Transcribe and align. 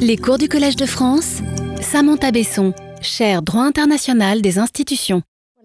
Les 0.00 0.16
cours 0.16 0.38
du 0.38 0.48
Collège 0.48 0.76
de 0.76 0.86
France, 0.86 1.38
Samantha 1.80 2.30
Besson, 2.30 2.72
chaire 3.00 3.42
droit 3.42 3.64
international 3.64 4.40
des 4.40 4.58
institutions. 4.58 5.22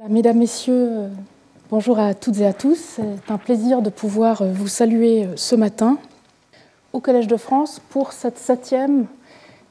mesdames, 0.09 0.39
Messieurs, 0.39 0.87
euh, 0.89 1.07
bonjour 1.69 1.99
à 1.99 2.13
toutes 2.13 2.39
et 2.39 2.45
à 2.45 2.53
tous. 2.53 2.77
C'est 2.97 3.31
un 3.31 3.37
plaisir 3.37 3.81
de 3.81 3.89
pouvoir 3.89 4.41
euh, 4.41 4.51
vous 4.51 4.67
saluer 4.67 5.25
euh, 5.25 5.33
ce 5.35 5.55
matin 5.55 5.97
au 6.91 6.99
Collège 6.99 7.27
de 7.27 7.37
France 7.37 7.81
pour 7.89 8.11
cette 8.11 8.37
septième 8.37 9.05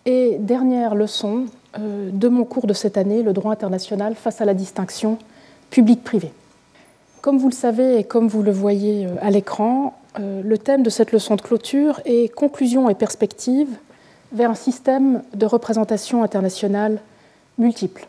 et 0.06 0.36
dernière 0.40 0.94
leçon 0.94 1.46
de 1.78 2.28
mon 2.28 2.44
cours 2.44 2.66
de 2.66 2.74
cette 2.74 2.98
année, 2.98 3.22
le 3.22 3.32
droit 3.32 3.52
international 3.52 4.14
face 4.14 4.40
à 4.40 4.44
la 4.44 4.52
distinction 4.52 5.18
public-privé. 5.70 6.32
Comme 7.20 7.38
vous 7.38 7.48
le 7.48 7.54
savez 7.54 7.98
et 7.98 8.04
comme 8.04 8.26
vous 8.26 8.42
le 8.42 8.50
voyez 8.50 9.06
à 9.20 9.30
l'écran, 9.30 9.96
le 10.18 10.58
thème 10.58 10.82
de 10.82 10.90
cette 10.90 11.12
leçon 11.12 11.36
de 11.36 11.40
clôture 11.40 12.00
est 12.04 12.28
conclusion 12.34 12.90
et 12.90 12.96
perspective 12.96 13.68
vers 14.32 14.50
un 14.50 14.54
système 14.54 15.22
de 15.34 15.46
représentation 15.46 16.22
internationale 16.22 17.00
multiple. 17.58 18.06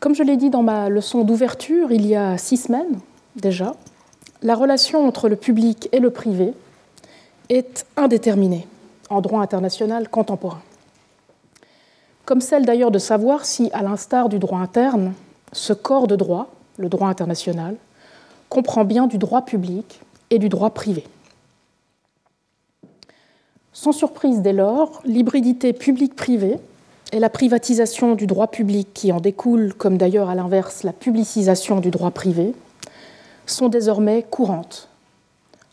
Comme 0.00 0.14
je 0.14 0.22
l'ai 0.22 0.36
dit 0.36 0.50
dans 0.50 0.62
ma 0.62 0.88
leçon 0.88 1.24
d'ouverture 1.24 1.92
il 1.92 2.06
y 2.06 2.14
a 2.14 2.36
six 2.38 2.56
semaines 2.56 2.98
déjà, 3.36 3.74
la 4.42 4.54
relation 4.54 5.06
entre 5.06 5.28
le 5.28 5.36
public 5.36 5.88
et 5.92 6.00
le 6.00 6.10
privé 6.10 6.52
est 7.48 7.86
indéterminée 7.96 8.66
en 9.08 9.20
droit 9.20 9.40
international 9.40 10.08
contemporain. 10.08 10.60
Comme 12.24 12.40
celle 12.40 12.66
d'ailleurs 12.66 12.90
de 12.90 12.98
savoir 12.98 13.44
si, 13.44 13.70
à 13.72 13.82
l'instar 13.82 14.28
du 14.28 14.38
droit 14.38 14.58
interne, 14.58 15.12
ce 15.52 15.72
corps 15.72 16.08
de 16.08 16.16
droit, 16.16 16.48
le 16.76 16.88
droit 16.88 17.08
international, 17.08 17.76
comprend 18.48 18.84
bien 18.84 19.06
du 19.06 19.16
droit 19.16 19.42
public 19.42 20.00
et 20.30 20.38
du 20.38 20.48
droit 20.48 20.70
privé. 20.70 21.04
Sans 23.78 23.92
surprise 23.92 24.40
dès 24.40 24.54
lors, 24.54 25.02
l'hybridité 25.04 25.74
publique-privée 25.74 26.56
et 27.12 27.18
la 27.18 27.28
privatisation 27.28 28.14
du 28.14 28.26
droit 28.26 28.46
public 28.46 28.88
qui 28.94 29.12
en 29.12 29.20
découle, 29.20 29.74
comme 29.74 29.98
d'ailleurs 29.98 30.30
à 30.30 30.34
l'inverse 30.34 30.82
la 30.82 30.94
publicisation 30.94 31.80
du 31.80 31.90
droit 31.90 32.10
privé, 32.10 32.54
sont 33.44 33.68
désormais 33.68 34.24
courantes, 34.30 34.88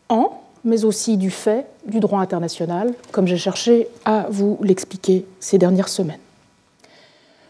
en, 0.09 0.33
mais 0.65 0.83
aussi 0.83 1.15
du 1.15 1.31
fait 1.31 1.65
du 1.85 2.01
droit 2.01 2.19
international, 2.19 2.93
comme 3.13 3.25
j'ai 3.25 3.37
cherché 3.37 3.87
à 4.03 4.27
vous 4.29 4.57
l'expliquer 4.61 5.25
ces 5.39 5.57
dernières 5.57 5.87
semaines. 5.87 6.19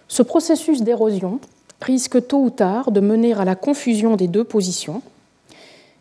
Ce 0.07 0.21
processus 0.21 0.83
d'érosion 0.83 1.39
risque 1.81 2.27
tôt 2.27 2.43
ou 2.43 2.49
tard 2.51 2.91
de 2.91 2.99
mener 2.99 3.33
à 3.33 3.43
la 3.43 3.55
confusion 3.55 4.15
des 4.17 4.27
deux 4.27 4.43
positions 4.43 5.01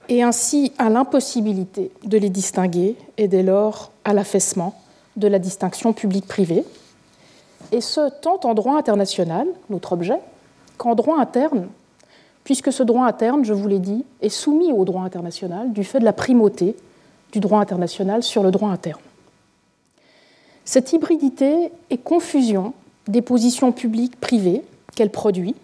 et 0.08 0.22
ainsi 0.22 0.72
à 0.78 0.90
l'impossibilité 0.90 1.90
de 2.04 2.18
les 2.18 2.30
distinguer 2.30 2.96
et 3.18 3.28
dès 3.28 3.42
lors 3.42 3.92
à 4.04 4.12
l'affaissement 4.12 4.74
de 5.16 5.28
la 5.28 5.38
distinction 5.38 5.92
publique-privée, 5.92 6.64
et 7.70 7.80
ce 7.80 8.10
tant 8.20 8.40
en 8.44 8.54
droit 8.54 8.76
international, 8.76 9.46
notre 9.70 9.92
objet, 9.92 10.18
qu'en 10.76 10.94
droit 10.94 11.18
interne, 11.18 11.68
puisque 12.44 12.72
ce 12.72 12.82
droit 12.82 13.06
interne, 13.06 13.44
je 13.44 13.52
vous 13.52 13.68
l'ai 13.68 13.78
dit, 13.78 14.04
est 14.20 14.28
soumis 14.28 14.72
au 14.72 14.84
droit 14.84 15.02
international 15.02 15.72
du 15.72 15.84
fait 15.84 16.00
de 16.00 16.04
la 16.04 16.12
primauté 16.12 16.76
du 17.32 17.40
droit 17.40 17.60
international 17.60 18.22
sur 18.22 18.42
le 18.42 18.50
droit 18.50 18.70
interne. 18.70 19.00
Cette 20.64 20.92
hybridité 20.92 21.72
et 21.90 21.98
confusion 21.98 22.74
des 23.08 23.22
positions 23.22 23.72
publiques-privées 23.72 24.62
qu'elle 24.94 25.10
produit 25.10 25.54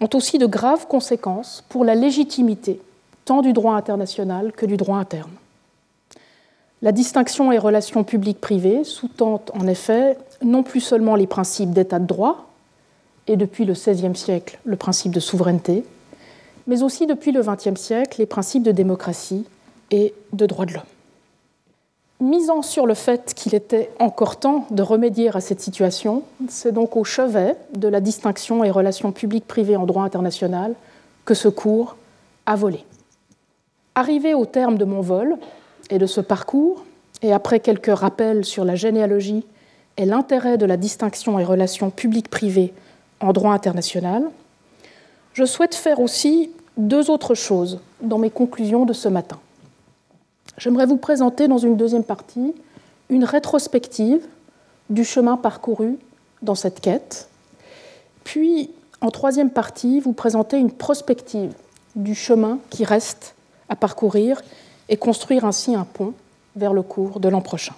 ont 0.00 0.08
aussi 0.14 0.38
de 0.38 0.46
graves 0.46 0.86
conséquences 0.86 1.64
pour 1.68 1.84
la 1.84 1.94
légitimité 1.94 2.80
tant 3.24 3.42
du 3.42 3.52
droit 3.52 3.74
international 3.74 4.52
que 4.52 4.66
du 4.66 4.76
droit 4.76 4.98
interne. 4.98 5.30
La 6.82 6.92
distinction 6.92 7.52
et 7.52 7.58
relations 7.58 8.04
publiques-privées 8.04 8.84
sous-tend 8.84 9.42
en 9.52 9.66
effet 9.66 10.16
non 10.42 10.62
plus 10.62 10.80
seulement 10.80 11.14
les 11.14 11.26
principes 11.26 11.72
d'état 11.72 11.98
de 11.98 12.06
droit, 12.06 12.46
et 13.26 13.36
depuis 13.36 13.64
le 13.64 13.74
XVIe 13.74 14.16
siècle 14.16 14.58
le 14.64 14.76
principe 14.76 15.12
de 15.12 15.20
souveraineté, 15.20 15.84
mais 16.66 16.82
aussi 16.82 17.06
depuis 17.06 17.32
le 17.32 17.42
XXe 17.42 17.80
siècle 17.80 18.18
les 18.18 18.26
principes 18.26 18.62
de 18.62 18.72
démocratie 18.72 19.46
et 19.90 20.14
de 20.32 20.46
droits 20.46 20.66
de 20.66 20.74
l'homme. 20.74 20.82
Misant 22.20 22.62
sur 22.62 22.86
le 22.86 22.94
fait 22.94 23.32
qu'il 23.34 23.54
était 23.54 23.90
encore 23.98 24.38
temps 24.38 24.66
de 24.70 24.82
remédier 24.82 25.34
à 25.34 25.40
cette 25.40 25.60
situation, 25.60 26.22
c'est 26.48 26.72
donc 26.72 26.96
au 26.96 27.04
chevet 27.04 27.56
de 27.74 27.88
la 27.88 28.00
distinction 28.00 28.62
et 28.62 28.70
relations 28.70 29.10
publiques-privées 29.10 29.76
en 29.76 29.86
droit 29.86 30.02
international 30.02 30.74
que 31.24 31.34
ce 31.34 31.48
cours 31.48 31.96
a 32.46 32.56
volé. 32.56 32.84
Arrivé 34.00 34.32
au 34.32 34.46
terme 34.46 34.78
de 34.78 34.86
mon 34.86 35.02
vol 35.02 35.36
et 35.90 35.98
de 35.98 36.06
ce 36.06 36.22
parcours, 36.22 36.86
et 37.20 37.34
après 37.34 37.60
quelques 37.60 37.94
rappels 37.94 38.46
sur 38.46 38.64
la 38.64 38.74
généalogie 38.74 39.44
et 39.98 40.06
l'intérêt 40.06 40.56
de 40.56 40.64
la 40.64 40.78
distinction 40.78 41.38
et 41.38 41.44
relations 41.44 41.90
publiques-privées 41.90 42.72
en 43.20 43.34
droit 43.34 43.52
international, 43.52 44.24
je 45.34 45.44
souhaite 45.44 45.74
faire 45.74 46.00
aussi 46.00 46.50
deux 46.78 47.10
autres 47.10 47.34
choses 47.34 47.80
dans 48.00 48.16
mes 48.16 48.30
conclusions 48.30 48.86
de 48.86 48.94
ce 48.94 49.06
matin. 49.06 49.38
J'aimerais 50.56 50.86
vous 50.86 50.96
présenter 50.96 51.46
dans 51.46 51.58
une 51.58 51.76
deuxième 51.76 52.04
partie 52.04 52.54
une 53.10 53.24
rétrospective 53.24 54.22
du 54.88 55.04
chemin 55.04 55.36
parcouru 55.36 55.98
dans 56.40 56.54
cette 56.54 56.80
quête, 56.80 57.28
puis 58.24 58.70
en 59.02 59.10
troisième 59.10 59.50
partie 59.50 60.00
vous 60.00 60.14
présenter 60.14 60.56
une 60.56 60.72
prospective 60.72 61.52
du 61.96 62.14
chemin 62.14 62.60
qui 62.70 62.86
reste 62.86 63.34
à 63.70 63.76
parcourir 63.76 64.42
et 64.90 64.98
construire 64.98 65.46
ainsi 65.46 65.74
un 65.74 65.84
pont 65.84 66.12
vers 66.56 66.74
le 66.74 66.82
cours 66.82 67.20
de 67.20 67.28
l'an 67.30 67.40
prochain. 67.40 67.74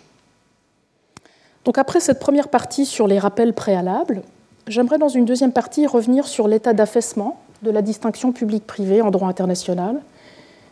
Donc 1.65 1.79
après 1.79 2.01
cette 2.01 2.19
première 2.19 2.49
partie 2.49 2.87
sur 2.87 3.07
les 3.07 3.21
rappels 3.21 3.55
préalables, 3.55 4.23
j'aimerais 4.67 4.99
dans 4.99 5.09
une 5.09 5.25
deuxième 5.25 5.53
partie 5.53 5.87
revenir 5.87 6.27
sur 6.27 6.49
l'état 6.49 6.73
d'affaissement 6.73 7.41
de 7.63 7.71
la 7.71 7.83
distinction 7.83 8.33
publique-privée 8.33 9.03
en 9.03 9.13
droit 9.13 9.29
international 9.29 10.01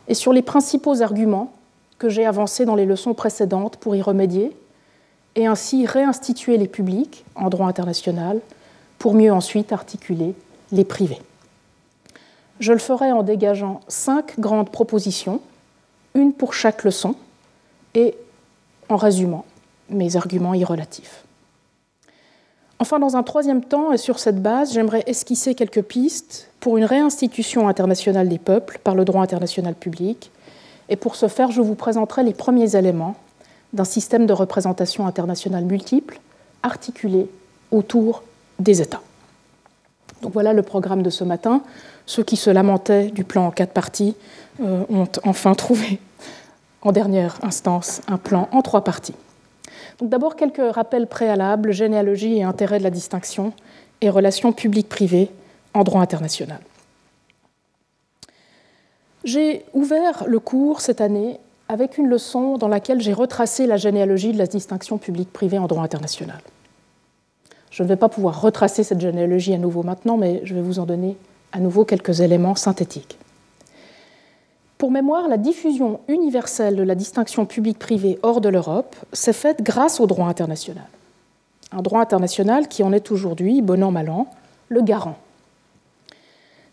et 0.09 0.15
sur 0.15 0.33
les 0.33 0.43
principaux 0.43 1.03
arguments 1.03 1.53
que 1.99 2.09
j'ai 2.09 2.27
avancés 2.27 2.65
dans 2.65 2.75
les 2.75 2.87
leçons 2.87 3.15
précédentes 3.15 3.77
pour 3.77 3.95
y 3.95 4.03
remédier 4.03 4.57
et 5.37 5.47
ainsi 5.47 5.87
réinstituer 5.87 6.57
les 6.57 6.67
publics 6.67 7.25
en 7.37 7.49
droit 7.51 7.69
international 7.69 8.41
pour 8.99 9.15
mieux 9.15 9.33
ensuite 9.33 9.73
articuler 9.73 10.35
les 10.73 10.85
privés. 10.85 11.21
Je 12.61 12.73
le 12.73 12.79
ferai 12.79 13.11
en 13.11 13.23
dégageant 13.23 13.81
cinq 13.89 14.39
grandes 14.39 14.71
propositions, 14.71 15.41
une 16.15 16.33
pour 16.33 16.55
chaque 16.55 16.85
leçon, 16.85 17.15
et 17.95 18.15
en 18.89 18.97
résumant 18.97 19.45
mes 19.89 20.17
arguments 20.17 20.55
irrelatifs. 20.55 21.25
Enfin, 22.79 22.99
dans 22.99 23.17
un 23.17 23.23
troisième 23.23 23.65
temps, 23.65 23.93
et 23.93 23.99
sur 23.99 24.19
cette 24.19 24.41
base, 24.43 24.73
j'aimerais 24.73 25.03
esquisser 25.07 25.55
quelques 25.55 25.83
pistes 25.83 26.49
pour 26.61 26.77
une 26.77 26.85
réinstitution 26.85 27.69
internationale 27.69 28.29
des 28.29 28.39
peuples 28.39 28.79
par 28.83 28.95
le 28.95 29.05
droit 29.05 29.23
international 29.23 29.75
public. 29.75 30.31
Et 30.89 30.97
pour 30.97 31.17
ce 31.17 31.29
faire, 31.29 31.51
je 31.51 31.61
vous 31.61 31.75
présenterai 31.75 32.23
les 32.23 32.35
premiers 32.35 32.77
éléments 32.77 33.17
d'un 33.73 33.85
système 33.85 34.27
de 34.27 34.33
représentation 34.33 35.07
internationale 35.07 35.65
multiple 35.65 36.21
articulé 36.63 37.29
autour 37.71 38.23
des 38.59 38.83
États. 38.83 39.03
Donc 40.23 40.33
voilà 40.33 40.53
le 40.53 40.63
programme 40.63 41.03
de 41.03 41.11
ce 41.11 41.25
matin. 41.25 41.63
Ceux 42.07 42.23
qui 42.23 42.37
se 42.37 42.51
lamentaient 42.51 43.11
du 43.11 43.25
plan 43.25 43.47
en 43.47 43.51
quatre 43.51 43.73
parties 43.73 44.15
euh, 44.61 44.85
ont 44.89 45.09
enfin 45.25 45.55
trouvé 45.55 45.99
en 46.83 46.93
dernière 46.93 47.39
instance 47.43 48.03
un 48.09 48.19
plan 48.19 48.49
en 48.53 48.63
trois 48.63 48.85
parties. 48.85 49.15
D'abord 50.01 50.37
quelques 50.37 50.75
rappels 50.75 51.07
préalables, 51.07 51.73
généalogie 51.73 52.39
et 52.39 52.43
intérêt 52.43 52.79
de 52.79 52.85
la 52.85 52.91
distinction 52.91 53.53
et 54.01 54.09
relations 54.09 54.53
publiques-privées 54.53 55.31
en 55.75 55.85
droit 55.85 56.01
international. 56.01 56.61
J'ai 59.25 59.65
ouvert 59.75 60.25
le 60.27 60.41
cours 60.41 60.81
cette 60.81 61.03
année 61.03 61.39
avec 61.69 61.99
une 61.99 62.09
leçon 62.09 62.57
dans 62.57 62.69
laquelle 62.69 63.01
j'ai 63.01 63.13
retracé 63.13 63.67
la 63.67 63.77
généalogie 63.77 64.33
de 64.33 64.39
la 64.39 64.47
distinction 64.47 64.97
publique-privée 64.97 65.59
en 65.59 65.67
droit 65.67 65.85
international. 65.85 66.41
Je 67.81 67.85
ne 67.85 67.89
vais 67.89 67.97
pas 67.97 68.11
pouvoir 68.11 68.43
retracer 68.43 68.85
cette 68.85 69.01
généalogie 69.01 69.55
à 69.55 69.57
nouveau 69.57 69.83
maintenant, 69.83 70.19
mais 70.19 70.43
je 70.45 70.55
vais 70.55 70.61
vous 70.61 70.81
en 70.81 70.85
donner 70.85 71.17
à 71.51 71.61
nouveau 71.61 71.87
quelques 71.87 72.21
éléments 72.21 72.55
synthétiques. 72.55 73.17
Pour 74.77 74.91
mémoire, 74.91 75.29
la 75.29 75.39
diffusion 75.39 76.01
universelle 76.07 76.77
de 76.77 76.83
la 76.83 76.95
distinction 76.95 77.47
publique-privée 77.47 78.19
hors 78.23 78.43
de 78.43 78.51
l'Europe 78.51 78.95
s'est 79.15 79.33
faite 79.33 79.63
grâce 79.63 79.99
au 79.99 80.07
droit 80.07 80.27
international. 80.27 80.85
Un 81.73 81.81
droit 81.81 82.03
international 82.03 82.69
qui 82.69 82.83
en 82.83 82.93
est 82.93 83.11
aujourd'hui, 83.11 83.63
bon 83.63 83.83
an, 83.83 83.91
mal 83.91 84.11
an, 84.11 84.27
le 84.69 84.83
garant. 84.83 85.17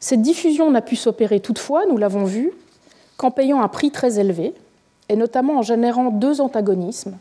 Cette 0.02 0.22
diffusion 0.22 0.70
n'a 0.72 0.82
pu 0.82 0.98
s'opérer 0.98 1.40
toutefois, 1.40 1.86
nous 1.86 1.96
l'avons 1.96 2.26
vu, 2.26 2.52
qu'en 3.16 3.32
payant 3.32 3.62
un 3.62 3.70
prix 3.70 3.92
très 3.92 4.20
élevé, 4.20 4.54
et 5.08 5.16
notamment 5.16 5.60
en 5.60 5.62
générant 5.62 6.10
deux 6.10 6.42
antagonismes 6.42 7.16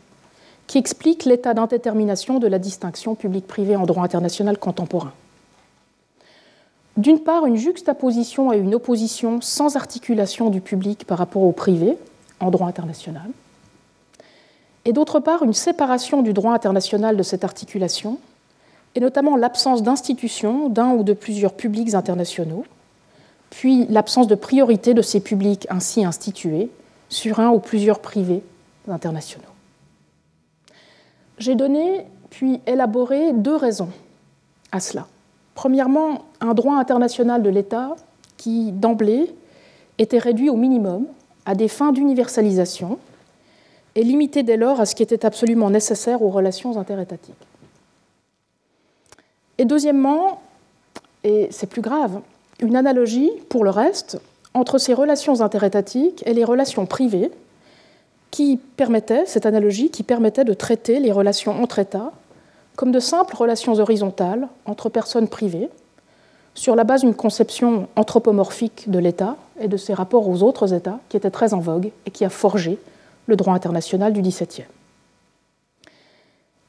qui 0.67 0.77
expliquent 0.77 1.25
l'état 1.25 1.53
d'indétermination 1.53 2.39
de 2.39 2.47
la 2.47 2.59
distinction 2.59 3.15
publique-privée 3.15 3.75
en 3.75 3.85
droit 3.85 4.03
international 4.03 4.57
contemporain. 4.57 5.13
D'une 6.97 7.19
part, 7.19 7.45
une 7.45 7.55
juxtaposition 7.55 8.51
et 8.51 8.57
une 8.57 8.75
opposition 8.75 9.39
sans 9.39 9.75
articulation 9.77 10.49
du 10.49 10.61
public 10.61 11.05
par 11.05 11.19
rapport 11.19 11.43
au 11.43 11.51
privé 11.51 11.97
en 12.39 12.51
droit 12.51 12.67
international. 12.67 13.29
et 14.85 14.93
d'autre 14.93 15.19
part 15.19 15.43
une 15.43 15.53
séparation 15.53 16.21
du 16.21 16.31
droit 16.31 16.53
international 16.53 17.17
de 17.17 17.23
cette 17.23 17.43
articulation, 17.43 18.19
et 18.95 19.01
notamment 19.01 19.35
l'absence 19.35 19.83
d'institutions 19.83 20.69
d'un 20.69 20.91
ou 20.93 21.03
de 21.03 21.11
plusieurs 21.13 21.53
publics 21.53 21.93
internationaux, 21.93 22.63
puis 23.49 23.85
l'absence 23.89 24.27
de 24.27 24.35
priorité 24.35 24.93
de 24.93 25.01
ces 25.01 25.19
publics 25.19 25.67
ainsi 25.69 26.05
institués 26.05 26.69
sur 27.09 27.39
un 27.39 27.49
ou 27.49 27.59
plusieurs 27.59 27.99
privés 27.99 28.41
internationaux. 28.87 29.56
J'ai 31.37 31.55
donné 31.55 32.05
puis 32.29 32.59
élaboré 32.65 33.33
deux 33.33 33.55
raisons 33.55 33.89
à 34.71 34.79
cela. 34.79 35.07
Premièrement, 35.55 36.25
un 36.41 36.53
droit 36.53 36.75
international 36.75 37.41
de 37.41 37.49
l'État 37.49 37.95
qui, 38.37 38.71
d'emblée, 38.71 39.33
était 39.97 40.19
réduit 40.19 40.49
au 40.49 40.55
minimum 40.55 41.05
à 41.45 41.55
des 41.55 41.67
fins 41.67 41.91
d'universalisation 41.91 42.99
et 43.95 44.03
limité 44.03 44.43
dès 44.43 44.57
lors 44.57 44.79
à 44.79 44.85
ce 44.85 44.93
qui 44.93 45.01
était 45.01 45.25
absolument 45.25 45.69
nécessaire 45.69 46.21
aux 46.21 46.29
relations 46.29 46.77
interétatiques. 46.77 47.33
Et 49.57 49.65
deuxièmement, 49.65 50.41
et 51.23 51.47
c'est 51.49 51.67
plus 51.67 51.81
grave, 51.81 52.21
une 52.59 52.75
analogie, 52.75 53.31
pour 53.49 53.63
le 53.63 53.71
reste, 53.71 54.19
entre 54.53 54.77
ces 54.77 54.93
relations 54.93 55.41
interétatiques 55.41 56.23
et 56.27 56.33
les 56.33 56.43
relations 56.43 56.85
privées, 56.85 57.31
qui 58.37 58.59
permettait, 58.77 59.25
cette 59.25 59.47
analogie 59.47 59.89
qui 59.89 60.03
permettait 60.03 60.43
de 60.43 60.53
traiter 60.53 60.99
les 60.99 61.11
relations 61.11 61.59
entre 61.59 61.79
États 61.79 62.11
comme 62.75 62.91
de 62.91 62.99
simples 62.99 63.35
relations 63.35 63.73
horizontales 63.79 64.47
entre 64.67 64.89
personnes 64.89 65.27
privées, 65.27 65.69
sur 66.53 66.75
la 66.75 66.83
base 66.83 67.01
d'une 67.01 67.15
conception 67.15 67.87
anthropomorphique 67.95 68.91
de 68.91 68.99
l'État 68.99 69.37
et 69.59 69.67
de 69.67 69.75
ses 69.75 69.95
rapports 69.95 70.29
aux 70.29 70.43
autres 70.43 70.71
États 70.75 70.99
qui 71.09 71.17
était 71.17 71.31
très 71.31 71.55
en 71.55 71.59
vogue 71.59 71.89
et 72.05 72.11
qui 72.11 72.25
a 72.25 72.29
forgé 72.29 72.77
le 73.25 73.35
droit 73.35 73.55
international 73.55 74.13
du 74.13 74.21
XVIIe. 74.21 74.67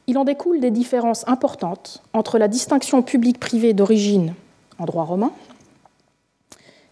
Il 0.07 0.17
en 0.17 0.25
découle 0.25 0.61
des 0.61 0.71
différences 0.71 1.29
importantes 1.29 2.03
entre 2.15 2.39
la 2.39 2.49
distinction 2.49 3.03
publique-privée 3.03 3.75
d'origine 3.75 4.33
en 4.79 4.87
droit 4.87 5.05
romain 5.05 5.33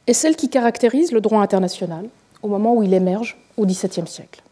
et 0.07 0.13
celle 0.13 0.37
qui 0.37 0.51
caractérise 0.51 1.13
le 1.13 1.23
droit 1.23 1.41
international 1.41 2.11
au 2.43 2.49
moment 2.49 2.75
où 2.75 2.83
il 2.83 2.93
émerge 2.93 3.39
au 3.57 3.65
XVIIe 3.65 4.07
siècle. 4.07 4.43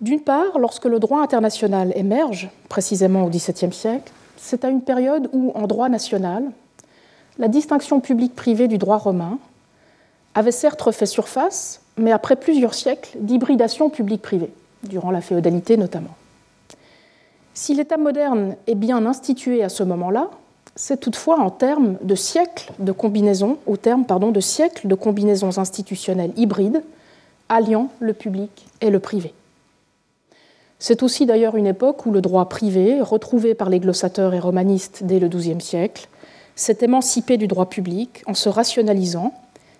D'une 0.00 0.20
part, 0.20 0.58
lorsque 0.58 0.84
le 0.84 1.00
droit 1.00 1.20
international 1.20 1.92
émerge, 1.96 2.50
précisément 2.68 3.24
au 3.24 3.30
XVIIe 3.30 3.72
siècle, 3.72 4.12
c'est 4.36 4.64
à 4.64 4.68
une 4.68 4.82
période 4.82 5.28
où, 5.32 5.50
en 5.56 5.66
droit 5.66 5.88
national, 5.88 6.44
la 7.38 7.48
distinction 7.48 8.00
publique-privée 8.00 8.68
du 8.68 8.78
droit 8.78 8.98
romain 8.98 9.38
avait 10.36 10.52
certes 10.52 10.80
refait 10.80 11.06
surface, 11.06 11.80
mais 11.96 12.12
après 12.12 12.36
plusieurs 12.36 12.74
siècles 12.74 13.18
d'hybridation 13.18 13.90
publique-privée, 13.90 14.52
durant 14.84 15.10
la 15.10 15.20
féodalité 15.20 15.76
notamment. 15.76 16.14
Si 17.54 17.74
l'État 17.74 17.96
moderne 17.96 18.54
est 18.68 18.76
bien 18.76 19.04
institué 19.04 19.64
à 19.64 19.68
ce 19.68 19.82
moment-là, 19.82 20.30
c'est 20.76 21.00
toutefois 21.00 21.40
en 21.40 21.50
termes 21.50 21.96
de 22.02 22.14
siècles 22.14 22.70
de 22.78 22.92
combinaisons, 22.92 23.58
de 23.66 24.40
siècles 24.40 24.86
de 24.86 24.94
combinaisons 24.94 25.58
institutionnelles 25.58 26.32
hybrides, 26.36 26.84
alliant 27.48 27.88
le 27.98 28.12
public 28.12 28.66
et 28.80 28.90
le 28.90 29.00
privé. 29.00 29.34
C'est 30.78 31.02
aussi 31.02 31.26
d'ailleurs 31.26 31.56
une 31.56 31.66
époque 31.66 32.06
où 32.06 32.12
le 32.12 32.20
droit 32.20 32.48
privé, 32.48 33.00
retrouvé 33.02 33.54
par 33.54 33.68
les 33.68 33.80
glossateurs 33.80 34.34
et 34.34 34.38
romanistes 34.38 35.02
dès 35.02 35.18
le 35.18 35.28
XIIe 35.28 35.60
siècle, 35.60 36.08
s'est 36.54 36.78
émancipé 36.82 37.36
du 37.36 37.48
droit 37.48 37.66
public 37.66 38.22
en 38.26 38.34
se 38.34 38.48
rationalisant 38.48 39.32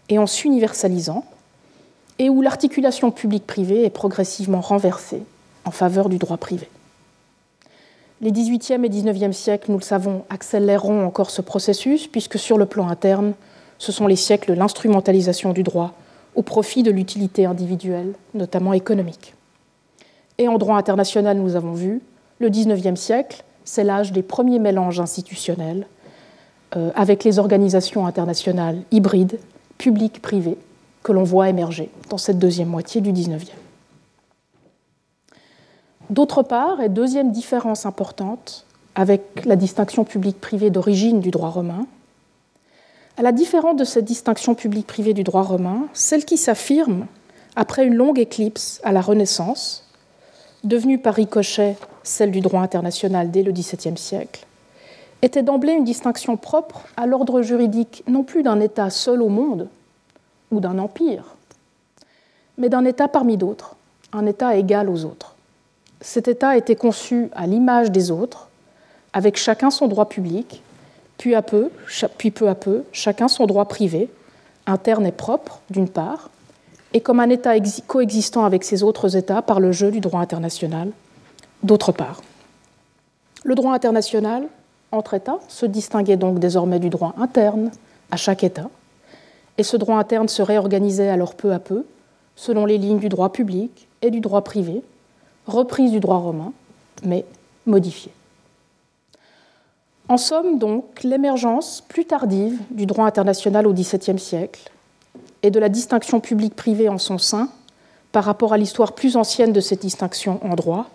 et 0.09 0.19
en 0.19 0.27
s'universalisant, 0.27 1.25
et 2.19 2.29
où 2.29 2.43
l'articulation 2.43 3.11
publique-privée 3.11 3.85
est 3.85 3.91
progressivement 3.91 4.61
renversée 4.61 5.23
en 5.65 5.71
faveur 5.71 6.09
du 6.09 6.19
droit 6.19 6.37
privé. 6.37 6.69
Les 8.21 8.33
XVIIIe 8.33 8.85
et 8.85 8.89
XIXe 8.89 9.37
siècles, 9.37 9.71
nous 9.71 9.79
le 9.79 9.85
savons, 9.85 10.25
accéléreront 10.29 11.05
encore 11.05 11.31
ce 11.31 11.43
processus, 11.43 12.09
puisque 12.09 12.39
sur 12.39 12.59
le 12.59 12.67
plan 12.67 12.89
interne, 12.89 13.35
ce 13.79 13.93
sont 13.93 14.09
les 14.09 14.17
siècles 14.17 14.55
de 14.55 14.59
l'instrumentalisation 14.59 15.53
du 15.53 15.63
droit 15.63 15.95
au 16.35 16.43
profit 16.43 16.83
de 16.83 16.91
l'utilité 16.91 17.47
individuelle, 17.47 18.15
notamment 18.35 18.73
économique. 18.73 19.35
Et 20.39 20.47
en 20.49 20.57
droit 20.57 20.77
international, 20.77 21.37
nous 21.37 21.57
avons 21.57 21.73
vu, 21.73 22.01
le 22.39 22.49
XIXe 22.49 22.99
siècle, 22.99 23.43
c'est 23.65 23.85
l'âge 23.85 24.13
des 24.13 24.23
premiers 24.23 24.61
mélanges 24.61 25.01
institutionnels 25.01 25.87
euh, 26.77 26.91
avec 26.95 27.25
les 27.25 27.39
organisations 27.39 28.07
internationales 28.07 28.79
hybrides, 28.93 29.39
publiques-privées, 29.79 30.59
que 31.03 31.13
l'on 31.13 31.25
voit 31.25 31.49
émerger 31.49 31.91
dans 32.09 32.19
cette 32.19 32.39
deuxième 32.39 32.69
moitié 32.69 33.01
du 33.01 33.13
XIXe. 33.13 33.51
D'autre 36.11 36.43
part, 36.43 36.81
et 36.81 36.89
deuxième 36.89 37.33
différence 37.33 37.85
importante 37.85 38.65
avec 38.95 39.45
la 39.45 39.57
distinction 39.57 40.05
publique-privée 40.05 40.71
d'origine 40.71 41.21
du 41.21 41.31
droit 41.31 41.51
romain, 41.51 41.87
à 43.17 43.23
la 43.23 43.33
différence 43.33 43.77
de 43.77 43.85
cette 43.85 44.05
distinction 44.05 44.55
publique-privée 44.55 45.13
du 45.13 45.25
droit 45.25 45.43
romain, 45.43 45.89
celle 45.93 46.25
qui 46.25 46.37
s'affirme 46.37 47.07
après 47.57 47.85
une 47.85 47.95
longue 47.95 48.19
éclipse 48.19 48.81
à 48.85 48.93
la 48.93 49.01
Renaissance, 49.01 49.88
devenue 50.65 50.99
par 50.99 51.15
ricochet 51.15 51.77
celle 52.03 52.31
du 52.31 52.41
droit 52.41 52.63
international 52.63 53.31
dès 53.31 53.43
le 53.43 53.53
XVIIe 53.53 53.97
siècle, 53.97 54.47
était 55.23 55.43
d'emblée 55.43 55.73
une 55.73 55.85
distinction 55.85 56.37
propre 56.37 56.85
à 56.97 57.07
l'ordre 57.07 57.43
juridique 57.43 58.03
non 58.07 58.23
plus 58.23 58.43
d'un 58.43 58.61
État 58.61 58.91
seul 58.91 59.21
au 59.23 59.29
monde 59.29 59.69
ou 60.51 60.61
d'un 60.61 60.79
empire, 60.79 61.25
mais 62.57 62.69
d'un 62.69 62.85
État 62.85 63.09
parmi 63.09 63.37
d'autres, 63.37 63.77
un 64.13 64.27
État 64.27 64.57
égal 64.57 64.89
aux 64.89 65.05
autres. 65.05 65.35
Cet 66.01 66.29
État 66.29 66.57
été 66.57 66.77
conçu 66.77 67.29
à 67.35 67.47
l'image 67.47 67.91
des 67.91 68.11
autres, 68.11 68.49
avec 69.13 69.37
chacun 69.37 69.71
son 69.71 69.89
droit 69.89 70.09
public, 70.09 70.63
puis, 71.19 71.35
puis 72.17 72.31
peu 72.31 72.49
à 72.49 72.55
peu, 72.55 72.85
chacun 72.93 73.27
son 73.27 73.47
droit 73.47 73.67
privé, 73.67 74.09
interne 74.67 75.07
et 75.07 75.13
propre, 75.13 75.61
d'une 75.71 75.89
part, 75.89 76.31
et 76.95 77.01
comme 77.01 77.21
un 77.21 77.29
État 77.29 77.53
coexistant 77.87 78.45
avec 78.45 78.65
ses 78.65 78.83
autres 78.83 79.17
États 79.17 79.43
par 79.43 79.61
le 79.61 79.73
jeu 79.73 79.91
du 79.91 80.01
droit 80.01 80.21
international, 80.21 80.91
d'autre 81.63 81.93
part. 81.93 82.23
Le 83.45 83.55
droit 83.55 83.73
international 83.73 84.49
entre 84.91 85.15
États 85.15 85.39
se 85.49 85.67
distinguait 85.67 86.17
donc 86.17 86.39
désormais 86.39 86.79
du 86.79 86.89
droit 86.89 87.15
interne 87.19 87.71
à 88.11 88.17
chaque 88.17 88.43
État, 88.43 88.71
et 89.59 89.63
ce 89.63 89.77
droit 89.77 89.97
interne 89.97 90.29
se 90.29 90.41
réorganisait 90.41 91.09
alors 91.09 91.35
peu 91.35 91.53
à 91.53 91.59
peu 91.59 91.85
selon 92.37 92.65
les 92.65 92.79
lignes 92.79 93.01
du 93.01 93.09
droit 93.09 93.33
public 93.33 93.89
et 94.01 94.11
du 94.11 94.21
droit 94.21 94.43
privé, 94.43 94.83
reprise 95.47 95.91
du 95.91 96.01
droit 96.01 96.19
romain, 96.19 96.53
mais 97.03 97.25
modifiée. 97.67 98.13
En 100.09 100.17
somme, 100.17 100.59
donc, 100.59 101.03
l'émergence 101.03 101.85
plus 101.87 102.07
tardive 102.07 102.59
du 102.71 102.87
droit 102.87 103.07
international 103.07 103.67
au 103.67 103.75
XVIIe 103.75 104.19
siècle 104.19 104.71
et 105.43 105.51
de 105.51 105.61
la 105.61 105.69
distinction 105.69 106.21
publique-privée 106.21 106.89
en 106.89 106.99
son 106.99 107.19
sein 107.19 107.49
par 108.13 108.25
rapport 108.25 108.53
à 108.53 108.59
l'histoire 108.59 108.93
plus 108.93 109.17
ancienne 109.17 109.53
de 109.53 109.61
cette 109.61 109.83
distinction 109.83 110.41
en 110.45 110.55
droit 110.55 110.89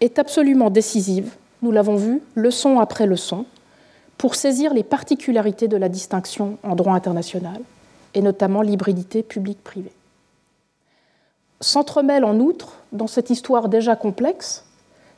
est 0.00 0.18
absolument 0.18 0.70
décisive, 0.70 1.34
nous 1.62 1.72
l'avons 1.72 1.96
vu, 1.96 2.20
leçon 2.34 2.78
après 2.78 3.06
leçon, 3.06 3.46
pour 4.18 4.34
saisir 4.34 4.74
les 4.74 4.84
particularités 4.84 5.68
de 5.68 5.76
la 5.76 5.88
distinction 5.88 6.58
en 6.62 6.74
droit 6.74 6.94
international, 6.94 7.60
et 8.14 8.22
notamment 8.22 8.62
l'hybridité 8.62 9.22
publique-privée. 9.22 9.92
S'entremêle 11.60 12.24
en 12.24 12.38
outre, 12.38 12.74
dans 12.92 13.06
cette 13.06 13.30
histoire 13.30 13.68
déjà 13.68 13.96
complexe, 13.96 14.64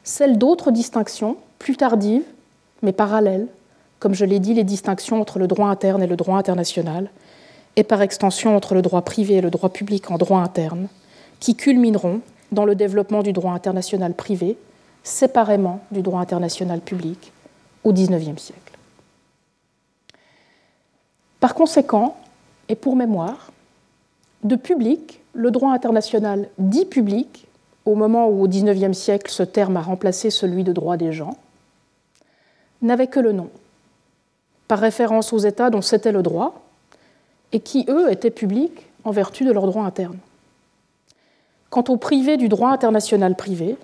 celle 0.05 0.39
d'autres 0.39 0.71
distinctions, 0.71 1.37
plus 1.59 1.77
tardives, 1.77 2.25
mais 2.83 2.93
parallèles, 2.93 3.49
comme 3.99 4.15
je 4.15 4.25
l'ai 4.25 4.39
dit, 4.39 4.55
les 4.55 4.65
distinctions 4.65 5.21
entre 5.21 5.39
le 5.39 5.49
droit 5.49 5.69
interne 5.69 6.03
et 6.03 6.07
le 6.07 6.17
droit 6.17 6.39
international, 6.39 7.11
et 7.77 7.85
par 7.85 8.03
extension 8.03 8.57
entre 8.57 8.75
le 8.75 8.83
droit 8.83 9.03
privé 9.03 9.35
et 9.35 9.41
le 9.41 9.51
droit 9.51 9.69
public 9.69 10.11
en 10.11 10.17
droit 10.17 10.41
interne, 10.41 10.89
qui 11.41 11.55
culmineront 11.55 12.21
dans 12.53 12.65
le 12.65 12.75
développement 12.75 13.23
du 13.23 13.33
droit 13.33 13.53
international 13.53 14.15
privé, 14.15 14.57
séparément 15.03 15.81
du 15.91 16.03
droit 16.03 16.21
international 16.21 16.81
public, 16.81 17.33
au 17.85 17.93
XIXe 17.93 18.41
siècle. 18.41 18.79
Par 21.39 21.55
conséquent, 21.55 22.17
et 22.69 22.75
pour 22.75 22.97
mémoire, 22.97 23.53
de 24.43 24.57
public, 24.57 25.21
le 25.35 25.51
droit 25.51 25.73
international 25.73 26.49
dit 26.59 26.87
public, 26.87 27.47
au 27.85 27.95
moment 27.95 28.29
où 28.29 28.43
au 28.43 28.49
XIXe 28.49 28.97
siècle 28.97 29.31
ce 29.31 29.43
terme 29.43 29.77
a 29.77 29.83
remplacé 29.83 30.31
celui 30.31 30.65
de 30.65 30.73
droit 30.73 30.97
des 30.97 31.13
gens, 31.13 31.37
n'avait 32.83 33.07
que 33.07 33.21
le 33.21 33.33
nom, 33.33 33.51
par 34.67 34.79
référence 34.79 35.33
aux 35.33 35.39
États 35.39 35.71
dont 35.71 35.83
c'était 35.83 36.13
le 36.13 36.23
droit, 36.23 36.66
et 37.53 37.61
qui, 37.61 37.87
eux, 37.89 38.11
étaient 38.11 38.31
publics 38.31 38.87
en 39.05 39.11
vertu 39.11 39.45
de 39.45 39.53
leur 39.53 39.67
droit 39.67 39.85
interne. 39.85 40.19
Quant 41.71 41.85
au 41.89 41.97
privé 41.97 42.37
du 42.37 42.49
droit 42.49 42.71
international 42.71 43.37
privé, 43.37 43.77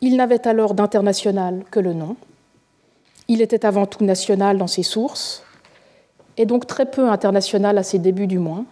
il 0.00 0.16
n'avait 0.16 0.46
alors 0.46 0.74
d'international 0.74 1.64
que 1.70 1.80
le 1.80 1.94
nom, 1.94 2.16
il 3.28 3.40
était 3.40 3.64
avant 3.64 3.86
tout 3.86 4.04
national 4.04 4.58
dans 4.58 4.66
ses 4.66 4.82
sources, 4.82 5.42
et 6.36 6.46
donc 6.46 6.66
très 6.66 6.86
peu 6.86 7.08
international 7.08 7.78
à 7.78 7.82
ses 7.82 7.98
débuts 7.98 8.26
du 8.26 8.38
moins, 8.38 8.66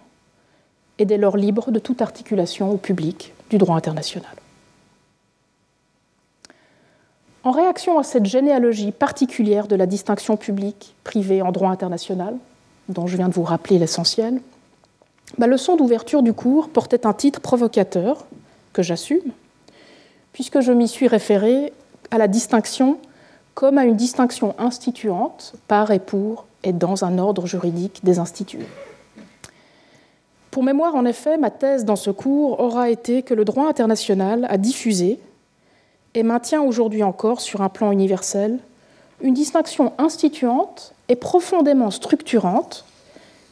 et 0.98 1.04
dès 1.04 1.16
lors 1.16 1.36
libre 1.36 1.70
de 1.70 1.78
toute 1.78 2.02
articulation 2.02 2.70
au 2.70 2.76
public 2.76 3.32
du 3.50 3.58
droit 3.58 3.76
international. 3.76 4.36
En 7.44 7.50
réaction 7.50 7.98
à 7.98 8.04
cette 8.04 8.26
généalogie 8.26 8.92
particulière 8.92 9.66
de 9.66 9.74
la 9.74 9.86
distinction 9.86 10.36
publique-privée 10.36 11.42
en 11.42 11.50
droit 11.50 11.70
international, 11.70 12.36
dont 12.88 13.06
je 13.06 13.16
viens 13.16 13.28
de 13.28 13.34
vous 13.34 13.42
rappeler 13.42 13.78
l'essentiel, 13.78 14.40
ma 15.38 15.46
leçon 15.46 15.76
d'ouverture 15.76 16.22
du 16.22 16.32
cours 16.32 16.68
portait 16.68 17.06
un 17.06 17.12
titre 17.12 17.40
provocateur, 17.40 18.26
que 18.72 18.82
j'assume, 18.82 19.32
puisque 20.32 20.60
je 20.60 20.72
m'y 20.72 20.88
suis 20.88 21.08
référé 21.08 21.72
à 22.10 22.18
la 22.18 22.28
distinction 22.28 22.98
comme 23.54 23.78
à 23.78 23.84
une 23.84 23.96
distinction 23.96 24.54
instituante 24.58 25.54
par 25.68 25.90
et 25.90 25.98
pour 25.98 26.46
et 26.64 26.72
dans 26.72 27.04
un 27.04 27.18
ordre 27.18 27.46
juridique 27.46 28.00
des 28.02 28.18
institués. 28.18 28.66
Pour 30.50 30.62
mémoire, 30.62 30.94
en 30.94 31.04
effet, 31.04 31.38
ma 31.38 31.50
thèse 31.50 31.84
dans 31.84 31.96
ce 31.96 32.10
cours 32.10 32.60
aura 32.60 32.90
été 32.90 33.22
que 33.22 33.34
le 33.34 33.44
droit 33.44 33.68
international 33.68 34.46
a 34.48 34.58
diffusé 34.58 35.18
et 36.14 36.22
maintient 36.22 36.62
aujourd'hui 36.62 37.02
encore 37.02 37.40
sur 37.40 37.62
un 37.62 37.68
plan 37.68 37.90
universel 37.90 38.58
une 39.22 39.34
distinction 39.34 39.92
instituante 39.98 40.92
et 41.08 41.16
profondément 41.16 41.90
structurante 41.90 42.84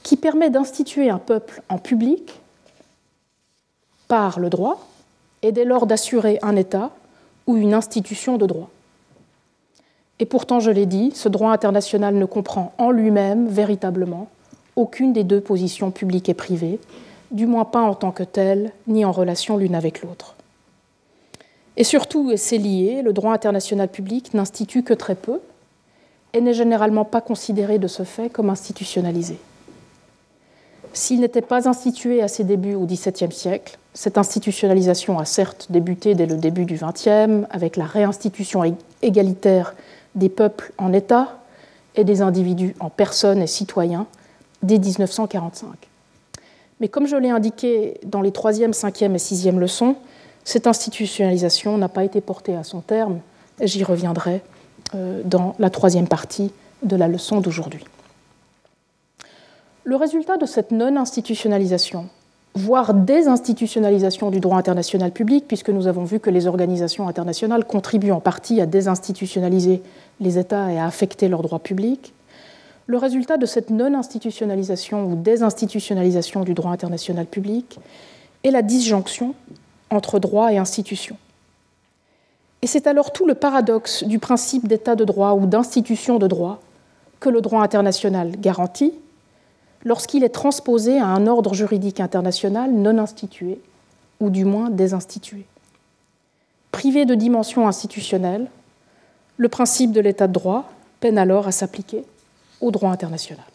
qui 0.03 0.17
permet 0.17 0.50
d'instituer 0.50 1.11
un 1.11 1.19
peuple 1.19 1.62
en 1.69 1.79
public 1.79 2.41
par 4.09 4.41
le 4.41 4.50
droit 4.50 4.87
et 5.43 5.53
dès 5.53 5.65
lors 5.65 5.87
d'assurer 5.87 6.39
un 6.43 6.57
État 6.57 6.91
ou 7.47 7.57
une 7.57 7.75
institution 7.75 8.37
de 8.37 8.47
droit. 8.47 8.71
Et 10.19 10.27
pourtant, 10.27 10.61
je 10.61 10.71
l'ai 10.71 10.87
dit, 10.87 11.12
ce 11.15 11.29
droit 11.29 11.53
international 11.53 12.15
ne 12.15 12.27
comprend 12.27 12.75
en 12.77 12.91
lui-même 12.91 13.49
véritablement 13.49 14.29
aucune 14.77 15.12
des 15.12 15.25
deux 15.25 15.41
positions 15.41 15.91
publiques 15.91 16.29
et 16.29 16.35
privées, 16.35 16.79
du 17.31 17.47
moins 17.47 17.65
pas 17.65 17.81
en 17.81 17.95
tant 17.95 18.11
que 18.11 18.23
telle, 18.23 18.73
ni 18.87 19.05
en 19.05 19.12
relation 19.12 19.57
l'une 19.57 19.75
avec 19.75 20.03
l'autre. 20.03 20.35
Et 21.77 21.85
surtout, 21.85 22.31
et 22.31 22.37
c'est 22.37 22.59
lié, 22.59 23.00
le 23.03 23.12
droit 23.12 23.33
international 23.33 23.89
public 23.89 24.35
n'institue 24.35 24.83
que 24.83 24.93
très 24.93 25.15
peu 25.15 25.41
et 26.33 26.41
n'est 26.41 26.55
généralement 26.55 27.05
pas 27.05 27.21
considéré 27.21 27.79
de 27.79 27.89
ce 27.89 28.03
fait 28.03 28.31
comme 28.31 28.51
institutionnalisé. 28.51 29.39
S'il 30.93 31.21
n'était 31.21 31.43
pas 31.43 31.69
institué 31.69 32.23
à 32.23 32.29
ses 32.29 32.45
débuts 32.45 32.75
au 32.75 32.85
XVIIe 32.85 33.33
siècle, 33.33 33.79
cette 33.95 34.19
institutionnalisation 34.19 35.19
a 35.19 35.25
certes 35.25 35.67
débuté 35.71 36.15
dès 36.15 36.27
le 36.27 36.37
début 36.37 36.65
du 36.65 36.75
XXe 36.75 37.47
avec 37.51 37.77
la 37.77 37.85
réinstitution 37.85 38.77
égalitaire 39.03 39.75
des 40.15 40.29
peuples 40.29 40.73
en 40.79 40.93
État 40.93 41.39
et 41.95 42.05
des 42.05 42.23
individus 42.23 42.75
en 42.81 42.91
personnes 42.91 43.43
et 43.43 43.47
citoyens 43.47 44.07
dès 44.63 44.79
1945. 44.79 45.69
Mais 46.81 46.89
comme 46.89 47.07
je 47.07 47.17
l'ai 47.17 47.31
indiqué 47.31 48.01
dans 48.05 48.23
les 48.23 48.33
troisième, 48.33 48.73
cinquième 48.73 49.15
et 49.15 49.19
sixième 49.19 49.61
leçons, 49.61 49.97
cette 50.45 50.67
institutionnalisation 50.67 51.77
n'a 51.79 51.89
pas 51.89 52.05
été 52.05 52.21
portée 52.21 52.57
à 52.57 52.65
son 52.65 52.81
terme, 52.81 53.21
et 53.61 53.67
j'y 53.67 53.85
reviendrai 53.85 54.43
dans 55.25 55.55
la 55.59 55.71
troisième 55.71 56.09
partie 56.09 56.53
de 56.83 56.97
la 56.97 57.09
leçon 57.09 57.41
d'aujourd'hui. 57.41 57.85
Le 59.85 59.97
résultat 59.97 60.37
de 60.37 60.47
cette 60.47 60.73
non-institutionnalisation, 60.73 62.07
voire 62.55 62.95
désinstitutionnalisation 62.95 64.31
du 64.31 64.41
droit 64.41 64.59
international 64.59 65.11
public, 65.13 65.45
puisque 65.49 65.71
nous 65.71 65.87
avons 65.87 66.05
vu 66.05 66.21
que 66.21 66.31
les 66.31 66.47
organisations 66.47 67.09
internationales 67.09 67.65
contribuent 67.65 68.13
en 68.13 68.21
partie 68.21 68.61
à 68.61 68.67
désinstitutionnaliser 68.67 69.83
les 70.21 70.39
États 70.39 70.71
et 70.71 70.79
à 70.79 70.87
affecter 70.87 71.29
leur 71.29 71.43
droit 71.43 71.59
public, 71.61 72.13
le 72.87 72.99
résultat 72.99 73.37
de 73.37 73.47
cette 73.47 73.71
non-institutionnalisation 73.71 75.07
ou 75.07 75.15
désinstitutionnalisation 75.15 76.43
du 76.43 76.55
droit 76.55 76.73
international 76.73 77.27
public 77.27 77.79
est 78.43 78.51
la 78.51 78.63
disjonction 78.63 79.35
entre 79.91 80.19
droit 80.19 80.53
et 80.53 80.59
institution. 80.59 81.17
Et 82.62 82.67
c'est 82.67 82.87
alors 82.87 83.12
tout 83.12 83.26
le 83.26 83.35
paradoxe 83.35 84.05
du 84.05 84.19
principe 84.19 84.69
d'état 84.69 84.95
de 84.95 85.05
droit 85.05 85.33
ou 85.33 85.47
d'institution 85.47 86.19
de 86.19 86.26
droit 86.26 86.61
que 87.19 87.29
le 87.29 87.40
droit 87.40 87.62
international 87.62 88.33
garantit 88.38 88.95
lorsqu'il 89.85 90.25
est 90.25 90.31
transposé 90.31 90.99
à 90.99 91.07
un 91.07 91.26
ordre 91.26 91.55
juridique 91.55 92.00
international 92.00 92.73
non 92.73 92.99
institué, 92.99 93.59
ou 94.21 94.29
du 94.29 94.45
moins 94.45 94.69
désinstitué. 94.69 95.47
Privé 96.73 97.07
de 97.07 97.14
dimension 97.14 97.67
institutionnelle, 97.67 98.49
le 99.38 99.49
principe 99.49 99.93
de 99.93 100.00
l'état 100.00 100.29
de 100.29 100.33
droit 100.35 100.71
peine 101.00 101.17
alors 101.17 101.49
à 101.49 101.52
s'appliquer 101.52 102.05
au 102.61 102.71
droit 102.71 102.90
international. 102.90 103.47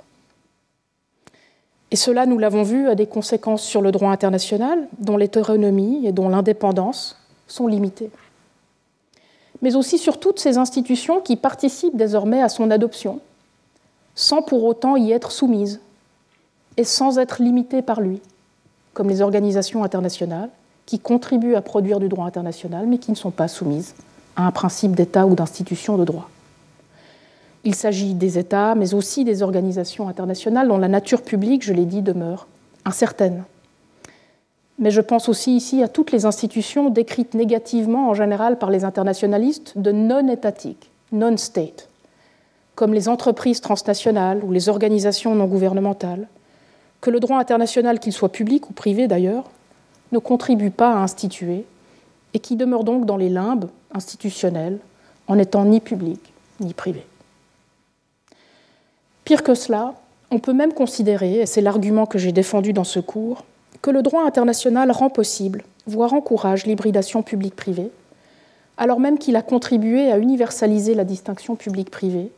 Et 1.91 1.95
cela, 1.95 2.25
nous 2.25 2.39
l'avons 2.39 2.63
vu, 2.63 2.89
a 2.89 2.95
des 2.95 3.05
conséquences 3.05 3.63
sur 3.63 3.81
le 3.81 3.91
droit 3.91 4.09
international, 4.09 4.87
dont 4.97 5.17
l'hétéronomie 5.17 6.07
et 6.07 6.11
dont 6.11 6.27
l'indépendance 6.27 7.17
sont 7.47 7.67
limitées. 7.67 8.09
Mais 9.65 9.75
aussi 9.75 9.97
sur 9.97 10.19
toutes 10.19 10.39
ces 10.39 10.59
institutions 10.59 11.21
qui 11.21 11.37
participent 11.37 11.97
désormais 11.97 12.39
à 12.39 12.49
son 12.49 12.69
adoption, 12.69 13.19
sans 14.13 14.43
pour 14.43 14.63
autant 14.63 14.95
y 14.95 15.11
être 15.11 15.31
soumises 15.31 15.79
et 16.77 16.83
sans 16.83 17.17
être 17.17 17.41
limitées 17.41 17.81
par 17.81 17.99
lui, 17.99 18.21
comme 18.93 19.09
les 19.09 19.23
organisations 19.23 19.83
internationales, 19.83 20.51
qui 20.85 20.99
contribuent 20.99 21.55
à 21.55 21.63
produire 21.63 21.99
du 21.99 22.09
droit 22.09 22.27
international, 22.27 22.85
mais 22.85 22.99
qui 22.99 23.09
ne 23.09 23.15
sont 23.15 23.31
pas 23.31 23.47
soumises 23.47 23.95
à 24.35 24.45
un 24.45 24.51
principe 24.51 24.95
d'État 24.95 25.25
ou 25.25 25.33
d'institution 25.33 25.97
de 25.97 26.05
droit. 26.05 26.29
Il 27.63 27.73
s'agit 27.73 28.13
des 28.13 28.37
États, 28.37 28.75
mais 28.75 28.93
aussi 28.93 29.23
des 29.23 29.41
organisations 29.41 30.07
internationales 30.07 30.67
dont 30.67 30.77
la 30.77 30.89
nature 30.89 31.23
publique, 31.23 31.63
je 31.63 31.73
l'ai 31.73 31.85
dit, 31.85 32.03
demeure 32.03 32.45
incertaine. 32.85 33.43
Mais 34.77 34.91
je 34.91 35.01
pense 35.01 35.29
aussi 35.29 35.55
ici 35.55 35.81
à 35.81 35.87
toutes 35.87 36.11
les 36.11 36.25
institutions 36.25 36.89
décrites 36.89 37.33
négativement 37.33 38.09
en 38.09 38.13
général 38.13 38.57
par 38.57 38.69
les 38.69 38.83
internationalistes 38.83 39.77
de 39.77 39.91
non-étatiques, 39.91 40.91
non-state, 41.11 41.87
comme 42.75 42.93
les 42.93 43.07
entreprises 43.07 43.61
transnationales 43.61 44.43
ou 44.43 44.51
les 44.51 44.67
organisations 44.67 45.33
non 45.33 45.45
gouvernementales, 45.45 46.27
que 46.99 47.09
le 47.09 47.19
droit 47.19 47.37
international, 47.37 47.99
qu'il 47.99 48.13
soit 48.13 48.31
public 48.31 48.69
ou 48.69 48.73
privé 48.73 49.07
d'ailleurs, 49.07 49.45
ne 50.11 50.19
contribue 50.19 50.71
pas 50.71 50.91
à 50.91 50.97
instituer 50.97 51.65
et 52.33 52.39
qui 52.39 52.55
demeure 52.55 52.83
donc 52.83 53.05
dans 53.05 53.17
les 53.17 53.29
limbes 53.29 53.69
institutionnelles 53.93 54.79
en 55.27 55.37
n'étant 55.37 55.65
ni 55.65 55.79
public 55.79 56.19
ni 56.59 56.73
privé. 56.73 57.05
Pire 59.23 59.43
que 59.43 59.55
cela, 59.55 59.95
on 60.31 60.39
peut 60.39 60.53
même 60.53 60.73
considérer, 60.73 61.39
et 61.39 61.45
c'est 61.45 61.61
l'argument 61.61 62.05
que 62.05 62.17
j'ai 62.17 62.31
défendu 62.31 62.73
dans 62.73 62.83
ce 62.83 62.99
cours, 62.99 63.43
que 63.85 63.91
le 63.91 64.01
droit 64.01 64.25
international 64.25 64.89
rend 64.89 65.11
possible, 65.11 65.63
voire 65.85 66.13
encourage 66.13 66.65
l'hybridation 66.65 67.21
publique-privée, 67.21 67.91
alors 68.77 68.99
même 68.99 69.19
qu'il 69.19 69.35
a 69.35 69.43
contribué 69.43 70.11
à 70.11 70.17
universaliser 70.17 70.95
la 70.95 71.03
distinction 71.03 71.55
publique-privée 71.55 72.31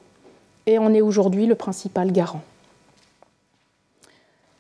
et 0.66 0.78
en 0.78 0.94
est 0.94 1.00
aujourd'hui 1.00 1.46
le 1.46 1.56
principal 1.56 2.12
garant. 2.12 2.42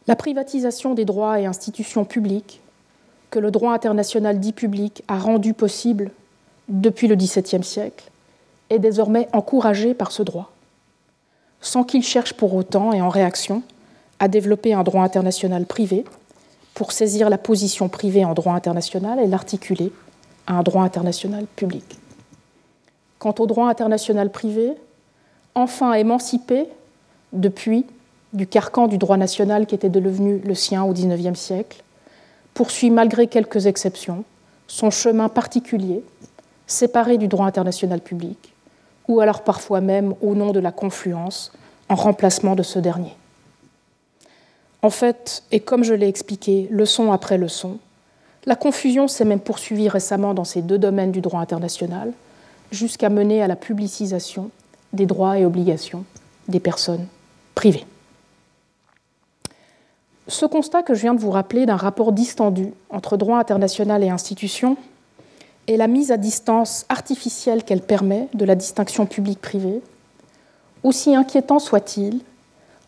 La 0.07 0.15
privatisation 0.15 0.93
des 0.93 1.03
droits 1.03 1.41
et 1.41 1.45
institutions 1.45 2.05
publiques, 2.05 2.61
que 3.31 3.39
le 3.39 3.51
droit 3.51 3.73
international 3.73 4.39
dit 4.39 4.53
public 4.53 5.03
a 5.09 5.19
rendu 5.19 5.53
possible 5.53 6.11
depuis 6.69 7.09
le 7.09 7.17
XVIIe 7.17 7.65
siècle, 7.65 8.09
est 8.69 8.79
désormais 8.79 9.27
encouragée 9.33 9.93
par 9.93 10.13
ce 10.13 10.23
droit 10.23 10.53
sans 11.59 11.83
qu'il 11.83 12.03
cherche 12.03 12.31
pour 12.31 12.53
autant 12.53 12.93
et 12.93 13.01
en 13.01 13.09
réaction 13.09 13.61
à 14.19 14.29
développer 14.29 14.73
un 14.73 14.83
droit 14.83 15.03
international 15.03 15.65
privé 15.65 16.05
pour 16.77 16.91
saisir 16.91 17.31
la 17.31 17.39
position 17.39 17.89
privée 17.89 18.23
en 18.23 18.35
droit 18.35 18.53
international 18.53 19.19
et 19.19 19.25
l'articuler 19.25 19.91
à 20.45 20.53
un 20.53 20.61
droit 20.61 20.83
international 20.83 21.47
public. 21.55 21.83
Quant 23.17 23.33
au 23.39 23.47
droit 23.47 23.67
international 23.67 24.31
privé, 24.31 24.73
enfin 25.55 25.93
émancipé 25.93 26.67
depuis 27.33 27.87
du 28.33 28.45
carcan 28.45 28.85
du 28.85 28.99
droit 28.99 29.17
national 29.17 29.65
qui 29.65 29.73
était 29.73 29.89
devenu 29.89 30.37
le 30.37 30.53
sien 30.53 30.83
au 30.83 30.93
XIXe 30.93 31.39
siècle, 31.39 31.81
poursuit 32.53 32.91
malgré 32.91 33.25
quelques 33.25 33.65
exceptions 33.65 34.23
son 34.67 34.91
chemin 34.91 35.29
particulier, 35.29 36.03
séparé 36.67 37.17
du 37.17 37.27
droit 37.27 37.47
international 37.47 38.01
public, 38.01 38.53
ou 39.07 39.19
alors 39.19 39.41
parfois 39.41 39.81
même 39.81 40.13
au 40.21 40.35
nom 40.35 40.51
de 40.51 40.59
la 40.59 40.71
confluence, 40.71 41.51
en 41.89 41.95
remplacement 41.95 42.53
de 42.53 42.61
ce 42.61 42.77
dernier. 42.77 43.16
En 44.81 44.89
fait, 44.89 45.43
et 45.51 45.59
comme 45.59 45.83
je 45.83 45.93
l'ai 45.93 46.07
expliqué 46.07 46.67
leçon 46.69 47.11
après 47.11 47.37
leçon, 47.37 47.79
la 48.45 48.55
confusion 48.55 49.07
s'est 49.07 49.25
même 49.25 49.39
poursuivie 49.39 49.89
récemment 49.89 50.33
dans 50.33 50.43
ces 50.43 50.61
deux 50.61 50.77
domaines 50.77 51.11
du 51.11 51.21
droit 51.21 51.41
international, 51.41 52.13
jusqu'à 52.71 53.09
mener 53.09 53.41
à 53.41 53.47
la 53.47 53.55
publicisation 53.55 54.51
des 54.93 55.05
droits 55.05 55.37
et 55.37 55.45
obligations 55.45 56.05
des 56.47 56.59
personnes 56.59 57.07
privées. 57.55 57.85
Ce 60.27 60.45
constat 60.45 60.83
que 60.83 60.93
je 60.93 61.01
viens 61.01 61.13
de 61.13 61.19
vous 61.19 61.31
rappeler 61.31 61.65
d'un 61.65 61.77
rapport 61.77 62.11
distendu 62.11 62.73
entre 62.89 63.17
droit 63.17 63.39
international 63.39 64.03
et 64.03 64.09
institutions 64.09 64.77
et 65.67 65.77
la 65.77 65.87
mise 65.87 66.11
à 66.11 66.17
distance 66.17 66.85
artificielle 66.89 67.63
qu'elle 67.63 67.81
permet 67.81 68.27
de 68.33 68.45
la 68.45 68.55
distinction 68.55 69.05
publique-privée, 69.05 69.81
aussi 70.83 71.15
inquiétant 71.15 71.59
soit-il, 71.59 72.21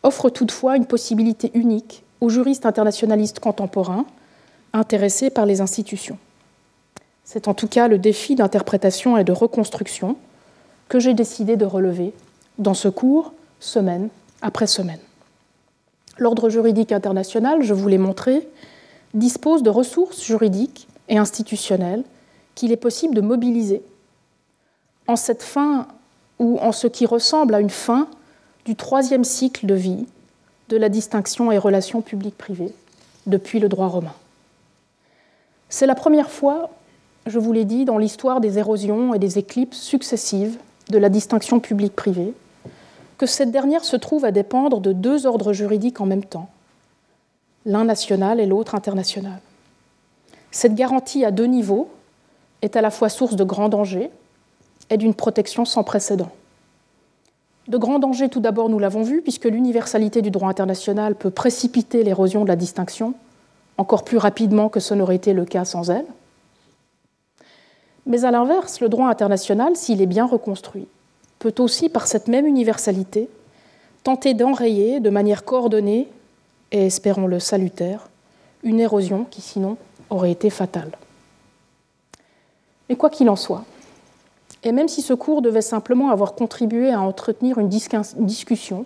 offre 0.03 0.29
toutefois 0.29 0.77
une 0.77 0.85
possibilité 0.85 1.51
unique 1.53 2.03
aux 2.21 2.29
juristes 2.29 2.65
internationalistes 2.65 3.39
contemporains 3.39 4.05
intéressés 4.73 5.29
par 5.29 5.45
les 5.45 5.61
institutions. 5.61 6.17
C'est 7.23 7.47
en 7.47 7.53
tout 7.53 7.67
cas 7.67 7.87
le 7.87 7.97
défi 7.97 8.35
d'interprétation 8.35 9.17
et 9.17 9.23
de 9.23 9.31
reconstruction 9.31 10.15
que 10.87 10.99
j'ai 10.99 11.13
décidé 11.13 11.57
de 11.57 11.65
relever 11.65 12.13
dans 12.57 12.73
ce 12.73 12.87
cours, 12.87 13.33
semaine 13.59 14.09
après 14.41 14.67
semaine. 14.67 14.99
L'ordre 16.17 16.49
juridique 16.49 16.91
international, 16.91 17.61
je 17.63 17.73
vous 17.73 17.87
l'ai 17.87 17.97
montré, 17.97 18.47
dispose 19.13 19.63
de 19.63 19.69
ressources 19.69 20.23
juridiques 20.23 20.87
et 21.07 21.17
institutionnelles 21.17 22.03
qu'il 22.55 22.71
est 22.71 22.77
possible 22.77 23.15
de 23.15 23.21
mobiliser 23.21 23.81
en 25.07 25.15
cette 25.15 25.43
fin 25.43 25.87
ou 26.39 26.59
en 26.59 26.71
ce 26.71 26.87
qui 26.87 27.05
ressemble 27.05 27.55
à 27.55 27.59
une 27.59 27.69
fin 27.69 28.07
du 28.69 28.75
troisième 28.75 29.23
cycle 29.23 29.65
de 29.65 29.73
vie 29.73 30.05
de 30.67 30.77
la 30.77 30.89
distinction 30.89 31.51
et 31.51 31.57
relations 31.57 32.03
publiques-privées 32.03 32.71
depuis 33.25 33.59
le 33.59 33.67
droit 33.67 33.87
romain. 33.87 34.13
C'est 35.69 35.87
la 35.87 35.95
première 35.95 36.29
fois, 36.29 36.69
je 37.25 37.39
vous 37.39 37.51
l'ai 37.51 37.65
dit, 37.65 37.83
dans 37.83 37.97
l'histoire 37.97 38.39
des 38.41 38.59
érosions 38.59 39.15
et 39.15 39.17
des 39.17 39.39
éclipses 39.39 39.81
successives 39.81 40.59
de 40.91 40.99
la 40.99 41.09
distinction 41.09 41.59
publique-privée, 41.59 42.35
que 43.17 43.25
cette 43.25 43.49
dernière 43.49 43.83
se 43.83 43.95
trouve 43.95 44.23
à 44.23 44.29
dépendre 44.29 44.81
de 44.81 44.93
deux 44.93 45.25
ordres 45.25 45.51
juridiques 45.51 45.99
en 45.99 46.05
même 46.05 46.23
temps, 46.23 46.47
l'un 47.65 47.85
national 47.85 48.39
et 48.39 48.45
l'autre 48.45 48.75
international. 48.75 49.39
Cette 50.51 50.75
garantie 50.75 51.25
à 51.25 51.31
deux 51.31 51.47
niveaux 51.47 51.89
est 52.61 52.75
à 52.75 52.81
la 52.81 52.91
fois 52.91 53.09
source 53.09 53.35
de 53.35 53.43
grands 53.43 53.69
dangers 53.69 54.11
et 54.91 54.97
d'une 54.97 55.15
protection 55.15 55.65
sans 55.65 55.83
précédent. 55.83 56.29
De 57.69 57.77
grands 57.77 57.99
dangers, 57.99 58.29
tout 58.29 58.39
d'abord, 58.39 58.67
nous 58.67 58.79
l'avons 58.79 59.03
vu, 59.03 59.21
puisque 59.21 59.45
l'universalité 59.45 60.23
du 60.23 60.31
droit 60.31 60.49
international 60.49 61.15
peut 61.15 61.29
précipiter 61.29 62.03
l'érosion 62.03 62.43
de 62.43 62.47
la 62.49 62.55
distinction 62.55 63.13
encore 63.77 64.03
plus 64.03 64.17
rapidement 64.17 64.67
que 64.67 64.81
ce 64.81 64.93
n'aurait 64.93 65.15
été 65.15 65.31
le 65.33 65.45
cas 65.45 65.63
sans 65.65 65.89
elle. 65.89 66.05
Mais 68.05 68.25
à 68.25 68.31
l'inverse, 68.31 68.81
le 68.81 68.89
droit 68.89 69.07
international, 69.07 69.75
s'il 69.75 70.01
est 70.01 70.07
bien 70.07 70.25
reconstruit, 70.25 70.87
peut 71.37 71.53
aussi, 71.59 71.89
par 71.89 72.07
cette 72.07 72.27
même 72.27 72.45
universalité, 72.45 73.29
tenter 74.03 74.33
d'enrayer 74.33 74.99
de 74.99 75.09
manière 75.09 75.45
coordonnée 75.45 76.07
et, 76.71 76.87
espérons-le, 76.87 77.39
salutaire, 77.39 78.09
une 78.63 78.79
érosion 78.79 79.25
qui 79.29 79.41
sinon 79.41 79.77
aurait 80.09 80.31
été 80.31 80.49
fatale. 80.49 80.91
Mais 82.89 82.95
quoi 82.95 83.09
qu'il 83.09 83.29
en 83.29 83.35
soit, 83.35 83.63
et 84.63 84.71
même 84.71 84.87
si 84.87 85.01
ce 85.01 85.13
cours 85.13 85.41
devait 85.41 85.61
simplement 85.61 86.09
avoir 86.09 86.33
contribué 86.35 86.91
à 86.91 87.01
entretenir 87.01 87.57
une 87.59 87.69
discussion 87.69 88.85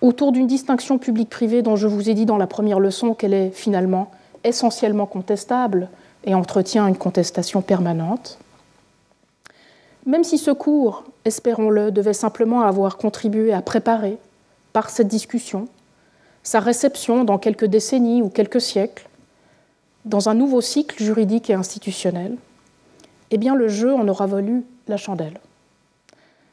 autour 0.00 0.32
d'une 0.32 0.46
distinction 0.46 0.98
publique-privée 0.98 1.62
dont 1.62 1.76
je 1.76 1.86
vous 1.86 2.10
ai 2.10 2.14
dit 2.14 2.26
dans 2.26 2.36
la 2.36 2.46
première 2.46 2.80
leçon 2.80 3.14
qu'elle 3.14 3.34
est 3.34 3.50
finalement 3.50 4.10
essentiellement 4.44 5.06
contestable 5.06 5.88
et 6.24 6.34
entretient 6.34 6.86
une 6.86 6.96
contestation 6.96 7.62
permanente, 7.62 8.38
même 10.04 10.24
si 10.24 10.38
ce 10.38 10.50
cours, 10.50 11.04
espérons-le, 11.24 11.92
devait 11.92 12.12
simplement 12.12 12.62
avoir 12.62 12.96
contribué 12.96 13.52
à 13.52 13.62
préparer, 13.62 14.18
par 14.72 14.90
cette 14.90 15.08
discussion, 15.08 15.68
sa 16.42 16.58
réception 16.58 17.24
dans 17.24 17.38
quelques 17.38 17.66
décennies 17.66 18.22
ou 18.22 18.28
quelques 18.28 18.60
siècles, 18.60 19.08
dans 20.04 20.28
un 20.28 20.34
nouveau 20.34 20.60
cycle 20.60 21.00
juridique 21.02 21.50
et 21.50 21.54
institutionnel, 21.54 22.36
eh 23.32 23.38
bien 23.38 23.54
le 23.54 23.66
jeu 23.66 23.94
en 23.94 24.06
aura 24.06 24.26
valu 24.26 24.62
la 24.88 24.98
chandelle. 24.98 25.40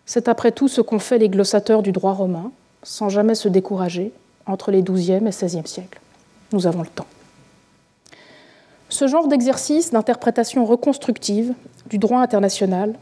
C'est 0.05 0.27
après 0.27 0.51
tout 0.51 0.69
ce 0.69 0.81
qu'ont 0.81 0.97
fait 0.97 1.19
les 1.19 1.29
glossateurs 1.29 1.83
du 1.83 1.91
droit 1.91 2.13
romain, 2.13 2.51
sans 2.81 3.09
jamais 3.09 3.35
se 3.35 3.49
décourager, 3.49 4.11
entre 4.45 4.71
les 4.71 4.81
XIIe 4.81 5.27
et 5.27 5.29
XVIe 5.29 5.67
siècles. 5.67 5.99
Nous 6.53 6.65
avons 6.65 6.81
le 6.81 6.87
temps. 6.87 7.05
Ce 8.87 9.07
genre 9.07 9.27
d'exercice 9.27 9.91
d'interprétation 9.91 10.65
reconstructive 10.65 11.53
du 11.87 11.99
droit 11.99 12.21
international 12.21 12.95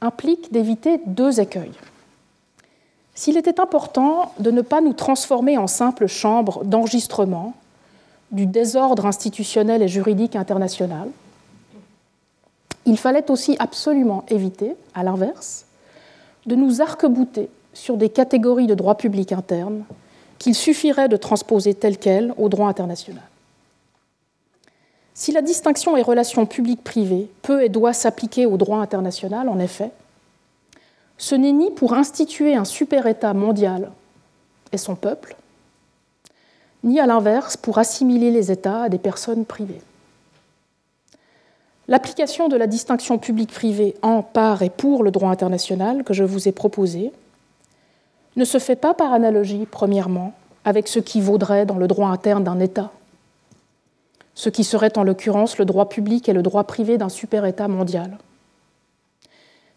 implique 0.00 0.52
d'éviter 0.52 1.00
deux 1.06 1.40
écueils. 1.40 1.74
S'il 3.14 3.36
était 3.36 3.60
important 3.60 4.32
de 4.38 4.50
ne 4.50 4.62
pas 4.62 4.80
nous 4.80 4.92
transformer 4.92 5.58
en 5.58 5.66
simple 5.66 6.06
chambre 6.06 6.64
d'enregistrement 6.64 7.54
du 8.30 8.46
désordre 8.46 9.06
institutionnel 9.06 9.82
et 9.82 9.88
juridique 9.88 10.36
international, 10.36 11.08
il 12.86 12.96
fallait 12.96 13.30
aussi 13.30 13.56
absolument 13.58 14.24
éviter, 14.28 14.74
à 14.94 15.02
l'inverse, 15.02 15.66
de 16.46 16.54
nous 16.54 16.80
arc-bouter 16.80 17.50
sur 17.74 17.96
des 17.96 18.08
catégories 18.08 18.68
de 18.68 18.74
droit 18.74 18.94
public 18.94 19.32
interne 19.32 19.84
qu'il 20.38 20.54
suffirait 20.54 21.08
de 21.08 21.16
transposer 21.16 21.74
telles 21.74 21.98
quelles 21.98 22.32
au 22.38 22.48
droit 22.48 22.68
international. 22.68 23.22
Si 25.14 25.32
la 25.32 25.42
distinction 25.42 25.96
et 25.96 26.02
relations 26.02 26.46
publiques-privées 26.46 27.28
peut 27.42 27.64
et 27.64 27.68
doit 27.68 27.92
s'appliquer 27.92 28.46
au 28.46 28.56
droit 28.56 28.78
international, 28.78 29.48
en 29.48 29.58
effet, 29.58 29.90
ce 31.18 31.34
n'est 31.34 31.52
ni 31.52 31.70
pour 31.70 31.94
instituer 31.94 32.54
un 32.54 32.66
super-État 32.66 33.32
mondial 33.32 33.90
et 34.72 34.78
son 34.78 34.94
peuple, 34.94 35.36
ni 36.84 37.00
à 37.00 37.06
l'inverse 37.06 37.56
pour 37.56 37.78
assimiler 37.78 38.30
les 38.30 38.52
États 38.52 38.82
à 38.82 38.88
des 38.88 38.98
personnes 38.98 39.46
privées. 39.46 39.80
L'application 41.88 42.48
de 42.48 42.56
la 42.56 42.66
distinction 42.66 43.18
publique-privée 43.18 43.94
en, 44.02 44.22
par 44.22 44.62
et 44.62 44.70
pour 44.70 45.04
le 45.04 45.12
droit 45.12 45.30
international 45.30 46.02
que 46.02 46.14
je 46.14 46.24
vous 46.24 46.48
ai 46.48 46.52
proposé 46.52 47.12
ne 48.34 48.44
se 48.44 48.58
fait 48.58 48.76
pas 48.76 48.92
par 48.92 49.12
analogie, 49.12 49.66
premièrement, 49.70 50.32
avec 50.64 50.88
ce 50.88 50.98
qui 50.98 51.20
vaudrait 51.20 51.64
dans 51.64 51.78
le 51.78 51.86
droit 51.86 52.08
interne 52.08 52.42
d'un 52.42 52.58
État, 52.58 52.90
ce 54.34 54.48
qui 54.48 54.64
serait 54.64 54.98
en 54.98 55.04
l'occurrence 55.04 55.58
le 55.58 55.64
droit 55.64 55.88
public 55.88 56.28
et 56.28 56.32
le 56.32 56.42
droit 56.42 56.64
privé 56.64 56.98
d'un 56.98 57.08
super-État 57.08 57.68
mondial. 57.68 58.18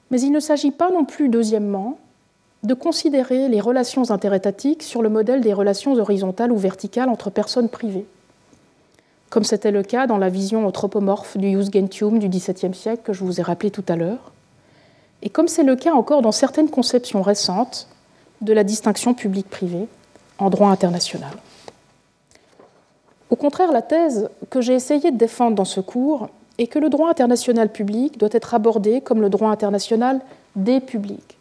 Mais 0.09 0.19
il 0.19 0.31
ne 0.31 0.39
s'agit 0.39 0.71
pas 0.71 0.89
non 0.89 1.05
plus, 1.05 1.29
deuxièmement, 1.29 1.99
de 2.63 2.73
considérer 2.73 3.47
les 3.47 3.61
relations 3.61 4.09
interétatiques 4.09 4.83
sur 4.83 5.01
le 5.01 5.09
modèle 5.09 5.41
des 5.41 5.53
relations 5.53 5.93
horizontales 5.93 6.51
ou 6.51 6.57
verticales 6.57 7.09
entre 7.09 7.29
personnes 7.29 7.69
privées, 7.69 8.07
comme 9.29 9.43
c'était 9.43 9.71
le 9.71 9.83
cas 9.83 10.07
dans 10.07 10.17
la 10.17 10.29
vision 10.29 10.65
anthropomorphe 10.65 11.37
du 11.37 11.51
Jus 11.51 11.69
Gentium 11.71 12.19
du 12.19 12.29
XVIIe 12.29 12.73
siècle 12.73 13.01
que 13.03 13.13
je 13.13 13.23
vous 13.23 13.39
ai 13.39 13.43
rappelé 13.43 13.71
tout 13.71 13.83
à 13.87 13.95
l'heure, 13.95 14.31
et 15.21 15.29
comme 15.29 15.47
c'est 15.47 15.63
le 15.63 15.75
cas 15.75 15.93
encore 15.93 16.21
dans 16.21 16.31
certaines 16.31 16.69
conceptions 16.69 17.21
récentes 17.21 17.87
de 18.41 18.53
la 18.53 18.63
distinction 18.63 19.13
publique-privée 19.13 19.87
en 20.37 20.49
droit 20.49 20.69
international. 20.69 21.33
Au 23.29 23.35
contraire, 23.35 23.71
la 23.71 23.81
thèse 23.81 24.29
que 24.49 24.61
j'ai 24.61 24.73
essayé 24.73 25.11
de 25.11 25.17
défendre 25.17 25.55
dans 25.55 25.65
ce 25.65 25.81
cours 25.81 26.29
est 26.57 26.67
que 26.67 26.79
le 26.79 26.89
droit 26.89 27.09
international 27.09 27.71
public 27.71 28.17
doit 28.17 28.29
être 28.31 28.53
abordé 28.53 29.01
comme 29.01 29.21
le 29.21 29.29
droit 29.29 29.51
international 29.51 30.21
des 30.55 30.79
publics, 30.79 31.37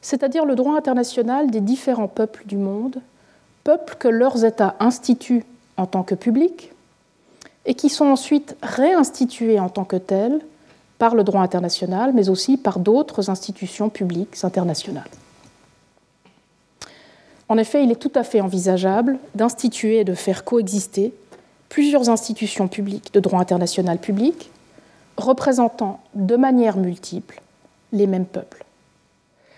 c'est-à-dire 0.00 0.46
le 0.46 0.54
droit 0.54 0.76
international 0.76 1.50
des 1.50 1.60
différents 1.60 2.08
peuples 2.08 2.44
du 2.46 2.56
monde, 2.56 3.00
peuples 3.64 3.96
que 3.98 4.08
leurs 4.08 4.44
États 4.44 4.74
instituent 4.80 5.44
en 5.76 5.86
tant 5.86 6.02
que 6.02 6.14
publics 6.14 6.71
et 7.66 7.74
qui 7.74 7.88
sont 7.88 8.06
ensuite 8.06 8.56
réinstitués 8.62 9.60
en 9.60 9.68
tant 9.68 9.84
que 9.84 9.96
tels 9.96 10.40
par 10.98 11.14
le 11.14 11.24
droit 11.24 11.42
international, 11.42 12.12
mais 12.14 12.28
aussi 12.28 12.56
par 12.56 12.78
d'autres 12.78 13.30
institutions 13.30 13.88
publiques 13.88 14.36
internationales. 14.42 15.10
En 17.48 17.58
effet, 17.58 17.84
il 17.84 17.90
est 17.90 17.96
tout 17.96 18.12
à 18.14 18.24
fait 18.24 18.40
envisageable 18.40 19.18
d'instituer 19.34 19.98
et 19.98 20.04
de 20.04 20.14
faire 20.14 20.44
coexister 20.44 21.12
plusieurs 21.68 22.08
institutions 22.08 22.68
publiques 22.68 23.12
de 23.12 23.20
droit 23.20 23.40
international 23.40 23.98
public 23.98 24.50
représentant 25.16 26.00
de 26.14 26.36
manière 26.36 26.76
multiple 26.76 27.42
les 27.92 28.06
mêmes 28.06 28.26
peuples. 28.26 28.64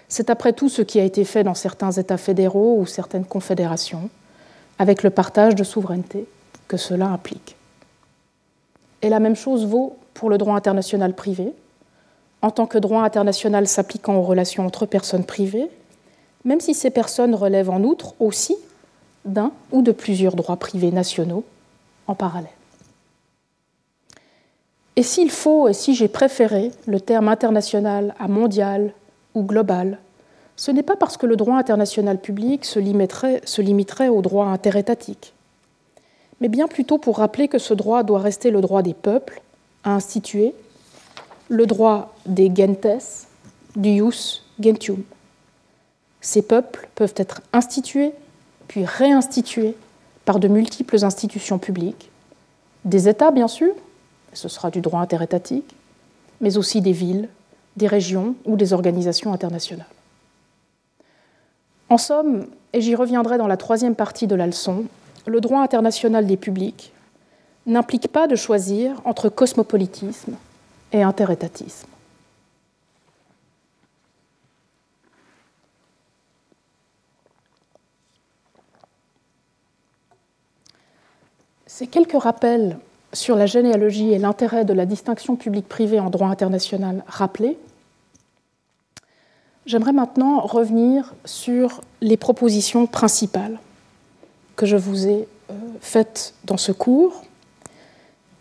C'est 0.09 0.31
après 0.31 0.53
tout 0.53 0.69
ce 0.69 0.83
qui 0.83 1.01
a 1.01 1.05
été 1.05 1.25
fait 1.25 1.45
dans 1.45 1.55
certains 1.55 1.93
États 1.93 2.17
fédéraux 2.17 2.79
ou 2.79 2.87
certaines 2.87 3.25
confédérations, 3.25 4.11
avec 4.79 5.03
le 5.03 5.11
partage 5.11 5.55
de 5.55 5.64
souveraineté 5.64 6.27
que 6.69 6.77
cela 6.77 7.07
implique. 7.07 7.57
Et 9.05 9.09
la 9.09 9.21
même 9.21 9.37
chose 9.37 9.64
vaut 9.67 9.97
pour 10.14 10.29
le 10.29 10.38
droit 10.38 10.57
international 10.57 11.14
privé, 11.14 11.53
en 12.43 12.51
tant 12.51 12.67
que 12.67 12.79
droit 12.79 13.03
international 13.03 13.69
s'appliquant 13.69 14.17
aux 14.17 14.23
relations 14.23 14.67
entre 14.67 14.85
personnes 14.85 15.25
privées 15.25 15.71
même 16.45 16.61
si 16.61 16.75
ces 16.75 16.90
personnes 16.90 17.35
relèvent 17.35 17.71
en 17.71 17.83
outre 17.83 18.14
aussi 18.21 18.57
d'un 19.25 19.53
ou 19.73 19.83
de 19.83 19.93
plusieurs 19.93 20.37
droits 20.37 20.57
privés 20.57 20.90
nationaux 20.90 21.45
en 22.07 22.14
parallèle. 22.14 22.51
Et 24.97 25.03
s'il 25.03 25.31
faut, 25.31 25.67
et 25.69 25.73
si 25.73 25.95
j'ai 25.95 26.09
préféré 26.09 26.71
le 26.87 27.01
terme 27.01 27.29
international 27.29 28.14
à 28.21 28.29
mondial 28.29 28.93
ou 29.35 29.43
global, 29.43 29.99
ce 30.57 30.71
n'est 30.71 30.85
pas 30.85 30.95
parce 30.95 31.17
que 31.17 31.27
le 31.27 31.35
droit 31.35 31.57
international 31.57 32.21
public 32.21 32.64
se 32.64 32.79
limiterait, 32.79 33.40
se 33.45 33.61
limiterait 33.61 34.09
au 34.09 34.23
droit 34.23 34.47
interétatique, 34.47 35.34
mais 36.44 36.48
bien 36.48 36.68
plutôt 36.68 36.98
pour 36.98 37.16
rappeler 37.16 37.48
que 37.48 37.57
ce 37.57 37.72
droit 37.72 38.02
doit 38.02 38.18
rester 38.18 38.50
le 38.50 38.61
droit 38.61 38.83
des 38.83 38.92
peuples 38.92 39.40
à 39.83 39.94
instituer, 39.94 40.52
le 41.48 41.64
droit 41.64 42.14
des 42.26 42.52
gentes, 42.54 42.87
du 43.76 43.96
jus 43.96 44.42
gentium. 44.61 45.02
Ces 46.20 46.42
peuples 46.42 46.87
peuvent 46.96 47.14
être 47.16 47.40
institués, 47.54 48.12
puis 48.68 48.85
réinstitués 48.85 49.74
par 50.26 50.38
de 50.38 50.48
multiples 50.48 51.02
institutions 51.02 51.59
publiques, 51.59 52.11
des 52.85 53.09
États 53.09 53.30
bien 53.30 53.48
sûr, 53.48 53.72
ce 54.35 54.50
sera 54.50 54.70
du 54.70 54.83
droit 54.83 55.00
interétatique, 55.00 55.74
mais 56.42 56.59
aussi 56.59 56.83
des 56.83 56.92
villes, 56.92 57.30
des 57.78 57.87
régions 57.87 58.35
ou 58.44 58.57
des 58.57 58.74
organisations 58.74 59.33
internationales. 59.33 59.87
En 61.88 61.96
somme, 61.96 62.48
et 62.74 62.83
j'y 62.83 62.94
reviendrai 62.94 63.38
dans 63.38 63.46
la 63.46 63.57
troisième 63.57 63.94
partie 63.94 64.26
de 64.26 64.35
la 64.35 64.44
leçon, 64.44 64.85
le 65.27 65.41
droit 65.41 65.61
international 65.61 66.27
des 66.27 66.37
publics 66.37 66.93
n'implique 67.67 68.09
pas 68.09 68.27
de 68.27 68.37
choisir 68.37 69.01
entre 69.05 69.29
cosmopolitisme 69.29 70.35
et 70.93 71.03
interétatisme. 71.03 71.89
Ces 81.67 81.89
quelques 81.89 82.23
rappels 82.23 82.79
sur 83.13 83.35
la 83.35 83.47
généalogie 83.47 84.13
et 84.13 84.19
l'intérêt 84.19 84.65
de 84.65 84.73
la 84.73 84.87
distinction 84.87 85.35
publique-privée 85.35 85.99
en 85.99 86.11
droit 86.11 86.29
international 86.29 87.03
rappelés, 87.09 87.59
j'aimerais 89.67 89.93
maintenant 89.93 90.41
revenir 90.41 91.15
sur 91.25 91.81
les 92.01 92.17
propositions 92.17 92.87
principales 92.87 93.59
que 94.57 94.67
je 94.67 94.77
vous 94.77 95.07
ai 95.07 95.29
euh, 95.51 95.55
faites 95.81 96.35
dans 96.45 96.57
ce 96.57 96.73
cours. 96.73 97.23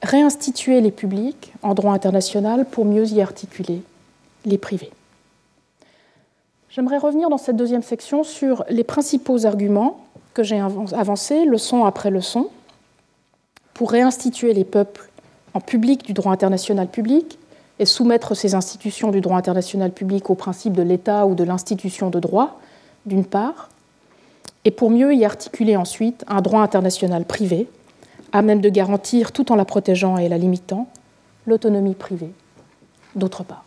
Réinstituer 0.02 0.82
les 0.82 0.92
publics 0.92 1.54
en 1.62 1.74
droit 1.74 1.94
international 1.94 2.66
pour 2.66 2.86
mieux 2.86 3.08
y 3.08 3.22
articuler 3.22 3.82
les 4.46 4.58
privés. 4.58 4.92
J'aimerais 6.70 6.98
revenir 6.98 7.30
dans 7.30 7.38
cette 7.38 7.56
deuxième 7.56 7.84
section 7.84 8.24
sur 8.24 8.66
les 8.70 8.84
principaux 8.84 9.46
arguments 9.46 10.06
que 10.34 10.44
j'ai 10.44 10.60
avancés, 10.60 11.46
leçon 11.46 11.86
après 11.86 12.10
leçon, 12.10 12.50
pour 13.74 13.92
réinstituer 13.92 14.54
les 14.54 14.64
peuples 14.64 15.10
en 15.54 15.62
public 15.62 16.04
du 16.04 16.14
droit 16.14 16.32
international 16.32 16.88
public 16.88 17.38
et 17.80 17.86
soumettre 17.86 18.36
ces 18.36 18.56
institutions 18.56 19.12
du 19.12 19.22
droit 19.22 19.38
international 19.38 19.92
public 19.92 20.30
au 20.30 20.36
principe 20.36 20.74
de 20.74 20.82
l'État 20.82 21.26
ou 21.26 21.36
de 21.36 21.44
l'institution 21.44 22.10
de 22.10 22.20
droit, 22.20 22.60
d'une 23.06 23.26
part, 23.26 23.70
et 24.66 24.72
pour 24.72 24.90
mieux 24.90 25.14
y 25.14 25.26
articuler 25.26 25.76
ensuite 25.76 26.24
un 26.28 26.42
droit 26.42 26.62
international 26.62 27.26
privé, 27.26 27.68
à 28.32 28.42
même 28.42 28.62
de 28.62 28.70
garantir, 28.70 29.32
tout 29.32 29.52
en 29.52 29.56
la 29.56 29.66
protégeant 29.66 30.18
et 30.18 30.30
la 30.30 30.38
limitant, 30.38 30.88
l'autonomie 31.46 31.96
privée, 31.96 32.32
d'autre 33.16 33.44
part. 33.44 33.66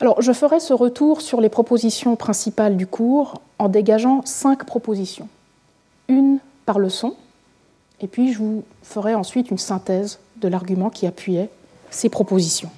Alors, 0.00 0.20
je 0.20 0.32
ferai 0.32 0.58
ce 0.58 0.72
retour 0.72 1.20
sur 1.20 1.40
les 1.40 1.48
propositions 1.48 2.16
principales 2.16 2.76
du 2.76 2.86
cours 2.86 3.40
en 3.58 3.68
dégageant 3.68 4.22
cinq 4.24 4.64
propositions, 4.66 5.28
une 6.08 6.40
par 6.66 6.80
leçon, 6.80 7.14
et 8.00 8.08
puis 8.08 8.32
je 8.32 8.38
vous 8.38 8.64
ferai 8.82 9.14
ensuite 9.14 9.50
une 9.50 9.58
synthèse 9.58 10.18
de 10.36 10.48
l'argument 10.48 10.90
qui 10.90 11.06
appuyait 11.06 11.50
ces 11.90 12.08
propositions. 12.08 12.70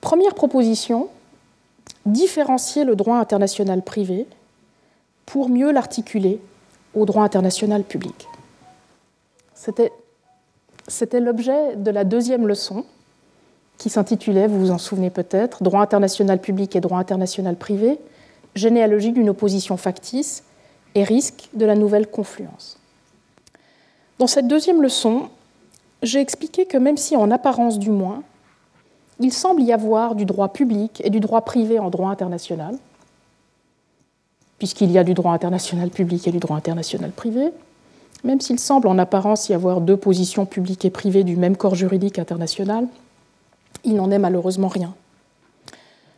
Première 0.00 0.34
proposition, 0.34 1.08
différencier 2.08 2.84
le 2.84 2.96
droit 2.96 3.16
international 3.16 3.82
privé 3.82 4.26
pour 5.26 5.48
mieux 5.48 5.72
l'articuler 5.72 6.40
au 6.94 7.04
droit 7.04 7.22
international 7.22 7.84
public. 7.84 8.28
C'était, 9.54 11.20
l'objet 11.20 11.76
de 11.76 11.90
la 11.90 12.04
deuxième 12.04 12.46
leçon 12.46 12.84
qui 13.76 13.90
s'intitulait, 13.90 14.46
vous 14.46 14.58
vous 14.58 14.70
en 14.70 14.78
souvenez 14.78 15.10
peut-être, 15.10 15.62
Droit 15.62 15.82
international 15.82 16.40
public 16.40 16.74
et 16.74 16.80
droit 16.80 16.98
international 16.98 17.56
privé, 17.56 17.98
généalogie 18.54 19.12
d'une 19.12 19.28
opposition 19.28 19.76
factice 19.76 20.44
et 20.94 21.04
risque 21.04 21.48
de 21.54 21.64
la 21.64 21.74
nouvelle 21.74 22.08
confluence. 22.08 22.78
Dans 24.18 24.26
cette 24.26 24.48
deuxième 24.48 24.82
leçon, 24.82 25.28
j'ai 26.02 26.20
expliqué 26.20 26.66
que 26.66 26.78
même 26.78 26.96
si 26.96 27.16
en 27.16 27.30
apparence 27.30 27.78
du 27.78 27.90
moins, 27.90 28.22
il 29.20 29.32
semble 29.32 29.62
y 29.62 29.72
avoir 29.72 30.14
du 30.14 30.24
droit 30.24 30.48
public 30.52 31.00
et 31.04 31.10
du 31.10 31.20
droit 31.20 31.42
privé 31.42 31.78
en 31.78 31.90
droit 31.90 32.10
international, 32.10 32.76
puisqu'il 34.58 34.90
y 34.90 34.98
a 34.98 35.04
du 35.04 35.14
droit 35.14 35.32
international 35.32 35.90
public 35.90 36.26
et 36.28 36.32
du 36.32 36.38
droit 36.38 36.56
international 36.56 37.10
privé, 37.10 37.50
même 38.24 38.40
s'il 38.40 38.58
semble 38.58 38.88
en 38.88 38.98
apparence 38.98 39.48
y 39.48 39.54
avoir 39.54 39.80
deux 39.80 39.96
positions 39.96 40.46
publiques 40.46 40.84
et 40.84 40.90
privées 40.90 41.24
du 41.24 41.36
même 41.36 41.56
corps 41.56 41.74
juridique 41.74 42.18
international, 42.18 42.86
il 43.84 43.94
n'en 43.94 44.10
est 44.10 44.18
malheureusement 44.18 44.68
rien. 44.68 44.94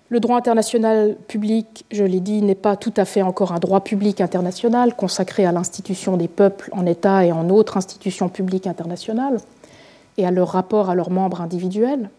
Le 0.09 0.19
droit 0.19 0.37
international 0.37 1.17
public, 1.29 1.85
je 1.93 2.03
l'ai 2.03 2.19
dit, 2.19 2.43
n'est 2.43 2.57
pas 2.57 2.77
tout 2.77 2.93
à 2.97 3.05
fait 3.05 3.23
encore 3.23 3.53
un 3.53 3.61
droit 3.61 3.81
public 3.81 4.21
international 4.21 4.97
consacré 4.97 5.47
à 5.47 5.53
l'institution 5.53 6.17
des 6.17 6.27
peuples 6.27 6.69
en 6.73 6.85
État 6.85 7.25
et 7.25 7.31
en 7.31 7.49
autres 7.49 7.77
institutions 7.77 8.29
publiques 8.29 8.67
internationales 8.67 9.39
et 10.19 10.27
à 10.27 10.33
leur 10.33 10.49
rapport 10.49 10.91
à 10.91 10.97
leurs 10.97 11.11
membres 11.11 11.41
individuels. 11.41 12.11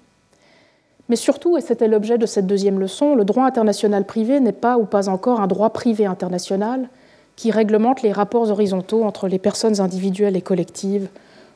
Mais 1.11 1.17
surtout, 1.17 1.57
et 1.57 1.61
c'était 1.61 1.89
l'objet 1.89 2.17
de 2.17 2.25
cette 2.25 2.47
deuxième 2.47 2.79
leçon, 2.79 3.15
le 3.15 3.25
droit 3.25 3.43
international 3.43 4.05
privé 4.05 4.39
n'est 4.39 4.53
pas 4.53 4.77
ou 4.77 4.85
pas 4.85 5.09
encore 5.09 5.41
un 5.41 5.47
droit 5.47 5.71
privé 5.71 6.05
international 6.05 6.87
qui 7.35 7.51
réglemente 7.51 8.01
les 8.01 8.13
rapports 8.13 8.49
horizontaux 8.49 9.03
entre 9.03 9.27
les 9.27 9.37
personnes 9.37 9.81
individuelles 9.81 10.37
et 10.37 10.41
collectives 10.41 11.09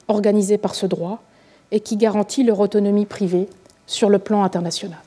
organisées 0.09 0.57
par 0.57 0.75
ce 0.75 0.85
droit 0.85 1.21
et 1.71 1.79
qui 1.79 1.95
garantit 1.95 2.43
leur 2.43 2.59
autonomie 2.59 3.05
privée 3.05 3.47
sur 3.87 4.09
le 4.09 4.19
plan 4.19 4.43
international. 4.43 4.99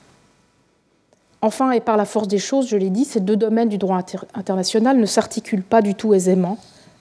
Enfin, 1.42 1.72
et 1.72 1.80
par 1.80 1.98
la 1.98 2.06
force 2.06 2.26
des 2.26 2.38
choses, 2.38 2.68
je 2.68 2.78
l'ai 2.78 2.88
dit, 2.88 3.04
ces 3.04 3.20
deux 3.20 3.36
domaines 3.36 3.68
du 3.68 3.76
droit 3.76 4.00
international 4.32 4.96
ne 4.96 5.04
s'articulent 5.04 5.62
pas 5.62 5.82
du 5.82 5.94
tout 5.94 6.14
aisément 6.14 6.56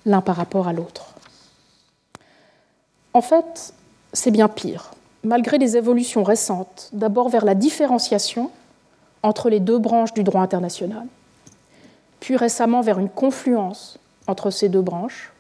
l'un 0.05 0.19
par 0.19 0.35
rapport 0.35 0.67
à 0.67 0.73
l'autre. 0.73 1.13
En 3.13 3.21
fait, 3.21 3.73
c'est 4.11 4.31
bien 4.31 4.49
pire. 4.49 4.91
Malgré 5.23 5.57
les 5.57 5.77
évolutions 5.77 6.23
récentes, 6.23 6.89
d'abord 6.93 7.29
vers 7.29 7.45
la 7.45 7.55
différenciation 7.55 8.51
entre 9.23 9.49
les 9.49 9.59
deux 9.59 9.79
branches 9.79 10.13
du 10.13 10.23
droit 10.23 10.41
international, 10.41 11.05
puis 12.19 12.35
récemment 12.35 12.81
vers 12.81 12.99
une 12.99 13.09
confluence 13.09 13.99
entre 14.27 14.51
ces 14.51 14.69
deux 14.69 14.81
branches, 14.81 15.31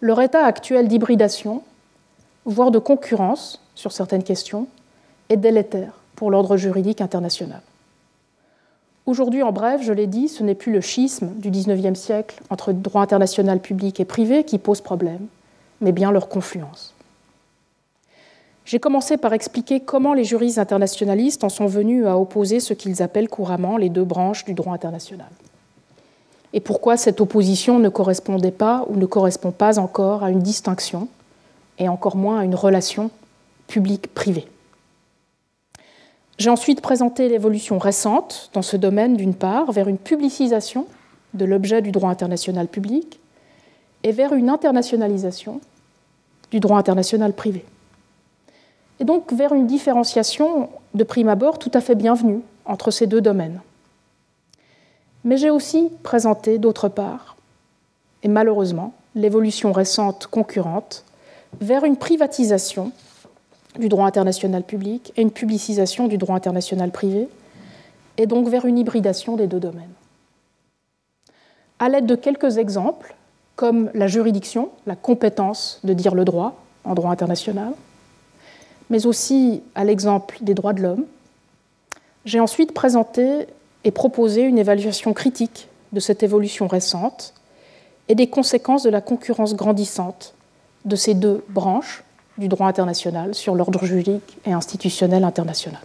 leur 0.00 0.20
état 0.20 0.44
actuel 0.44 0.88
d'hybridation, 0.88 1.62
voire 2.44 2.70
de 2.70 2.78
concurrence 2.78 3.60
sur 3.74 3.92
certaines 3.92 4.22
questions, 4.22 4.66
est 5.28 5.36
délétère 5.36 5.92
pour 6.14 6.30
l'ordre 6.30 6.56
juridique 6.56 7.00
international. 7.00 7.60
Aujourd'hui, 9.06 9.42
en 9.42 9.52
bref, 9.52 9.80
je 9.82 9.92
l'ai 9.92 10.06
dit, 10.06 10.28
ce 10.28 10.42
n'est 10.42 10.54
plus 10.54 10.72
le 10.72 10.80
schisme 10.80 11.28
du 11.36 11.50
XIXe 11.50 11.98
siècle 11.98 12.42
entre 12.50 12.72
droit 12.72 13.02
international 13.02 13.58
public 13.60 14.00
et 14.00 14.04
privé 14.04 14.44
qui 14.44 14.58
pose 14.58 14.80
problème, 14.80 15.26
mais 15.80 15.92
bien 15.92 16.12
leur 16.12 16.28
confluence. 16.28 16.94
J'ai 18.68 18.78
commencé 18.78 19.16
par 19.16 19.32
expliquer 19.32 19.80
comment 19.80 20.12
les 20.12 20.24
juristes 20.24 20.58
internationalistes 20.58 21.42
en 21.42 21.48
sont 21.48 21.64
venus 21.64 22.04
à 22.04 22.18
opposer 22.18 22.60
ce 22.60 22.74
qu'ils 22.74 23.02
appellent 23.02 23.30
couramment 23.30 23.78
les 23.78 23.88
deux 23.88 24.04
branches 24.04 24.44
du 24.44 24.52
droit 24.52 24.74
international. 24.74 25.30
Et 26.52 26.60
pourquoi 26.60 26.98
cette 26.98 27.22
opposition 27.22 27.78
ne 27.78 27.88
correspondait 27.88 28.50
pas 28.50 28.84
ou 28.90 28.96
ne 28.96 29.06
correspond 29.06 29.52
pas 29.52 29.78
encore 29.78 30.22
à 30.22 30.30
une 30.30 30.40
distinction, 30.40 31.08
et 31.78 31.88
encore 31.88 32.16
moins 32.16 32.40
à 32.40 32.44
une 32.44 32.54
relation 32.54 33.10
publique-privée. 33.68 34.46
J'ai 36.36 36.50
ensuite 36.50 36.82
présenté 36.82 37.30
l'évolution 37.30 37.78
récente 37.78 38.50
dans 38.52 38.60
ce 38.60 38.76
domaine, 38.76 39.16
d'une 39.16 39.34
part, 39.34 39.72
vers 39.72 39.88
une 39.88 39.96
publicisation 39.96 40.86
de 41.32 41.46
l'objet 41.46 41.80
du 41.80 41.90
droit 41.90 42.10
international 42.10 42.68
public 42.68 43.18
et 44.02 44.12
vers 44.12 44.34
une 44.34 44.50
internationalisation 44.50 45.62
du 46.50 46.60
droit 46.60 46.76
international 46.76 47.32
privé. 47.32 47.64
Et 49.00 49.04
donc 49.04 49.32
vers 49.32 49.52
une 49.52 49.66
différenciation 49.66 50.70
de 50.94 51.04
prime 51.04 51.28
abord 51.28 51.58
tout 51.58 51.70
à 51.74 51.80
fait 51.80 51.94
bienvenue 51.94 52.40
entre 52.64 52.90
ces 52.90 53.06
deux 53.06 53.20
domaines. 53.20 53.60
Mais 55.24 55.36
j'ai 55.36 55.50
aussi 55.50 55.90
présenté, 56.02 56.58
d'autre 56.58 56.88
part, 56.88 57.36
et 58.22 58.28
malheureusement, 58.28 58.92
l'évolution 59.14 59.72
récente 59.72 60.26
concurrente 60.26 61.04
vers 61.60 61.84
une 61.84 61.96
privatisation 61.96 62.92
du 63.78 63.88
droit 63.88 64.06
international 64.06 64.62
public 64.62 65.12
et 65.16 65.22
une 65.22 65.30
publicisation 65.30 66.08
du 66.08 66.18
droit 66.18 66.36
international 66.36 66.90
privé, 66.90 67.28
et 68.16 68.26
donc 68.26 68.48
vers 68.48 68.64
une 68.64 68.78
hybridation 68.78 69.36
des 69.36 69.46
deux 69.46 69.60
domaines. 69.60 69.92
À 71.78 71.88
l'aide 71.88 72.06
de 72.06 72.16
quelques 72.16 72.58
exemples, 72.58 73.14
comme 73.54 73.90
la 73.94 74.08
juridiction, 74.08 74.70
la 74.86 74.96
compétence 74.96 75.80
de 75.84 75.92
dire 75.92 76.14
le 76.14 76.24
droit 76.24 76.56
en 76.84 76.94
droit 76.94 77.10
international, 77.10 77.72
mais 78.90 79.06
aussi 79.06 79.62
à 79.74 79.84
l'exemple 79.84 80.38
des 80.40 80.54
droits 80.54 80.72
de 80.72 80.82
l'homme, 80.82 81.04
j'ai 82.24 82.40
ensuite 82.40 82.72
présenté 82.72 83.46
et 83.84 83.90
proposé 83.90 84.42
une 84.42 84.58
évaluation 84.58 85.12
critique 85.12 85.68
de 85.92 86.00
cette 86.00 86.22
évolution 86.22 86.66
récente 86.66 87.34
et 88.08 88.14
des 88.14 88.28
conséquences 88.28 88.82
de 88.82 88.90
la 88.90 89.00
concurrence 89.00 89.54
grandissante 89.54 90.34
de 90.84 90.96
ces 90.96 91.14
deux 91.14 91.44
branches 91.48 92.04
du 92.38 92.48
droit 92.48 92.68
international 92.68 93.34
sur 93.34 93.54
l'ordre 93.54 93.84
juridique 93.84 94.38
et 94.46 94.52
institutionnel 94.52 95.24
international. 95.24 95.80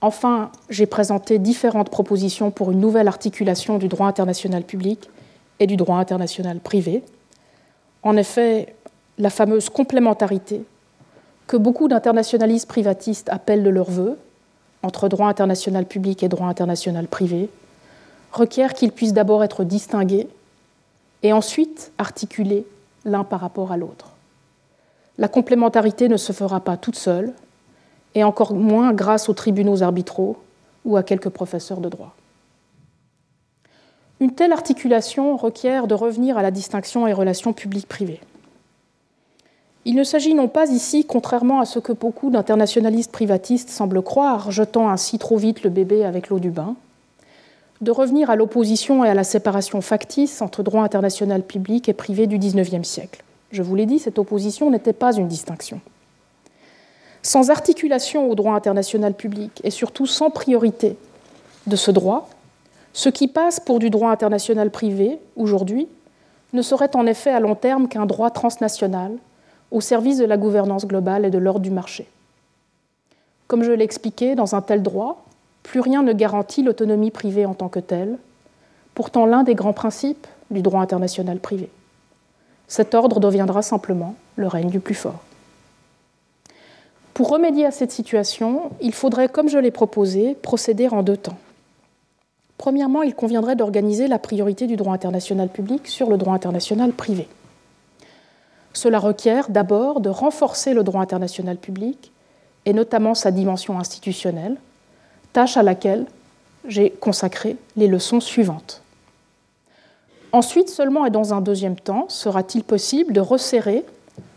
Enfin, 0.00 0.50
j'ai 0.68 0.86
présenté 0.86 1.38
différentes 1.38 1.90
propositions 1.90 2.50
pour 2.50 2.70
une 2.70 2.80
nouvelle 2.80 3.08
articulation 3.08 3.78
du 3.78 3.88
droit 3.88 4.06
international 4.06 4.62
public 4.62 5.08
et 5.60 5.66
du 5.66 5.76
droit 5.76 5.96
international 5.96 6.60
privé. 6.60 7.02
En 8.02 8.16
effet, 8.16 8.74
la 9.18 9.30
fameuse 9.30 9.70
complémentarité 9.70 10.62
que 11.46 11.56
beaucoup 11.56 11.88
d'internationalistes 11.88 12.68
privatistes 12.68 13.28
appellent 13.28 13.62
de 13.62 13.70
leur 13.70 13.90
vœu, 13.90 14.18
entre 14.82 15.08
droit 15.08 15.28
international 15.28 15.86
public 15.86 16.22
et 16.22 16.28
droit 16.28 16.46
international 16.46 17.06
privé, 17.06 17.50
requiert 18.32 18.74
qu'ils 18.74 18.92
puissent 18.92 19.12
d'abord 19.12 19.44
être 19.44 19.64
distingués 19.64 20.28
et 21.22 21.32
ensuite 21.32 21.92
articulés 21.98 22.66
l'un 23.04 23.24
par 23.24 23.40
rapport 23.40 23.72
à 23.72 23.76
l'autre. 23.76 24.10
La 25.18 25.28
complémentarité 25.28 26.08
ne 26.08 26.16
se 26.16 26.32
fera 26.32 26.60
pas 26.60 26.76
toute 26.76 26.96
seule, 26.96 27.32
et 28.14 28.24
encore 28.24 28.54
moins 28.54 28.92
grâce 28.92 29.28
aux 29.28 29.34
tribunaux 29.34 29.82
arbitraux 29.82 30.36
ou 30.84 30.96
à 30.96 31.02
quelques 31.02 31.28
professeurs 31.28 31.80
de 31.80 31.88
droit. 31.88 32.14
Une 34.20 34.34
telle 34.34 34.52
articulation 34.52 35.36
requiert 35.36 35.86
de 35.86 35.94
revenir 35.94 36.38
à 36.38 36.42
la 36.42 36.50
distinction 36.50 37.06
et 37.06 37.12
relations 37.12 37.52
publiques-privées. 37.52 38.20
Il 39.86 39.96
ne 39.96 40.04
s'agit 40.04 40.34
non 40.34 40.48
pas 40.48 40.70
ici, 40.70 41.04
contrairement 41.04 41.60
à 41.60 41.66
ce 41.66 41.78
que 41.78 41.92
beaucoup 41.92 42.30
d'internationalistes 42.30 43.12
privatistes 43.12 43.68
semblent 43.68 44.02
croire, 44.02 44.50
jetant 44.50 44.88
ainsi 44.88 45.18
trop 45.18 45.36
vite 45.36 45.62
le 45.62 45.70
bébé 45.70 46.04
avec 46.04 46.30
l'eau 46.30 46.38
du 46.38 46.50
bain, 46.50 46.74
de 47.82 47.90
revenir 47.90 48.30
à 48.30 48.36
l'opposition 48.36 49.04
et 49.04 49.10
à 49.10 49.14
la 49.14 49.24
séparation 49.24 49.82
factice 49.82 50.40
entre 50.40 50.62
droit 50.62 50.82
international 50.82 51.42
public 51.42 51.88
et 51.88 51.92
privé 51.92 52.26
du 52.26 52.38
XIXe 52.38 52.86
siècle. 52.86 53.22
Je 53.50 53.62
vous 53.62 53.74
l'ai 53.74 53.84
dit, 53.84 53.98
cette 53.98 54.18
opposition 54.18 54.70
n'était 54.70 54.94
pas 54.94 55.14
une 55.14 55.28
distinction. 55.28 55.80
Sans 57.22 57.50
articulation 57.50 58.30
au 58.30 58.34
droit 58.34 58.54
international 58.54 59.12
public 59.12 59.60
et 59.64 59.70
surtout 59.70 60.06
sans 60.06 60.30
priorité 60.30 60.96
de 61.66 61.76
ce 61.76 61.90
droit, 61.90 62.30
ce 62.94 63.10
qui 63.10 63.28
passe 63.28 63.60
pour 63.60 63.80
du 63.80 63.90
droit 63.90 64.10
international 64.10 64.70
privé 64.70 65.18
aujourd'hui 65.36 65.88
ne 66.54 66.62
serait 66.62 66.94
en 66.96 67.06
effet 67.06 67.30
à 67.30 67.40
long 67.40 67.54
terme 67.54 67.88
qu'un 67.88 68.06
droit 68.06 68.30
transnational 68.30 69.12
au 69.74 69.80
service 69.80 70.18
de 70.18 70.24
la 70.24 70.36
gouvernance 70.36 70.86
globale 70.86 71.24
et 71.24 71.30
de 71.30 71.38
l'ordre 71.38 71.60
du 71.60 71.72
marché. 71.72 72.06
Comme 73.48 73.64
je 73.64 73.72
l'ai 73.72 73.82
expliqué, 73.82 74.36
dans 74.36 74.54
un 74.54 74.62
tel 74.62 74.82
droit, 74.82 75.24
plus 75.64 75.80
rien 75.80 76.04
ne 76.04 76.12
garantit 76.12 76.62
l'autonomie 76.62 77.10
privée 77.10 77.44
en 77.44 77.54
tant 77.54 77.68
que 77.68 77.80
telle, 77.80 78.16
pourtant 78.94 79.26
l'un 79.26 79.42
des 79.42 79.56
grands 79.56 79.72
principes 79.72 80.28
du 80.52 80.62
droit 80.62 80.80
international 80.80 81.40
privé. 81.40 81.68
Cet 82.68 82.94
ordre 82.94 83.18
deviendra 83.18 83.62
simplement 83.62 84.14
le 84.36 84.46
règne 84.46 84.70
du 84.70 84.78
plus 84.78 84.94
fort. 84.94 85.24
Pour 87.12 87.28
remédier 87.28 87.66
à 87.66 87.72
cette 87.72 87.92
situation, 87.92 88.70
il 88.80 88.92
faudrait, 88.92 89.28
comme 89.28 89.48
je 89.48 89.58
l'ai 89.58 89.72
proposé, 89.72 90.36
procéder 90.40 90.86
en 90.88 91.02
deux 91.02 91.16
temps. 91.16 91.38
Premièrement, 92.58 93.02
il 93.02 93.16
conviendrait 93.16 93.56
d'organiser 93.56 94.06
la 94.06 94.20
priorité 94.20 94.68
du 94.68 94.76
droit 94.76 94.94
international 94.94 95.48
public 95.48 95.88
sur 95.88 96.08
le 96.08 96.16
droit 96.16 96.34
international 96.34 96.92
privé. 96.92 97.26
Cela 98.74 98.98
requiert 98.98 99.48
d'abord 99.48 100.00
de 100.00 100.10
renforcer 100.10 100.74
le 100.74 100.82
droit 100.82 101.00
international 101.00 101.56
public, 101.56 102.12
et 102.66 102.72
notamment 102.72 103.14
sa 103.14 103.30
dimension 103.30 103.78
institutionnelle, 103.78 104.56
tâche 105.32 105.56
à 105.56 105.62
laquelle 105.62 106.06
j'ai 106.66 106.90
consacré 106.90 107.56
les 107.76 107.86
leçons 107.86 108.20
suivantes. 108.20 108.82
Ensuite, 110.32 110.68
seulement 110.68 111.06
et 111.06 111.10
dans 111.10 111.32
un 111.32 111.40
deuxième 111.40 111.76
temps, 111.76 112.06
sera-t-il 112.08 112.64
possible 112.64 113.12
de 113.12 113.20
resserrer 113.20 113.84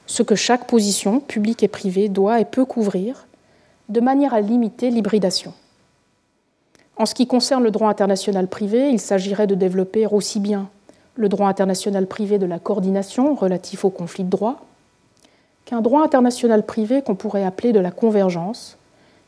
ce 0.06 0.24
que 0.24 0.36
chaque 0.36 0.68
position, 0.68 1.20
publique 1.20 1.64
et 1.64 1.68
privée, 1.68 2.08
doit 2.08 2.40
et 2.40 2.46
peut 2.46 2.66
couvrir, 2.66 3.26
de 3.90 4.00
manière 4.00 4.34
à 4.34 4.42
limiter 4.42 4.92
l'hybridation. 4.92 5.54
En 6.98 7.06
ce 7.06 7.16
qui 7.16 7.28
concerne 7.28 7.64
le 7.64 7.72
droit 7.72 7.90
international 7.90 8.48
privé, 8.48 8.90
il 8.90 9.00
s'agirait 9.00 9.48
de 9.48 9.56
développer 9.56 10.06
aussi 10.06 10.40
bien 10.40 10.70
le 11.18 11.30
droit 11.30 11.50
international 11.50 12.08
privé 12.08 12.38
de 12.38 12.46
la 12.46 12.60
coordination 12.60 13.36
relatif 13.36 13.84
aux 13.84 13.90
conflits 13.90 14.24
de 14.24 14.30
droit, 14.30 14.66
qu'un 15.66 15.82
droit 15.82 16.04
international 16.04 16.66
privé 16.66 17.02
qu'on 17.02 17.16
pourrait 17.16 17.44
appeler 17.44 17.74
de 17.74 17.80
la 17.80 17.92
convergence, 17.92 18.78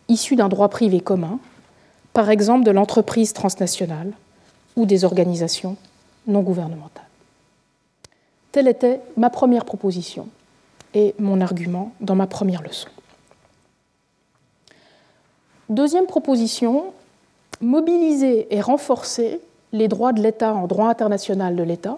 issu 0.07 0.35
d'un 0.35 0.47
droit 0.47 0.69
privé 0.69 1.01
commun, 1.01 1.39
par 2.13 2.29
exemple 2.29 2.63
de 2.63 2.71
l'entreprise 2.71 3.33
transnationale 3.33 4.13
ou 4.75 4.85
des 4.85 5.03
organisations 5.03 5.75
non 6.27 6.41
gouvernementales. 6.41 7.03
Telle 8.51 8.67
était 8.67 9.01
ma 9.17 9.29
première 9.29 9.65
proposition 9.65 10.27
et 10.93 11.13
mon 11.19 11.41
argument 11.41 11.91
dans 12.01 12.15
ma 12.15 12.27
première 12.27 12.63
leçon. 12.63 12.89
Deuxième 15.69 16.07
proposition, 16.07 16.93
mobiliser 17.61 18.47
et 18.55 18.61
renforcer 18.61 19.39
les 19.71 19.87
droits 19.87 20.13
de 20.13 20.21
l'État 20.21 20.53
en 20.53 20.67
droit 20.67 20.87
international 20.89 21.55
de 21.55 21.63
l'État 21.63 21.97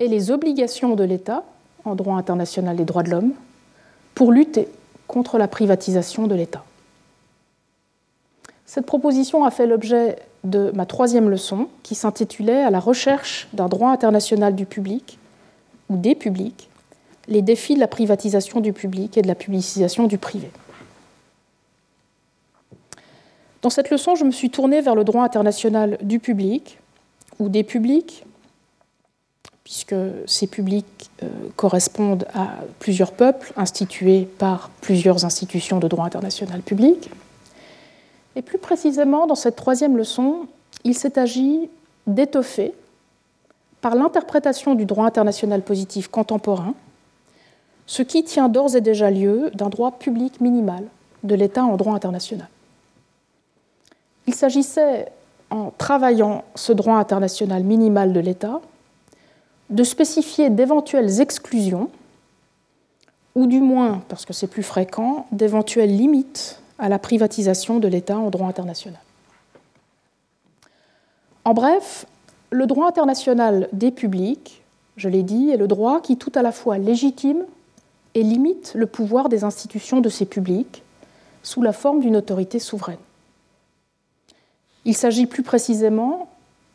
et 0.00 0.08
les 0.08 0.30
obligations 0.30 0.94
de 0.94 1.04
l'État 1.04 1.44
en 1.84 1.94
droit 1.94 2.16
international 2.16 2.76
des 2.76 2.84
droits 2.84 3.02
de 3.02 3.10
l'homme 3.10 3.32
pour 4.14 4.32
lutter 4.32 4.68
contre 5.06 5.38
la 5.38 5.48
privatisation 5.48 6.26
de 6.26 6.34
l'État. 6.34 6.64
Cette 8.66 8.86
proposition 8.86 9.44
a 9.44 9.50
fait 9.50 9.66
l'objet 9.66 10.16
de 10.44 10.70
ma 10.74 10.86
troisième 10.86 11.28
leçon 11.28 11.68
qui 11.82 11.94
s'intitulait 11.94 12.62
À 12.62 12.70
la 12.70 12.80
recherche 12.80 13.48
d'un 13.52 13.68
droit 13.68 13.90
international 13.90 14.54
du 14.54 14.66
public 14.66 15.18
ou 15.88 15.96
des 15.96 16.14
publics, 16.14 16.68
les 17.28 17.42
défis 17.42 17.74
de 17.74 17.80
la 17.80 17.86
privatisation 17.86 18.60
du 18.60 18.72
public 18.72 19.18
et 19.18 19.22
de 19.22 19.28
la 19.28 19.34
publicisation 19.34 20.06
du 20.06 20.18
privé. 20.18 20.50
Dans 23.62 23.70
cette 23.70 23.90
leçon, 23.90 24.16
je 24.16 24.24
me 24.24 24.32
suis 24.32 24.50
tournée 24.50 24.80
vers 24.80 24.96
le 24.96 25.04
droit 25.04 25.22
international 25.22 25.96
du 26.02 26.18
public 26.18 26.78
ou 27.38 27.48
des 27.48 27.62
publics, 27.62 28.24
puisque 29.62 29.94
ces 30.26 30.48
publics 30.48 31.10
euh, 31.22 31.28
correspondent 31.54 32.26
à 32.34 32.48
plusieurs 32.80 33.12
peuples 33.12 33.52
institués 33.56 34.28
par 34.38 34.70
plusieurs 34.80 35.24
institutions 35.24 35.78
de 35.78 35.86
droit 35.86 36.04
international 36.04 36.60
public. 36.60 37.08
Et 38.34 38.42
plus 38.42 38.58
précisément, 38.58 39.28
dans 39.28 39.36
cette 39.36 39.54
troisième 39.54 39.96
leçon, 39.96 40.48
il 40.82 40.94
s'est 40.94 41.16
agi 41.16 41.70
d'étoffer, 42.08 42.74
par 43.80 43.94
l'interprétation 43.94 44.74
du 44.74 44.86
droit 44.86 45.06
international 45.06 45.62
positif 45.62 46.08
contemporain, 46.08 46.74
ce 47.86 48.02
qui 48.02 48.24
tient 48.24 48.48
d'ores 48.48 48.76
et 48.76 48.80
déjà 48.80 49.10
lieu 49.10 49.50
d'un 49.54 49.68
droit 49.68 49.92
public 49.92 50.40
minimal 50.40 50.84
de 51.22 51.34
l'État 51.34 51.64
en 51.64 51.76
droit 51.76 51.94
international. 51.94 52.48
Il 54.26 54.34
s'agissait, 54.34 55.10
en 55.50 55.70
travaillant 55.76 56.44
ce 56.54 56.72
droit 56.72 56.96
international 56.96 57.64
minimal 57.64 58.12
de 58.12 58.20
l'État, 58.20 58.60
de 59.70 59.84
spécifier 59.84 60.50
d'éventuelles 60.50 61.20
exclusions, 61.20 61.90
ou 63.34 63.46
du 63.46 63.60
moins, 63.60 64.02
parce 64.08 64.24
que 64.24 64.32
c'est 64.32 64.46
plus 64.46 64.62
fréquent, 64.62 65.26
d'éventuelles 65.32 65.96
limites 65.96 66.60
à 66.78 66.88
la 66.88 66.98
privatisation 66.98 67.78
de 67.78 67.88
l'État 67.88 68.18
en 68.18 68.30
droit 68.30 68.48
international. 68.48 69.00
En 71.44 71.54
bref, 71.54 72.06
le 72.50 72.66
droit 72.66 72.86
international 72.86 73.68
des 73.72 73.90
publics, 73.90 74.62
je 74.96 75.08
l'ai 75.08 75.22
dit, 75.22 75.50
est 75.50 75.56
le 75.56 75.66
droit 75.66 76.00
qui 76.00 76.16
tout 76.16 76.32
à 76.34 76.42
la 76.42 76.52
fois 76.52 76.78
légitime 76.78 77.44
et 78.14 78.22
limite 78.22 78.72
le 78.74 78.86
pouvoir 78.86 79.28
des 79.28 79.42
institutions 79.42 80.00
de 80.00 80.08
ces 80.08 80.26
publics 80.26 80.82
sous 81.42 81.62
la 81.62 81.72
forme 81.72 82.00
d'une 82.00 82.16
autorité 82.16 82.58
souveraine. 82.58 82.98
Il 84.84 84.96
s'agit 84.96 85.26
plus 85.26 85.42
précisément 85.42 86.28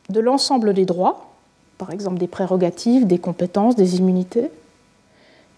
de 0.09 0.19
l'ensemble 0.19 0.73
des 0.73 0.85
droits, 0.85 1.33
par 1.77 1.91
exemple 1.91 2.17
des 2.17 2.27
prérogatives, 2.27 3.05
des 3.05 3.19
compétences, 3.19 3.75
des 3.75 3.97
immunités, 3.97 4.49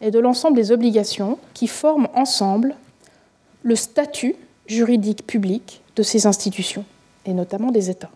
et 0.02 0.12
de 0.12 0.20
l'ensemble 0.20 0.56
des 0.56 0.72
obligations 0.72 1.38
qui 1.54 1.68
forment 1.68 2.08
ensemble 2.16 2.76
le 3.64 3.76
statut 3.76 4.36
juridique 4.68 5.28
public 5.28 5.82
de 5.96 6.04
ces 6.04 6.26
institutions, 6.26 6.86
et 7.26 7.34
notamment 7.34 7.72
des 7.72 7.90
États. 7.90 8.12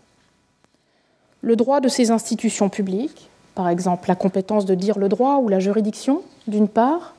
Le 1.41 1.55
droit 1.55 1.81
de 1.81 1.89
ces 1.89 2.11
institutions 2.11 2.69
publiques, 2.69 3.29
par 3.53 3.67
exemple 3.67 4.07
la 4.07 4.15
compétence 4.15 4.65
de 4.65 4.75
dire 4.75 4.97
le 4.97 5.09
droit 5.09 5.37
ou 5.37 5.49
la 5.49 5.59
juridiction, 5.59 6.21
d'une 6.47 6.69
part, 6.69 7.15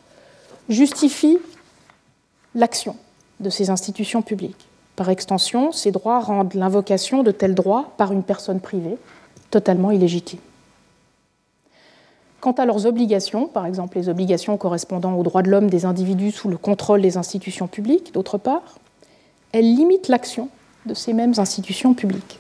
justifie 0.69 1.39
l'action 2.55 2.97
de 3.41 3.51
ces 3.51 3.71
institutions 3.71 4.23
publiques. 4.23 4.67
Par 4.97 5.11
extension, 5.11 5.73
ces 5.73 5.91
droits 5.91 6.21
rendent 6.21 6.55
l'invocation 6.55 7.23
de 7.23 7.31
tels 7.31 7.55
droits 7.55 7.93
par 7.97 8.13
une 8.13 8.23
personne 8.23 8.61
privée 8.61 8.97
totalement 9.51 9.91
illégitime. 9.91 10.41
Quant 12.41 12.53
à 12.53 12.67
leurs 12.67 12.87
obligations, 12.87 13.49
par 13.49 13.67
exemple 13.67 13.97
les 13.97 14.09
obligations 14.09 14.57
correspondant 14.57 15.15
aux 15.15 15.23
droits 15.23 15.43
de 15.43 15.51
l'homme 15.51 15.71
des 15.71 15.87
individus 15.87 16.31
sous 16.31 16.49
le 16.49 16.59
contrôle 16.59 17.01
des 17.01 17.17
institutions 17.17 17.67
publiques, 17.67 18.13
d'autre 18.13 18.37
part, 18.37 18.79
elles 19.53 19.75
limitent 19.75 20.09
l'action 20.09 20.49
de 20.87 20.95
ces 20.95 21.13
mêmes 21.13 21.33
institutions 21.39 21.95
publiques. 21.95 22.39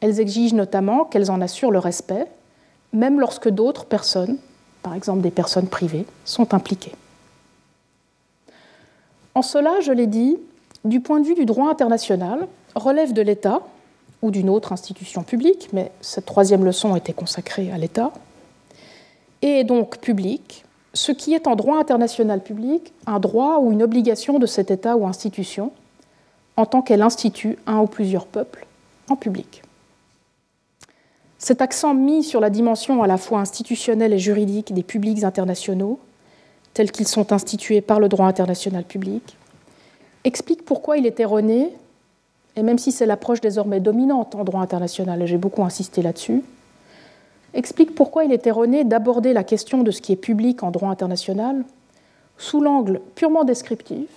Elles 0.00 0.20
exigent 0.20 0.54
notamment 0.54 1.04
qu'elles 1.04 1.30
en 1.30 1.40
assurent 1.40 1.72
le 1.72 1.78
respect, 1.78 2.26
même 2.92 3.18
lorsque 3.18 3.48
d'autres 3.48 3.84
personnes, 3.84 4.38
par 4.82 4.94
exemple 4.94 5.20
des 5.22 5.30
personnes 5.30 5.66
privées, 5.66 6.06
sont 6.24 6.54
impliquées. 6.54 6.94
En 9.34 9.42
cela, 9.42 9.80
je 9.80 9.92
l'ai 9.92 10.06
dit, 10.06 10.38
du 10.84 11.00
point 11.00 11.20
de 11.20 11.26
vue 11.26 11.34
du 11.34 11.44
droit 11.44 11.70
international, 11.70 12.46
relève 12.74 13.12
de 13.12 13.22
l'État 13.22 13.62
ou 14.22 14.30
d'une 14.30 14.50
autre 14.50 14.72
institution 14.72 15.22
publique, 15.22 15.68
mais 15.72 15.90
cette 16.00 16.26
troisième 16.26 16.64
leçon 16.64 16.96
était 16.96 17.12
consacrée 17.12 17.70
à 17.72 17.78
l'État, 17.78 18.12
et 19.42 19.60
est 19.60 19.64
donc 19.64 19.98
publique 19.98 20.64
ce 20.92 21.12
qui 21.12 21.34
est 21.34 21.46
en 21.46 21.56
droit 21.56 21.78
international 21.78 22.42
public 22.42 22.92
un 23.06 23.20
droit 23.20 23.58
ou 23.60 23.72
une 23.72 23.82
obligation 23.82 24.38
de 24.38 24.46
cet 24.46 24.70
État 24.70 24.96
ou 24.96 25.06
institution 25.06 25.72
en 26.56 26.66
tant 26.66 26.82
qu'elle 26.82 27.02
institue 27.02 27.56
un 27.66 27.78
ou 27.78 27.86
plusieurs 27.86 28.26
peuples 28.26 28.66
en 29.08 29.16
public. 29.16 29.62
Cet 31.38 31.62
accent 31.62 31.94
mis 31.94 32.22
sur 32.22 32.40
la 32.40 32.50
dimension 32.50 33.02
à 33.02 33.06
la 33.06 33.16
fois 33.16 33.40
institutionnelle 33.40 34.12
et 34.12 34.18
juridique 34.18 34.74
des 34.74 34.82
publics 34.82 35.24
internationaux, 35.24 35.98
tels 36.74 36.92
qu'ils 36.92 37.08
sont 37.08 37.32
institués 37.32 37.80
par 37.80 37.98
le 37.98 38.08
droit 38.08 38.26
international 38.26 38.84
public, 38.84 39.36
explique 40.24 40.64
pourquoi 40.64 40.96
il 40.96 41.06
est 41.06 41.20
erroné, 41.20 41.70
et 42.56 42.62
même 42.62 42.78
si 42.78 42.92
c'est 42.92 43.06
l'approche 43.06 43.40
désormais 43.40 43.80
dominante 43.80 44.34
en 44.34 44.44
droit 44.44 44.60
international, 44.60 45.22
et 45.22 45.26
j'ai 45.26 45.38
beaucoup 45.38 45.62
insisté 45.62 46.02
là-dessus, 46.02 46.42
explique 47.54 47.94
pourquoi 47.94 48.24
il 48.24 48.32
est 48.32 48.46
erroné 48.46 48.84
d'aborder 48.84 49.32
la 49.32 49.44
question 49.44 49.82
de 49.82 49.90
ce 49.90 50.00
qui 50.00 50.12
est 50.12 50.16
public 50.16 50.62
en 50.62 50.70
droit 50.70 50.90
international 50.90 51.64
sous 52.38 52.60
l'angle 52.60 53.00
purement 53.14 53.44
descriptif 53.44 54.08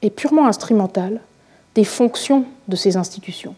et 0.00 0.10
purement 0.10 0.46
instrumental 0.46 1.20
des 1.74 1.84
fonctions 1.84 2.44
de 2.68 2.76
ces 2.76 2.96
institutions, 2.96 3.54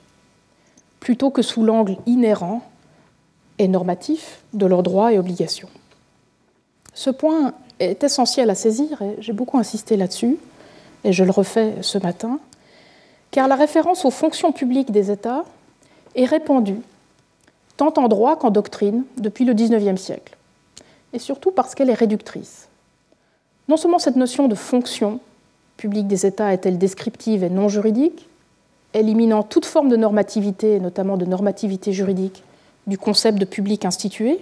plutôt 1.01 1.31
que 1.31 1.43
sous 1.43 1.63
l'angle 1.63 1.97
inhérent 2.07 2.63
et 3.59 3.69
normatif 3.69 4.43
de 4.53 4.67
leurs 4.67 4.83
droits 4.83 5.13
et 5.13 5.19
obligations. 5.19 5.69
Ce 6.93 7.11
point 7.11 7.55
est 7.81 8.05
essentiel 8.05 8.51
à 8.51 8.55
saisir 8.55 9.03
et 9.03 9.17
j'ai 9.19 9.33
beaucoup 9.33 9.59
insisté 9.59 9.97
là-dessus, 9.97 10.39
et 11.05 11.13
je 11.13 11.25
le 11.25 11.31
refais 11.31 11.75
ce 11.83 11.99
matin, 11.99 12.41
car 13.31 13.49
la 13.49 13.57
référence 13.57 14.05
aux 14.05 14.11
fonctions 14.11 14.53
publiques 14.53 14.91
des 14.91 15.11
États 15.11 15.45
est 16.15 16.25
répandue 16.25 16.81
tant 17.77 17.93
en 17.97 18.09
droit 18.09 18.37
qu'en 18.37 18.51
doctrine, 18.51 19.05
depuis 19.17 19.45
le 19.45 19.53
XIXe 19.53 20.01
siècle, 20.01 20.37
et 21.13 21.19
surtout 21.19 21.51
parce 21.51 21.75
qu'elle 21.75 21.91
est 21.91 21.95
réductrice. 21.95 22.69
Non 23.69 23.77
seulement 23.77 23.99
cette 23.99 24.17
notion 24.17 24.47
de 24.49 24.55
fonction 24.55 25.21
publique 25.77 26.07
des 26.07 26.27
États 26.27 26.53
est-elle 26.53 26.79
descriptive 26.79 27.43
et 27.43 27.51
non 27.51 27.69
juridique, 27.69 28.29
éliminant 28.93 29.43
toute 29.43 29.67
forme 29.67 29.89
de 29.89 29.97
normativité, 29.97 30.79
notamment 30.79 31.17
de 31.17 31.25
normativité 31.25 31.93
juridique, 31.93 32.45
du 32.87 32.97
concept 32.99 33.39
de 33.39 33.45
public 33.45 33.85
institué, 33.85 34.39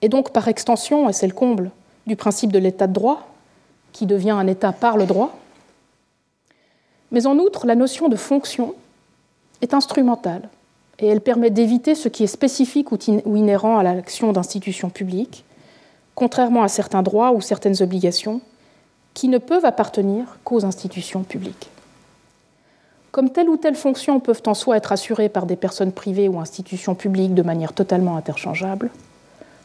et 0.00 0.08
donc 0.08 0.30
par 0.30 0.48
extension, 0.48 1.08
et 1.08 1.12
c'est 1.12 1.28
le 1.28 1.34
comble, 1.34 1.70
du 2.06 2.16
principe 2.16 2.50
de 2.50 2.58
l'état 2.58 2.88
de 2.88 2.92
droit, 2.92 3.28
qui 3.92 4.06
devient 4.06 4.30
un 4.30 4.48
état 4.48 4.72
par 4.72 4.96
le 4.96 5.06
droit. 5.06 5.38
Mais 7.12 7.26
en 7.26 7.38
outre, 7.38 7.66
la 7.66 7.74
notion 7.74 8.08
de 8.08 8.16
fonction 8.16 8.74
est 9.60 9.74
instrumentale 9.74 10.48
et 10.98 11.06
elle 11.06 11.20
permet 11.20 11.50
d'éviter 11.50 11.94
ce 11.94 12.08
qui 12.08 12.24
est 12.24 12.28
spécifique 12.28 12.90
ou 12.90 13.36
inhérent 13.36 13.78
à 13.78 13.82
l'action 13.82 14.32
d'institutions 14.32 14.90
publiques, 14.90 15.44
contrairement 16.14 16.62
à 16.62 16.68
certains 16.68 17.02
droits 17.02 17.32
ou 17.32 17.40
certaines 17.40 17.80
obligations 17.82 18.40
qui 19.14 19.28
ne 19.28 19.38
peuvent 19.38 19.64
appartenir 19.64 20.38
qu'aux 20.44 20.64
institutions 20.64 21.22
publiques. 21.22 21.68
Comme 23.10 23.30
telle 23.30 23.50
ou 23.50 23.58
telle 23.58 23.74
fonction 23.74 24.20
peuvent 24.20 24.42
en 24.46 24.54
soi 24.54 24.78
être 24.78 24.92
assurées 24.92 25.28
par 25.28 25.44
des 25.44 25.56
personnes 25.56 25.92
privées 25.92 26.28
ou 26.28 26.40
institutions 26.40 26.94
publiques 26.94 27.34
de 27.34 27.42
manière 27.42 27.74
totalement 27.74 28.16
interchangeable, 28.16 28.90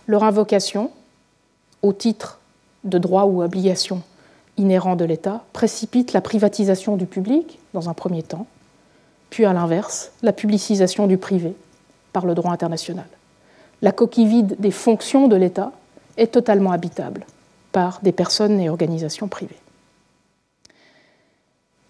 leur 0.05 0.23
invocation, 0.23 0.91
au 1.81 1.93
titre 1.93 2.39
de 2.83 2.97
droits 2.97 3.25
ou 3.25 3.41
obligations 3.41 4.01
inhérents 4.57 4.95
de 4.95 5.05
l'État, 5.05 5.43
précipite 5.53 6.13
la 6.13 6.21
privatisation 6.21 6.97
du 6.97 7.05
public, 7.05 7.59
dans 7.73 7.89
un 7.89 7.93
premier 7.93 8.23
temps, 8.23 8.47
puis 9.29 9.45
à 9.45 9.53
l'inverse, 9.53 10.11
la 10.21 10.33
publicisation 10.33 11.07
du 11.07 11.17
privé 11.17 11.53
par 12.13 12.25
le 12.25 12.33
droit 12.33 12.51
international. 12.51 13.07
La 13.81 13.91
coquille 13.91 14.27
vide 14.27 14.55
des 14.59 14.71
fonctions 14.71 15.27
de 15.27 15.35
l'État 15.35 15.71
est 16.17 16.31
totalement 16.33 16.71
habitable 16.71 17.25
par 17.71 17.99
des 18.01 18.11
personnes 18.11 18.59
et 18.59 18.69
organisations 18.69 19.27
privées. 19.27 19.59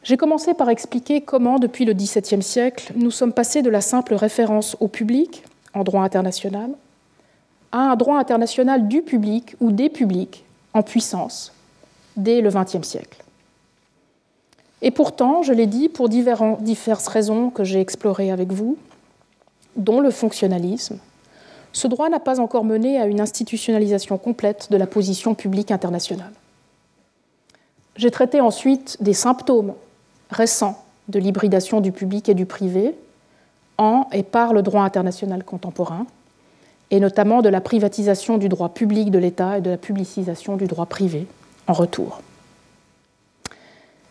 J'ai 0.03 0.17
commencé 0.17 0.53
par 0.53 0.69
expliquer 0.69 1.21
comment, 1.21 1.59
depuis 1.59 1.85
le 1.85 1.93
XVIIe 1.93 2.41
siècle, 2.41 2.93
nous 2.95 3.11
sommes 3.11 3.33
passés 3.33 3.61
de 3.61 3.69
la 3.69 3.81
simple 3.81 4.15
référence 4.15 4.77
au 4.79 4.87
public 4.87 5.43
en 5.73 5.83
droit 5.83 6.03
international 6.03 6.71
à 7.71 7.91
un 7.91 7.95
droit 7.95 8.17
international 8.17 8.87
du 8.87 9.01
public 9.01 9.55
ou 9.59 9.71
des 9.71 9.89
publics 9.89 10.45
en 10.73 10.81
puissance 10.81 11.53
dès 12.17 12.41
le 12.41 12.49
XXe 12.49 12.85
siècle. 12.85 13.23
Et 14.81 14.91
pourtant, 14.91 15.41
je 15.41 15.53
l'ai 15.53 15.65
dit, 15.65 15.89
pour 15.89 16.09
diverses 16.09 17.07
raisons 17.07 17.49
que 17.49 17.63
j'ai 17.63 17.79
explorées 17.79 18.31
avec 18.31 18.51
vous, 18.51 18.77
dont 19.75 19.99
le 19.99 20.11
fonctionnalisme, 20.11 20.99
ce 21.73 21.87
droit 21.87 22.09
n'a 22.09 22.19
pas 22.19 22.39
encore 22.39 22.63
mené 22.63 22.99
à 22.99 23.05
une 23.05 23.21
institutionnalisation 23.21 24.17
complète 24.17 24.67
de 24.71 24.77
la 24.77 24.87
position 24.87 25.35
publique 25.35 25.71
internationale. 25.71 26.31
J'ai 27.95 28.11
traité 28.11 28.41
ensuite 28.41 28.97
des 29.01 29.13
symptômes 29.13 29.73
récents 30.29 30.83
de 31.07 31.19
l'hybridation 31.19 31.81
du 31.81 31.91
public 31.91 32.29
et 32.29 32.33
du 32.33 32.45
privé 32.45 32.95
en 33.77 34.07
et 34.11 34.23
par 34.23 34.53
le 34.53 34.61
droit 34.61 34.83
international 34.83 35.43
contemporain, 35.43 36.05
et 36.89 36.99
notamment 36.99 37.41
de 37.41 37.49
la 37.49 37.61
privatisation 37.61 38.37
du 38.37 38.49
droit 38.49 38.69
public 38.69 39.11
de 39.11 39.19
l'État 39.19 39.57
et 39.57 39.61
de 39.61 39.69
la 39.69 39.77
publicisation 39.77 40.57
du 40.57 40.65
droit 40.65 40.85
privé 40.85 41.27
en 41.67 41.73
retour. 41.73 42.21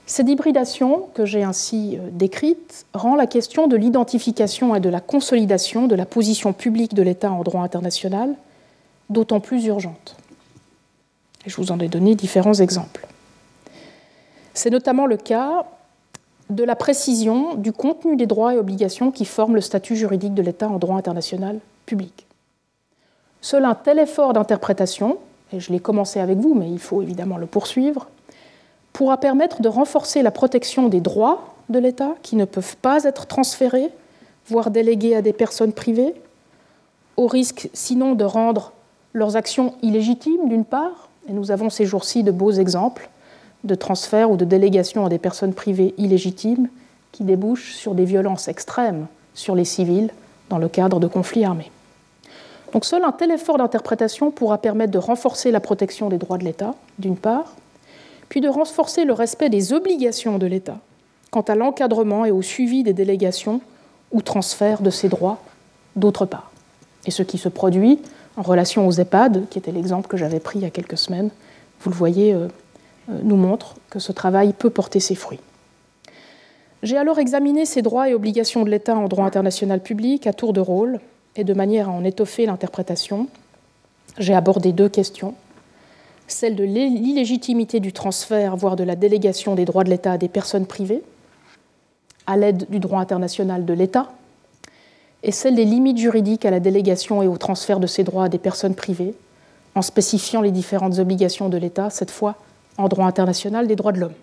Cette 0.06 0.28
hybridation, 0.28 1.08
que 1.14 1.24
j'ai 1.24 1.42
ainsi 1.42 1.96
euh, 1.96 2.08
décrite, 2.12 2.86
rend 2.94 3.16
la 3.16 3.26
question 3.26 3.66
de 3.66 3.76
l'identification 3.76 4.74
et 4.76 4.80
de 4.80 4.88
la 4.88 5.00
consolidation 5.00 5.88
de 5.88 5.96
la 5.96 6.06
position 6.06 6.52
publique 6.52 6.94
de 6.94 7.02
l'État 7.02 7.32
en 7.32 7.42
droit 7.42 7.62
international 7.62 8.34
d'autant 9.10 9.40
plus 9.40 9.66
urgente. 9.66 10.16
Je 11.44 11.56
vous 11.56 11.72
en 11.72 11.80
ai 11.80 11.88
donné 11.88 12.14
différents 12.14 12.54
exemples. 12.54 13.06
C'est 14.54 14.70
notamment 14.70 15.06
le 15.06 15.16
cas 15.16 15.66
de 16.50 16.62
la 16.62 16.76
précision 16.76 17.54
du 17.54 17.72
contenu 17.72 18.16
des 18.16 18.26
droits 18.26 18.54
et 18.54 18.58
obligations 18.58 19.10
qui 19.10 19.24
forment 19.24 19.56
le 19.56 19.60
statut 19.60 19.96
juridique 19.96 20.34
de 20.34 20.42
l'État 20.42 20.68
en 20.68 20.78
droit 20.78 20.96
international 20.96 21.58
public. 21.84 22.26
Seul 23.40 23.64
un 23.64 23.74
tel 23.74 23.98
effort 23.98 24.32
d'interprétation, 24.32 25.18
et 25.52 25.60
je 25.60 25.72
l'ai 25.72 25.80
commencé 25.80 26.20
avec 26.20 26.38
vous, 26.38 26.54
mais 26.54 26.70
il 26.70 26.78
faut 26.78 27.02
évidemment 27.02 27.38
le 27.38 27.46
poursuivre, 27.46 28.08
pourra 28.92 29.18
permettre 29.18 29.60
de 29.60 29.68
renforcer 29.68 30.22
la 30.22 30.30
protection 30.30 30.88
des 30.88 31.00
droits 31.00 31.54
de 31.68 31.78
l'État 31.78 32.14
qui 32.22 32.36
ne 32.36 32.44
peuvent 32.44 32.76
pas 32.76 33.04
être 33.04 33.26
transférés, 33.26 33.90
voire 34.48 34.70
délégués 34.70 35.14
à 35.14 35.22
des 35.22 35.32
personnes 35.32 35.72
privées, 35.72 36.14
au 37.16 37.26
risque 37.26 37.68
sinon 37.72 38.14
de 38.14 38.24
rendre 38.24 38.72
leurs 39.12 39.36
actions 39.36 39.74
illégitimes 39.82 40.48
d'une 40.48 40.64
part, 40.64 41.08
et 41.28 41.32
nous 41.32 41.50
avons 41.50 41.70
ces 41.70 41.86
jours-ci 41.86 42.22
de 42.22 42.30
beaux 42.30 42.52
exemples 42.52 43.10
de 43.64 43.74
transfert 43.74 44.30
ou 44.30 44.36
de 44.36 44.44
délégation 44.44 45.04
à 45.04 45.08
des 45.08 45.18
personnes 45.18 45.52
privées 45.52 45.94
illégitimes 45.98 46.68
qui 47.12 47.24
débouchent 47.24 47.74
sur 47.74 47.94
des 47.94 48.04
violences 48.04 48.48
extrêmes 48.48 49.06
sur 49.34 49.54
les 49.54 49.64
civils 49.64 50.10
dans 50.48 50.58
le 50.58 50.68
cadre 50.68 51.00
de 51.00 51.06
conflits 51.06 51.44
armés. 51.44 51.70
Donc 52.72 52.84
seul 52.84 53.04
un 53.04 53.12
tel 53.12 53.30
effort 53.30 53.58
d'interprétation 53.58 54.30
pourra 54.30 54.58
permettre 54.58 54.92
de 54.92 54.98
renforcer 54.98 55.50
la 55.50 55.60
protection 55.60 56.08
des 56.08 56.18
droits 56.18 56.38
de 56.38 56.44
l'État, 56.44 56.74
d'une 56.98 57.16
part, 57.16 57.54
puis 58.28 58.40
de 58.40 58.48
renforcer 58.48 59.04
le 59.04 59.12
respect 59.12 59.48
des 59.48 59.72
obligations 59.72 60.38
de 60.38 60.46
l'État 60.46 60.78
quant 61.30 61.42
à 61.42 61.54
l'encadrement 61.54 62.24
et 62.24 62.30
au 62.30 62.42
suivi 62.42 62.82
des 62.82 62.92
délégations 62.92 63.60
ou 64.12 64.22
transferts 64.22 64.80
de 64.80 64.90
ces 64.90 65.08
droits, 65.08 65.38
d'autre 65.94 66.24
part. 66.24 66.50
Et 67.04 67.10
ce 67.10 67.22
qui 67.22 67.38
se 67.38 67.48
produit 67.48 68.00
en 68.36 68.42
relation 68.42 68.86
aux 68.86 68.92
EHPAD, 68.92 69.48
qui 69.48 69.58
était 69.58 69.72
l'exemple 69.72 70.08
que 70.08 70.16
j'avais 70.16 70.40
pris 70.40 70.58
il 70.58 70.62
y 70.62 70.66
a 70.66 70.70
quelques 70.70 70.98
semaines, 70.98 71.30
vous 71.80 71.90
le 71.90 71.96
voyez, 71.96 72.32
euh, 72.32 72.48
euh, 73.10 73.20
nous 73.22 73.36
montre 73.36 73.74
que 73.90 73.98
ce 73.98 74.12
travail 74.12 74.52
peut 74.52 74.70
porter 74.70 75.00
ses 75.00 75.14
fruits. 75.14 75.40
J'ai 76.82 76.96
alors 76.96 77.18
examiné 77.18 77.66
ces 77.66 77.82
droits 77.82 78.08
et 78.08 78.14
obligations 78.14 78.64
de 78.64 78.70
l'État 78.70 78.96
en 78.96 79.08
droit 79.08 79.24
international 79.24 79.80
public 79.80 80.26
à 80.26 80.32
tour 80.32 80.52
de 80.52 80.60
rôle 80.60 81.00
et 81.38 81.44
de 81.44 81.54
manière 81.54 81.88
à 81.88 81.92
en 81.92 82.04
étoffer 82.04 82.46
l'interprétation. 82.46 83.28
J'ai 84.18 84.34
abordé 84.34 84.72
deux 84.72 84.88
questions 84.88 85.34
celle 86.28 86.56
de 86.56 86.64
l'illégitimité 86.64 87.80
du 87.80 87.92
transfert, 87.92 88.56
voire 88.56 88.76
de 88.76 88.84
la 88.84 88.96
délégation 88.96 89.54
des 89.54 89.64
droits 89.64 89.84
de 89.84 89.90
l'État 89.90 90.12
à 90.12 90.18
des 90.18 90.28
personnes 90.28 90.66
privées, 90.66 91.02
à 92.26 92.36
l'aide 92.36 92.66
du 92.68 92.80
droit 92.80 93.00
international 93.00 93.64
de 93.64 93.72
l'État, 93.72 94.10
et 95.22 95.32
celle 95.32 95.54
des 95.54 95.64
limites 95.64 95.98
juridiques 95.98 96.44
à 96.44 96.50
la 96.50 96.60
délégation 96.60 97.22
et 97.22 97.28
au 97.28 97.36
transfert 97.36 97.80
de 97.80 97.86
ces 97.86 98.04
droits 98.04 98.24
à 98.24 98.28
des 98.28 98.38
personnes 98.38 98.74
privées, 98.74 99.14
en 99.74 99.82
spécifiant 99.82 100.40
les 100.40 100.50
différentes 100.50 100.98
obligations 100.98 101.48
de 101.48 101.58
l'État, 101.58 101.90
cette 101.90 102.10
fois 102.10 102.36
en 102.78 102.88
droit 102.88 103.06
international 103.06 103.66
des 103.66 103.76
droits 103.76 103.92
de 103.92 104.00
l'homme. 104.00 104.14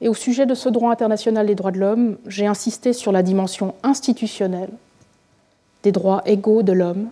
Et 0.00 0.08
au 0.08 0.14
sujet 0.14 0.46
de 0.46 0.54
ce 0.54 0.68
droit 0.68 0.92
international 0.92 1.46
des 1.46 1.54
droits 1.54 1.72
de 1.72 1.78
l'homme, 1.78 2.16
j'ai 2.26 2.46
insisté 2.46 2.92
sur 2.92 3.10
la 3.10 3.22
dimension 3.22 3.74
institutionnelle 3.82 4.70
des 5.88 5.92
droits 5.92 6.20
égaux 6.26 6.62
de 6.62 6.72
l'homme 6.72 7.08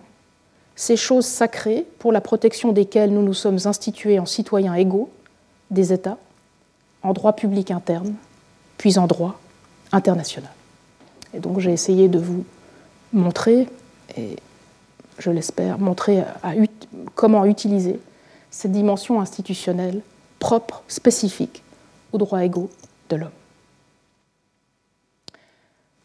ces 0.75 0.97
choses 0.97 1.25
sacrées 1.25 1.87
pour 1.97 2.11
la 2.11 2.21
protection 2.21 2.71
desquelles 2.71 3.11
nous 3.11 3.23
nous 3.23 3.33
sommes 3.33 3.57
institués 3.65 4.19
en 4.19 4.27
citoyens 4.27 4.75
égaux 4.75 5.09
des 5.71 5.91
États, 5.91 6.19
en 7.01 7.13
droit 7.13 7.33
public 7.33 7.71
interne, 7.71 8.13
puis 8.77 8.99
en 8.99 9.07
droit 9.07 9.39
international. 9.91 10.51
Et 11.33 11.39
donc 11.39 11.59
j'ai 11.59 11.73
essayé 11.73 12.07
de 12.07 12.19
vous 12.19 12.45
montrer, 13.11 13.67
et 14.15 14.35
je 15.17 15.31
l'espère, 15.31 15.79
montrer 15.79 16.23
comment 17.15 17.45
utiliser 17.45 17.99
cette 18.51 18.71
dimension 18.71 19.19
institutionnelle 19.19 20.01
propre, 20.37 20.83
spécifique 20.87 21.63
aux 22.13 22.19
droits 22.19 22.45
égaux 22.45 22.69
de 23.09 23.15
l'homme. 23.15 23.39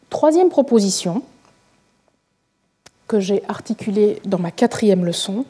Troisième 0.08 0.48
proposition 0.48 1.22
que 3.12 3.20
j'ai 3.20 3.42
articulée 3.46 4.22
dans 4.24 4.38
ma 4.38 4.50
quatrième 4.50 5.04
leçon, 5.04 5.44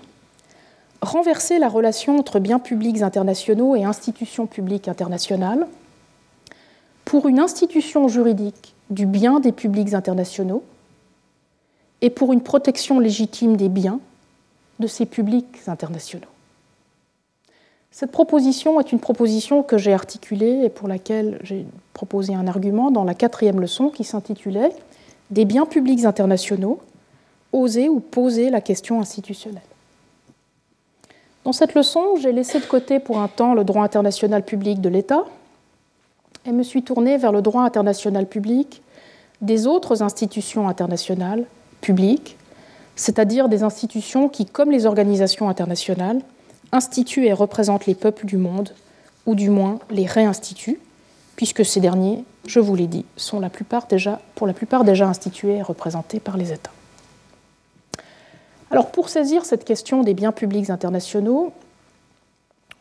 renverser 1.01 1.61
la 1.61 1.69
relation 1.69 2.19
entre 2.19 2.41
biens 2.41 2.59
publics 2.59 3.03
internationaux 3.03 3.77
et 3.77 3.85
institutions 3.85 4.49
publiques 4.49 4.89
internationales 4.89 5.69
pour 7.05 7.29
une 7.29 7.39
institution 7.39 8.09
juridique 8.09 8.75
du 8.91 9.07
bien 9.07 9.39
des 9.39 9.53
publics 9.53 9.95
internationaux 9.95 10.65
et 12.01 12.11
pour 12.11 12.33
une 12.33 12.41
protection 12.41 12.99
légitime 12.99 13.57
des 13.57 13.69
biens 13.69 14.01
de 14.81 14.89
ces 14.89 15.07
publics 15.07 15.61
internationaux. 15.69 16.27
Cette 17.93 18.11
proposition 18.11 18.81
est 18.81 18.91
une 18.91 18.99
proposition 18.99 19.63
que 19.63 19.79
j'ai 19.79 19.93
articulée 19.93 20.63
et 20.65 20.69
pour 20.69 20.89
laquelle 20.89 21.39
j'ai 21.45 21.65
proposé 21.93 22.35
un 22.35 22.49
argument 22.49 22.91
dans 22.91 23.05
la 23.05 23.15
quatrième 23.15 23.61
leçon 23.61 23.89
qui 23.89 24.03
s'intitulait 24.03 24.73
Des 25.31 25.45
biens 25.45 25.65
publics 25.65 26.05
internationaux, 26.05 26.81
oser 27.53 27.89
ou 27.89 28.01
poser 28.01 28.51
la 28.51 28.61
question 28.61 29.01
institutionnelle. 29.01 29.63
Dans 31.45 31.53
cette 31.53 31.75
leçon, 31.75 32.17
j'ai 32.21 32.33
laissé 32.33 32.61
de 32.61 32.65
côté 32.65 33.01
pour 33.01 33.19
un 33.19 33.29
temps 33.29 33.55
le 33.55 33.65
droit 33.65 33.83
international 33.83 34.45
public 34.45 34.81
de 34.81 34.89
l'État 34.89 35.25
et 36.47 36.53
me 36.53 36.63
suis 36.63 36.83
tournée 36.83 37.17
vers 37.17 37.33
le 37.33 37.43
droit 37.43 37.63
international 37.63 38.27
public 38.27 38.83
des 39.41 39.67
autres 39.67 40.03
institutions 40.03 40.69
internationales 40.69 41.45
publiques, 41.81 42.37
c'est-à-dire 42.95 43.49
des 43.49 43.65
institutions 43.65 44.29
qui, 44.29 44.47
comme 44.47 44.71
les 44.71 44.87
organisations 44.87 45.49
internationales, 45.49 46.21
instituent 46.71 47.27
et 47.27 47.33
représentent 47.33 47.87
les 47.87 47.97
peuples 47.97 48.25
du 48.25 48.37
monde, 48.37 48.73
ou 49.27 49.35
du 49.35 49.51
moins 49.51 49.79
les 49.91 50.07
réinstituent, 50.07 50.81
puisque 51.37 51.65
ces 51.65 51.81
derniers, 51.81 52.25
je 52.47 52.61
vous 52.61 52.75
l'ai 52.75 52.87
dit, 52.87 53.05
sont 53.17 53.43
pour 54.35 54.47
la 54.47 54.53
plupart 54.55 54.85
déjà 54.85 55.09
institués 55.09 55.57
et 55.57 55.63
représentés 55.63 56.21
par 56.21 56.37
les 56.37 56.53
États. 56.53 56.71
Alors 58.73 58.91
pour 58.91 59.11
saisir 59.11 59.45
cette 59.45 59.65
question 59.65 60.03
des 60.03 60.15
biens 60.15 60.33
publics 60.33 60.71
internationaux, 60.71 61.53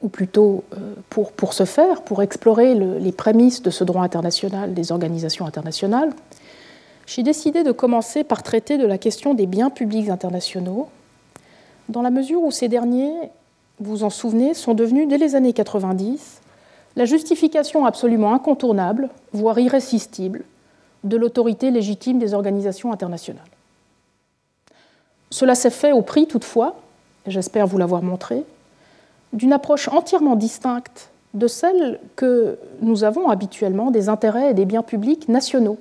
ou 0.02 0.08
plutôt 0.08 0.64
euh, 0.74 0.96
pour, 1.10 1.34
pour 1.34 1.54
ce 1.54 1.66
faire, 1.66 2.02
pour 2.02 2.24
explorer 2.24 2.74
les 2.74 3.12
prémices 3.12 3.62
de 3.62 3.70
ce 3.70 3.84
droit 3.84 4.02
international 4.02 4.74
des 4.74 4.94
organisations 4.94 5.46
internationales, 5.46 6.12
j'ai 7.06 7.24
décidé 7.24 7.64
de 7.64 7.74
commencer 7.74 8.24
par 8.24 8.42
traiter 8.42 8.78
de 8.78 8.86
la 8.88 8.98
question 8.98 9.34
des 9.34 9.46
biens 9.46 9.70
publics 9.70 10.10
internationaux, 10.10 10.88
dans 11.90 12.02
la 12.02 12.10
mesure 12.10 12.42
où 12.42 12.52
ces 12.52 12.70
derniers, 12.70 13.14
vous 13.80 13.98
vous 13.98 14.04
en 14.04 14.10
souvenez, 14.10 14.54
sont 14.54 14.74
devenus 14.74 15.10
dès 15.10 15.18
les 15.18 15.36
années 15.36 15.54
90 15.54 16.40
la 16.96 17.06
justification 17.06 17.86
absolument 17.86 18.34
incontournable, 18.34 19.10
voire 19.34 19.60
irrésistible, 19.60 20.44
de 21.04 21.18
l'autorité 21.18 21.72
légitime 21.72 22.18
des 22.18 22.34
organisations 22.34 22.92
internationales. 22.94 23.51
Cela 25.32 25.56
s'est 25.56 25.72
fait 25.72 25.94
au 25.94 26.02
prix, 26.02 26.28
toutefois, 26.28 26.76
et 27.26 27.32
j'espère 27.32 27.66
vous 27.66 27.78
l'avoir 27.78 28.04
montré, 28.04 28.44
d'une 29.34 29.54
approche 29.54 29.88
entièrement 29.88 30.36
distincte 30.36 31.10
de 31.34 31.48
celle 31.48 32.00
que 32.18 32.60
nous 32.82 33.04
avons 33.04 33.30
habituellement 33.30 33.90
des 33.90 34.10
intérêts 34.10 34.52
et 34.52 34.54
des 34.54 34.66
biens 34.66 34.84
publics 34.84 35.30
nationaux. 35.30 35.78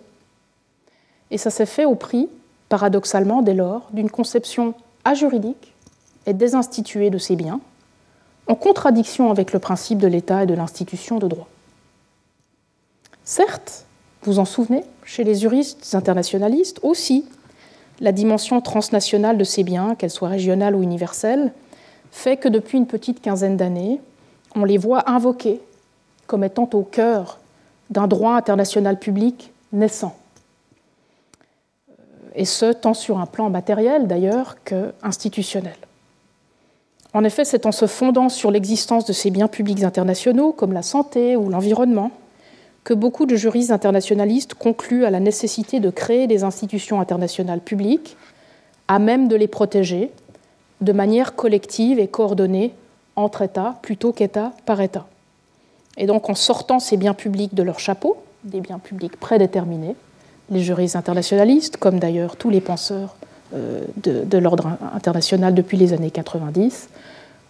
Et 1.32 1.38
ça 1.38 1.50
s'est 1.50 1.66
fait 1.66 1.84
au 1.84 1.96
prix, 1.96 2.28
paradoxalement 2.68 3.42
dès 3.42 3.54
lors, 3.54 3.88
d'une 3.92 4.10
conception 4.10 4.74
ajuridique 5.04 5.74
et 6.26 6.32
désinstituée 6.32 7.10
de 7.10 7.18
ces 7.18 7.34
biens, 7.34 7.60
en 8.46 8.54
contradiction 8.54 9.30
avec 9.30 9.52
le 9.52 9.58
principe 9.58 9.98
de 9.98 10.06
l'État 10.06 10.44
et 10.44 10.46
de 10.46 10.54
l'institution 10.54 11.18
de 11.18 11.26
droit. 11.26 11.48
Certes, 13.24 13.84
vous 14.22 14.38
en 14.38 14.44
souvenez, 14.44 14.84
chez 15.04 15.24
les 15.24 15.34
juristes 15.34 15.94
internationalistes 15.94 16.78
aussi, 16.82 17.24
la 18.00 18.12
dimension 18.12 18.60
transnationale 18.60 19.36
de 19.36 19.44
ces 19.44 19.62
biens, 19.62 19.94
qu'elle 19.94 20.10
soit 20.10 20.28
régionale 20.28 20.74
ou 20.74 20.82
universelle, 20.82 21.52
fait 22.10 22.36
que 22.36 22.48
depuis 22.48 22.78
une 22.78 22.86
petite 22.86 23.20
quinzaine 23.20 23.56
d'années, 23.56 24.00
on 24.54 24.64
les 24.64 24.78
voit 24.78 25.08
invoqués 25.10 25.60
comme 26.26 26.44
étant 26.44 26.68
au 26.72 26.82
cœur 26.82 27.38
d'un 27.90 28.06
droit 28.06 28.34
international 28.34 28.98
public 28.98 29.52
naissant. 29.72 30.16
Et 32.34 32.44
ce, 32.44 32.72
tant 32.72 32.94
sur 32.94 33.18
un 33.18 33.26
plan 33.26 33.50
matériel 33.50 34.06
d'ailleurs 34.06 34.56
qu'institutionnel. 34.64 35.76
En 37.12 37.24
effet, 37.24 37.44
c'est 37.44 37.66
en 37.66 37.72
se 37.72 37.86
fondant 37.86 38.28
sur 38.28 38.52
l'existence 38.52 39.04
de 39.04 39.12
ces 39.12 39.30
biens 39.30 39.48
publics 39.48 39.82
internationaux, 39.82 40.52
comme 40.52 40.72
la 40.72 40.82
santé 40.82 41.34
ou 41.34 41.48
l'environnement, 41.48 42.12
que 42.84 42.94
beaucoup 42.94 43.26
de 43.26 43.36
juristes 43.36 43.70
internationalistes 43.70 44.54
concluent 44.54 45.04
à 45.04 45.10
la 45.10 45.20
nécessité 45.20 45.80
de 45.80 45.90
créer 45.90 46.26
des 46.26 46.44
institutions 46.44 47.00
internationales 47.00 47.60
publiques 47.60 48.16
à 48.88 48.98
même 48.98 49.28
de 49.28 49.36
les 49.36 49.48
protéger 49.48 50.10
de 50.80 50.92
manière 50.92 51.34
collective 51.34 51.98
et 51.98 52.08
coordonnée 52.08 52.72
entre 53.16 53.42
États 53.42 53.76
plutôt 53.82 54.12
qu'État 54.12 54.52
par 54.64 54.80
État. 54.80 55.06
Et 55.96 56.06
donc 56.06 56.30
en 56.30 56.34
sortant 56.34 56.80
ces 56.80 56.96
biens 56.96 57.14
publics 57.14 57.54
de 57.54 57.62
leur 57.62 57.78
chapeau, 57.78 58.16
des 58.44 58.60
biens 58.60 58.78
publics 58.78 59.16
prédéterminés, 59.18 59.94
les 60.50 60.60
juristes 60.60 60.96
internationalistes, 60.96 61.76
comme 61.76 61.98
d'ailleurs 61.98 62.36
tous 62.36 62.50
les 62.50 62.60
penseurs 62.60 63.14
euh, 63.54 63.84
de, 63.96 64.38
l'ordre 64.38 64.78
international 64.94 65.54
depuis 65.54 65.76
les 65.76 65.92
années 65.92 66.10
90, 66.10 66.88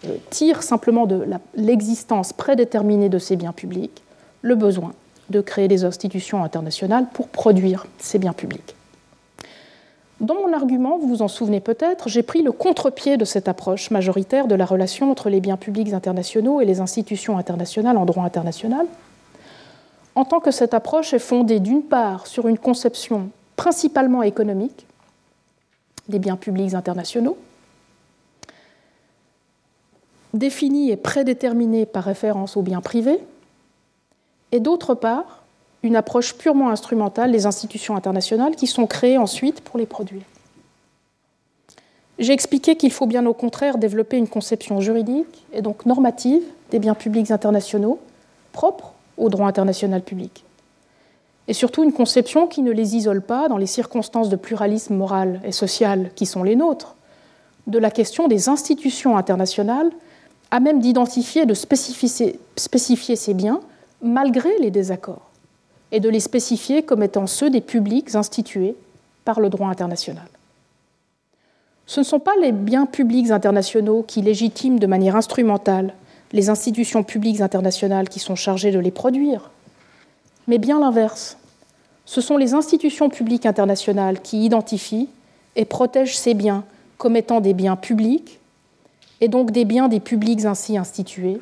euh, 0.04 0.16
tirent 0.30 0.62
simplement 0.62 1.06
de 1.06 1.24
l'existence 1.54 2.32
prédéterminée 2.32 3.08
de 3.08 3.18
ces 3.18 3.36
biens 3.36 3.52
publics 3.52 4.02
le 4.42 4.54
besoin 4.54 4.92
de 5.30 5.40
créer 5.40 5.68
des 5.68 5.84
institutions 5.84 6.44
internationales 6.44 7.06
pour 7.12 7.28
produire 7.28 7.86
ces 7.98 8.18
biens 8.18 8.32
publics. 8.32 8.74
Dans 10.20 10.34
mon 10.34 10.52
argument, 10.52 10.98
vous 10.98 11.08
vous 11.08 11.22
en 11.22 11.28
souvenez 11.28 11.60
peut-être, 11.60 12.10
j'ai 12.10 12.22
pris 12.22 12.42
le 12.42 12.52
contre-pied 12.52 13.16
de 13.16 13.24
cette 13.24 13.48
approche 13.48 13.90
majoritaire 13.90 14.48
de 14.48 14.54
la 14.54 14.66
relation 14.66 15.10
entre 15.10 15.30
les 15.30 15.40
biens 15.40 15.56
publics 15.56 15.94
internationaux 15.94 16.60
et 16.60 16.66
les 16.66 16.80
institutions 16.80 17.38
internationales 17.38 17.96
en 17.96 18.04
droit 18.04 18.24
international, 18.24 18.86
en 20.14 20.26
tant 20.26 20.40
que 20.40 20.50
cette 20.50 20.74
approche 20.74 21.14
est 21.14 21.18
fondée 21.18 21.58
d'une 21.58 21.82
part 21.82 22.26
sur 22.26 22.48
une 22.48 22.58
conception 22.58 23.30
principalement 23.56 24.22
économique 24.22 24.86
des 26.08 26.18
biens 26.18 26.36
publics 26.36 26.74
internationaux, 26.74 27.38
définie 30.34 30.90
et 30.90 30.96
prédéterminée 30.96 31.86
par 31.86 32.04
référence 32.04 32.58
aux 32.58 32.62
biens 32.62 32.82
privés, 32.82 33.20
et 34.52 34.60
d'autre 34.60 34.94
part, 34.94 35.42
une 35.82 35.96
approche 35.96 36.34
purement 36.34 36.70
instrumentale 36.70 37.32
des 37.32 37.46
institutions 37.46 37.96
internationales 37.96 38.56
qui 38.56 38.66
sont 38.66 38.86
créées 38.86 39.18
ensuite 39.18 39.60
pour 39.60 39.78
les 39.78 39.86
produire. 39.86 40.22
J'ai 42.18 42.34
expliqué 42.34 42.76
qu'il 42.76 42.92
faut 42.92 43.06
bien 43.06 43.24
au 43.24 43.32
contraire 43.32 43.78
développer 43.78 44.18
une 44.18 44.28
conception 44.28 44.80
juridique 44.80 45.46
et 45.54 45.62
donc 45.62 45.86
normative 45.86 46.42
des 46.70 46.78
biens 46.78 46.94
publics 46.94 47.30
internationaux 47.30 47.98
propres 48.52 48.92
au 49.16 49.30
droit 49.30 49.46
international 49.46 50.02
public. 50.02 50.44
Et 51.48 51.54
surtout 51.54 51.82
une 51.82 51.92
conception 51.92 52.46
qui 52.46 52.60
ne 52.60 52.72
les 52.72 52.94
isole 52.94 53.22
pas 53.22 53.48
dans 53.48 53.56
les 53.56 53.66
circonstances 53.66 54.28
de 54.28 54.36
pluralisme 54.36 54.94
moral 54.94 55.40
et 55.44 55.52
social 55.52 56.10
qui 56.14 56.26
sont 56.26 56.42
les 56.42 56.56
nôtres, 56.56 56.94
de 57.66 57.78
la 57.78 57.90
question 57.90 58.28
des 58.28 58.48
institutions 58.48 59.16
internationales 59.16 59.90
à 60.50 60.60
même 60.60 60.80
d'identifier 60.80 61.42
et 61.42 61.46
de 61.46 61.54
spécifier 61.54 63.16
ces 63.16 63.34
biens 63.34 63.60
malgré 64.02 64.56
les 64.58 64.70
désaccords, 64.70 65.30
et 65.92 66.00
de 66.00 66.08
les 66.08 66.20
spécifier 66.20 66.82
comme 66.82 67.02
étant 67.02 67.26
ceux 67.26 67.50
des 67.50 67.60
publics 67.60 68.14
institués 68.14 68.76
par 69.24 69.40
le 69.40 69.48
droit 69.48 69.68
international. 69.68 70.28
Ce 71.86 72.00
ne 72.00 72.04
sont 72.04 72.20
pas 72.20 72.36
les 72.40 72.52
biens 72.52 72.86
publics 72.86 73.30
internationaux 73.30 74.04
qui 74.06 74.22
légitiment 74.22 74.78
de 74.78 74.86
manière 74.86 75.16
instrumentale 75.16 75.92
les 76.32 76.48
institutions 76.48 77.02
publiques 77.02 77.40
internationales 77.40 78.08
qui 78.08 78.20
sont 78.20 78.36
chargées 78.36 78.70
de 78.70 78.78
les 78.78 78.92
produire, 78.92 79.50
mais 80.46 80.58
bien 80.58 80.78
l'inverse. 80.78 81.36
Ce 82.04 82.20
sont 82.20 82.36
les 82.36 82.54
institutions 82.54 83.08
publiques 83.08 83.46
internationales 83.46 84.20
qui 84.20 84.44
identifient 84.44 85.08
et 85.56 85.64
protègent 85.64 86.16
ces 86.16 86.34
biens 86.34 86.64
comme 86.98 87.16
étant 87.16 87.40
des 87.40 87.54
biens 87.54 87.76
publics, 87.76 88.38
et 89.20 89.28
donc 89.28 89.50
des 89.50 89.64
biens 89.64 89.88
des 89.88 90.00
publics 90.00 90.44
ainsi 90.44 90.78
institués, 90.78 91.40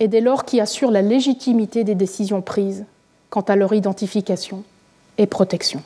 et 0.00 0.08
dès 0.08 0.20
lors 0.20 0.44
qui 0.44 0.60
assure 0.60 0.90
la 0.90 1.02
légitimité 1.02 1.84
des 1.84 1.94
décisions 1.94 2.42
prises 2.42 2.84
quant 3.30 3.40
à 3.42 3.56
leur 3.56 3.72
identification 3.74 4.62
et 5.18 5.26
protection. 5.26 5.82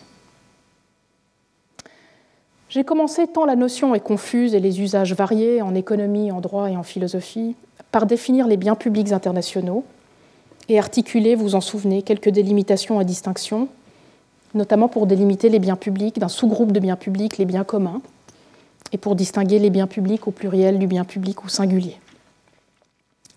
J'ai 2.69 2.85
commencé 2.85 3.27
tant 3.27 3.45
la 3.45 3.57
notion 3.57 3.95
est 3.95 4.01
confuse 4.01 4.55
et 4.55 4.61
les 4.61 4.81
usages 4.81 5.15
variés 5.15 5.61
en 5.61 5.75
économie, 5.75 6.33
en 6.33 6.41
droit 6.41 6.71
et 6.71 6.77
en 6.77 6.83
philosophie 6.83 7.55
par 7.91 8.07
définir 8.07 8.47
les 8.47 8.57
biens 8.57 8.75
publics 8.75 9.13
internationaux 9.13 9.85
et 10.69 10.79
articuler, 10.79 11.35
vous 11.35 11.55
en 11.55 11.61
souvenez, 11.61 12.03
quelques 12.03 12.31
délimitations 12.31 13.01
et 13.01 13.05
distinctions, 13.05 13.69
notamment 14.55 14.89
pour 14.89 15.07
délimiter 15.07 15.49
les 15.49 15.59
biens 15.59 15.77
publics 15.77 16.19
d'un 16.19 16.29
sous-groupe 16.29 16.73
de 16.73 16.81
biens 16.81 16.97
publics, 16.97 17.37
les 17.37 17.45
biens 17.45 17.65
communs, 17.65 18.01
et 18.93 18.99
pour 18.99 19.17
distinguer 19.17 19.59
les 19.59 19.71
biens 19.71 19.87
publics 19.87 20.27
au 20.27 20.31
pluriel 20.31 20.79
du 20.79 20.87
bien 20.87 21.05
public 21.05 21.45
au 21.45 21.49
singulier. 21.49 21.97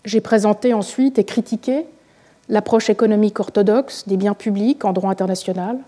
J'ai 0.06 0.20
présenté 0.20 0.72
ensuite 0.72 1.18
et 1.18 1.24
critiqué 1.24 1.84
l'approche 2.48 2.90
économique 2.90 3.40
orthodoxe 3.40 4.06
des 4.06 4.16
biens 4.16 4.34
publics 4.34 4.84
en 4.84 4.92
droit 4.92 5.10
international 5.10 5.80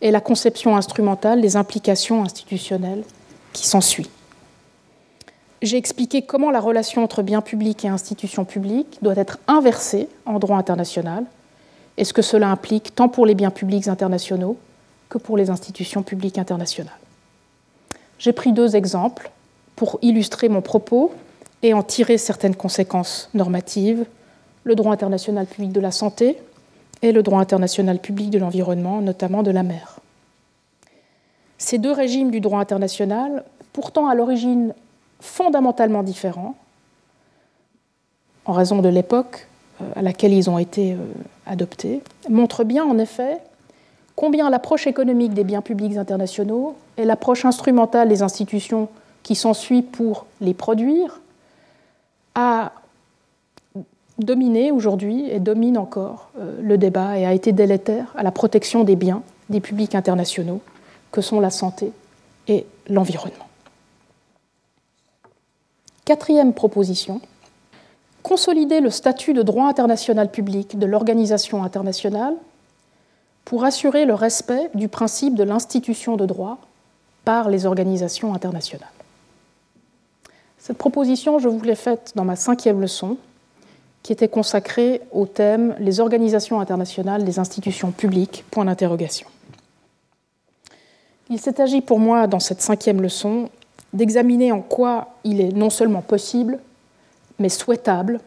et 0.00 0.10
la 0.10 0.20
conception 0.20 0.76
instrumentale 0.76 1.40
des 1.40 1.56
implications 1.56 2.24
institutionnelles 2.24 3.04
qui 3.52 3.64
s'ensuit. 3.64 4.10
J'ai 5.62 5.76
expliqué 5.76 6.22
comment 6.22 6.50
la 6.50 6.58
relation 6.58 7.04
entre 7.04 7.22
biens 7.22 7.42
publics 7.42 7.84
et 7.84 7.88
institutions 7.88 8.44
publiques 8.44 8.98
doit 9.02 9.16
être 9.16 9.38
inversée 9.46 10.08
en 10.26 10.40
droit 10.40 10.58
international 10.58 11.24
et 11.96 12.02
ce 12.02 12.12
que 12.12 12.22
cela 12.22 12.48
implique 12.50 12.96
tant 12.96 13.08
pour 13.08 13.24
les 13.24 13.36
biens 13.36 13.52
publics 13.52 13.86
internationaux 13.86 14.56
que 15.08 15.16
pour 15.16 15.36
les 15.36 15.48
institutions 15.48 16.02
publiques 16.02 16.38
internationales. 16.38 16.92
J'ai 18.18 18.32
pris 18.32 18.52
deux 18.52 18.74
exemples 18.74 19.30
pour 19.76 20.00
illustrer 20.02 20.48
mon 20.48 20.60
propos 20.60 21.12
et 21.64 21.72
en 21.72 21.82
tirer 21.82 22.18
certaines 22.18 22.54
conséquences 22.54 23.30
normatives, 23.32 24.04
le 24.64 24.74
droit 24.74 24.92
international 24.92 25.46
public 25.46 25.72
de 25.72 25.80
la 25.80 25.90
santé 25.90 26.36
et 27.00 27.10
le 27.10 27.22
droit 27.22 27.40
international 27.40 27.98
public 27.98 28.28
de 28.28 28.38
l'environnement, 28.38 29.00
notamment 29.00 29.42
de 29.42 29.50
la 29.50 29.62
mer. 29.62 29.98
Ces 31.56 31.78
deux 31.78 31.90
régimes 31.90 32.30
du 32.30 32.40
droit 32.40 32.60
international, 32.60 33.44
pourtant 33.72 34.08
à 34.08 34.14
l'origine 34.14 34.74
fondamentalement 35.20 36.02
différents, 36.02 36.54
en 38.44 38.52
raison 38.52 38.82
de 38.82 38.90
l'époque 38.90 39.48
euh, 39.80 39.86
à 39.96 40.02
laquelle 40.02 40.34
ils 40.34 40.50
ont 40.50 40.58
été 40.58 40.92
euh, 40.92 40.96
adoptés, 41.46 42.02
montrent 42.28 42.64
bien 42.64 42.84
en 42.84 42.98
effet 42.98 43.38
combien 44.16 44.50
l'approche 44.50 44.86
économique 44.86 45.32
des 45.32 45.44
biens 45.44 45.62
publics 45.62 45.96
internationaux 45.96 46.76
et 46.98 47.06
l'approche 47.06 47.46
instrumentale 47.46 48.10
des 48.10 48.20
institutions 48.20 48.90
qui 49.22 49.34
s'ensuit 49.34 49.80
pour 49.80 50.26
les 50.42 50.52
produire 50.52 51.22
a 52.34 52.72
dominé 54.18 54.70
aujourd'hui 54.70 55.28
et 55.30 55.40
domine 55.40 55.76
encore 55.78 56.30
euh, 56.38 56.60
le 56.62 56.78
débat 56.78 57.18
et 57.18 57.26
a 57.26 57.32
été 57.32 57.52
délétère 57.52 58.12
à 58.16 58.22
la 58.22 58.30
protection 58.30 58.84
des 58.84 58.96
biens 58.96 59.22
des 59.48 59.60
publics 59.60 59.94
internationaux 59.94 60.60
que 61.10 61.20
sont 61.20 61.40
la 61.40 61.50
santé 61.50 61.92
et 62.48 62.66
l'environnement. 62.88 63.48
Quatrième 66.04 66.52
proposition, 66.52 67.20
consolider 68.22 68.80
le 68.80 68.90
statut 68.90 69.32
de 69.32 69.42
droit 69.42 69.66
international 69.66 70.30
public 70.30 70.78
de 70.78 70.86
l'organisation 70.86 71.62
internationale 71.62 72.34
pour 73.44 73.64
assurer 73.64 74.04
le 74.04 74.14
respect 74.14 74.70
du 74.74 74.88
principe 74.88 75.34
de 75.34 75.44
l'institution 75.44 76.16
de 76.16 76.26
droit 76.26 76.58
par 77.24 77.48
les 77.48 77.66
organisations 77.66 78.34
internationales. 78.34 78.93
Cette 80.66 80.78
proposition, 80.78 81.38
je 81.38 81.46
vous 81.46 81.60
l'ai 81.60 81.74
faite 81.74 82.12
dans 82.14 82.24
ma 82.24 82.36
cinquième 82.36 82.80
leçon, 82.80 83.18
qui 84.02 84.14
était 84.14 84.28
consacrée 84.28 85.02
au 85.12 85.26
thème 85.26 85.76
Les 85.78 86.00
organisations 86.00 86.58
internationales 86.58 87.22
des 87.22 87.38
institutions 87.38 87.90
publiques, 87.90 88.46
point 88.50 88.64
d'interrogation. 88.64 89.26
Il 91.28 91.38
s'est 91.38 91.60
agi 91.60 91.82
pour 91.82 91.98
moi, 91.98 92.26
dans 92.28 92.40
cette 92.40 92.62
cinquième 92.62 93.02
leçon, 93.02 93.50
d'examiner 93.92 94.52
en 94.52 94.62
quoi 94.62 95.08
il 95.22 95.42
est 95.42 95.52
non 95.52 95.68
seulement 95.68 96.00
possible, 96.00 96.58
mais 97.38 97.50
souhaitable, 97.50 98.20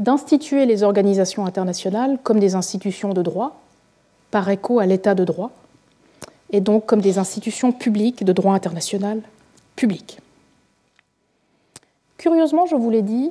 d'instituer 0.00 0.66
les 0.66 0.82
organisations 0.82 1.46
internationales 1.46 2.18
comme 2.24 2.40
des 2.40 2.56
institutions 2.56 3.14
de 3.14 3.22
droit, 3.22 3.60
par 4.32 4.50
écho 4.50 4.80
à 4.80 4.86
l'état 4.86 5.14
de 5.14 5.24
droit, 5.24 5.52
et 6.50 6.60
donc 6.60 6.86
comme 6.86 7.00
des 7.00 7.18
institutions 7.18 7.70
publiques 7.70 8.24
de 8.24 8.32
droit 8.32 8.54
international 8.54 9.22
public. 9.76 10.18
Curieusement, 12.20 12.66
je 12.66 12.76
vous 12.76 12.90
l'ai 12.90 13.00
dit, 13.00 13.30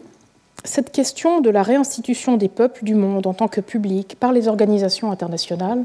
cette 0.63 0.91
question 0.91 1.41
de 1.41 1.51
la 1.51 1.61
réinstitution 1.61 2.37
des 2.37 2.49
peuples 2.49 2.83
du 2.83 2.95
monde 2.95 3.27
en 3.27 3.35
tant 3.35 3.47
que 3.47 3.61
public 3.61 4.15
par 4.19 4.31
les 4.31 4.47
organisations 4.47 5.11
internationales 5.11 5.83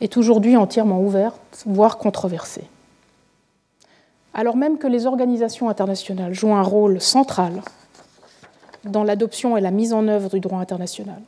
est 0.00 0.16
aujourd'hui 0.16 0.56
entièrement 0.56 1.00
ouverte, 1.00 1.62
voire 1.66 1.98
controversée. 1.98 2.64
Alors 4.34 4.56
même 4.56 4.76
que 4.76 4.88
les 4.88 5.06
organisations 5.06 5.68
internationales 5.68 6.34
jouent 6.34 6.56
un 6.56 6.64
rôle 6.64 7.00
central 7.00 7.62
dans 8.82 9.04
l'adoption 9.04 9.56
et 9.56 9.60
la 9.60 9.70
mise 9.70 9.92
en 9.92 10.08
œuvre 10.08 10.30
du 10.30 10.40
droit 10.40 10.58
international, 10.58 11.22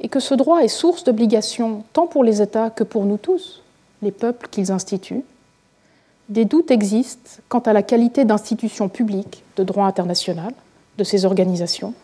et 0.00 0.08
que 0.08 0.18
ce 0.18 0.32
droit 0.32 0.60
est 0.60 0.68
source 0.68 1.04
d'obligations 1.04 1.84
tant 1.92 2.06
pour 2.06 2.24
les 2.24 2.40
États 2.40 2.70
que 2.70 2.84
pour 2.84 3.04
nous 3.04 3.18
tous, 3.18 3.62
les 4.00 4.12
peuples 4.12 4.48
qu'ils 4.48 4.72
instituent, 4.72 5.24
des 6.30 6.46
doutes 6.46 6.70
existent 6.70 7.42
quant 7.50 7.58
à 7.58 7.74
la 7.74 7.82
qualité 7.82 8.24
d'institution 8.24 8.88
publique 8.88 9.44
de 9.58 9.64
droit 9.64 9.86
international 9.86 10.52
de 10.96 11.04
ces 11.04 11.24
organisations, 11.24 11.94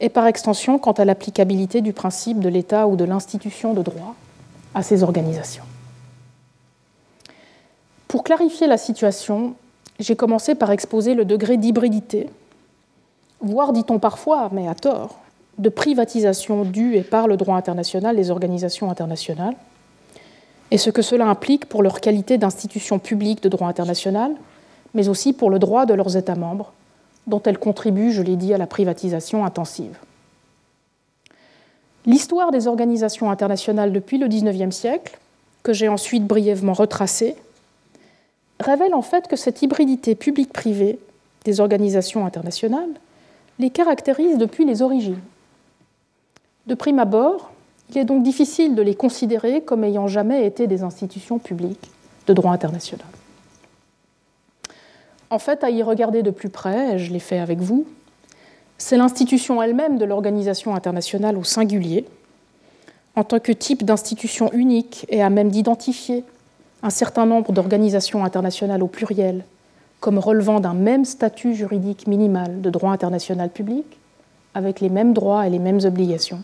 et 0.00 0.08
par 0.08 0.26
extension 0.26 0.78
quant 0.78 0.92
à 0.92 1.04
l'applicabilité 1.04 1.80
du 1.80 1.92
principe 1.92 2.38
de 2.38 2.48
l'État 2.48 2.86
ou 2.86 2.96
de 2.96 3.04
l'institution 3.04 3.74
de 3.74 3.82
droit 3.82 4.14
à 4.74 4.82
ces 4.82 5.02
organisations. 5.02 5.64
Pour 8.06 8.22
clarifier 8.22 8.66
la 8.66 8.78
situation, 8.78 9.54
j'ai 9.98 10.14
commencé 10.14 10.54
par 10.54 10.70
exposer 10.70 11.14
le 11.14 11.24
degré 11.24 11.56
d'hybridité, 11.56 12.30
voire, 13.40 13.72
dit-on 13.72 13.98
parfois, 13.98 14.48
mais 14.52 14.68
à 14.68 14.74
tort, 14.74 15.18
de 15.58 15.68
privatisation 15.68 16.64
due 16.64 16.94
et 16.94 17.02
par 17.02 17.26
le 17.26 17.36
droit 17.36 17.56
international 17.56 18.14
des 18.14 18.30
organisations 18.30 18.90
internationales, 18.90 19.56
et 20.70 20.78
ce 20.78 20.90
que 20.90 21.02
cela 21.02 21.26
implique 21.26 21.66
pour 21.66 21.82
leur 21.82 22.00
qualité 22.00 22.38
d'institution 22.38 22.98
publique 22.98 23.42
de 23.42 23.48
droit 23.48 23.68
international, 23.68 24.32
mais 24.94 25.08
aussi 25.08 25.32
pour 25.32 25.50
le 25.50 25.58
droit 25.58 25.86
de 25.86 25.94
leurs 25.94 26.16
États 26.16 26.34
membres, 26.34 26.72
dont 27.26 27.42
elles 27.44 27.58
contribuent, 27.58 28.12
je 28.12 28.22
l'ai 28.22 28.36
dit, 28.36 28.54
à 28.54 28.58
la 28.58 28.66
privatisation 28.66 29.44
intensive. 29.44 29.96
L'histoire 32.06 32.50
des 32.50 32.66
organisations 32.66 33.30
internationales 33.30 33.92
depuis 33.92 34.18
le 34.18 34.28
XIXe 34.28 34.74
siècle, 34.74 35.18
que 35.62 35.72
j'ai 35.72 35.88
ensuite 35.88 36.26
brièvement 36.26 36.72
retracée, 36.72 37.36
révèle 38.60 38.94
en 38.94 39.02
fait 39.02 39.28
que 39.28 39.36
cette 39.36 39.62
hybridité 39.62 40.14
publique-privée 40.14 40.98
des 41.44 41.60
organisations 41.60 42.24
internationales 42.24 42.90
les 43.58 43.70
caractérise 43.70 44.38
depuis 44.38 44.64
les 44.64 44.82
origines. 44.82 45.20
De 46.66 46.74
prime 46.74 46.98
abord, 46.98 47.50
il 47.90 47.98
est 47.98 48.04
donc 48.04 48.22
difficile 48.22 48.74
de 48.74 48.82
les 48.82 48.94
considérer 48.94 49.62
comme 49.62 49.84
ayant 49.84 50.06
jamais 50.06 50.46
été 50.46 50.66
des 50.66 50.82
institutions 50.82 51.38
publiques 51.38 51.90
de 52.26 52.32
droit 52.32 52.52
international. 52.52 53.06
En 55.30 55.38
fait, 55.38 55.62
à 55.64 55.70
y 55.70 55.82
regarder 55.82 56.22
de 56.22 56.30
plus 56.30 56.48
près, 56.48 56.94
et 56.94 56.98
je 56.98 57.12
l'ai 57.12 57.18
fait 57.18 57.38
avec 57.38 57.58
vous, 57.58 57.86
c'est 58.78 58.96
l'institution 58.96 59.62
elle-même 59.62 59.98
de 59.98 60.04
l'organisation 60.04 60.74
internationale 60.74 61.36
au 61.36 61.44
singulier, 61.44 62.06
en 63.16 63.24
tant 63.24 63.40
que 63.40 63.52
type 63.52 63.84
d'institution 63.84 64.50
unique 64.52 65.04
et 65.08 65.22
à 65.22 65.30
même 65.30 65.50
d'identifier 65.50 66.24
un 66.82 66.90
certain 66.90 67.26
nombre 67.26 67.52
d'organisations 67.52 68.24
internationales 68.24 68.82
au 68.82 68.86
pluriel 68.86 69.44
comme 70.00 70.18
relevant 70.18 70.60
d'un 70.60 70.74
même 70.74 71.04
statut 71.04 71.54
juridique 71.54 72.06
minimal 72.06 72.60
de 72.60 72.70
droit 72.70 72.92
international 72.92 73.50
public, 73.50 73.84
avec 74.54 74.80
les 74.80 74.88
mêmes 74.88 75.12
droits 75.12 75.46
et 75.46 75.50
les 75.50 75.58
mêmes 75.58 75.80
obligations, 75.84 76.42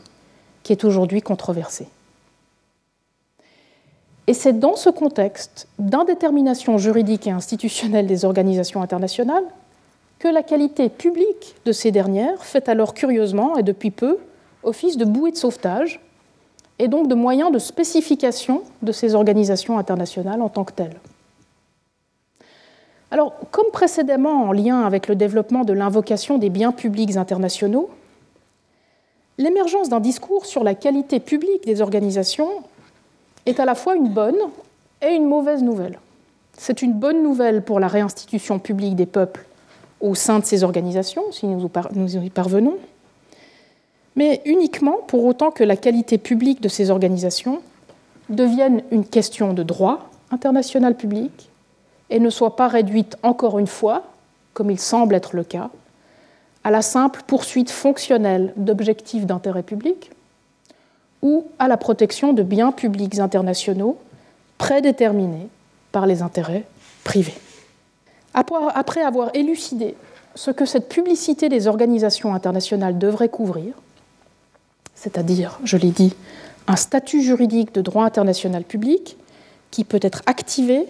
qui 0.63 0.73
est 0.73 0.85
aujourd'hui 0.85 1.21
controversé. 1.21 1.87
Et 4.27 4.35
c'est 4.35 4.59
dans 4.59 4.77
ce 4.77 4.89
contexte 4.89 5.69
d'indétermination 5.79 6.79
juridique 6.79 7.27
et 7.27 7.31
institutionnelle 7.31 8.07
des 8.07 8.25
organisations 8.25 8.81
internationales 8.81 9.45
que 10.19 10.29
la 10.29 10.43
qualité 10.43 10.89
publique 10.89 11.55
de 11.67 11.73
ces 11.73 11.91
dernières 11.91 12.43
fait 12.43 12.69
alors 12.69 12.95
curieusement 12.95 13.57
et 13.59 13.63
depuis 13.63 13.91
peu 13.91 14.19
office 14.63 14.97
de 14.97 15.05
bouée 15.05 15.33
de 15.33 15.37
sauvetage 15.37 16.01
et 16.79 16.89
donc 16.89 17.09
de 17.09 17.15
moyen 17.15 17.51
de 17.51 17.59
spécification 17.59 18.63
de 18.83 18.93
ces 18.93 19.15
organisations 19.15 19.79
internationales 19.79 20.41
en 20.41 20.49
tant 20.49 20.65
que 20.65 20.73
telles. 20.73 20.99
Alors, 23.11 23.35
comme 23.51 23.71
précédemment 23.73 24.45
en 24.45 24.53
lien 24.53 24.81
avec 24.81 25.07
le 25.07 25.15
développement 25.15 25.65
de 25.65 25.73
l'invocation 25.73 26.39
des 26.39 26.51
biens 26.51 26.73
publics 26.73 27.17
internationaux, 27.17 27.91
l'émergence 29.39 29.89
d'un 29.89 30.01
discours 30.01 30.47
sur 30.47 30.65
la 30.65 30.75
qualité 30.75 31.21
publique 31.21 31.65
des 31.65 31.81
organisations 31.81 32.51
est 33.47 33.61
à 33.61 33.65
la 33.65 33.75
fois 33.75 33.95
une 33.95 34.09
bonne 34.09 34.39
et 35.03 35.15
une 35.15 35.27
mauvaise 35.27 35.63
nouvelle. 35.63 35.99
C'est 36.57 36.83
une 36.83 36.93
bonne 36.93 37.23
nouvelle 37.23 37.63
pour 37.63 37.81
la 37.81 37.89
réinstitution 37.89 38.59
publique 38.59 38.97
des 38.97 39.07
peuples 39.07 39.45
au 40.01 40.15
sein 40.15 40.39
de 40.39 40.45
ces 40.45 40.65
organisations, 40.65 41.33
si 41.33 41.47
nous 41.47 42.17
y 42.17 42.31
parvenons, 42.31 42.77
mais 44.17 44.43
uniquement 44.45 44.99
pour 45.07 45.25
autant 45.25 45.51
que 45.51 45.65
la 45.65 45.77
qualité 45.77 46.19
publique 46.19 46.61
de 46.61 46.69
ces 46.69 46.91
organisations 46.91 47.61
devienne 48.29 48.83
une 48.91 49.05
question 49.05 49.53
de 49.53 49.63
droit 49.63 50.11
international 50.31 50.97
public 50.97 51.51
et 52.11 52.21
ne 52.21 52.31
soit 52.31 52.57
pas 52.57 52.69
réduite 52.69 53.17
encore 53.23 53.59
une 53.59 53.67
fois, 53.67 54.05
comme 54.53 54.71
il 54.71 54.79
semble 54.79 55.15
être 55.15 55.35
le 55.35 55.45
cas, 55.45 55.71
à 56.63 56.71
la 56.71 56.83
simple 56.83 57.23
poursuite 57.27 57.71
fonctionnelle 57.71 58.53
d'objectifs 58.57 59.27
d'intérêt 59.27 59.63
public 59.63 60.11
ou 61.25 61.47
à 61.59 61.67
la 61.67 61.79
protection 61.79 62.35
de 62.35 62.43
biens 62.43 62.71
publics 62.71 63.19
internationaux 63.19 63.97
prédéterminés 64.59 65.49
par 65.91 66.07
les 66.07 66.23
intérêts 66.23 66.65
privés. 67.03 67.35
Après 68.35 69.03
avoir 69.03 69.35
élucidé 69.35 69.97
ce 70.35 70.51
que 70.51 70.67
cette 70.67 70.89
publicité 70.89 71.49
des 71.49 71.67
organisations 71.67 72.35
internationales 72.35 72.99
devrait 72.99 73.31
couvrir, 73.31 73.73
c'est-à-dire, 74.95 75.59
je 75.65 75.77
l'ai 75.77 75.91
dit, 75.91 76.15
un 76.67 76.77
statut 76.77 77.23
juridique 77.23 77.75
de 77.75 77.81
droit 77.81 78.05
international 78.05 78.63
public 78.63 79.17
qui 79.71 79.85
peut 79.85 80.01
être 80.03 80.23
activé 80.27 80.87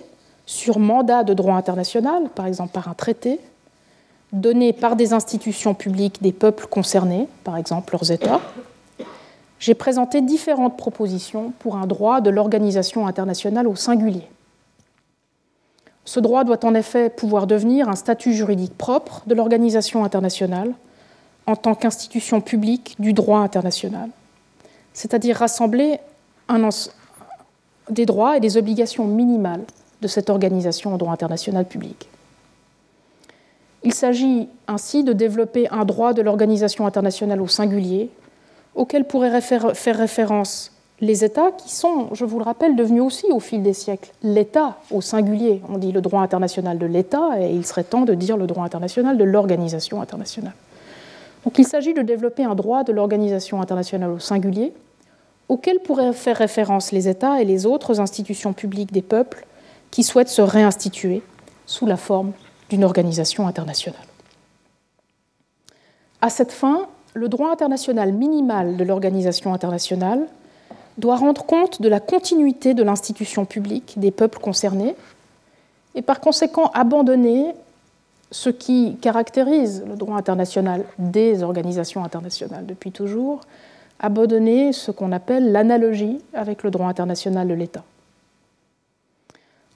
sur 0.46 0.78
mandat 0.78 1.22
de 1.22 1.32
droit 1.32 1.54
international, 1.54 2.28
par 2.34 2.46
exemple 2.46 2.72
par 2.72 2.88
un 2.88 2.94
traité, 2.94 3.38
donné 4.32 4.72
par 4.72 4.96
des 4.96 5.12
institutions 5.12 5.74
publiques 5.74 6.22
des 6.22 6.32
peuples 6.32 6.66
concernés, 6.66 7.28
par 7.44 7.56
exemple 7.56 7.92
leurs 7.92 8.10
États, 8.10 8.40
j'ai 9.64 9.72
présenté 9.72 10.20
différentes 10.20 10.76
propositions 10.76 11.54
pour 11.58 11.76
un 11.76 11.86
droit 11.86 12.20
de 12.20 12.28
l'organisation 12.28 13.06
internationale 13.06 13.66
au 13.66 13.74
singulier. 13.74 14.28
Ce 16.04 16.20
droit 16.20 16.44
doit 16.44 16.62
en 16.66 16.74
effet 16.74 17.08
pouvoir 17.08 17.46
devenir 17.46 17.88
un 17.88 17.96
statut 17.96 18.34
juridique 18.34 18.76
propre 18.76 19.22
de 19.26 19.34
l'organisation 19.34 20.04
internationale 20.04 20.74
en 21.46 21.56
tant 21.56 21.74
qu'institution 21.74 22.42
publique 22.42 22.94
du 22.98 23.14
droit 23.14 23.38
international, 23.38 24.10
c'est-à-dire 24.92 25.38
rassembler 25.38 25.98
des 27.88 28.04
droits 28.04 28.36
et 28.36 28.40
des 28.40 28.58
obligations 28.58 29.06
minimales 29.06 29.64
de 30.02 30.08
cette 30.08 30.28
organisation 30.28 30.92
en 30.92 30.98
droit 30.98 31.14
international 31.14 31.64
public. 31.64 32.10
Il 33.82 33.94
s'agit 33.94 34.46
ainsi 34.68 35.04
de 35.04 35.14
développer 35.14 35.70
un 35.70 35.86
droit 35.86 36.12
de 36.12 36.20
l'organisation 36.20 36.86
internationale 36.86 37.40
au 37.40 37.48
singulier, 37.48 38.10
auquel 38.74 39.04
pourraient 39.04 39.40
faire 39.40 39.74
référence 39.96 40.72
les 41.00 41.24
États 41.24 41.50
qui 41.52 41.70
sont, 41.70 42.08
je 42.12 42.24
vous 42.24 42.38
le 42.38 42.44
rappelle, 42.44 42.76
devenus 42.76 43.02
aussi 43.02 43.26
au 43.30 43.40
fil 43.40 43.62
des 43.62 43.72
siècles 43.72 44.10
l'État 44.22 44.78
au 44.90 45.00
singulier. 45.00 45.60
On 45.68 45.78
dit 45.78 45.92
le 45.92 46.00
droit 46.00 46.22
international 46.22 46.78
de 46.78 46.86
l'État 46.86 47.40
et 47.40 47.52
il 47.52 47.66
serait 47.66 47.84
temps 47.84 48.02
de 48.02 48.14
dire 48.14 48.36
le 48.36 48.46
droit 48.46 48.64
international 48.64 49.18
de 49.18 49.24
l'organisation 49.24 50.00
internationale. 50.00 50.54
Donc 51.44 51.58
il 51.58 51.66
s'agit 51.66 51.94
de 51.94 52.02
développer 52.02 52.44
un 52.44 52.54
droit 52.54 52.84
de 52.84 52.92
l'organisation 52.92 53.60
internationale 53.60 54.10
au 54.10 54.18
singulier 54.18 54.72
auquel 55.48 55.80
pourraient 55.80 56.12
faire 56.12 56.38
référence 56.38 56.90
les 56.90 57.08
États 57.08 57.40
et 57.40 57.44
les 57.44 57.66
autres 57.66 58.00
institutions 58.00 58.52
publiques 58.52 58.92
des 58.92 59.02
peuples 59.02 59.46
qui 59.90 60.02
souhaitent 60.02 60.28
se 60.28 60.42
réinstituer 60.42 61.22
sous 61.66 61.86
la 61.86 61.96
forme 61.96 62.32
d'une 62.70 62.84
organisation 62.84 63.46
internationale. 63.46 64.00
À 66.22 66.30
cette 66.30 66.52
fin, 66.52 66.88
le 67.14 67.28
droit 67.28 67.50
international 67.50 68.12
minimal 68.12 68.76
de 68.76 68.84
l'organisation 68.84 69.54
internationale 69.54 70.26
doit 70.98 71.16
rendre 71.16 71.44
compte 71.44 71.80
de 71.80 71.88
la 71.88 72.00
continuité 72.00 72.74
de 72.74 72.82
l'institution 72.82 73.44
publique 73.44 73.94
des 73.96 74.10
peuples 74.10 74.38
concernés 74.38 74.94
et 75.94 76.02
par 76.02 76.20
conséquent 76.20 76.70
abandonner 76.74 77.54
ce 78.30 78.50
qui 78.50 78.96
caractérise 79.00 79.84
le 79.88 79.96
droit 79.96 80.16
international 80.16 80.84
des 80.98 81.42
organisations 81.42 82.04
internationales 82.04 82.66
depuis 82.66 82.90
toujours, 82.90 83.40
abandonner 84.00 84.72
ce 84.72 84.90
qu'on 84.90 85.12
appelle 85.12 85.52
l'analogie 85.52 86.20
avec 86.32 86.64
le 86.64 86.70
droit 86.70 86.88
international 86.88 87.46
de 87.46 87.54
l'État. 87.54 87.84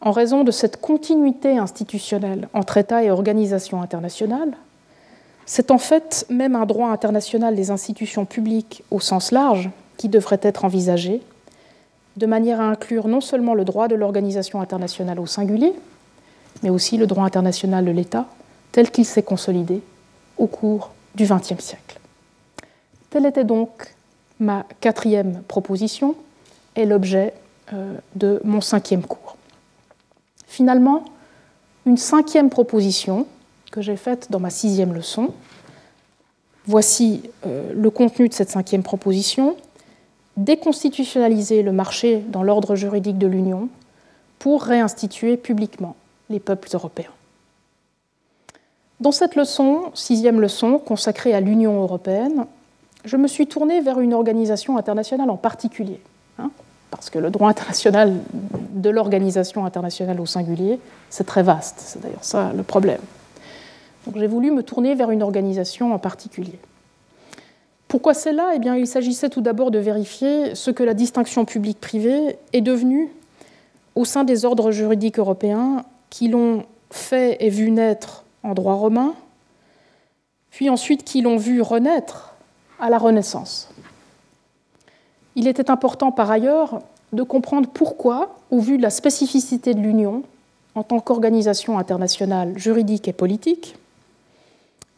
En 0.00 0.10
raison 0.10 0.44
de 0.44 0.50
cette 0.50 0.80
continuité 0.80 1.58
institutionnelle 1.58 2.48
entre 2.52 2.78
États 2.78 3.02
et 3.02 3.10
organisations 3.10 3.82
internationales, 3.82 4.52
c'est 5.48 5.70
en 5.70 5.78
fait 5.78 6.26
même 6.28 6.54
un 6.54 6.66
droit 6.66 6.90
international 6.90 7.56
des 7.56 7.70
institutions 7.70 8.26
publiques 8.26 8.84
au 8.90 9.00
sens 9.00 9.32
large 9.32 9.70
qui 9.96 10.10
devrait 10.10 10.38
être 10.42 10.66
envisagé, 10.66 11.22
de 12.18 12.26
manière 12.26 12.60
à 12.60 12.64
inclure 12.64 13.08
non 13.08 13.22
seulement 13.22 13.54
le 13.54 13.64
droit 13.64 13.88
de 13.88 13.94
l'organisation 13.94 14.60
internationale 14.60 15.18
au 15.18 15.24
singulier, 15.24 15.72
mais 16.62 16.68
aussi 16.68 16.98
le 16.98 17.06
droit 17.06 17.24
international 17.24 17.86
de 17.86 17.90
l'État 17.90 18.26
tel 18.72 18.90
qu'il 18.90 19.06
s'est 19.06 19.22
consolidé 19.22 19.80
au 20.36 20.48
cours 20.48 20.90
du 21.14 21.24
XXe 21.24 21.64
siècle. 21.64 21.98
Telle 23.08 23.24
était 23.24 23.44
donc 23.44 23.94
ma 24.40 24.66
quatrième 24.82 25.42
proposition 25.48 26.14
et 26.76 26.84
l'objet 26.84 27.32
euh, 27.72 27.94
de 28.16 28.38
mon 28.44 28.60
cinquième 28.60 29.02
cours. 29.02 29.38
Finalement, 30.46 31.04
une 31.86 31.96
cinquième 31.96 32.50
proposition 32.50 33.26
que 33.70 33.80
j'ai 33.80 33.96
faite 33.96 34.28
dans 34.30 34.40
ma 34.40 34.50
sixième 34.50 34.94
leçon. 34.94 35.32
Voici 36.66 37.22
euh, 37.46 37.72
le 37.74 37.90
contenu 37.90 38.28
de 38.28 38.34
cette 38.34 38.50
cinquième 38.50 38.82
proposition. 38.82 39.56
Déconstitutionnaliser 40.36 41.62
le 41.62 41.72
marché 41.72 42.22
dans 42.28 42.42
l'ordre 42.42 42.76
juridique 42.76 43.18
de 43.18 43.26
l'Union 43.26 43.68
pour 44.38 44.62
réinstituer 44.62 45.36
publiquement 45.36 45.96
les 46.30 46.40
peuples 46.40 46.68
européens. 46.72 47.10
Dans 49.00 49.12
cette 49.12 49.36
leçon, 49.36 49.90
sixième 49.94 50.40
leçon 50.40 50.78
consacrée 50.78 51.32
à 51.32 51.40
l'Union 51.40 51.80
européenne, 51.82 52.46
je 53.04 53.16
me 53.16 53.28
suis 53.28 53.46
tournée 53.46 53.80
vers 53.80 54.00
une 54.00 54.12
organisation 54.12 54.76
internationale 54.76 55.30
en 55.30 55.36
particulier, 55.36 56.00
hein, 56.38 56.50
parce 56.90 57.08
que 57.08 57.18
le 57.18 57.30
droit 57.30 57.48
international 57.48 58.16
de 58.70 58.90
l'organisation 58.90 59.64
internationale 59.64 60.20
au 60.20 60.26
singulier, 60.26 60.80
c'est 61.10 61.26
très 61.26 61.44
vaste. 61.44 61.76
C'est 61.78 62.02
d'ailleurs 62.02 62.24
ça 62.24 62.52
le 62.52 62.62
problème. 62.64 63.00
Donc 64.06 64.16
j'ai 64.16 64.26
voulu 64.26 64.50
me 64.50 64.62
tourner 64.62 64.94
vers 64.94 65.10
une 65.10 65.22
organisation 65.22 65.92
en 65.92 65.98
particulier. 65.98 66.58
Pourquoi 67.88 68.14
celle-là? 68.14 68.52
Eh 68.54 68.58
bien, 68.58 68.76
il 68.76 68.86
s'agissait 68.86 69.30
tout 69.30 69.40
d'abord 69.40 69.70
de 69.70 69.78
vérifier 69.78 70.54
ce 70.54 70.70
que 70.70 70.82
la 70.82 70.94
distinction 70.94 71.44
publique-privée 71.44 72.36
est 72.52 72.60
devenue 72.60 73.10
au 73.94 74.04
sein 74.04 74.24
des 74.24 74.44
ordres 74.44 74.70
juridiques 74.70 75.18
européens 75.18 75.84
qui 76.10 76.28
l'ont 76.28 76.64
fait 76.90 77.36
et 77.40 77.48
vu 77.48 77.70
naître 77.70 78.24
en 78.42 78.54
droit 78.54 78.74
romain, 78.74 79.14
puis 80.50 80.70
ensuite 80.70 81.02
qui 81.04 81.22
l'ont 81.22 81.36
vu 81.36 81.60
renaître 81.60 82.34
à 82.78 82.90
la 82.90 82.98
Renaissance. 82.98 83.68
Il 85.34 85.48
était 85.48 85.70
important 85.70 86.12
par 86.12 86.30
ailleurs 86.30 86.80
de 87.12 87.22
comprendre 87.22 87.68
pourquoi, 87.68 88.36
au 88.50 88.60
vu 88.60 88.76
de 88.76 88.82
la 88.82 88.90
spécificité 88.90 89.74
de 89.74 89.80
l'Union 89.80 90.22
en 90.74 90.82
tant 90.82 91.00
qu'organisation 91.00 91.78
internationale 91.78 92.56
juridique 92.58 93.08
et 93.08 93.12
politique, 93.12 93.76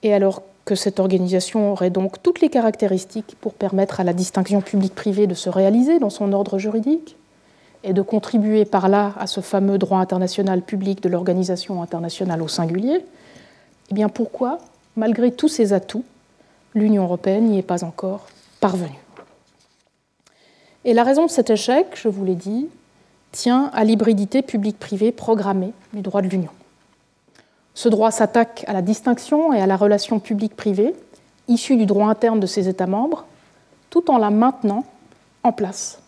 et 0.02 0.14
alors 0.14 0.42
que 0.64 0.74
cette 0.74 1.00
organisation 1.00 1.72
aurait 1.72 1.90
donc 1.90 2.22
toutes 2.22 2.40
les 2.40 2.48
caractéristiques 2.48 3.36
pour 3.40 3.54
permettre 3.54 4.00
à 4.00 4.04
la 4.04 4.12
distinction 4.12 4.60
publique-privée 4.60 5.26
de 5.26 5.34
se 5.34 5.48
réaliser 5.48 5.98
dans 5.98 6.10
son 6.10 6.32
ordre 6.32 6.58
juridique 6.58 7.16
et 7.82 7.92
de 7.92 8.02
contribuer 8.02 8.64
par 8.64 8.88
là 8.88 9.14
à 9.18 9.26
ce 9.26 9.40
fameux 9.40 9.78
droit 9.78 9.98
international 9.98 10.62
public 10.62 11.02
de 11.02 11.08
l'organisation 11.08 11.82
internationale 11.82 12.42
au 12.42 12.48
singulier, 12.48 13.04
eh 13.90 13.94
bien 13.94 14.08
pourquoi, 14.08 14.58
malgré 14.96 15.32
tous 15.32 15.48
ces 15.48 15.72
atouts, 15.72 16.04
l'Union 16.74 17.04
européenne 17.04 17.46
n'y 17.46 17.58
est 17.58 17.62
pas 17.62 17.84
encore 17.84 18.26
parvenue? 18.60 19.00
Et 20.84 20.94
la 20.94 21.04
raison 21.04 21.26
de 21.26 21.30
cet 21.30 21.50
échec, 21.50 21.86
je 21.94 22.08
vous 22.08 22.24
l'ai 22.24 22.34
dit, 22.34 22.68
tient 23.32 23.70
à 23.74 23.84
l'hybridité 23.84 24.42
publique-privée 24.42 25.12
programmée 25.12 25.72
du 25.92 26.00
droit 26.00 26.22
de 26.22 26.28
l'Union. 26.28 26.50
Ce 27.74 27.88
droit 27.88 28.10
s'attaque 28.10 28.64
à 28.66 28.72
la 28.72 28.82
distinction 28.82 29.52
et 29.52 29.60
à 29.60 29.66
la 29.66 29.76
relation 29.76 30.18
publique-privée 30.18 30.94
issue 31.50 31.76
du 31.76 31.86
droit 31.86 32.08
interne 32.08 32.40
de 32.40 32.46
ses 32.46 32.68
États 32.68 32.86
membres, 32.86 33.26
tout 33.90 34.10
en 34.10 34.18
la 34.18 34.30
maintenant 34.30 34.84
en 35.42 35.52
place. 35.52 36.00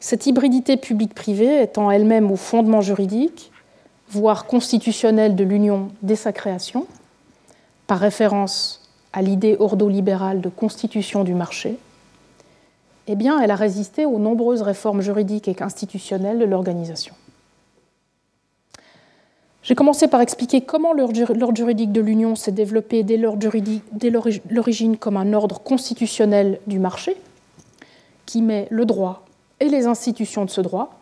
Cette 0.00 0.26
hybridité 0.26 0.76
publique-privée 0.76 1.62
étant 1.62 1.90
elle-même 1.90 2.30
au 2.30 2.36
fondement 2.36 2.80
juridique, 2.80 3.52
voire 4.08 4.46
constitutionnel 4.46 5.34
de 5.34 5.44
l'Union 5.44 5.88
dès 6.02 6.16
sa 6.16 6.32
création, 6.32 6.86
par 7.86 7.98
référence 7.98 8.90
à 9.12 9.22
l'idée 9.22 9.56
ordolibérale 9.58 10.40
de 10.40 10.48
constitution 10.48 11.24
du 11.24 11.34
marché, 11.34 11.78
eh 13.06 13.16
elle 13.42 13.50
a 13.50 13.54
résisté 13.54 14.06
aux 14.06 14.18
nombreuses 14.18 14.62
réformes 14.62 15.02
juridiques 15.02 15.48
et 15.48 15.56
institutionnelles 15.62 16.38
de 16.38 16.46
l'organisation. 16.46 17.14
J'ai 19.64 19.74
commencé 19.74 20.08
par 20.08 20.20
expliquer 20.20 20.60
comment 20.60 20.92
l'ordre 20.92 21.56
juridique 21.56 21.90
de 21.90 22.02
l'Union 22.02 22.36
s'est 22.36 22.52
développé 22.52 23.02
dès 23.02 23.16
l'origine 23.16 24.96
comme 24.98 25.16
un 25.16 25.32
ordre 25.32 25.60
constitutionnel 25.60 26.60
du 26.66 26.78
marché, 26.78 27.16
qui 28.26 28.42
met 28.42 28.68
le 28.70 28.84
droit 28.84 29.24
et 29.60 29.70
les 29.70 29.86
institutions 29.86 30.44
de 30.44 30.50
ce 30.50 30.60
droit 30.60 31.00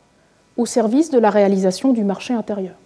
au 0.56 0.64
service 0.64 1.10
de 1.10 1.18
la 1.18 1.30
réalisation 1.30 1.92
du 1.92 2.04
marché 2.04 2.34
intérieur, 2.34 2.76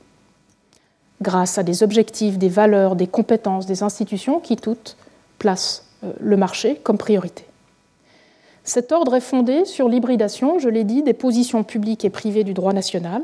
grâce 1.20 1.59
à 1.59 1.62
des 1.62 1.83
objectifs, 1.83 2.39
des 2.39 2.49
valeurs, 2.49 2.97
des 2.97 3.07
compétences, 3.07 3.66
des 3.66 3.83
institutions 3.83 4.41
qui 4.41 4.57
toutes 4.57 4.97
placent 5.39 5.85
euh, 6.05 6.12
le 6.20 6.39
marché 6.39 6.77
comme 6.77 6.97
priorité. 6.97 7.45
Cet 8.64 8.93
ordre 8.93 9.14
est 9.14 9.20
fondé 9.20 9.66
sur 9.66 9.89
l'hybridation, 9.89 10.59
je 10.59 10.70
l'ai 10.70 10.85
dit, 10.85 11.03
des 11.03 11.12
positions 11.12 11.64
publiques 11.64 12.05
et 12.05 12.11
privées 12.11 12.45
du 12.45 12.55
droit 12.55 12.72
national, 12.72 13.22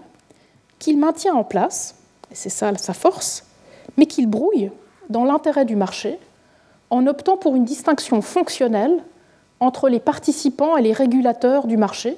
qu'il 0.78 0.98
maintient 0.98 1.34
en 1.34 1.44
place, 1.44 1.94
c'est 2.34 2.50
ça 2.50 2.76
sa 2.76 2.94
force, 2.94 3.44
mais 3.96 4.06
qu'il 4.06 4.26
brouille 4.26 4.70
dans 5.10 5.24
l'intérêt 5.24 5.64
du 5.64 5.76
marché 5.76 6.18
en 6.90 7.06
optant 7.06 7.36
pour 7.36 7.56
une 7.56 7.64
distinction 7.64 8.20
fonctionnelle 8.20 9.02
entre 9.60 9.88
les 9.88 10.00
participants 10.00 10.76
et 10.76 10.82
les 10.82 10.92
régulateurs 10.92 11.66
du 11.66 11.76
marché, 11.76 12.16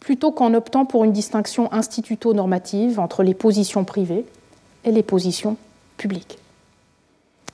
plutôt 0.00 0.32
qu'en 0.32 0.52
optant 0.52 0.84
pour 0.84 1.04
une 1.04 1.12
distinction 1.12 1.72
instituto-normative 1.72 3.00
entre 3.00 3.22
les 3.22 3.34
positions 3.34 3.84
privées 3.84 4.26
et 4.84 4.92
les 4.92 5.02
positions 5.02 5.56
publiques. 5.96 6.38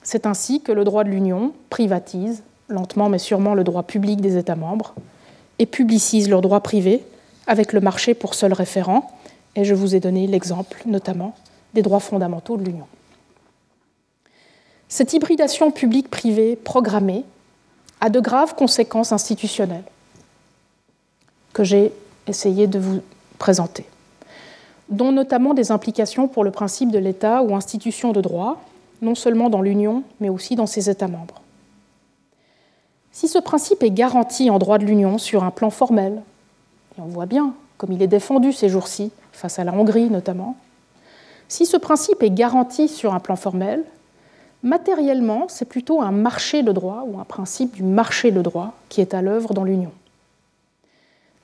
C'est 0.02 0.26
ainsi 0.26 0.62
que 0.62 0.72
le 0.72 0.84
droit 0.84 1.04
de 1.04 1.10
l'Union 1.10 1.52
privatise, 1.68 2.42
lentement 2.68 3.08
mais 3.08 3.18
sûrement, 3.18 3.54
le 3.54 3.64
droit 3.64 3.82
public 3.82 4.20
des 4.20 4.36
États 4.36 4.56
membres 4.56 4.94
et 5.58 5.66
publicise 5.66 6.28
leurs 6.28 6.40
droits 6.40 6.62
privés 6.62 7.04
avec 7.46 7.72
le 7.72 7.80
marché 7.80 8.14
pour 8.14 8.34
seul 8.34 8.52
référent. 8.52 9.10
Et 9.56 9.64
je 9.64 9.74
vous 9.74 9.94
ai 9.94 10.00
donné 10.00 10.26
l'exemple 10.26 10.82
notamment 10.86 11.34
des 11.74 11.82
droits 11.82 12.00
fondamentaux 12.00 12.56
de 12.56 12.64
l'Union. 12.64 12.86
Cette 14.88 15.12
hybridation 15.12 15.70
publique-privée 15.70 16.56
programmée 16.56 17.24
a 18.00 18.10
de 18.10 18.20
graves 18.20 18.54
conséquences 18.54 19.12
institutionnelles 19.12 19.84
que 21.52 21.64
j'ai 21.64 21.92
essayé 22.26 22.66
de 22.66 22.78
vous 22.78 23.00
présenter, 23.38 23.84
dont 24.88 25.12
notamment 25.12 25.54
des 25.54 25.72
implications 25.72 26.28
pour 26.28 26.44
le 26.44 26.50
principe 26.50 26.90
de 26.90 26.98
l'État 26.98 27.42
ou 27.42 27.54
institution 27.54 28.12
de 28.12 28.20
droit, 28.20 28.62
non 29.02 29.14
seulement 29.14 29.50
dans 29.50 29.62
l'Union, 29.62 30.02
mais 30.20 30.28
aussi 30.28 30.56
dans 30.56 30.66
ses 30.66 30.90
États 30.90 31.08
membres. 31.08 31.40
Si 33.12 33.28
ce 33.28 33.38
principe 33.38 33.82
est 33.82 33.90
garanti 33.90 34.50
en 34.50 34.58
droit 34.58 34.78
de 34.78 34.84
l'Union 34.84 35.18
sur 35.18 35.42
un 35.44 35.50
plan 35.50 35.70
formel, 35.70 36.22
et 36.96 37.00
on 37.00 37.06
voit 37.06 37.26
bien 37.26 37.54
comme 37.76 37.92
il 37.92 38.02
est 38.02 38.08
défendu 38.08 38.52
ces 38.52 38.68
jours-ci, 38.68 39.10
face 39.40 39.58
à 39.58 39.64
la 39.64 39.72
Hongrie 39.72 40.10
notamment, 40.10 40.56
si 41.48 41.66
ce 41.66 41.76
principe 41.76 42.22
est 42.22 42.30
garanti 42.30 42.88
sur 42.88 43.14
un 43.14 43.20
plan 43.20 43.36
formel, 43.36 43.82
matériellement, 44.62 45.46
c'est 45.48 45.64
plutôt 45.64 46.02
un 46.02 46.12
marché 46.12 46.62
de 46.62 46.70
droit 46.70 47.04
ou 47.06 47.18
un 47.18 47.24
principe 47.24 47.74
du 47.74 47.82
marché 47.82 48.30
de 48.30 48.42
droit 48.42 48.74
qui 48.88 49.00
est 49.00 49.14
à 49.14 49.22
l'œuvre 49.22 49.54
dans 49.54 49.64
l'Union. 49.64 49.92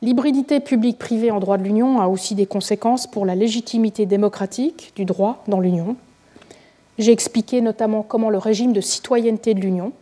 L'hybridité 0.03 0.61
publique-privée 0.61 1.31
en 1.31 1.41
droit 1.41 1.57
de 1.57 1.65
l'Union 1.65 2.01
a 2.01 2.07
aussi 2.07 2.35
des 2.35 2.47
conséquences 2.47 3.07
pour 3.07 3.25
la 3.25 3.35
légitimité 3.35 4.05
démocratique 4.05 4.93
du 4.95 5.07
droit 5.07 5.43
dans 5.49 5.59
l'Union. 5.59 5.97
J'ai 6.99 7.13
expliqué 7.13 7.63
notamment 7.63 8.03
comment 8.03 8.29
le 8.29 8.39
régime 8.39 8.75
de 8.75 8.83
citoyenneté 8.83 9.55
de 9.55 9.61
l'Union, 9.61 9.93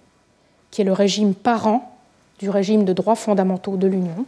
qui 0.72 0.82
est 0.82 0.84
le 0.84 0.92
régime 0.92 1.32
parent 1.32 1.96
du 2.40 2.50
régime 2.50 2.84
de 2.84 2.92
droits 2.92 3.14
fondamentaux 3.14 3.76
de 3.76 3.86
l'Union, 3.86 4.26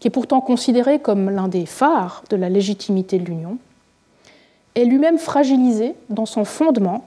qui 0.00 0.08
est 0.08 0.10
pourtant 0.10 0.40
considéré 0.40 0.98
comme 0.98 1.30
l'un 1.30 1.48
des 1.48 1.66
phares 1.66 2.22
de 2.30 2.36
la 2.36 2.48
légitimité 2.48 3.18
de 3.18 3.24
l'Union, 3.24 3.58
est 4.74 4.84
lui-même 4.84 5.18
fragilisé 5.18 5.94
dans 6.10 6.26
son 6.26 6.44
fondement 6.44 7.04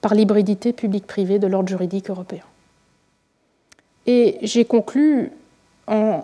par 0.00 0.14
l'hybridité 0.14 0.72
publique-privée 0.72 1.38
de 1.38 1.46
l'ordre 1.46 1.68
juridique 1.68 2.10
européen. 2.10 2.42
Et 4.06 4.38
j'ai 4.42 4.64
conclu 4.64 5.32
en 5.86 6.22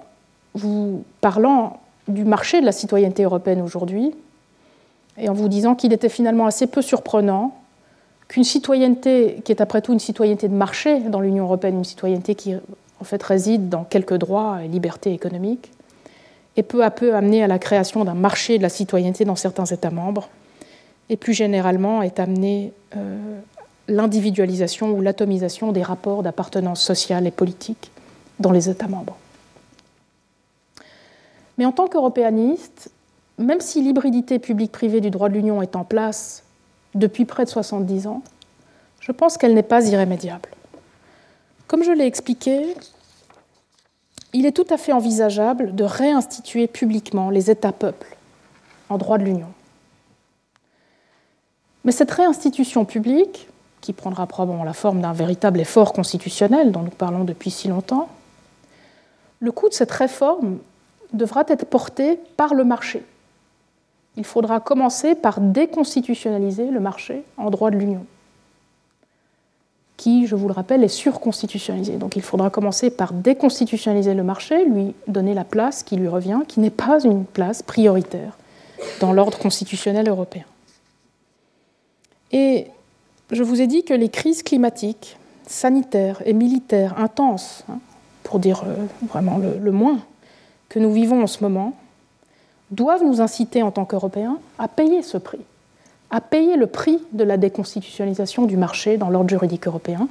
vous 0.55 1.05
parlant 1.21 1.81
du 2.09 2.25
marché 2.25 2.61
de 2.61 2.67
la 2.67 2.73
citoyenneté 2.73 3.23
européenne 3.23 3.63
aujourd'hui 3.63 4.13
et 5.19 5.29
en 5.29 5.33
vous 5.33 5.49
disant 5.49 5.75
qu'il 5.75 5.93
était 5.93 6.09
finalement 6.09 6.47
assez 6.47 6.67
peu 6.67 6.83
surprenant 6.83 7.55
qu'une 8.29 8.45
citoyenneté 8.45 9.43
qui 9.45 9.53
est 9.53 9.61
après 9.61 9.83
tout 9.83 9.93
une 9.93 9.99
citoyenneté 9.99 10.49
de 10.49 10.55
marché 10.55 11.01
dans 11.01 11.21
l'Union 11.21 11.45
européenne, 11.45 11.77
une 11.77 11.85
citoyenneté 11.85 12.35
qui 12.35 12.55
en 13.01 13.05
fait 13.05 13.23
réside 13.23 13.69
dans 13.69 13.85
quelques 13.85 14.17
droits 14.17 14.63
et 14.65 14.69
libertés 14.69 15.13
économiques, 15.13 15.71
et 16.57 16.63
peu 16.63 16.85
à 16.85 16.91
peu 16.91 17.15
amené 17.15 17.43
à 17.43 17.47
la 17.47 17.59
création 17.59 18.05
d'un 18.05 18.15
marché 18.15 18.59
de 18.59 18.63
la 18.63 18.69
citoyenneté 18.69 19.25
dans 19.25 19.37
certains 19.37 19.65
États 19.65 19.91
membres, 19.91 20.29
et 21.09 21.17
plus 21.17 21.33
généralement 21.33 22.03
est 22.03 22.21
amené 22.21 22.73
euh, 22.97 23.41
l'individualisation 23.89 24.91
ou 24.93 25.01
l'atomisation 25.01 25.73
des 25.73 25.83
rapports 25.83 26.23
d'appartenance 26.23 26.81
sociale 26.81 27.27
et 27.27 27.31
politique 27.31 27.91
dans 28.41 28.53
les 28.53 28.69
États 28.69 28.89
membres. 28.89 29.17
Mais 31.59 31.65
en 31.65 31.73
tant 31.73 31.87
qu'européaniste, 31.87 32.91
même 33.39 33.61
si 33.61 33.83
l'hybridité 33.83 34.39
publique-privée 34.39 35.01
du 35.01 35.11
droit 35.11 35.29
de 35.29 35.35
l'Union 35.35 35.63
est 35.63 35.77
en 35.77 35.85
place 35.85 36.45
depuis 36.95 37.25
près 37.25 37.45
de 37.45 37.51
70 37.51 38.07
ans, 38.07 38.23
je 39.01 39.13
pense 39.13 39.37
qu'elle 39.37 39.55
n'est 39.55 39.63
pas 39.63 39.87
irrémédiable. 39.87 40.49
Comme 41.67 41.83
je 41.83 41.91
l'ai 41.91 42.07
expliqué, 42.07 42.75
il 44.33 44.47
est 44.47 44.53
tout 44.53 44.67
à 44.71 44.79
fait 44.79 44.93
envisageable 44.93 45.75
de 45.75 45.85
réinstituer 45.85 46.67
publiquement 46.67 47.31
les 47.31 47.51
États-peuples 47.51 48.17
en 48.89 48.99
droit 48.99 49.19
de 49.19 49.25
l'Union. 49.25 49.53
Mais 51.85 51.93
cette 51.93 52.11
réinstitution 52.11 52.85
publique, 52.85 53.49
qui 53.81 53.93
prendra 53.93 54.27
probablement 54.27 54.65
la 54.65 54.73
forme 54.73 55.01
d'un 55.01 55.13
véritable 55.13 55.61
effort 55.61 55.93
constitutionnel 55.93 56.71
dont 56.71 56.83
nous 56.83 56.91
parlons 56.91 57.25
depuis 57.25 57.51
si 57.51 57.69
longtemps, 57.69 58.09
le 59.41 59.51
coût 59.51 59.69
de 59.69 59.75
cette 59.75 59.91
réforme 59.91 60.59
devra 61.13 61.43
être 61.49 61.67
porté 61.67 62.19
par 62.37 62.55
le 62.55 62.65
marché. 62.65 63.05
Il 64.17 64.25
faudra 64.25 64.61
commencer 64.61 65.15
par 65.15 65.41
déconstitutionnaliser 65.41 66.71
le 66.71 66.81
marché 66.81 67.25
en 67.37 67.51
droit 67.51 67.71
de 67.71 67.77
l'Union 67.77 68.07
qui, 70.03 70.27
je 70.27 70.35
vous 70.35 70.49
le 70.49 70.53
rappelle, 70.53 70.83
est 70.83 70.89
surconstitutionnalisé. 70.89 71.93
Donc 71.93 72.17
il 72.17 72.23
faudra 72.23 72.51
commencer 72.51 72.91
par 72.91 73.13
déconstitutionnaliser 73.13 74.15
le 74.15 74.25
marché, 74.25 74.65
lui 74.65 74.97
donner 75.07 75.33
la 75.33 75.45
place 75.45 75.85
qui 75.85 75.95
lui 75.95 76.09
revient, 76.09 76.41
qui 76.49 76.59
n'est 76.59 76.71
pas 76.71 77.05
une 77.05 77.25
place 77.25 77.63
prioritaire 77.63 78.37
dans 78.99 79.13
l'ordre 79.13 79.39
constitutionnel 79.39 80.09
européen. 80.09 80.43
Et 82.33 82.67
je 83.31 83.45
vous 83.45 83.61
ai 83.61 83.69
dit 83.69 83.85
que 83.85 83.95
les 83.95 84.09
crises 84.09 84.43
climatiques, 84.43 85.19
sanitaires 85.47 86.21
et 86.27 86.33
militaires 86.33 86.99
intenses, 86.99 87.63
hein, 87.71 87.79
pour 88.25 88.41
dire 88.41 88.65
euh, 88.67 88.75
vraiment 89.09 89.39
le, 89.39 89.57
le 89.57 89.71
moins, 89.71 90.01
que 90.69 90.81
nous 90.81 90.93
vivons 90.93 91.23
en 91.23 91.29
ce 91.29 91.45
moment, 91.45 91.75
doivent 92.73 93.05
nous 93.05 93.21
inciter 93.21 93.63
en 93.63 93.71
tant 93.71 93.85
qu'Européens 93.85 94.39
à 94.59 94.67
payer 94.67 95.03
ce 95.03 95.17
prix 95.17 95.45
à 96.13 96.21
payer 96.21 96.57
le 96.57 96.67
prix 96.67 97.01
de 97.13 97.25
la 97.25 97.39
déconstitutionnalisation 97.39 98.45
du 98.45 98.59
marché 98.59 98.99
dans 98.99 99.09
l'ordre 99.09 99.31
juridique 99.31 99.67
européen. 99.67 100.09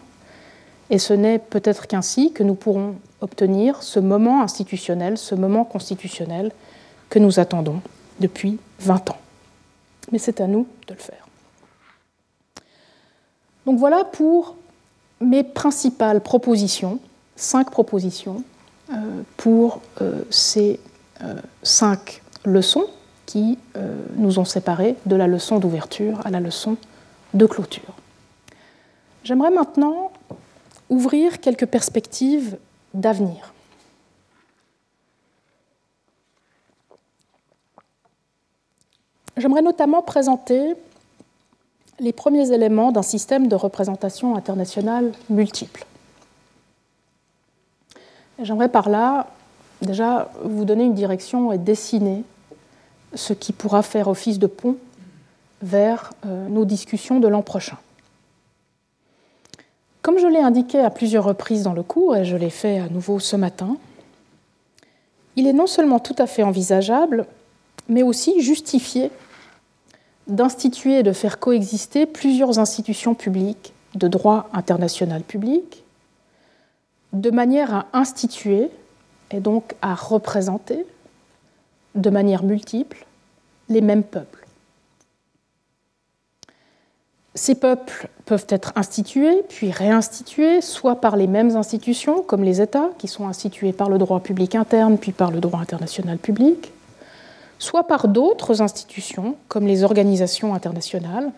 Et 0.90 0.98
ce 0.98 1.14
n'est 1.14 1.40
peut-être 1.40 1.88
qu'ainsi 1.88 2.34
que 2.34 2.44
nous 2.44 2.56
pourrons 2.56 2.96
obtenir 3.22 3.84
ce 3.84 4.00
moment 4.00 4.42
institutionnel, 4.42 5.18
ce 5.18 5.36
moment 5.36 5.64
constitutionnel 5.64 6.52
que 7.10 7.20
nous 7.20 7.40
attendons 7.40 7.82
depuis 8.20 8.58
20 8.80 9.12
ans. 9.12 9.18
Mais 10.12 10.18
c'est 10.18 10.42
à 10.42 10.48
nous 10.48 10.68
de 10.88 10.96
le 10.96 11.00
faire. 11.00 11.28
Donc 13.68 13.78
voilà 13.78 14.04
pour 14.04 14.56
mes 15.22 15.44
principales 15.44 16.22
propositions, 16.22 17.00
cinq 17.36 17.70
propositions 17.70 18.44
euh, 18.92 19.22
pour 19.38 19.82
euh, 20.02 20.24
ces 20.32 20.80
euh, 21.22 21.36
cinq 21.62 22.24
leçons 22.44 22.88
qui 23.32 23.58
euh, 23.78 23.96
nous 24.18 24.40
ont 24.40 24.46
séparés 24.46 24.98
de 25.06 25.16
la 25.16 25.26
leçon 25.26 25.58
d'ouverture 25.58 26.20
à 26.26 26.30
la 26.30 26.42
leçon 26.42 26.76
de 27.34 27.46
clôture. 27.46 27.96
J'aimerais 29.24 29.52
maintenant 29.52 30.12
ouvrir 30.90 31.40
quelques 31.40 31.66
perspectives 31.66 32.58
d'avenir. 32.94 33.54
J'aimerais 39.38 39.62
notamment 39.62 40.02
présenter 40.02 40.74
les 42.02 42.12
premiers 42.12 42.52
éléments 42.52 42.92
d'un 42.92 43.02
système 43.02 43.48
de 43.48 43.56
représentation 43.56 44.36
internationale 44.36 45.14
multiple. 45.30 45.86
J'aimerais 48.42 48.68
par 48.68 48.90
là 48.90 49.28
déjà 49.82 50.30
vous 50.44 50.66
donner 50.66 50.84
une 50.84 50.96
direction 50.96 51.54
et 51.54 51.58
dessiner 51.58 52.26
ce 53.14 53.34
qui 53.34 53.54
pourra 53.54 53.82
faire 53.84 54.08
office 54.08 54.40
de 54.40 54.48
pont 54.48 54.78
vers 55.62 56.12
euh, 56.26 56.48
nos 56.48 56.66
discussions 56.66 57.20
de 57.20 57.28
l'an 57.28 57.42
prochain. 57.42 57.78
Comme 60.02 60.18
je 60.18 60.28
l'ai 60.28 60.40
indiqué 60.40 60.80
à 60.80 60.90
plusieurs 60.90 61.24
reprises 61.24 61.64
dans 61.64 61.74
le 61.74 61.84
cours, 61.84 62.16
et 62.16 62.26
je 62.26 62.36
l'ai 62.36 62.50
fait 62.50 62.80
à 62.80 62.90
nouveau 62.90 63.20
ce 63.20 63.36
matin, 63.36 63.78
il 65.36 65.48
est 65.48 65.54
non 65.54 65.68
seulement 65.68 66.00
tout 66.00 66.16
à 66.18 66.28
fait 66.28 66.44
envisageable, 66.44 67.28
mais 67.88 68.04
aussi 68.04 68.42
justifié 68.42 69.12
d'instituer 70.28 71.00
et 71.00 71.04
de 71.04 71.14
faire 71.14 71.40
coexister 71.40 72.06
plusieurs 72.06 72.60
institutions 72.60 73.14
publiques 73.14 73.74
de 73.96 74.08
droit 74.08 74.50
international 74.54 75.22
public, 75.22 75.84
de 77.14 77.30
manière 77.30 77.74
à 77.74 77.86
instituer 77.94 78.70
et 79.32 79.40
donc 79.40 79.76
à 79.82 79.94
représenter 79.94 80.86
de 81.96 82.10
manière 82.10 82.44
multiple 82.44 83.06
les 83.70 83.82
mêmes 83.82 84.04
peuples. 84.04 84.46
Ces 87.34 87.56
peuples 87.56 88.10
peuvent 88.26 88.48
être 88.50 88.74
institués 88.76 89.44
puis 89.48 89.72
réinstitués, 89.72 90.60
soit 90.62 91.00
par 91.00 91.16
les 91.16 91.28
mêmes 91.28 91.56
institutions, 91.56 92.24
comme 92.24 92.44
les 92.44 92.60
États, 92.60 92.90
qui 92.98 93.08
sont 93.08 93.28
institués 93.28 93.72
par 93.72 93.90
le 93.90 93.98
droit 93.98 94.20
public 94.20 94.56
interne 94.56 94.98
puis 94.98 95.14
par 95.14 95.32
le 95.32 95.40
droit 95.40 95.62
international 95.62 96.18
public, 96.18 96.74
soit 97.58 97.88
par 97.88 98.10
d'autres 98.10 98.62
institutions, 98.62 99.36
comme 99.48 99.66
les 99.66 99.84
organisations 99.84 100.54
internationales, 100.54 101.32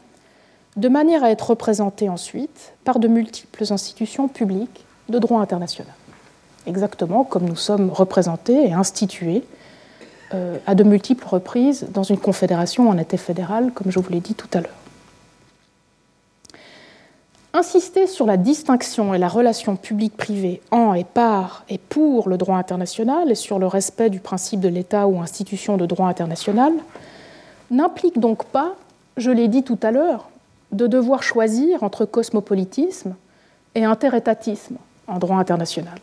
de 0.77 0.89
manière 0.89 1.23
à 1.23 1.29
être 1.29 1.51
représentés 1.51 2.09
ensuite 2.09 2.73
par 2.83 2.97
de 2.97 3.07
multiples 3.07 3.71
institutions 3.71 4.27
publiques 4.27 4.85
de 5.09 5.19
droit 5.19 5.41
international, 5.41 5.93
exactement 6.65 7.23
comme 7.23 7.45
nous 7.45 7.55
sommes 7.55 7.91
représentés 7.91 8.67
et 8.67 8.73
institués 8.73 9.43
euh, 10.33 10.57
à 10.65 10.75
de 10.75 10.83
multiples 10.83 11.27
reprises 11.27 11.87
dans 11.93 12.03
une 12.03 12.17
confédération 12.17 12.89
en 12.89 12.97
été 12.97 13.17
fédérale, 13.17 13.71
comme 13.73 13.91
je 13.91 13.99
vous 13.99 14.09
l'ai 14.11 14.19
dit 14.19 14.35
tout 14.35 14.47
à 14.53 14.61
l'heure. 14.61 14.71
Insister 17.55 18.07
sur 18.07 18.25
la 18.25 18.37
distinction 18.37 19.13
et 19.13 19.19
la 19.19 19.27
relation 19.27 19.75
publique-privée 19.75 20.59
en 20.71 20.95
et 20.95 21.03
par 21.03 21.63
et 21.69 21.77
pour 21.77 22.27
le 22.27 22.37
droit 22.37 22.57
international 22.57 23.29
et 23.29 23.35
sur 23.35 23.59
le 23.59 23.67
respect 23.67 24.09
du 24.09 24.19
principe 24.19 24.59
de 24.59 24.69
l'État 24.69 25.07
ou 25.07 25.19
institution 25.19 25.77
de 25.77 25.85
droit 25.85 26.07
international 26.07 26.73
n'implique 27.69 28.19
donc 28.19 28.45
pas, 28.45 28.75
je 29.17 29.29
l'ai 29.29 29.47
dit 29.47 29.63
tout 29.63 29.79
à 29.83 29.91
l'heure, 29.91 30.29
de 30.71 30.87
devoir 30.87 31.21
choisir 31.21 31.83
entre 31.83 32.05
cosmopolitisme 32.05 33.15
et 33.75 33.83
interétatisme 33.83 34.77
en 35.07 35.19
droit 35.19 35.37
international. 35.37 35.99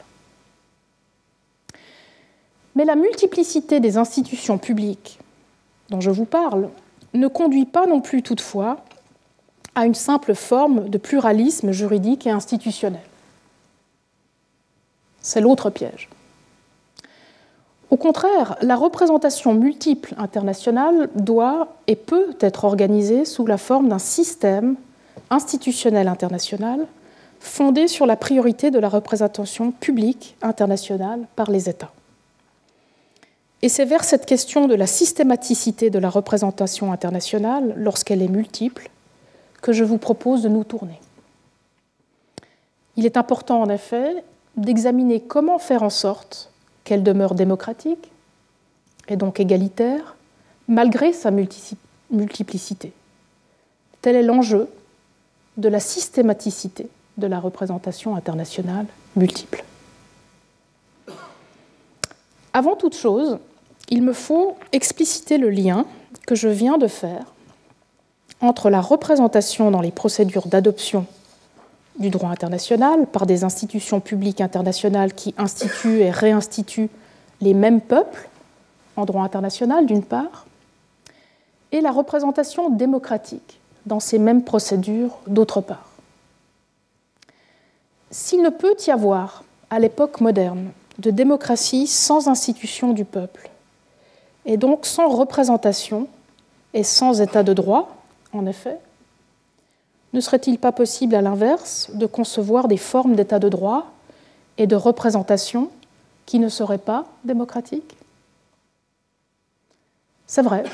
Mais 2.80 2.86
la 2.86 2.96
multiplicité 2.96 3.78
des 3.78 3.98
institutions 3.98 4.56
publiques 4.56 5.18
dont 5.90 6.00
je 6.00 6.08
vous 6.08 6.24
parle 6.24 6.70
ne 7.12 7.28
conduit 7.28 7.66
pas 7.66 7.84
non 7.84 8.00
plus 8.00 8.22
toutefois 8.22 8.78
à 9.74 9.84
une 9.84 9.94
simple 9.94 10.34
forme 10.34 10.88
de 10.88 10.96
pluralisme 10.96 11.72
juridique 11.72 12.26
et 12.26 12.30
institutionnel. 12.30 13.02
C'est 15.20 15.42
l'autre 15.42 15.68
piège. 15.68 16.08
Au 17.90 17.98
contraire, 17.98 18.56
la 18.62 18.76
représentation 18.76 19.52
multiple 19.52 20.14
internationale 20.16 21.10
doit 21.14 21.76
et 21.86 21.96
peut 21.96 22.34
être 22.40 22.64
organisée 22.64 23.26
sous 23.26 23.44
la 23.44 23.58
forme 23.58 23.90
d'un 23.90 23.98
système 23.98 24.76
institutionnel 25.28 26.08
international 26.08 26.86
fondé 27.40 27.88
sur 27.88 28.06
la 28.06 28.16
priorité 28.16 28.70
de 28.70 28.78
la 28.78 28.88
représentation 28.88 29.70
publique 29.70 30.34
internationale 30.40 31.26
par 31.36 31.50
les 31.50 31.68
États. 31.68 31.92
Et 33.62 33.68
c'est 33.68 33.84
vers 33.84 34.04
cette 34.04 34.24
question 34.24 34.68
de 34.68 34.74
la 34.74 34.86
systématicité 34.86 35.90
de 35.90 35.98
la 35.98 36.08
représentation 36.08 36.92
internationale, 36.92 37.74
lorsqu'elle 37.76 38.22
est 38.22 38.28
multiple, 38.28 38.90
que 39.60 39.72
je 39.72 39.84
vous 39.84 39.98
propose 39.98 40.42
de 40.42 40.48
nous 40.48 40.64
tourner. 40.64 40.98
Il 42.96 43.04
est 43.04 43.18
important 43.18 43.60
en 43.60 43.68
effet 43.68 44.24
d'examiner 44.56 45.20
comment 45.20 45.58
faire 45.58 45.82
en 45.82 45.90
sorte 45.90 46.50
qu'elle 46.84 47.02
demeure 47.02 47.34
démocratique 47.34 48.10
et 49.08 49.16
donc 49.16 49.40
égalitaire, 49.40 50.16
malgré 50.66 51.12
sa 51.12 51.30
multiplicité. 51.30 52.92
Tel 54.00 54.16
est 54.16 54.22
l'enjeu 54.22 54.68
de 55.58 55.68
la 55.68 55.80
systématicité 55.80 56.88
de 57.18 57.26
la 57.26 57.38
représentation 57.38 58.16
internationale 58.16 58.86
multiple. 59.16 59.64
Avant 62.52 62.76
toute 62.76 62.96
chose, 62.96 63.38
il 63.90 64.02
me 64.02 64.12
faut 64.12 64.56
expliciter 64.72 65.36
le 65.36 65.50
lien 65.50 65.84
que 66.26 66.34
je 66.34 66.48
viens 66.48 66.78
de 66.78 66.86
faire 66.86 67.34
entre 68.40 68.70
la 68.70 68.80
représentation 68.80 69.70
dans 69.70 69.80
les 69.80 69.90
procédures 69.90 70.46
d'adoption 70.46 71.06
du 71.98 72.08
droit 72.08 72.30
international 72.30 73.06
par 73.06 73.26
des 73.26 73.44
institutions 73.44 74.00
publiques 74.00 74.40
internationales 74.40 75.12
qui 75.12 75.34
instituent 75.36 76.00
et 76.00 76.10
réinstituent 76.10 76.88
les 77.40 77.52
mêmes 77.52 77.80
peuples 77.80 78.28
en 78.96 79.04
droit 79.04 79.24
international, 79.24 79.86
d'une 79.86 80.02
part, 80.02 80.46
et 81.72 81.80
la 81.80 81.90
représentation 81.90 82.70
démocratique 82.70 83.60
dans 83.86 84.00
ces 84.00 84.18
mêmes 84.18 84.44
procédures, 84.44 85.18
d'autre 85.26 85.60
part. 85.60 85.88
S'il 88.10 88.42
ne 88.42 88.50
peut 88.50 88.74
y 88.86 88.90
avoir, 88.90 89.44
à 89.68 89.78
l'époque 89.78 90.20
moderne, 90.20 90.70
de 90.98 91.10
démocratie 91.10 91.86
sans 91.86 92.28
institution 92.28 92.92
du 92.92 93.04
peuple, 93.04 93.49
et 94.46 94.56
donc 94.56 94.86
sans 94.86 95.08
représentation 95.08 96.08
et 96.74 96.84
sans 96.84 97.20
état 97.20 97.42
de 97.42 97.52
droit, 97.52 97.96
en 98.32 98.46
effet, 98.46 98.78
ne 100.12 100.20
serait-il 100.20 100.58
pas 100.58 100.72
possible, 100.72 101.14
à 101.14 101.22
l'inverse, 101.22 101.90
de 101.94 102.06
concevoir 102.06 102.68
des 102.68 102.76
formes 102.76 103.14
d'état 103.14 103.38
de 103.38 103.48
droit 103.48 103.86
et 104.58 104.66
de 104.66 104.76
représentation 104.76 105.70
qui 106.26 106.38
ne 106.38 106.48
seraient 106.48 106.78
pas 106.78 107.06
démocratiques? 107.24 107.96
C'est 110.26 110.42
vrai, 110.42 110.64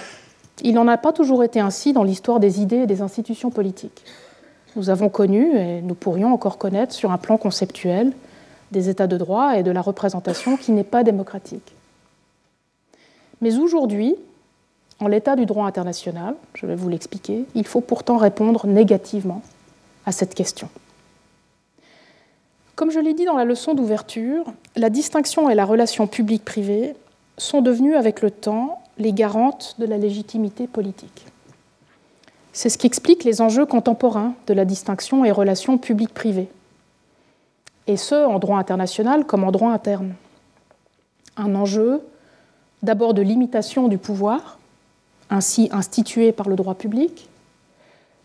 il 0.63 0.75
n'en 0.75 0.89
a 0.89 0.97
pas 0.97 1.13
toujours 1.13 1.45
été 1.45 1.61
ainsi 1.61 1.93
dans 1.93 2.03
l'histoire 2.03 2.41
des 2.41 2.61
idées 2.61 2.83
et 2.83 2.87
des 2.87 3.03
institutions 3.03 3.51
politiques. 3.51 4.05
Nous 4.75 4.91
avons 4.91 5.09
connu, 5.09 5.57
et 5.57 5.81
nous 5.81 5.95
pourrions 5.95 6.33
encore 6.33 6.59
connaître 6.59 6.95
sur 6.95 7.11
un 7.11 7.19
plan 7.19 7.39
conceptuel, 7.39 8.13
des 8.73 8.89
états 8.89 9.07
de 9.07 9.17
droit 9.17 9.57
et 9.57 9.63
de 9.63 9.71
la 9.71 9.81
représentation 9.81 10.57
qui 10.57 10.73
n'est 10.73 10.85
pas 10.85 11.05
démocratique. 11.05 11.76
Mais 13.41 13.59
aujourd'hui, 13.59 14.15
en 15.01 15.09
l'état 15.09 15.37
du 15.37 15.47
droit 15.47 15.67
international, 15.67 16.35
je 16.55 16.67
vais 16.67 16.77
vous 16.77 16.89
l'expliquer, 16.89 17.45
il 17.55 17.67
faut 17.67 17.81
pourtant 17.81 18.17
répondre 18.17 18.67
négativement 18.67 19.43
à 20.07 20.13
cette 20.13 20.35
question. 20.35 20.69
Comme 22.77 22.91
je 22.91 23.01
l'ai 23.01 23.15
dit 23.15 23.25
dans 23.25 23.37
la 23.37 23.45
leçon 23.45 23.75
d'ouverture, 23.75 24.45
la 24.75 24.91
distinction 24.91 25.49
et 25.51 25.55
la 25.55 25.65
relation 25.65 26.07
publique-privée 26.07 26.95
sont 27.39 27.63
devenues 27.63 27.95
avec 27.95 28.23
le 28.23 28.31
temps 28.31 28.83
les 28.99 29.13
garantes 29.13 29.77
de 29.79 29.87
la 29.87 29.99
légitimité 29.99 30.67
politique. 30.67 31.27
C'est 32.53 32.71
ce 32.71 32.79
qui 32.79 32.87
explique 32.87 33.25
les 33.25 33.43
enjeux 33.43 33.67
contemporains 33.67 34.35
de 34.47 34.55
la 34.55 34.65
distinction 34.65 35.25
et 35.25 35.31
relation 35.31 35.77
publique-privée, 35.77 36.49
et 37.87 37.97
ce 37.97 38.15
en 38.15 38.39
droit 38.39 38.59
international 38.59 39.27
comme 39.27 39.45
en 39.45 39.53
droit 39.53 39.71
interne. 39.71 40.15
Un 41.37 41.55
enjeu 41.55 42.03
d'abord 42.83 43.15
de 43.15 43.23
limitation 43.23 43.89
du 43.89 43.99
pouvoir, 43.99 44.59
ainsi 45.31 45.69
institué 45.73 46.33
par 46.33 46.49
le 46.49 46.57
droit 46.57 46.75
public, 46.75 47.29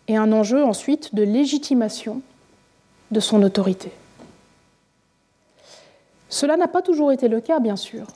et 0.07 0.17
un 0.17 0.31
enjeu 0.31 0.63
ensuite 0.63 1.15
de 1.15 1.23
légitimation 1.23 2.21
de 3.11 3.19
son 3.19 3.43
autorité. 3.43 3.91
Cela 6.29 6.57
n'a 6.57 6.67
pas 6.67 6.81
toujours 6.81 7.11
été 7.11 7.27
le 7.27 7.41
cas, 7.41 7.59
bien 7.59 7.75
sûr, 7.75 8.07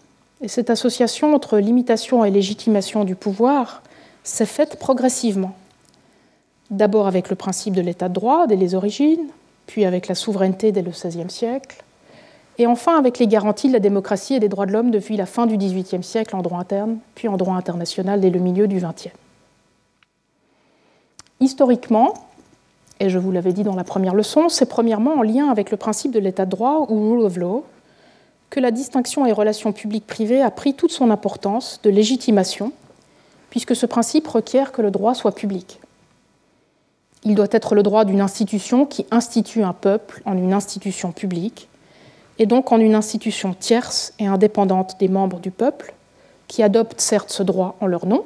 et 0.42 0.48
cette 0.48 0.70
association 0.70 1.34
entre 1.34 1.58
limitation 1.58 2.26
et 2.26 2.32
légitimation 2.32 3.04
du 3.04 3.16
pouvoir 3.16 3.82
s'est 4.24 4.46
faite 4.46 4.80
progressivement, 4.80 5.56
d'abord 6.72 7.08
avec 7.08 7.30
le 7.30 7.36
principe 7.36 7.74
de 7.74 7.82
l'état 7.82 8.10
de 8.10 8.14
droit 8.14 8.48
dès 8.48 8.56
les 8.56 8.76
origines, 8.76 9.28
puis 9.68 9.86
avec 9.86 10.08
la 10.08 10.16
souveraineté 10.16 10.72
dès 10.72 10.82
le 10.82 10.92
XVIe 10.92 11.30
siècle, 11.30 11.84
et 12.58 12.68
enfin 12.68 12.98
avec 12.98 13.20
les 13.20 13.28
garanties 13.28 13.68
de 13.68 13.74
la 13.74 13.80
démocratie 13.80 14.36
et 14.36 14.40
des 14.40 14.50
droits 14.50 14.66
de 14.66 14.72
l'homme 14.72 14.92
depuis 14.92 15.18
la 15.18 15.26
fin 15.26 15.46
du 15.46 15.58
XVIIIe 15.58 16.04
siècle 16.04 16.36
en 16.36 16.42
droit 16.42 16.60
interne, 16.60 16.98
puis 17.16 17.28
en 17.28 17.38
droit 17.38 17.56
international 17.56 18.22
dès 18.22 18.30
le 18.30 18.40
milieu 18.40 18.68
du 18.68 18.78
XXe. 18.78 19.10
Historiquement, 21.42 22.14
et 23.00 23.10
je 23.10 23.20
vous 23.20 23.32
l'avais 23.32 23.52
dit 23.52 23.64
dans 23.64 23.76
la 23.76 23.84
première 23.84 24.16
leçon, 24.16 24.48
c'est 24.48 24.68
premièrement 24.68 25.16
en 25.16 25.22
lien 25.22 25.50
avec 25.50 25.70
le 25.70 25.78
principe 25.78 26.12
de 26.12 26.20
l'état 26.20 26.46
de 26.46 26.52
droit 26.52 26.86
ou 26.90 27.12
rule 27.12 27.26
of 27.26 27.36
law 27.38 27.66
que 28.50 28.60
la 28.62 28.72
distinction 28.72 29.26
et 29.26 29.34
relations 29.34 29.74
publiques-privées 29.74 30.42
a 30.42 30.52
pris 30.52 30.76
toute 30.76 30.92
son 30.92 31.12
importance 31.12 31.82
de 31.84 31.90
légitimation, 31.90 32.72
puisque 33.50 33.76
ce 33.76 33.86
principe 33.86 34.28
requiert 34.28 34.72
que 34.72 34.82
le 34.82 34.92
droit 34.92 35.14
soit 35.14 35.34
public. 35.34 35.82
Il 37.26 37.36
doit 37.36 37.48
être 37.52 37.76
le 37.76 37.84
droit 37.84 38.06
d'une 38.06 38.22
institution 38.22 38.86
qui 38.86 39.06
institue 39.12 39.64
un 39.64 39.74
peuple 39.74 40.22
en 40.26 40.38
une 40.38 40.54
institution 40.54 41.12
publique, 41.12 41.68
et 42.40 42.46
donc 42.46 42.72
en 42.72 42.80
une 42.80 42.96
institution 42.96 43.54
tierce 43.54 44.14
et 44.20 44.28
indépendante 44.28 44.98
des 45.00 45.08
membres 45.08 45.40
du 45.40 45.52
peuple, 45.52 45.94
qui 46.48 46.64
adopte 46.64 47.00
certes 47.00 47.30
ce 47.30 47.44
droit 47.44 47.76
en 47.82 47.88
leur 47.88 48.06
nom, 48.06 48.24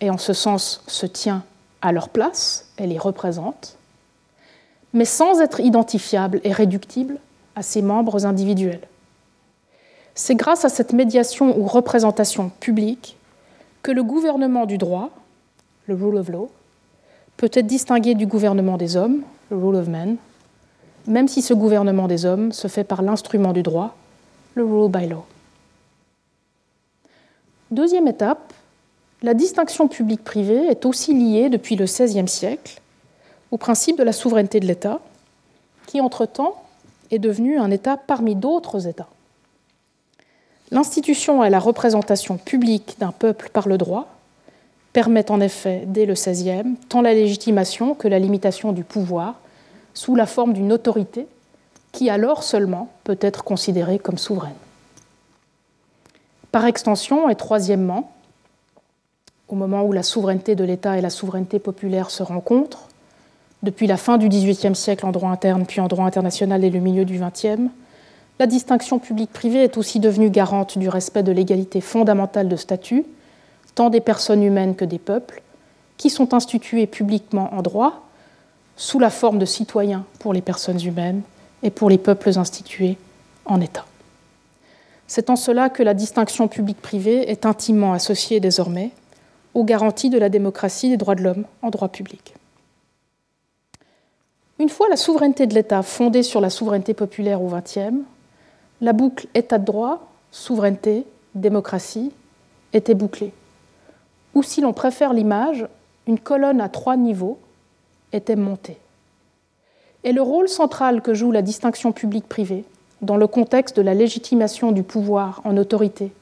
et 0.00 0.10
en 0.10 0.18
ce 0.18 0.32
sens 0.32 0.82
se 0.86 1.06
tient 1.06 1.44
à 1.80 1.92
leur 1.92 2.08
place 2.08 2.66
et 2.78 2.86
les 2.86 2.98
représente, 2.98 3.76
mais 4.92 5.04
sans 5.04 5.40
être 5.40 5.60
identifiable 5.60 6.40
et 6.44 6.52
réductible 6.52 7.18
à 7.56 7.62
ses 7.62 7.82
membres 7.82 8.26
individuels. 8.26 8.86
C'est 10.14 10.34
grâce 10.34 10.64
à 10.64 10.68
cette 10.68 10.92
médiation 10.92 11.58
ou 11.58 11.66
représentation 11.66 12.50
publique 12.60 13.16
que 13.82 13.92
le 13.92 14.02
gouvernement 14.02 14.66
du 14.66 14.78
droit, 14.78 15.10
le 15.86 15.94
rule 15.94 16.16
of 16.16 16.28
law, 16.28 16.50
peut 17.36 17.50
être 17.52 17.66
distingué 17.66 18.14
du 18.14 18.26
gouvernement 18.26 18.76
des 18.76 18.96
hommes, 18.96 19.22
le 19.50 19.56
rule 19.56 19.76
of 19.76 19.88
men, 19.88 20.16
même 21.06 21.28
si 21.28 21.42
ce 21.42 21.54
gouvernement 21.54 22.08
des 22.08 22.24
hommes 22.24 22.52
se 22.52 22.68
fait 22.68 22.84
par 22.84 23.02
l'instrument 23.02 23.52
du 23.52 23.62
droit, 23.62 23.94
le 24.54 24.64
rule 24.64 24.90
by 24.90 25.06
law. 25.06 25.24
Deuxième 27.70 28.08
étape, 28.08 28.52
la 29.22 29.34
distinction 29.34 29.88
publique-privée 29.88 30.66
est 30.68 30.86
aussi 30.86 31.14
liée 31.14 31.48
depuis 31.48 31.76
le 31.76 31.86
XVIe 31.86 32.28
siècle 32.28 32.80
au 33.50 33.56
principe 33.56 33.96
de 33.96 34.02
la 34.02 34.12
souveraineté 34.12 34.60
de 34.60 34.66
l'État, 34.66 35.00
qui 35.86 36.00
entre-temps 36.00 36.62
est 37.10 37.18
devenu 37.18 37.58
un 37.58 37.70
État 37.70 37.96
parmi 37.96 38.34
d'autres 38.34 38.86
États. 38.86 39.08
L'institution 40.70 41.44
et 41.44 41.50
la 41.50 41.60
représentation 41.60 42.36
publique 42.36 42.96
d'un 42.98 43.12
peuple 43.12 43.50
par 43.52 43.68
le 43.68 43.78
droit 43.78 44.08
permettent 44.92 45.30
en 45.30 45.40
effet, 45.40 45.84
dès 45.86 46.06
le 46.06 46.14
XVIe, 46.14 46.76
tant 46.88 47.00
la 47.00 47.14
légitimation 47.14 47.94
que 47.94 48.08
la 48.08 48.18
limitation 48.18 48.72
du 48.72 48.84
pouvoir 48.84 49.34
sous 49.94 50.14
la 50.14 50.26
forme 50.26 50.52
d'une 50.52 50.72
autorité 50.72 51.26
qui 51.92 52.10
alors 52.10 52.42
seulement 52.42 52.88
peut 53.04 53.18
être 53.20 53.44
considérée 53.44 53.98
comme 53.98 54.18
souveraine. 54.18 54.54
Par 56.50 56.66
extension, 56.66 57.28
et 57.28 57.36
troisièmement, 57.36 58.12
au 59.48 59.54
moment 59.54 59.84
où 59.84 59.92
la 59.92 60.02
souveraineté 60.02 60.56
de 60.56 60.64
l'État 60.64 60.98
et 60.98 61.00
la 61.00 61.10
souveraineté 61.10 61.58
populaire 61.58 62.10
se 62.10 62.22
rencontrent, 62.22 62.88
depuis 63.62 63.86
la 63.86 63.96
fin 63.96 64.18
du 64.18 64.28
XVIIIe 64.28 64.74
siècle 64.74 65.06
en 65.06 65.12
droit 65.12 65.30
interne, 65.30 65.64
puis 65.66 65.80
en 65.80 65.88
droit 65.88 66.04
international 66.04 66.64
et 66.64 66.70
le 66.70 66.80
milieu 66.80 67.04
du 67.04 67.18
XXe, 67.18 67.70
la 68.38 68.46
distinction 68.46 68.98
publique-privée 68.98 69.62
est 69.62 69.78
aussi 69.78 70.00
devenue 70.00 70.28
garante 70.28 70.76
du 70.76 70.88
respect 70.88 71.22
de 71.22 71.32
l'égalité 71.32 71.80
fondamentale 71.80 72.48
de 72.48 72.56
statut, 72.56 73.04
tant 73.74 73.90
des 73.90 74.00
personnes 74.00 74.42
humaines 74.42 74.74
que 74.74 74.84
des 74.84 74.98
peuples, 74.98 75.42
qui 75.96 76.10
sont 76.10 76.34
institués 76.34 76.86
publiquement 76.86 77.54
en 77.54 77.62
droit, 77.62 78.03
sous 78.76 78.98
la 78.98 79.10
forme 79.10 79.38
de 79.38 79.44
citoyens 79.44 80.04
pour 80.18 80.32
les 80.32 80.42
personnes 80.42 80.82
humaines 80.84 81.22
et 81.62 81.70
pour 81.70 81.90
les 81.90 81.98
peuples 81.98 82.38
institués 82.38 82.96
en 83.44 83.60
État. 83.60 83.86
C'est 85.06 85.30
en 85.30 85.36
cela 85.36 85.68
que 85.68 85.82
la 85.82 85.94
distinction 85.94 86.48
publique-privée 86.48 87.30
est 87.30 87.46
intimement 87.46 87.92
associée 87.92 88.40
désormais 88.40 88.90
aux 89.52 89.64
garanties 89.64 90.10
de 90.10 90.18
la 90.18 90.28
démocratie 90.28 90.90
des 90.90 90.96
droits 90.96 91.14
de 91.14 91.22
l'homme 91.22 91.44
en 91.62 91.70
droit 91.70 91.88
public. 91.88 92.34
Une 94.58 94.68
fois 94.68 94.88
la 94.88 94.96
souveraineté 94.96 95.46
de 95.46 95.54
l'État 95.54 95.82
fondée 95.82 96.22
sur 96.22 96.40
la 96.40 96.50
souveraineté 96.50 96.94
populaire 96.94 97.42
au 97.42 97.48
XXe, 97.48 98.02
la 98.80 98.92
boucle 98.92 99.26
État 99.34 99.58
de 99.58 99.64
droit, 99.64 100.08
souveraineté, 100.30 101.04
démocratie 101.34 102.12
était 102.72 102.94
bouclée. 102.94 103.32
Ou 104.34 104.42
si 104.42 104.60
l'on 104.60 104.72
préfère 104.72 105.12
l'image, 105.12 105.66
une 106.06 106.18
colonne 106.18 106.60
à 106.60 106.68
trois 106.68 106.96
niveaux 106.96 107.38
était 108.14 108.36
montée. 108.36 108.78
Et 110.04 110.12
le 110.12 110.22
rôle 110.22 110.48
central 110.48 111.02
que 111.02 111.14
joue 111.14 111.32
la 111.32 111.42
distinction 111.42 111.92
publique-privée 111.92 112.64
dans 113.02 113.16
le 113.16 113.26
contexte 113.26 113.76
de 113.76 113.82
la 113.82 113.94
légitimation 113.94 114.72
du 114.72 114.82
pouvoir 114.82 115.40
en 115.44 115.56
autorité 115.56 116.12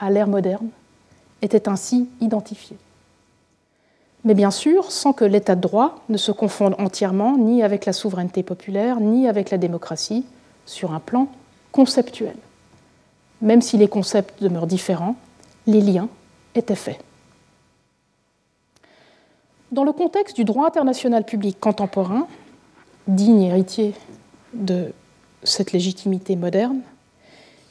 à 0.00 0.10
l'ère 0.10 0.28
moderne 0.28 0.68
était 1.42 1.68
ainsi 1.68 2.08
identifié. 2.20 2.76
Mais 4.24 4.34
bien 4.34 4.52
sûr, 4.52 4.92
sans 4.92 5.12
que 5.12 5.24
l'état 5.24 5.56
de 5.56 5.60
droit 5.60 6.00
ne 6.08 6.16
se 6.16 6.30
confonde 6.30 6.76
entièrement 6.78 7.36
ni 7.36 7.62
avec 7.62 7.86
la 7.86 7.92
souveraineté 7.92 8.42
populaire, 8.44 9.00
ni 9.00 9.28
avec 9.28 9.50
la 9.50 9.58
démocratie, 9.58 10.24
sur 10.64 10.92
un 10.92 11.00
plan 11.00 11.26
conceptuel. 11.72 12.36
Même 13.40 13.62
si 13.62 13.76
les 13.76 13.88
concepts 13.88 14.40
demeurent 14.40 14.68
différents, 14.68 15.16
les 15.66 15.80
liens 15.80 16.08
étaient 16.54 16.76
faits. 16.76 17.00
Dans 19.72 19.84
le 19.84 19.92
contexte 19.92 20.36
du 20.36 20.44
droit 20.44 20.66
international 20.66 21.24
public 21.24 21.58
contemporain, 21.58 22.26
digne 23.08 23.40
héritier 23.40 23.94
de 24.52 24.92
cette 25.44 25.72
légitimité 25.72 26.36
moderne, 26.36 26.80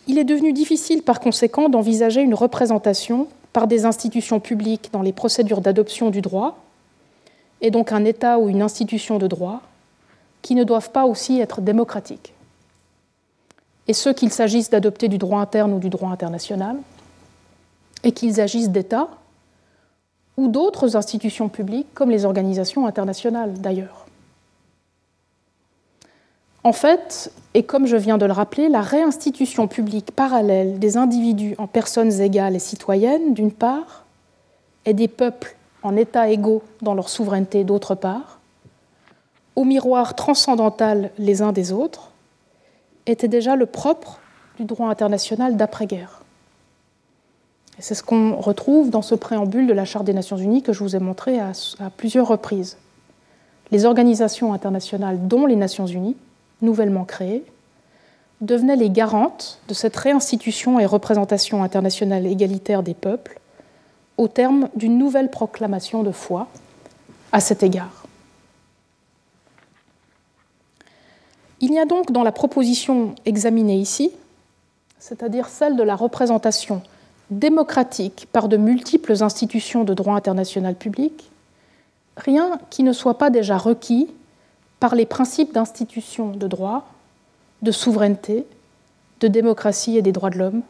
il 0.07 0.17
est 0.17 0.23
devenu 0.23 0.51
difficile 0.51 1.03
par 1.03 1.19
conséquent 1.19 1.69
d'envisager 1.69 2.21
une 2.21 2.33
représentation 2.33 3.27
par 3.53 3.67
des 3.67 3.85
institutions 3.85 4.39
publiques 4.39 4.89
dans 4.91 5.03
les 5.03 5.13
procédures 5.13 5.61
d'adoption 5.61 6.09
du 6.09 6.21
droit, 6.21 6.57
et 7.61 7.69
donc 7.69 7.91
un 7.91 8.03
État 8.03 8.39
ou 8.39 8.49
une 8.49 8.63
institution 8.63 9.19
de 9.19 9.27
droit, 9.27 9.61
qui 10.41 10.55
ne 10.55 10.63
doivent 10.63 10.89
pas 10.89 11.05
aussi 11.05 11.39
être 11.39 11.61
démocratiques. 11.61 12.33
Et 13.87 13.93
ce 13.93 14.09
qu'il 14.09 14.31
s'agisse 14.31 14.71
d'adopter 14.71 15.07
du 15.07 15.19
droit 15.19 15.39
interne 15.39 15.71
ou 15.71 15.77
du 15.77 15.91
droit 15.91 16.09
international, 16.09 16.77
et 18.03 18.11
qu'ils 18.11 18.41
agissent 18.41 18.69
d'État 18.69 19.07
ou 20.41 20.47
d'autres 20.47 20.95
institutions 20.95 21.49
publiques, 21.49 21.93
comme 21.93 22.09
les 22.09 22.25
organisations 22.25 22.87
internationales 22.87 23.53
d'ailleurs. 23.53 24.07
En 26.63 26.73
fait, 26.73 27.31
et 27.53 27.61
comme 27.61 27.85
je 27.85 27.95
viens 27.95 28.17
de 28.17 28.25
le 28.25 28.33
rappeler, 28.33 28.67
la 28.67 28.81
réinstitution 28.81 29.67
publique 29.67 30.11
parallèle 30.11 30.79
des 30.79 30.97
individus 30.97 31.53
en 31.59 31.67
personnes 31.67 32.11
égales 32.21 32.55
et 32.55 32.59
citoyennes, 32.59 33.35
d'une 33.35 33.51
part, 33.51 34.05
et 34.85 34.93
des 34.93 35.07
peuples 35.07 35.55
en 35.83 35.95
états 35.95 36.29
égaux 36.29 36.63
dans 36.81 36.95
leur 36.95 37.09
souveraineté, 37.09 37.63
d'autre 37.63 37.93
part, 37.93 38.39
au 39.55 39.63
miroir 39.63 40.15
transcendantal 40.15 41.11
les 41.19 41.43
uns 41.43 41.51
des 41.51 41.71
autres, 41.71 42.09
était 43.05 43.27
déjà 43.27 43.55
le 43.55 43.67
propre 43.67 44.19
du 44.57 44.65
droit 44.65 44.89
international 44.89 45.55
d'après-guerre. 45.55 46.20
C'est 47.81 47.95
ce 47.95 48.03
qu'on 48.03 48.35
retrouve 48.35 48.91
dans 48.91 49.01
ce 49.01 49.15
préambule 49.15 49.65
de 49.65 49.73
la 49.73 49.85
Charte 49.85 50.05
des 50.05 50.13
Nations 50.13 50.37
Unies 50.37 50.61
que 50.61 50.71
je 50.71 50.83
vous 50.83 50.95
ai 50.95 50.99
montré 50.99 51.39
à, 51.39 51.51
plusieurs 51.97 52.27
reprises. 52.27 52.77
Les 53.71 53.85
organisations 53.85 54.53
internationales, 54.53 55.27
dont 55.27 55.47
les 55.47 55.55
Nations 55.55 55.87
Unies, 55.87 56.15
nouvellement 56.61 57.05
créées, 57.05 57.43
devenaient 58.39 58.75
les 58.75 58.91
garantes 58.91 59.59
de 59.67 59.73
cette 59.73 59.95
réinstitution 59.95 60.79
et 60.79 60.85
représentation 60.85 61.63
internationale 61.63 62.27
égalitaire 62.27 62.83
des 62.83 62.93
peuples 62.93 63.39
au 64.17 64.27
terme 64.27 64.69
d'une 64.75 64.99
nouvelle 64.99 65.31
proclamation 65.31 66.03
de 66.03 66.11
foi 66.11 66.47
à 67.31 67.39
cet 67.39 67.63
égard. 67.63 68.05
Il 71.61 71.73
y 71.73 71.79
a 71.79 71.85
donc 71.85 72.11
dans 72.11 72.23
la 72.23 72.31
proposition 72.31 73.15
examinée 73.25 73.77
ici, 73.77 74.11
c'est-à-dire 74.99 75.47
celle 75.47 75.75
de 75.75 75.83
la 75.83 75.95
représentation 75.95 76.83
démocratique 77.31 78.27
par 78.31 78.49
de 78.49 78.57
multiples 78.57 79.23
institutions 79.23 79.83
de 79.83 79.93
droit 79.93 80.15
international 80.15 80.75
public, 80.75 81.31
rien 82.17 82.59
qui 82.69 82.83
ne 82.83 82.93
soit 82.93 83.17
pas 83.17 83.29
déjà 83.29 83.57
requis 83.57 84.09
par 84.79 84.95
les 84.95 85.05
principes 85.05 85.53
d'institution 85.53 86.31
de 86.31 86.47
droit, 86.47 86.87
de 87.61 87.71
souveraineté, 87.71 88.45
de 89.21 89.27
démocratie 89.27 89.97
et 89.97 90.01
des 90.01 90.11
droits 90.11 90.29
de 90.29 90.37
l'homme, 90.37 90.61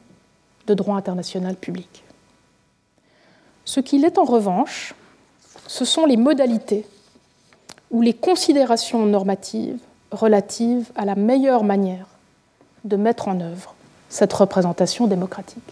de 0.68 0.74
droit 0.74 0.96
international 0.96 1.56
public. 1.56 2.04
Ce 3.66 3.80
qu'il 3.80 4.06
est 4.06 4.18
en 4.18 4.26
revanche, 4.26 4.94
ce 5.68 5.86
sont 5.86 6.06
les 6.06 6.18
modalités 6.18 6.86
ou 7.90 8.02
les 8.02 8.14
considérations 8.14 9.06
normatives 9.06 9.80
relatives 10.12 10.92
à 10.96 11.06
la 11.06 11.16
meilleure 11.16 11.64
manière 11.64 12.08
de 12.84 12.98
mettre 12.98 13.28
en 13.28 13.40
œuvre 13.40 13.74
cette 14.10 14.34
représentation 14.34 15.08
démocratique. 15.08 15.64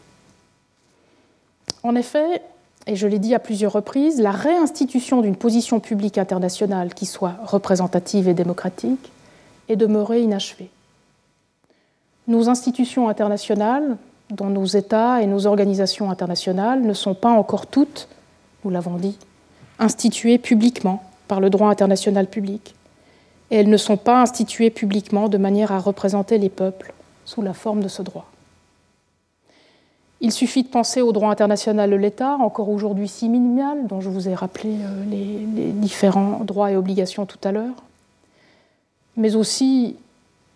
En 1.83 1.95
effet, 1.95 2.41
et 2.87 2.95
je 2.95 3.07
l'ai 3.07 3.19
dit 3.19 3.35
à 3.35 3.39
plusieurs 3.39 3.73
reprises, 3.73 4.19
la 4.19 4.31
réinstitution 4.31 5.21
d'une 5.21 5.35
position 5.35 5.79
publique 5.79 6.17
internationale 6.17 6.93
qui 6.93 7.05
soit 7.05 7.35
représentative 7.45 8.27
et 8.27 8.33
démocratique 8.33 9.11
est 9.67 9.75
demeurée 9.75 10.21
inachevée. 10.21 10.69
Nos 12.27 12.49
institutions 12.49 13.09
internationales, 13.09 13.97
dont 14.29 14.49
nos 14.49 14.65
États 14.65 15.21
et 15.21 15.27
nos 15.27 15.45
organisations 15.45 16.09
internationales, 16.11 16.81
ne 16.81 16.93
sont 16.93 17.15
pas 17.15 17.29
encore 17.29 17.67
toutes, 17.67 18.07
nous 18.63 18.71
l'avons 18.71 18.97
dit, 18.97 19.17
instituées 19.79 20.37
publiquement 20.37 21.03
par 21.27 21.39
le 21.39 21.49
droit 21.49 21.69
international 21.69 22.27
public. 22.27 22.75
Et 23.51 23.57
elles 23.57 23.69
ne 23.69 23.77
sont 23.77 23.97
pas 23.97 24.21
instituées 24.21 24.69
publiquement 24.69 25.29
de 25.29 25.37
manière 25.37 25.71
à 25.71 25.79
représenter 25.79 26.37
les 26.37 26.49
peuples 26.49 26.93
sous 27.25 27.41
la 27.41 27.53
forme 27.53 27.81
de 27.81 27.87
ce 27.87 28.01
droit. 28.01 28.29
Il 30.21 30.31
suffit 30.33 30.63
de 30.63 30.67
penser 30.67 31.01
au 31.01 31.13
droit 31.13 31.31
international 31.31 31.89
de 31.89 31.95
l'État, 31.95 32.35
encore 32.39 32.69
aujourd'hui 32.69 33.07
si 33.07 33.29
minimal, 33.29 33.87
dont 33.87 34.01
je 34.01 34.09
vous 34.09 34.27
ai 34.27 34.35
rappelé 34.35 34.71
euh, 34.71 35.05
les, 35.09 35.71
différents 35.71 36.43
droits 36.43 36.71
et 36.71 36.75
obligations 36.75 37.25
tout 37.25 37.37
à 37.43 37.51
l'heure, 37.51 37.75
mais 39.15 39.35
aussi 39.35 39.95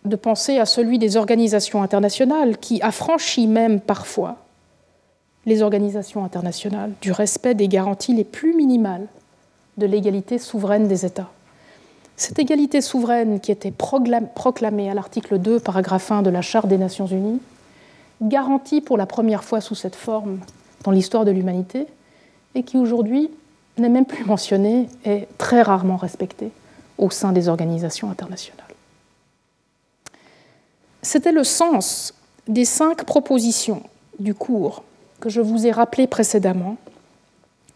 de 0.04 0.18
penser 0.18 0.58
à 0.58 0.66
celui 0.66 1.00
des 1.00 1.16
organisations 1.16 1.82
internationales 1.82 2.58
qui 2.58 2.82
affranchit 2.82 3.48
même 3.48 3.80
parfois 3.80 4.38
les 5.46 5.62
organisations 5.62 6.26
internationales 6.26 6.92
du 7.02 7.14
respect 7.14 7.54
des 7.54 7.70
garanties 7.70 8.14
les 8.14 8.26
plus 8.26 8.54
minimales 8.54 9.08
de 9.78 9.86
l'égalité 9.86 10.40
souveraine 10.40 10.90
des 10.90 11.06
États. 11.06 11.30
Cette 12.18 12.38
égalité 12.38 12.82
souveraine 12.82 13.40
qui 13.40 13.52
était 13.52 13.72
proclamée 13.72 14.90
à 14.90 14.94
l'article 14.94 15.40
2, 15.40 15.60
paragraphe 15.62 16.12
1 16.12 16.22
de 16.22 16.30
la 16.30 16.42
Charte 16.42 16.68
des 16.68 16.78
Nations 16.78 17.08
Unies, 17.08 17.40
garantie 18.28 18.82
pour 18.82 18.98
la 18.98 19.06
première 19.06 19.44
fois 19.44 19.62
sous 19.62 19.76
cette 19.76 19.96
forme 19.96 20.40
dans 20.84 20.92
l'histoire 20.92 21.26
de 21.26 21.32
l'humanité, 21.32 21.88
et 22.56 22.64
qui 22.64 22.78
aujourd'hui 22.78 23.30
n'est 23.78 23.90
même 23.90 24.06
plus 24.06 24.26
mentionnée 24.26 24.88
et 25.06 25.28
très 25.38 25.62
rarement 25.62 25.98
respectée 25.98 26.52
au 26.98 27.10
sein 27.10 27.32
des 27.32 27.48
organisations 27.50 28.10
internationales. 28.10 28.64
C'était 31.02 31.32
le 31.32 31.44
sens 31.44 32.14
des 32.48 32.66
cinq 32.66 33.06
propositions 33.06 33.84
du 34.20 34.34
cours 34.34 34.84
que 35.20 35.30
je 35.30 35.42
vous 35.42 35.66
ai 35.66 35.72
rappelées 35.72 36.08
précédemment 36.08 36.78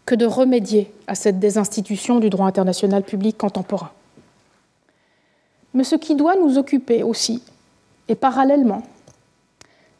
que 0.06 0.14
de 0.14 0.24
remédier 0.24 0.92
à 1.06 1.14
cette 1.14 1.38
désinstitution 1.38 2.20
du 2.20 2.30
droit 2.30 2.46
international 2.46 3.02
public 3.02 3.36
contemporain. 3.36 3.90
Mais 5.74 5.84
ce 5.84 5.96
qui 5.96 6.14
doit 6.14 6.36
nous 6.36 6.56
occuper 6.56 7.02
aussi, 7.02 7.42
et 8.08 8.14
parallèlement, 8.14 8.82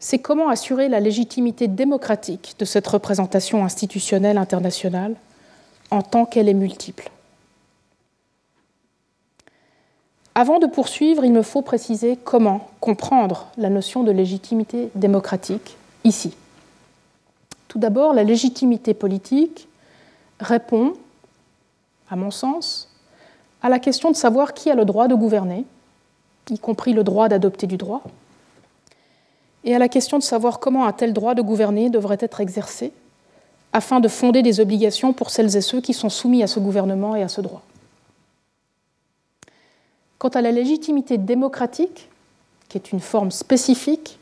c'est 0.01 0.19
comment 0.19 0.49
assurer 0.49 0.89
la 0.89 1.01
légitimité 1.01 1.69
démocratique 1.69 2.55
de 2.59 2.65
cette 2.65 2.87
représentation 2.87 3.65
institutionnelle 3.65 4.39
internationale 4.39 5.15
en 5.91 6.03
tant 6.03 6.25
qu'elle 6.25 6.49
est 6.49 6.55
multiple. 6.55 7.11
Avant 10.35 10.61
de 10.61 10.67
poursuivre, 10.67 11.25
il 11.25 11.33
me 11.33 11.43
faut 11.43 11.63
préciser 11.63 12.17
comment 12.17 12.69
comprendre 12.81 13.49
la 13.57 13.71
notion 13.71 14.05
de 14.05 14.13
légitimité 14.13 14.89
démocratique 14.95 15.77
ici. 16.05 16.37
Tout 17.67 17.81
d'abord, 17.81 18.15
la 18.15 18.23
légitimité 18.23 18.95
politique 18.95 19.67
répond, 20.39 20.93
à 22.09 22.15
mon 22.15 22.31
sens, 22.31 22.89
à 23.63 23.69
la 23.69 23.81
question 23.81 24.13
de 24.13 24.17
savoir 24.17 24.55
qui 24.55 24.71
a 24.71 24.77
le 24.77 24.85
droit 24.85 25.09
de 25.09 25.17
gouverner, 25.17 25.65
y 26.51 26.59
compris 26.59 26.93
le 26.93 27.03
droit 27.03 27.29
d'adopter 27.29 27.67
du 27.67 27.77
droit, 27.77 28.03
et 29.69 29.75
à 29.75 29.79
la 29.79 29.91
question 29.91 30.17
de 30.17 30.23
savoir 30.23 30.61
comment 30.61 30.87
un 30.87 30.93
tel 30.93 31.13
droit 31.13 31.35
de 31.35 31.43
gouverner 31.43 31.91
devrait 31.91 32.17
être 32.21 32.41
exercé 32.41 32.91
afin 33.75 34.01
de 34.01 34.09
fonder 34.09 34.43
des 34.43 34.61
obligations 34.61 35.13
pour 35.13 35.29
celles 35.29 35.59
et 35.59 35.61
ceux 35.61 35.83
qui 35.83 35.93
sont 35.93 36.09
soumis 36.09 36.43
à 36.43 36.47
ce 36.47 36.59
gouvernement 36.59 37.15
et 37.15 37.23
à 37.23 37.29
ce 37.29 37.43
droit. 37.43 37.61
Quant 40.17 40.31
à 40.31 40.41
la 40.41 40.53
légitimité 40.53 41.19
démocratique, 41.19 42.09
qui 42.71 42.79
est 42.79 42.93
une 42.93 43.01
forme 43.01 43.31
spécifique 43.31 44.19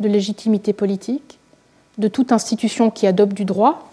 de 0.00 0.08
légitimité 0.08 0.72
politique, 0.72 1.38
de 1.98 2.08
toute 2.08 2.32
institution 2.32 2.90
qui 2.90 3.06
adopte 3.06 3.34
du 3.34 3.44
droit, 3.44 3.88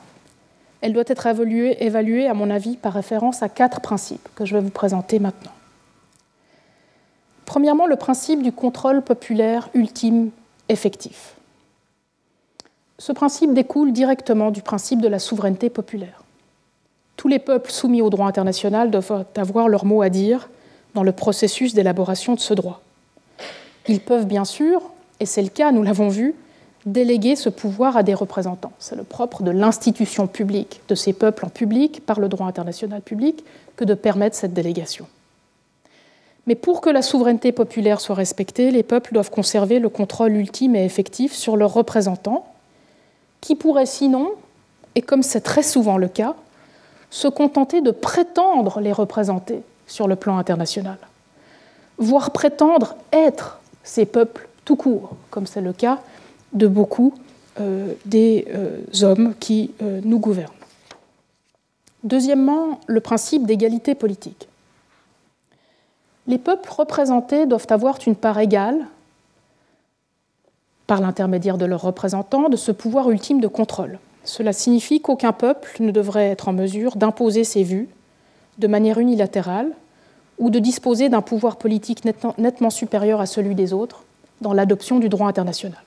elle 0.81 0.91
doit 0.91 1.03
être 1.05 1.27
évaluée, 1.27 2.27
à 2.27 2.33
mon 2.33 2.49
avis, 2.49 2.77
par 2.77 2.93
référence 2.93 3.43
à 3.43 3.49
quatre 3.49 3.79
principes 3.79 4.27
que 4.33 4.43
je 4.43 4.55
vais 4.55 4.61
vous 4.61 4.71
présenter 4.71 5.19
maintenant. 5.19 5.53
Premièrement, 7.45 7.85
le 7.85 7.95
principe 7.95 8.41
du 8.41 8.51
contrôle 8.51 9.03
populaire 9.03 9.69
ultime 9.75 10.31
effectif. 10.69 11.35
Ce 12.97 13.11
principe 13.11 13.53
découle 13.53 13.91
directement 13.91 14.51
du 14.51 14.61
principe 14.61 15.01
de 15.01 15.07
la 15.07 15.19
souveraineté 15.19 15.69
populaire. 15.69 16.23
Tous 17.17 17.27
les 17.27 17.39
peuples 17.39 17.71
soumis 17.71 18.01
au 18.01 18.09
droit 18.09 18.27
international 18.27 18.91
doivent 18.91 19.25
avoir 19.35 19.67
leur 19.67 19.85
mot 19.85 20.01
à 20.01 20.09
dire 20.09 20.49
dans 20.93 21.03
le 21.03 21.11
processus 21.11 21.73
d'élaboration 21.73 22.35
de 22.35 22.39
ce 22.39 22.53
droit. 22.53 22.81
Ils 23.87 23.99
peuvent 23.99 24.25
bien 24.25 24.45
sûr, 24.45 24.81
et 25.19 25.25
c'est 25.25 25.41
le 25.41 25.49
cas, 25.49 25.71
nous 25.71 25.83
l'avons 25.83 26.09
vu, 26.09 26.35
déléguer 26.85 27.35
ce 27.35 27.49
pouvoir 27.49 27.97
à 27.97 28.03
des 28.03 28.13
représentants. 28.13 28.71
C'est 28.79 28.95
le 28.95 29.03
propre 29.03 29.43
de 29.43 29.51
l'institution 29.51 30.27
publique, 30.27 30.81
de 30.87 30.95
ces 30.95 31.13
peuples 31.13 31.45
en 31.45 31.49
public, 31.49 32.05
par 32.05 32.19
le 32.19 32.29
droit 32.29 32.47
international 32.47 33.01
public, 33.01 33.43
que 33.75 33.85
de 33.85 33.93
permettre 33.93 34.35
cette 34.35 34.53
délégation. 34.53 35.07
Mais 36.47 36.55
pour 36.55 36.81
que 36.81 36.89
la 36.89 37.01
souveraineté 37.01 37.51
populaire 37.51 37.99
soit 37.99 38.15
respectée, 38.15 38.71
les 38.71 38.83
peuples 38.83 39.13
doivent 39.13 39.31
conserver 39.31 39.79
le 39.79 39.89
contrôle 39.89 40.33
ultime 40.33 40.75
et 40.75 40.85
effectif 40.85 41.33
sur 41.33 41.57
leurs 41.57 41.73
représentants, 41.73 42.45
qui 43.41 43.55
pourraient 43.55 43.85
sinon, 43.85 44.31
et 44.95 45.01
comme 45.01 45.23
c'est 45.23 45.41
très 45.41 45.63
souvent 45.63 45.97
le 45.97 46.07
cas, 46.07 46.35
se 47.09 47.27
contenter 47.27 47.81
de 47.81 47.91
prétendre 47.91 48.79
les 48.79 48.91
représenter 48.91 49.61
sur 49.87 50.07
le 50.07 50.15
plan 50.15 50.37
international, 50.37 50.97
voire 51.97 52.31
prétendre 52.31 52.95
être 53.11 53.59
ces 53.83 54.05
peuples 54.05 54.47
tout 54.65 54.75
court, 54.75 55.11
comme 55.29 55.47
c'est 55.47 55.61
le 55.61 55.73
cas 55.73 55.99
de 56.53 56.67
beaucoup 56.67 57.13
euh, 57.59 57.93
des 58.05 58.47
euh, 58.53 58.81
hommes 59.03 59.33
qui 59.39 59.71
euh, 59.81 60.01
nous 60.03 60.19
gouvernent. 60.19 60.51
Deuxièmement, 62.03 62.79
le 62.87 62.99
principe 62.99 63.45
d'égalité 63.45 63.95
politique. 63.95 64.47
Les 66.27 66.37
peuples 66.37 66.69
représentés 66.71 67.45
doivent 67.45 67.67
avoir 67.69 67.97
une 68.05 68.15
part 68.15 68.39
égale, 68.39 68.87
par 70.87 71.01
l'intermédiaire 71.01 71.57
de 71.57 71.65
leurs 71.65 71.81
représentants, 71.81 72.49
de 72.49 72.57
ce 72.57 72.71
pouvoir 72.71 73.09
ultime 73.09 73.41
de 73.41 73.47
contrôle. 73.47 73.99
Cela 74.23 74.53
signifie 74.53 75.01
qu'aucun 75.01 75.33
peuple 75.33 75.75
ne 75.79 75.91
devrait 75.91 76.29
être 76.29 76.47
en 76.47 76.53
mesure 76.53 76.95
d'imposer 76.95 77.43
ses 77.43 77.63
vues 77.63 77.89
de 78.57 78.67
manière 78.67 78.99
unilatérale 78.99 79.71
ou 80.37 80.49
de 80.49 80.59
disposer 80.59 81.09
d'un 81.09 81.21
pouvoir 81.21 81.57
politique 81.57 82.03
nettement 82.37 82.69
supérieur 82.69 83.21
à 83.21 83.25
celui 83.25 83.55
des 83.55 83.73
autres 83.73 84.03
dans 84.41 84.53
l'adoption 84.53 84.99
du 84.99 85.09
droit 85.09 85.27
international. 85.27 85.81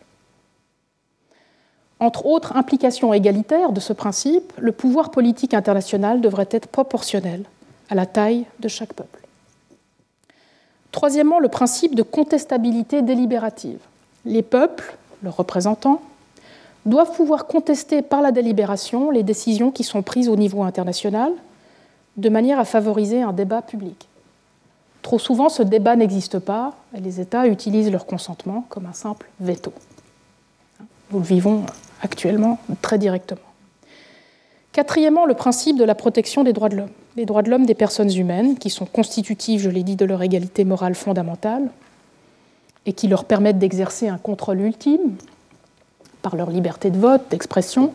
Entre 2.00 2.26
autres 2.26 2.56
implications 2.56 3.12
égalitaires 3.12 3.72
de 3.72 3.80
ce 3.80 3.92
principe, 3.92 4.52
le 4.56 4.72
pouvoir 4.72 5.10
politique 5.10 5.52
international 5.52 6.20
devrait 6.20 6.48
être 6.50 6.68
proportionnel 6.68 7.42
à 7.90 7.94
la 7.94 8.06
taille 8.06 8.46
de 8.60 8.68
chaque 8.68 8.92
peuple. 8.92 9.27
Troisièmement, 10.92 11.38
le 11.38 11.48
principe 11.48 11.94
de 11.94 12.02
contestabilité 12.02 13.02
délibérative. 13.02 13.78
Les 14.24 14.42
peuples, 14.42 14.96
leurs 15.22 15.36
représentants, 15.36 16.00
doivent 16.86 17.12
pouvoir 17.12 17.46
contester 17.46 18.02
par 18.02 18.22
la 18.22 18.32
délibération 18.32 19.10
les 19.10 19.22
décisions 19.22 19.70
qui 19.70 19.84
sont 19.84 20.02
prises 20.02 20.28
au 20.28 20.36
niveau 20.36 20.62
international, 20.62 21.32
de 22.16 22.28
manière 22.28 22.58
à 22.58 22.64
favoriser 22.64 23.22
un 23.22 23.32
débat 23.32 23.62
public. 23.62 24.08
Trop 25.02 25.18
souvent, 25.18 25.48
ce 25.48 25.62
débat 25.62 25.96
n'existe 25.96 26.38
pas 26.38 26.74
et 26.96 27.00
les 27.00 27.20
États 27.20 27.46
utilisent 27.46 27.90
leur 27.90 28.06
consentement 28.06 28.64
comme 28.68 28.86
un 28.86 28.92
simple 28.92 29.28
veto. 29.40 29.72
Nous 31.10 31.18
le 31.20 31.24
vivons 31.24 31.64
actuellement 32.02 32.58
très 32.82 32.98
directement. 32.98 33.47
Quatrièmement, 34.72 35.26
le 35.26 35.34
principe 35.34 35.78
de 35.78 35.84
la 35.84 35.94
protection 35.94 36.44
des 36.44 36.52
droits 36.52 36.68
de 36.68 36.76
l'homme. 36.76 36.90
Les 37.16 37.26
droits 37.26 37.42
de 37.42 37.50
l'homme 37.50 37.66
des 37.66 37.74
personnes 37.74 38.12
humaines, 38.12 38.58
qui 38.58 38.70
sont 38.70 38.86
constitutifs, 38.86 39.62
je 39.62 39.70
l'ai 39.70 39.82
dit, 39.82 39.96
de 39.96 40.04
leur 40.04 40.22
égalité 40.22 40.64
morale 40.64 40.94
fondamentale, 40.94 41.70
et 42.86 42.92
qui 42.92 43.08
leur 43.08 43.24
permettent 43.24 43.58
d'exercer 43.58 44.08
un 44.08 44.18
contrôle 44.18 44.60
ultime 44.60 45.16
par 46.22 46.36
leur 46.36 46.50
liberté 46.50 46.90
de 46.90 46.98
vote, 46.98 47.22
d'expression, 47.30 47.92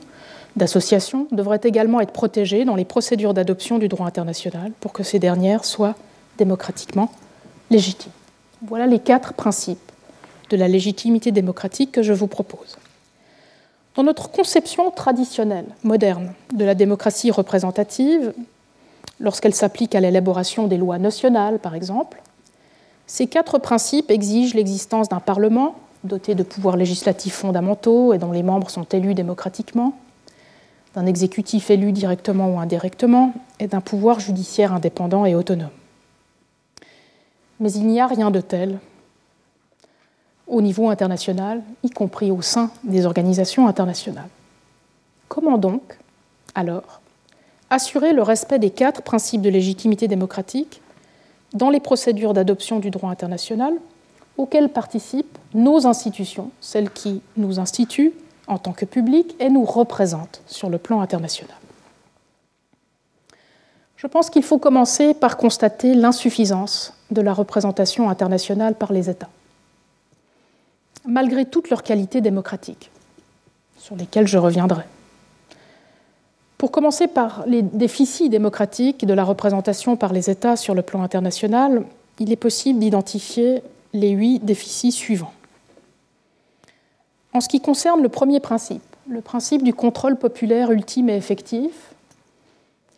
d'association, 0.56 1.28
devraient 1.32 1.62
également 1.64 2.00
être 2.00 2.12
protégés 2.12 2.66
dans 2.66 2.76
les 2.76 2.86
procédures 2.86 3.34
d'adoption 3.34 3.80
du 3.80 3.88
droit 3.88 4.06
international 4.06 4.72
pour 4.80 4.94
que 4.94 5.04
ces 5.04 5.20
dernières 5.20 5.66
soient 5.66 5.96
démocratiquement 6.38 7.12
légitimes. 7.72 8.12
Voilà 8.68 8.88
les 8.88 9.00
quatre 9.00 9.34
principes 9.34 9.92
de 10.50 10.58
la 10.58 10.68
légitimité 10.68 11.32
démocratique 11.32 11.92
que 11.92 12.04
je 12.04 12.14
vous 12.14 12.28
propose. 12.28 12.78
Dans 13.96 14.04
notre 14.04 14.32
conception 14.32 14.90
traditionnelle, 14.90 15.68
moderne, 15.84 16.34
de 16.54 16.66
la 16.66 16.74
démocratie 16.74 17.30
représentative, 17.30 18.34
lorsqu'elle 19.20 19.54
s'applique 19.54 19.94
à 19.94 20.00
l'élaboration 20.00 20.68
des 20.68 20.78
lois 20.78 20.98
nationales, 20.98 21.60
par 21.60 21.76
exemple, 21.76 22.22
ces 23.06 23.28
quatre 23.28 23.60
principes 23.60 24.10
exigent 24.10 24.56
l'existence 24.56 25.10
d'un 25.10 25.20
Parlement 25.20 25.76
doté 26.04 26.36
de 26.36 26.44
pouvoirs 26.44 26.76
législatifs 26.76 27.36
fondamentaux 27.36 28.14
et 28.14 28.18
dont 28.18 28.32
les 28.32 28.44
membres 28.44 28.70
sont 28.70 28.84
élus 28.84 29.14
démocratiquement, 29.14 29.94
d'un 30.96 31.06
exécutif 31.06 31.70
élu 31.70 31.92
directement 31.92 32.54
ou 32.54 32.60
indirectement, 32.60 33.34
et 33.60 33.68
d'un 33.68 33.82
pouvoir 33.82 34.20
judiciaire 34.20 34.74
indépendant 34.74 35.26
et 35.26 35.36
autonome. 35.36 35.70
Mais 37.60 37.72
il 37.72 37.88
n'y 37.88 38.02
a 38.02 38.08
rien 38.08 38.32
de 38.32 38.42
tel 38.42 38.80
au 40.48 40.62
niveau 40.62 40.90
international, 40.90 41.62
y 41.84 41.90
compris 41.90 42.32
au 42.32 42.42
sein 42.42 42.72
des 42.84 43.06
organisations 43.06 43.68
internationales. 43.68 44.30
Comment 45.28 45.58
donc, 45.58 45.98
alors, 46.56 47.02
assurer 47.70 48.14
le 48.14 48.22
respect 48.22 48.60
des 48.60 48.70
quatre 48.70 49.02
principes 49.02 49.42
de 49.42 49.50
légitimité 49.50 50.08
démocratique 50.08 50.82
dans 51.54 51.70
les 51.70 51.80
procédures 51.80 52.34
d'adoption 52.34 52.80
du 52.80 52.90
droit 52.90 53.10
international 53.10 53.74
auxquelles 54.38 54.70
participent 54.70 55.38
nos 55.54 55.86
institutions, 55.88 56.52
celles 56.60 56.92
qui 56.92 57.22
nous 57.38 57.60
instituent 57.60 58.14
en 58.48 58.58
tant 58.58 58.74
que 58.74 58.86
public 58.86 59.36
et 59.40 59.50
nous 59.50 59.64
représentent 59.64 60.42
sur 60.48 60.70
le 60.70 60.78
plan 60.78 61.02
international? 61.02 61.56
Je 63.96 64.08
pense 64.08 64.30
qu'il 64.30 64.44
faut 64.44 64.58
commencer 64.58 65.14
par 65.14 65.38
constater 65.38 65.96
l'insuffisance 65.96 66.94
de 67.10 67.22
la 67.22 67.34
représentation 67.34 68.10
internationale 68.10 68.76
par 68.76 68.92
les 68.92 69.10
États 69.10 69.30
malgré 71.06 71.46
toutes 71.46 71.70
leurs 71.70 71.84
qualités 71.84 72.22
démocratiques, 72.22 72.92
sur 73.78 73.96
lesquelles 73.96 74.28
je 74.28 74.38
reviendrai. 74.38 74.84
Pour 76.58 76.72
commencer 76.72 77.08
par 77.08 77.44
les 77.46 77.62
déficits 77.62 78.30
démocratiques 78.30 79.06
de 79.06 79.14
la 79.14 79.26
représentation 79.26 79.98
par 79.98 80.14
les 80.14 80.30
États 80.30 80.56
sur 80.56 80.74
le 80.74 80.82
plan 80.82 81.04
international, 81.04 81.84
il 82.20 82.32
est 82.32 82.38
possible 82.38 82.80
d'identifier 82.80 83.62
les 83.92 84.12
huit 84.12 84.40
déficits 84.40 84.94
suivants. 84.94 85.34
En 87.34 87.42
ce 87.42 87.50
qui 87.50 87.60
concerne 87.60 88.02
le 88.02 88.10
premier 88.10 88.40
principe, 88.40 88.84
le 89.10 89.22
principe 89.22 89.64
du 89.64 89.74
contrôle 89.74 90.16
populaire 90.16 90.72
ultime 90.72 91.10
et 91.10 91.18
effectif, 91.18 91.94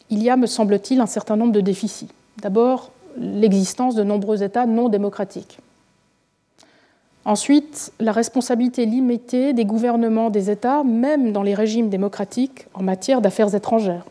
il 0.10 0.22
y 0.22 0.30
a, 0.30 0.38
me 0.38 0.46
semble-t-il, 0.46 1.02
un 1.02 1.08
certain 1.08 1.36
nombre 1.36 1.54
de 1.54 1.62
déficits. 1.62 2.10
D'abord, 2.42 2.92
l'existence 3.18 3.96
de 3.96 4.04
nombreux 4.04 4.44
États 4.44 4.66
non 4.66 4.90
démocratiques. 4.90 5.58
Ensuite, 7.26 7.92
la 8.00 8.12
responsabilité 8.12 8.86
limitée 8.86 9.54
des 9.54 9.66
gouvernements 9.66 10.30
des 10.30 10.52
États, 10.52 10.84
même 10.84 11.32
dans 11.32 11.42
les 11.42 11.56
régimes 11.56 11.90
démocratiques, 11.90 12.68
en 12.76 12.84
matière 12.84 13.20
d'affaires 13.20 13.56
étrangères 13.56 14.06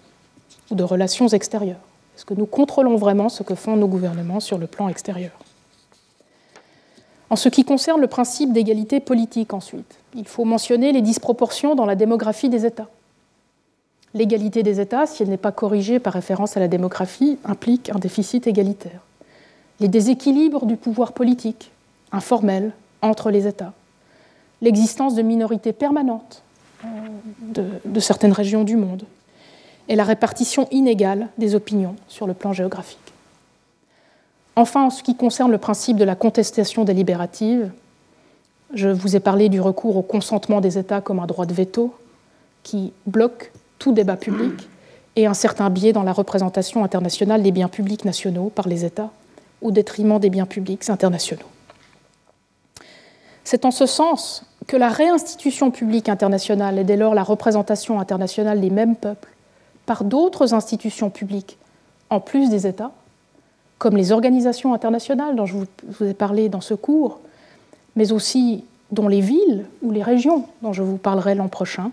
ou 0.73 0.75
de 0.75 0.83
relations 0.83 1.29
extérieures. 1.29 1.79
Est-ce 2.17 2.25
que 2.25 2.35
nous 2.35 2.47
contrôlons 2.47 2.97
vraiment 2.97 3.29
ce 3.29 3.45
que 3.45 3.55
font 3.55 3.77
nos 3.77 3.87
gouvernements 3.87 4.41
sur 4.41 4.59
le 4.59 4.67
plan 4.67 4.89
extérieur? 4.89 5.31
En 7.31 7.37
ce 7.37 7.49
qui 7.49 7.65
concerne 7.65 8.01
le 8.01 8.09
principe 8.09 8.53
d'égalité 8.53 8.99
politique, 8.99 9.55
ensuite, 9.55 9.99
il 10.15 10.27
faut 10.27 10.45
mentionner 10.45 10.93
les 10.93 11.01
disproportions 11.01 11.77
dans 11.77 11.87
la 11.87 11.95
démographie 11.95 12.49
des 12.49 12.67
États. 12.67 12.89
L'égalité 14.13 14.63
des 14.63 14.81
États, 14.81 15.07
si 15.07 15.23
elle 15.23 15.29
n'est 15.29 15.37
pas 15.37 15.53
corrigée 15.53 15.99
par 15.99 16.13
référence 16.13 16.57
à 16.57 16.61
la 16.61 16.69
démographie, 16.69 17.39
implique 17.45 17.91
un 17.91 17.99
déficit 17.99 18.47
égalitaire. 18.47 19.01
Les 19.81 19.89
déséquilibres 19.89 20.67
du 20.67 20.77
pouvoir 20.77 21.13
politique, 21.13 21.73
informel, 22.13 22.73
entre 23.05 23.31
les 23.31 23.47
États, 23.47 23.73
l'existence 24.63 25.15
de 25.15 25.23
minorités 25.23 25.73
permanentes 25.73 26.43
euh, 26.85 26.89
de, 27.41 27.65
de, 27.85 28.01
certaines 28.01 28.33
régions 28.33 28.65
du 28.65 28.77
monde 28.77 29.05
et 29.89 29.97
la 29.97 30.05
répartition 30.05 30.67
inégale 30.71 31.29
des 31.39 31.55
opinions 31.55 31.97
sur 32.09 32.27
le 32.27 32.35
plan 32.35 32.53
géographique. 32.53 32.99
Enfin, 34.57 34.85
en 34.85 34.91
ce 34.91 35.03
qui 35.03 35.17
concerne 35.17 35.51
le 35.51 35.59
principe 35.59 35.97
de 35.97 36.05
la 36.05 36.15
contestation 36.15 36.85
délibérative, 36.85 37.71
je 38.73 38.89
vous 38.89 39.17
ai 39.17 39.21
parlé 39.21 39.49
du 39.49 39.61
recours 39.61 39.97
au 39.97 40.03
consentement 40.03 40.61
des 40.61 40.79
États 40.79 41.01
comme 41.01 41.21
un 41.21 41.27
droit 41.27 41.47
de 41.47 41.55
veto 41.55 41.95
qui 42.63 42.93
bloque 43.07 43.53
tout 43.79 43.93
débat 43.93 44.17
public 44.17 44.69
et 45.17 45.27
un 45.27 45.35
certain 45.35 45.71
biais 45.71 45.93
dans 45.93 46.03
la 46.03 46.13
représentation 46.13 46.83
internationale 46.83 47.43
des 47.43 47.53
biens 47.53 47.69
publics 47.69 48.05
nationaux 48.05 48.51
par 48.55 48.69
les 48.69 48.85
États 48.85 49.11
au 49.61 49.71
détriment 49.71 50.19
des 50.19 50.31
biens 50.31 50.47
publics 50.47 50.89
internationaux. 50.89 51.47
C'est 53.45 53.67
en 53.67 53.71
ce 53.71 53.87
sens 53.87 54.45
que 54.67 54.77
la 54.77 54.89
réinstitution 54.89 55.71
publique 55.71 56.09
internationale 56.09 56.79
et 56.79 56.85
dès 56.85 56.97
lors 56.97 57.15
la 57.15 57.23
représentation 57.23 58.01
internationale 58.01 58.61
des 58.61 58.71
mêmes 58.71 58.97
peuples 58.97 59.29
par 59.85 60.05
d'autres 60.05 60.55
institutions 60.55 61.11
publiques 61.11 61.59
en 62.09 62.21
plus 62.21 62.49
des 62.49 62.67
États, 62.67 62.93
comme 63.79 63.97
les 63.97 64.13
organisations 64.13 64.73
internationales 64.73 65.37
dont 65.37 65.47
je 65.47 65.57
vous 65.57 66.05
ai 66.05 66.15
parlé 66.15 66.49
dans 66.49 66.63
ce 66.63 66.75
cours, 66.75 67.21
mais 67.97 68.13
aussi 68.13 68.65
dont 68.93 69.09
les 69.09 69.21
villes 69.21 69.67
ou 69.83 69.91
les 69.91 70.03
régions 70.03 70.47
dont 70.63 70.73
je 70.73 70.83
vous 70.83 70.97
parlerai 70.97 71.35
l'an 71.35 71.49
prochain, 71.49 71.91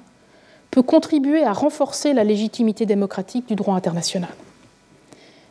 peut 0.70 0.82
contribuer 0.82 1.44
à 1.44 1.52
renforcer 1.52 2.14
la 2.14 2.24
légitimité 2.24 2.86
démocratique 2.86 3.48
du 3.48 3.56
droit 3.56 3.76
international. 3.76 4.30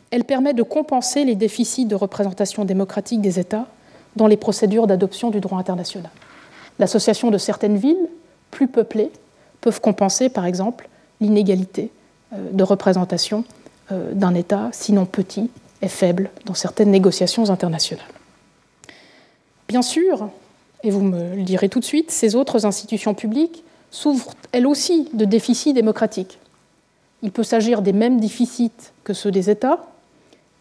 Elle 0.09 0.23
permet 0.23 0.53
de 0.53 0.63
compenser 0.63 1.25
les 1.25 1.35
déficits 1.35 1.85
de 1.85 1.95
représentation 1.95 2.65
démocratique 2.65 3.21
des 3.21 3.39
États 3.39 3.67
dans 4.15 4.27
les 4.27 4.37
procédures 4.37 4.87
d'adoption 4.87 5.29
du 5.29 5.39
droit 5.39 5.59
international. 5.59 6.11
L'association 6.79 7.31
de 7.31 7.37
certaines 7.37 7.77
villes 7.77 8.07
plus 8.49 8.67
peuplées 8.67 9.11
peuvent 9.61 9.81
compenser, 9.81 10.29
par 10.29 10.45
exemple, 10.45 10.89
l'inégalité 11.19 11.91
euh, 12.33 12.37
de 12.51 12.63
représentation 12.63 13.43
euh, 13.91 14.13
d'un 14.13 14.33
État, 14.33 14.69
sinon 14.73 15.05
petit 15.05 15.49
et 15.81 15.87
faible, 15.87 16.29
dans 16.45 16.53
certaines 16.53 16.91
négociations 16.91 17.49
internationales. 17.49 18.05
Bien 19.67 19.81
sûr, 19.81 20.29
et 20.83 20.91
vous 20.91 21.01
me 21.01 21.35
le 21.35 21.43
direz 21.43 21.69
tout 21.69 21.79
de 21.79 21.85
suite, 21.85 22.11
ces 22.11 22.35
autres 22.35 22.65
institutions 22.65 23.13
publiques 23.13 23.63
souffrent 23.89 24.35
elles 24.51 24.67
aussi 24.67 25.09
de 25.13 25.25
déficits 25.25 25.73
démocratiques. 25.73 26.39
Il 27.21 27.31
peut 27.31 27.43
s'agir 27.43 27.81
des 27.81 27.93
mêmes 27.93 28.19
déficits 28.19 28.71
que 29.03 29.13
ceux 29.13 29.31
des 29.31 29.49
États, 29.49 29.85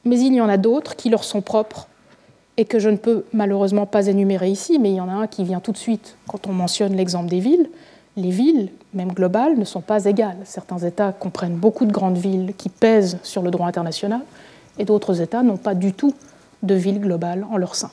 mais 0.04 0.18
il 0.20 0.34
y 0.34 0.40
en 0.40 0.48
a 0.48 0.56
d'autres 0.56 0.96
qui 0.96 1.08
leur 1.08 1.24
sont 1.24 1.40
propres 1.40 1.88
et 2.60 2.66
que 2.66 2.78
je 2.78 2.90
ne 2.90 2.98
peux 2.98 3.24
malheureusement 3.32 3.86
pas 3.86 4.08
énumérer 4.08 4.50
ici, 4.50 4.78
mais 4.78 4.90
il 4.90 4.96
y 4.96 5.00
en 5.00 5.08
a 5.08 5.12
un 5.12 5.26
qui 5.26 5.44
vient 5.44 5.60
tout 5.60 5.72
de 5.72 5.78
suite 5.78 6.16
quand 6.28 6.46
on 6.46 6.52
mentionne 6.52 6.94
l'exemple 6.94 7.30
des 7.30 7.40
villes. 7.40 7.70
Les 8.18 8.28
villes, 8.28 8.68
même 8.92 9.12
globales, 9.12 9.58
ne 9.58 9.64
sont 9.64 9.80
pas 9.80 10.04
égales. 10.04 10.36
Certains 10.44 10.76
États 10.76 11.10
comprennent 11.12 11.56
beaucoup 11.56 11.86
de 11.86 11.90
grandes 11.90 12.18
villes 12.18 12.52
qui 12.58 12.68
pèsent 12.68 13.18
sur 13.22 13.40
le 13.40 13.50
droit 13.50 13.66
international, 13.66 14.20
et 14.78 14.84
d'autres 14.84 15.22
États 15.22 15.42
n'ont 15.42 15.56
pas 15.56 15.74
du 15.74 15.94
tout 15.94 16.12
de 16.62 16.74
villes 16.74 17.00
globales 17.00 17.46
en 17.50 17.56
leur 17.56 17.74
sein. 17.74 17.90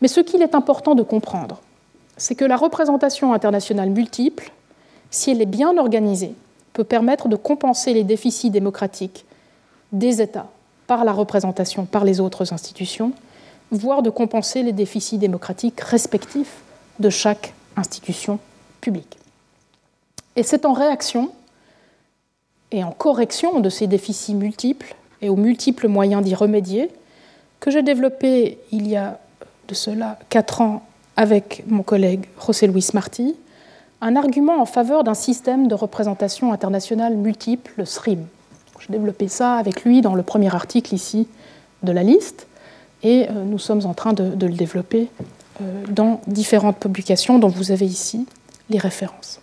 Mais 0.00 0.08
ce 0.08 0.18
qu'il 0.18 0.42
est 0.42 0.56
important 0.56 0.96
de 0.96 1.04
comprendre, 1.04 1.60
c'est 2.16 2.34
que 2.34 2.44
la 2.44 2.56
représentation 2.56 3.32
internationale 3.32 3.90
multiple, 3.90 4.50
si 5.12 5.30
elle 5.30 5.40
est 5.40 5.46
bien 5.46 5.78
organisée, 5.78 6.34
peut 6.72 6.82
permettre 6.82 7.28
de 7.28 7.36
compenser 7.36 7.94
les 7.94 8.02
déficits 8.02 8.50
démocratiques 8.50 9.24
des 9.92 10.20
États 10.20 10.48
par 10.90 11.04
la 11.04 11.12
représentation 11.12 11.84
par 11.84 12.02
les 12.02 12.18
autres 12.18 12.52
institutions, 12.52 13.12
voire 13.70 14.02
de 14.02 14.10
compenser 14.10 14.64
les 14.64 14.72
déficits 14.72 15.18
démocratiques 15.18 15.80
respectifs 15.82 16.62
de 16.98 17.08
chaque 17.10 17.54
institution 17.76 18.40
publique. 18.80 19.16
Et 20.34 20.42
c'est 20.42 20.66
en 20.66 20.72
réaction 20.72 21.30
et 22.72 22.82
en 22.82 22.90
correction 22.90 23.60
de 23.60 23.68
ces 23.68 23.86
déficits 23.86 24.34
multiples 24.34 24.96
et 25.22 25.28
aux 25.28 25.36
multiples 25.36 25.86
moyens 25.86 26.24
d'y 26.24 26.34
remédier 26.34 26.90
que 27.60 27.70
j'ai 27.70 27.82
développé 27.82 28.58
il 28.72 28.88
y 28.88 28.96
a 28.96 29.20
de 29.68 29.74
cela 29.74 30.18
quatre 30.28 30.60
ans 30.60 30.82
avec 31.14 31.62
mon 31.68 31.84
collègue 31.84 32.24
José 32.44 32.66
Luis 32.66 32.88
Martí 32.94 33.36
un 34.00 34.16
argument 34.16 34.60
en 34.60 34.66
faveur 34.66 35.04
d'un 35.04 35.14
système 35.14 35.68
de 35.68 35.74
représentation 35.76 36.52
internationale 36.52 37.14
multiple, 37.14 37.74
le 37.76 37.84
SRIM. 37.84 38.26
J'ai 38.80 38.92
développé 38.92 39.28
ça 39.28 39.54
avec 39.54 39.84
lui 39.84 40.00
dans 40.00 40.14
le 40.14 40.22
premier 40.22 40.54
article 40.54 40.94
ici 40.94 41.28
de 41.82 41.92
la 41.92 42.02
liste, 42.02 42.46
et 43.02 43.28
euh, 43.28 43.44
nous 43.44 43.58
sommes 43.58 43.86
en 43.86 43.94
train 43.94 44.12
de, 44.12 44.46
le 44.46 44.52
développer 44.52 45.08
euh, 45.60 45.84
dans 45.88 46.20
différentes 46.26 46.78
publications 46.78 47.38
dont 47.38 47.48
vous 47.48 47.70
avez 47.70 47.86
ici 47.86 48.26
les 48.68 48.78
références. 48.78 49.40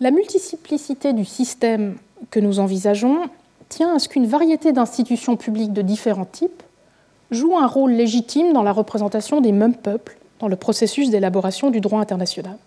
La 0.00 0.10
multiplicité 0.10 1.12
du 1.12 1.24
système 1.24 1.96
que 2.30 2.40
nous 2.40 2.58
envisageons 2.58 3.28
tient 3.68 3.94
à 3.94 3.98
ce 3.98 4.08
qu'une 4.08 4.26
variété 4.26 4.72
d'institutions 4.72 5.36
publiques 5.36 5.72
de 5.72 5.82
différents 5.82 6.26
types 6.26 6.62
joue 7.30 7.56
un 7.56 7.66
rôle 7.66 7.92
légitime 7.92 8.52
dans 8.52 8.62
la 8.62 8.72
représentation 8.72 9.40
des 9.40 9.52
mêmes 9.52 9.74
peuples 9.74 10.18
dans 10.40 10.48
le 10.48 10.56
processus 10.56 11.10
d'élaboration 11.10 11.70
du 11.70 11.80
droit 11.80 12.00
international. 12.00 12.58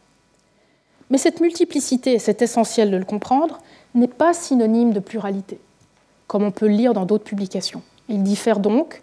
Mais 1.10 1.18
cette 1.18 1.40
multiplicité, 1.40 2.20
c'est 2.20 2.42
essentiel 2.42 2.92
de 2.92 2.98
le 2.98 3.06
comprendre, 3.06 3.60
n'est 3.98 4.08
pas 4.08 4.34
synonyme 4.34 4.94
de 4.94 5.00
pluralité, 5.00 5.60
comme 6.28 6.44
on 6.44 6.52
peut 6.52 6.68
le 6.68 6.74
lire 6.74 6.94
dans 6.94 7.06
d'autres 7.06 7.24
publications. 7.24 7.82
Il 8.10 8.24
diffère 8.24 8.60
donc 8.60 9.02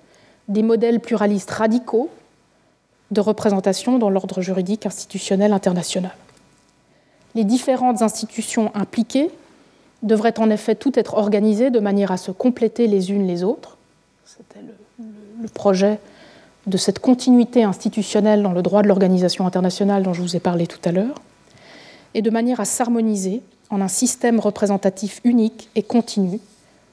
des 0.49 0.63
modèles 0.63 1.01
pluralistes 1.01 1.51
radicaux 1.51 2.11
de 3.11 3.21
représentation 3.21 3.99
dans 3.99 4.11
l'ordre 4.11 4.41
juridique 4.41 4.87
institutionnel 4.87 5.53
international. 5.53 6.15
Les 7.35 7.45
différentes 7.45 8.03
institutions 8.03 8.71
impliquées 8.75 9.31
devraient 10.03 10.39
en 10.39 10.51
effet 10.51 10.75
toutes 10.75 10.99
être 10.99 11.15
organisées 11.15 11.71
de 11.71 11.81
manière 11.81 12.13
à 12.13 12.17
se 12.17 12.31
compléter 12.31 12.87
les 12.87 13.11
unes 13.11 13.27
les 13.27 13.43
autres. 13.43 13.77
C'était 14.25 14.61
le 14.61 14.75
le 15.41 15.49
projet 15.49 15.99
de 16.67 16.77
cette 16.77 16.99
continuité 16.99 17.63
institutionnelle 17.63 18.43
dans 18.43 18.53
le 18.53 18.63
droit 18.63 18.83
de 18.83 18.89
l'organisation 18.89 19.47
internationale 19.47 20.03
dont 20.03 20.15
je 20.15 20.23
vous 20.23 20.37
ai 20.37 20.41
parlé 20.41 20.67
tout 20.67 20.79
à 20.85 20.93
l'heure, 20.93 21.15
et 22.15 22.23
de 22.23 22.31
manière 22.31 22.61
à 22.61 22.65
s'harmoniser 22.65 23.43
en 23.71 23.81
un 23.81 23.89
système 23.89 24.41
représentatif 24.41 25.21
unique 25.25 25.69
et 25.75 25.83
continu, 25.83 26.41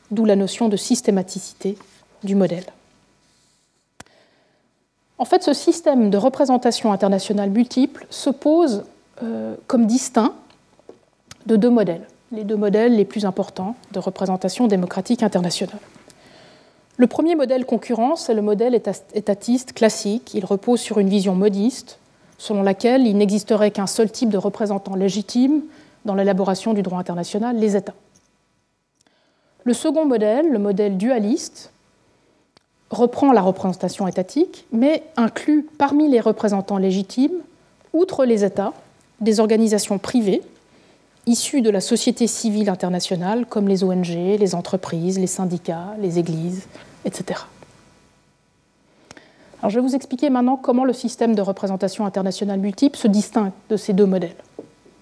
d'où 0.09 0.25
la 0.25 0.35
notion 0.35 0.67
de 0.67 0.77
systématicité 0.77 1.77
du 2.23 2.35
modèle. 2.35 2.65
En 5.17 5.25
fait, 5.25 5.43
ce 5.43 5.53
système 5.53 6.09
de 6.09 6.17
représentation 6.17 6.91
internationale 6.91 7.51
multiple 7.51 8.07
se 8.09 8.31
pose 8.31 8.85
euh, 9.21 9.55
comme 9.67 9.85
distinct 9.85 10.33
de 11.45 11.55
deux 11.55 11.69
modèles, 11.69 12.07
les 12.31 12.43
deux 12.43 12.55
modèles 12.55 12.95
les 12.95 13.05
plus 13.05 13.25
importants 13.25 13.75
de 13.91 13.99
représentation 13.99 14.67
démocratique 14.67 15.21
internationale. 15.21 15.79
Le 16.97 17.07
premier 17.07 17.35
modèle 17.35 17.65
concurrent, 17.65 18.15
c'est 18.15 18.33
le 18.33 18.41
modèle 18.41 18.79
étatiste 19.13 19.73
classique. 19.73 20.33
Il 20.33 20.45
repose 20.45 20.79
sur 20.79 20.99
une 20.99 21.09
vision 21.09 21.35
modiste, 21.35 21.99
selon 22.41 22.63
laquelle 22.63 23.05
il 23.05 23.15
n'existerait 23.17 23.69
qu'un 23.69 23.85
seul 23.85 24.09
type 24.09 24.29
de 24.29 24.37
représentant 24.39 24.95
légitime 24.95 25.61
dans 26.05 26.15
l'élaboration 26.15 26.73
du 26.73 26.81
droit 26.81 26.97
international, 26.97 27.55
les 27.55 27.75
États. 27.75 27.93
Le 29.63 29.73
second 29.73 30.07
modèle, 30.07 30.49
le 30.49 30.57
modèle 30.57 30.97
dualiste, 30.97 31.71
reprend 32.89 33.31
la 33.31 33.43
représentation 33.43 34.07
étatique, 34.07 34.65
mais 34.71 35.03
inclut 35.17 35.67
parmi 35.77 36.09
les 36.09 36.19
représentants 36.19 36.79
légitimes, 36.79 37.37
outre 37.93 38.25
les 38.25 38.43
États, 38.43 38.73
des 39.19 39.39
organisations 39.39 39.99
privées 39.99 40.41
issues 41.27 41.61
de 41.61 41.69
la 41.69 41.79
société 41.79 42.25
civile 42.25 42.71
internationale, 42.71 43.45
comme 43.45 43.67
les 43.67 43.83
ONG, 43.83 44.07
les 44.07 44.55
entreprises, 44.55 45.19
les 45.19 45.27
syndicats, 45.27 45.93
les 45.99 46.17
églises, 46.17 46.65
etc. 47.05 47.41
Je 49.67 49.75
vais 49.75 49.81
vous 49.81 49.95
expliquer 49.95 50.29
maintenant 50.29 50.57
comment 50.57 50.85
le 50.85 50.93
système 50.93 51.35
de 51.35 51.41
représentation 51.41 52.05
internationale 52.05 52.59
multiple 52.59 52.97
se 52.97 53.07
distingue 53.07 53.51
de 53.69 53.77
ces 53.77 53.93
deux 53.93 54.07
modèles 54.07 54.35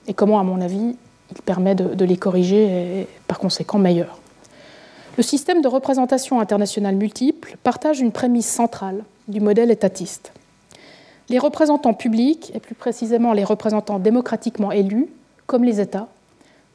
et 0.08 0.14
comment, 0.14 0.40
à 0.40 0.44
mon 0.44 0.60
avis, 0.60 0.98
il 1.32 1.42
permet 1.44 1.76
de, 1.76 2.06
les 2.06 2.18
corriger 2.18 3.02
et 3.02 3.08
par 3.28 3.40
conséquent 3.40 3.78
meilleur. 3.78 4.18
Le 5.18 5.24
système 5.24 5.62
de 5.62 5.68
représentation 5.68 6.40
internationale 6.40 6.96
multiple 6.96 7.58
partage 7.64 8.00
une 8.00 8.12
prémisse 8.12 8.50
centrale 8.50 9.04
du 9.28 9.40
modèle 9.40 9.72
étatiste. 9.72 10.34
Les 11.30 11.38
représentants 11.38 11.94
publics, 11.94 12.52
et 12.56 12.60
plus 12.60 12.76
précisément 12.76 13.34
les 13.34 13.44
représentants 13.44 14.00
démocratiquement 14.00 14.72
élus, 14.72 15.08
comme 15.46 15.64
les 15.64 15.80
États, 15.80 16.08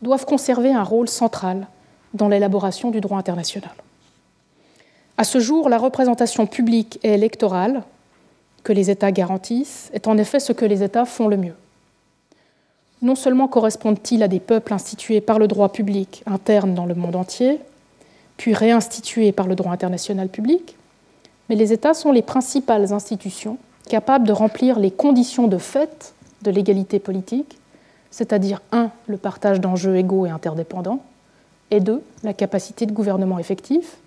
doivent 0.01 0.27
conserver 0.27 0.73
un 0.73 0.83
rôle 0.83 1.09
central 1.09 1.67
dans 2.13 2.29
l'élaboration 2.29 2.91
du 2.91 3.01
droit 3.01 3.19
international. 3.19 3.73
À 5.17 5.25
ce 5.25 5.39
jour, 5.39 5.69
la 5.69 5.79
représentation 5.79 6.47
publique 6.47 6.99
et 7.03 7.15
électorale 7.15 7.83
que 8.65 8.73
les 8.73 8.91
États 8.91 9.13
garantissent 9.13 9.91
est 9.93 10.09
en 10.09 10.19
effet 10.19 10.41
ce 10.41 10.53
que 10.53 10.65
les 10.65 10.83
États 10.83 11.05
font 11.05 11.29
le 11.29 11.37
mieux. 11.37 11.55
Non 13.03 13.15
seulement 13.15 13.47
correspondent-ils 13.47 14.23
à 14.23 14.29
des 14.29 14.41
peuples 14.41 14.73
institués 14.73 15.21
par 15.21 15.39
le 15.39 15.47
droit 15.47 15.71
public 15.71 16.25
interne 16.27 16.75
dans 16.75 16.87
le 16.87 16.95
monde 16.95 17.17
entier, 17.17 17.61
puis 18.37 18.55
réinstitués 18.55 19.31
par 19.31 19.47
le 19.47 19.55
droit 19.55 19.73
international 19.73 20.29
public, 20.29 20.77
mais 21.49 21.55
les 21.55 21.73
États 21.73 21.95
sont 21.95 22.11
les 22.11 22.23
principales 22.23 22.93
institutions 22.93 23.59
capables 23.89 24.27
de 24.27 24.33
remplir 24.33 24.79
les 24.79 24.91
conditions 24.91 25.47
de 25.47 25.59
fait 25.59 26.15
de 26.43 26.51
l'égalité 26.51 26.99
politique, 26.99 27.59
c'est-à-dire 28.11 28.63
1. 28.73 28.91
le 29.07 29.17
partage 29.19 29.61
d'enjeux 29.61 29.97
égaux 29.97 30.27
et 30.27 30.31
interdépendants, 30.31 31.03
et 31.71 31.81
2. 31.81 32.03
la 32.23 32.33
capacité 32.33 32.87
de 32.87 32.93
gouvernement 32.93 33.39
effectif, 33.39 33.99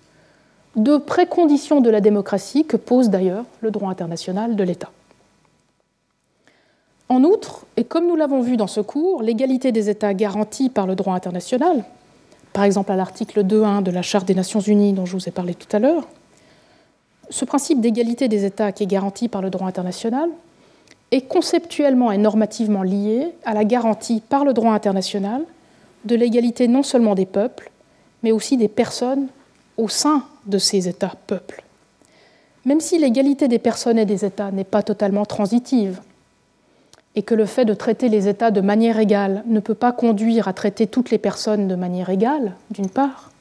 deux 0.78 0.98
préconditions 0.98 1.80
de 1.80 1.90
la 1.90 2.00
démocratie 2.00 2.64
que 2.64 2.76
pose 2.76 3.10
d'ailleurs 3.10 3.44
le 3.60 3.70
droit 3.70 3.90
international 3.90 4.56
de 4.56 4.64
l'État. 4.64 4.90
En 7.08 7.24
outre, 7.24 7.66
et 7.76 7.84
comme 7.84 8.06
nous 8.06 8.16
l'avons 8.16 8.42
vu 8.42 8.56
dans 8.56 8.66
ce 8.66 8.80
cours, 8.80 9.22
l'égalité 9.22 9.72
des 9.72 9.88
États 9.88 10.12
garantie 10.12 10.68
par 10.68 10.86
le 10.86 10.94
droit 10.94 11.14
international, 11.14 11.84
par 12.52 12.64
exemple 12.64 12.92
à 12.92 12.96
l'article 12.96 13.44
2.1 13.44 13.82
de 13.82 13.90
la 13.90 14.02
Charte 14.02 14.26
des 14.26 14.34
Nations 14.34 14.60
Unies 14.60 14.92
dont 14.92 15.06
je 15.06 15.16
vous 15.16 15.28
ai 15.28 15.32
parlé 15.32 15.54
tout 15.54 15.74
à 15.74 15.78
l'heure, 15.78 16.06
ce 17.30 17.44
principe 17.44 17.80
d'égalité 17.80 18.28
des 18.28 18.44
États 18.44 18.72
qui 18.72 18.84
est 18.84 18.86
garanti 18.86 19.28
par 19.28 19.42
le 19.42 19.50
droit 19.50 19.66
international 19.68 20.28
est 21.10 21.22
conceptuellement 21.22 22.12
et 22.12 22.18
normativement 22.18 22.82
lié 22.82 23.28
à 23.44 23.54
la 23.54 23.64
garantie 23.64 24.22
par 24.26 24.44
le 24.44 24.52
droit 24.52 24.72
international 24.72 25.42
de 26.04 26.14
l'égalité 26.14 26.68
non 26.68 26.82
seulement 26.82 27.14
des 27.14 27.26
peuples, 27.26 27.70
mais 28.22 28.32
aussi 28.32 28.56
des 28.56 28.68
personnes 28.68 29.28
au 29.78 29.88
sein 29.88 30.24
de 30.46 30.58
ces 30.58 30.88
États-peuples. 30.88 31.62
Même 32.66 32.80
si 32.80 32.98
l'égalité 32.98 33.48
des 33.48 33.58
personnes 33.58 33.98
et 33.98 34.04
des 34.04 34.24
États 34.24 34.50
n'est 34.50 34.64
pas 34.64 34.82
totalement 34.82 35.24
transitive, 35.24 36.00
et 37.14 37.22
que 37.22 37.34
le 37.34 37.46
fait 37.46 37.64
de 37.64 37.74
traiter 37.74 38.08
les 38.08 38.28
États 38.28 38.50
de 38.50 38.60
manière 38.60 38.98
égale 38.98 39.42
ne 39.46 39.60
peut 39.60 39.74
pas 39.74 39.92
conduire 39.92 40.46
à 40.46 40.52
traiter 40.52 40.86
toutes 40.86 41.10
les 41.10 41.18
personnes 41.18 41.66
de 41.66 41.74
manière 41.74 42.10
égale, 42.10 42.54
d'une 42.70 42.90
part, 42.90 43.32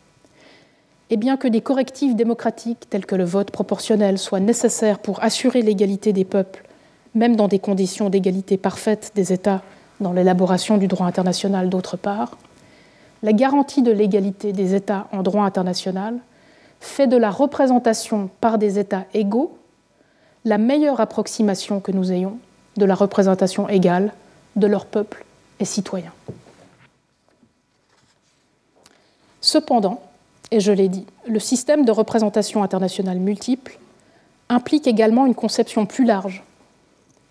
et 1.10 1.18
bien 1.18 1.38
que 1.38 1.48
des 1.48 1.62
correctifs 1.62 2.16
démocratiques 2.16 2.90
tels 2.90 3.06
que 3.06 3.16
le 3.16 3.24
vote 3.24 3.52
proportionnel 3.52 4.18
soient 4.18 4.40
nécessaires 4.40 5.00
pour 5.00 5.24
assurer 5.24 5.62
l'égalité 5.62 6.14
des 6.14 6.26
peuples, 6.26 6.64
même 7.16 7.36
dans 7.36 7.48
des 7.48 7.60
conditions 7.60 8.10
d'égalité 8.10 8.58
parfaite 8.58 9.12
des 9.16 9.34
États 9.34 9.62
dans 10.00 10.14
l'élaboration 10.14 10.78
du 10.78 10.88
droit 10.88 11.08
international 11.08 11.70
d'autre 11.70 11.98
part, 11.98 12.38
la 13.24 13.34
garantie 13.34 13.82
de 13.82 13.92
l'égalité 13.92 14.54
des 14.54 14.76
États 14.76 15.08
en 15.12 15.24
droit 15.24 15.44
international 15.44 16.18
fait 16.80 17.08
de 17.08 17.18
la 17.18 17.32
représentation 17.32 18.30
par 18.40 18.58
des 18.58 18.80
États 18.80 19.06
égaux 19.14 19.58
la 20.46 20.58
meilleure 20.58 21.02
approximation 21.02 21.80
que 21.80 21.92
nous 21.92 22.12
ayons 22.12 22.38
de 22.78 22.86
la 22.86 22.96
représentation 22.96 23.68
égale 23.68 24.14
de 24.56 24.68
leur 24.68 24.86
peuple 24.86 25.26
et 25.60 25.66
citoyens. 25.66 26.14
Cependant, 29.42 30.02
et 30.52 30.60
je 30.60 30.72
l'ai 30.72 30.88
dit, 30.88 31.06
le 31.28 31.40
système 31.40 31.84
de 31.84 31.92
représentation 31.92 32.64
internationale 32.64 33.20
multiple 33.20 33.78
implique 34.50 34.88
également 34.88 35.26
une 35.26 35.36
conception 35.36 35.86
plus 35.86 36.06
large 36.06 36.44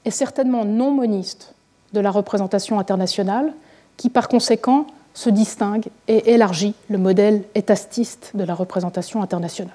et 0.05 0.11
certainement 0.11 0.65
non 0.65 0.91
moniste 0.91 1.55
de 1.93 2.01
la 2.01 2.11
représentation 2.11 2.79
internationale 2.79 3.55
qui 3.97 4.11
par 4.11 4.29
conséquent 4.29 4.87
se 5.17 5.31
distingue 5.31 5.87
et 6.09 6.35
élargit 6.35 6.75
le 6.91 6.99
modèle 6.99 7.43
étatiste 7.55 8.33
de 8.35 8.45
la 8.45 8.55
représentation 8.55 9.23
internationale. 9.23 9.75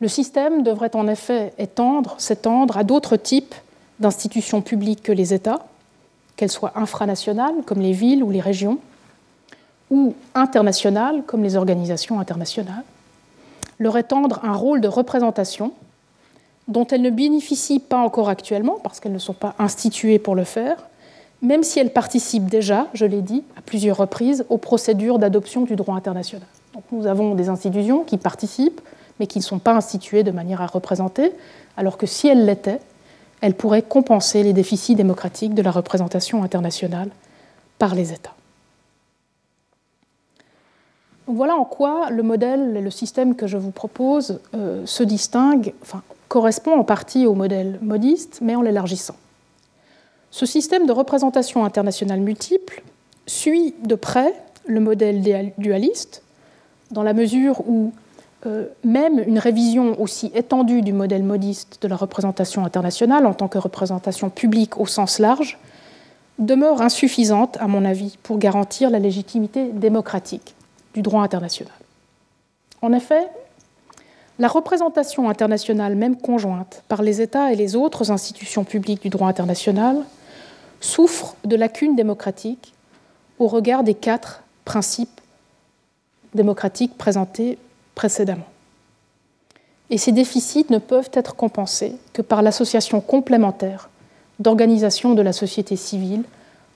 Le 0.00 0.06
système 0.06 0.62
devrait 0.62 0.94
en 0.94 1.08
effet 1.08 1.52
étendre, 1.58 2.14
s'étendre 2.18 2.78
à 2.78 2.84
d'autres 2.84 3.16
types 3.16 3.54
d'institutions 3.98 4.62
publiques 4.62 5.02
que 5.02 5.10
les 5.10 5.34
États, 5.34 5.66
qu'elles 6.36 6.52
soient 6.52 6.72
infranationales 6.76 7.64
comme 7.66 7.80
les 7.80 7.92
villes 7.92 8.22
ou 8.22 8.30
les 8.30 8.40
régions, 8.40 8.78
ou 9.90 10.14
internationales 10.36 11.24
comme 11.26 11.42
les 11.42 11.56
organisations 11.56 12.20
internationales, 12.20 12.84
leur 13.80 13.98
étendre 13.98 14.38
un 14.44 14.54
rôle 14.54 14.80
de 14.80 14.88
représentation 14.88 15.72
dont 16.68 16.86
elles 16.86 17.02
ne 17.02 17.10
bénéficient 17.10 17.80
pas 17.80 17.98
encore 17.98 18.28
actuellement 18.28 18.78
parce 18.84 19.00
qu'elles 19.00 19.12
ne 19.12 19.18
sont 19.18 19.34
pas 19.34 19.56
instituées 19.58 20.20
pour 20.20 20.36
le 20.36 20.44
faire, 20.44 20.88
même 21.42 21.62
si 21.62 21.78
elles 21.78 21.92
participent 21.92 22.48
déjà, 22.48 22.88
je 22.94 23.04
l'ai 23.04 23.22
dit 23.22 23.44
à 23.56 23.62
plusieurs 23.62 23.96
reprises, 23.96 24.44
aux 24.48 24.58
procédures 24.58 25.18
d'adoption 25.18 25.62
du 25.62 25.76
droit 25.76 25.96
international. 25.96 26.46
Nous 26.92 27.06
avons 27.06 27.34
des 27.34 27.48
institutions 27.48 28.04
qui 28.04 28.18
participent, 28.18 28.80
mais 29.18 29.26
qui 29.26 29.38
ne 29.38 29.44
sont 29.44 29.58
pas 29.58 29.74
instituées 29.74 30.22
de 30.22 30.30
manière 30.30 30.60
à 30.60 30.66
représenter, 30.66 31.32
alors 31.76 31.98
que 31.98 32.06
si 32.06 32.28
elles 32.28 32.44
l'étaient, 32.44 32.80
elles 33.40 33.54
pourraient 33.54 33.82
compenser 33.82 34.42
les 34.42 34.52
déficits 34.52 34.94
démocratiques 34.94 35.54
de 35.54 35.62
la 35.62 35.70
représentation 35.70 36.42
internationale 36.42 37.10
par 37.78 37.94
les 37.94 38.12
États. 38.12 38.34
voilà 41.26 41.54
en 41.54 41.64
quoi 41.64 42.10
le 42.10 42.22
modèle 42.22 42.76
et 42.76 42.80
le 42.80 42.90
système 42.90 43.36
que 43.36 43.46
je 43.46 43.56
vous 43.56 43.70
propose 43.70 44.40
euh, 44.54 44.84
se 44.84 45.04
distinguent, 45.04 45.72
enfin, 45.80 46.02
correspond 46.28 46.78
en 46.78 46.84
partie 46.84 47.26
au 47.26 47.34
modèle 47.34 47.78
modiste, 47.82 48.40
mais 48.42 48.56
en 48.56 48.62
l'élargissant. 48.62 49.14
Ce 50.30 50.46
système 50.46 50.86
de 50.86 50.92
représentation 50.92 51.64
internationale 51.64 52.20
multiple 52.20 52.82
suit 53.26 53.74
de 53.82 53.94
près 53.94 54.34
le 54.66 54.80
modèle 54.80 55.52
dualiste, 55.58 56.22
dans 56.90 57.02
la 57.02 57.12
mesure 57.12 57.60
où 57.68 57.92
euh, 58.46 58.66
même 58.84 59.22
une 59.26 59.38
révision 59.38 60.00
aussi 60.00 60.30
étendue 60.34 60.82
du 60.82 60.92
modèle 60.92 61.22
modiste 61.22 61.78
de 61.82 61.88
la 61.88 61.96
représentation 61.96 62.64
internationale 62.64 63.26
en 63.26 63.34
tant 63.34 63.48
que 63.48 63.58
représentation 63.58 64.30
publique 64.30 64.78
au 64.78 64.86
sens 64.86 65.18
large 65.18 65.58
demeure 66.38 66.80
insuffisante, 66.80 67.58
à 67.60 67.66
mon 67.66 67.84
avis, 67.84 68.16
pour 68.22 68.38
garantir 68.38 68.88
la 68.88 68.98
légitimité 68.98 69.66
démocratique 69.72 70.54
du 70.94 71.02
droit 71.02 71.22
international. 71.22 71.74
En 72.80 72.94
effet, 72.94 73.28
la 74.38 74.48
représentation 74.48 75.28
internationale, 75.28 75.94
même 75.94 76.16
conjointe, 76.16 76.82
par 76.88 77.02
les 77.02 77.20
États 77.20 77.52
et 77.52 77.56
les 77.56 77.76
autres 77.76 78.10
institutions 78.10 78.64
publiques 78.64 79.02
du 79.02 79.10
droit 79.10 79.28
international, 79.28 79.98
souffre 80.80 81.36
de 81.44 81.56
lacunes 81.56 81.96
démocratiques 81.96 82.74
au 83.38 83.46
regard 83.46 83.84
des 83.84 83.94
quatre 83.94 84.42
principes 84.64 85.20
démocratiques 86.34 86.96
présentés 86.96 87.58
précédemment. 87.94 88.46
Et 89.90 89.98
ces 89.98 90.12
déficits 90.12 90.66
ne 90.70 90.78
peuvent 90.78 91.10
être 91.12 91.34
compensés 91.34 91.96
que 92.12 92.22
par 92.22 92.42
l'association 92.42 93.00
complémentaire 93.00 93.90
d'organisations 94.38 95.14
de 95.14 95.22
la 95.22 95.32
société 95.32 95.76
civile 95.76 96.22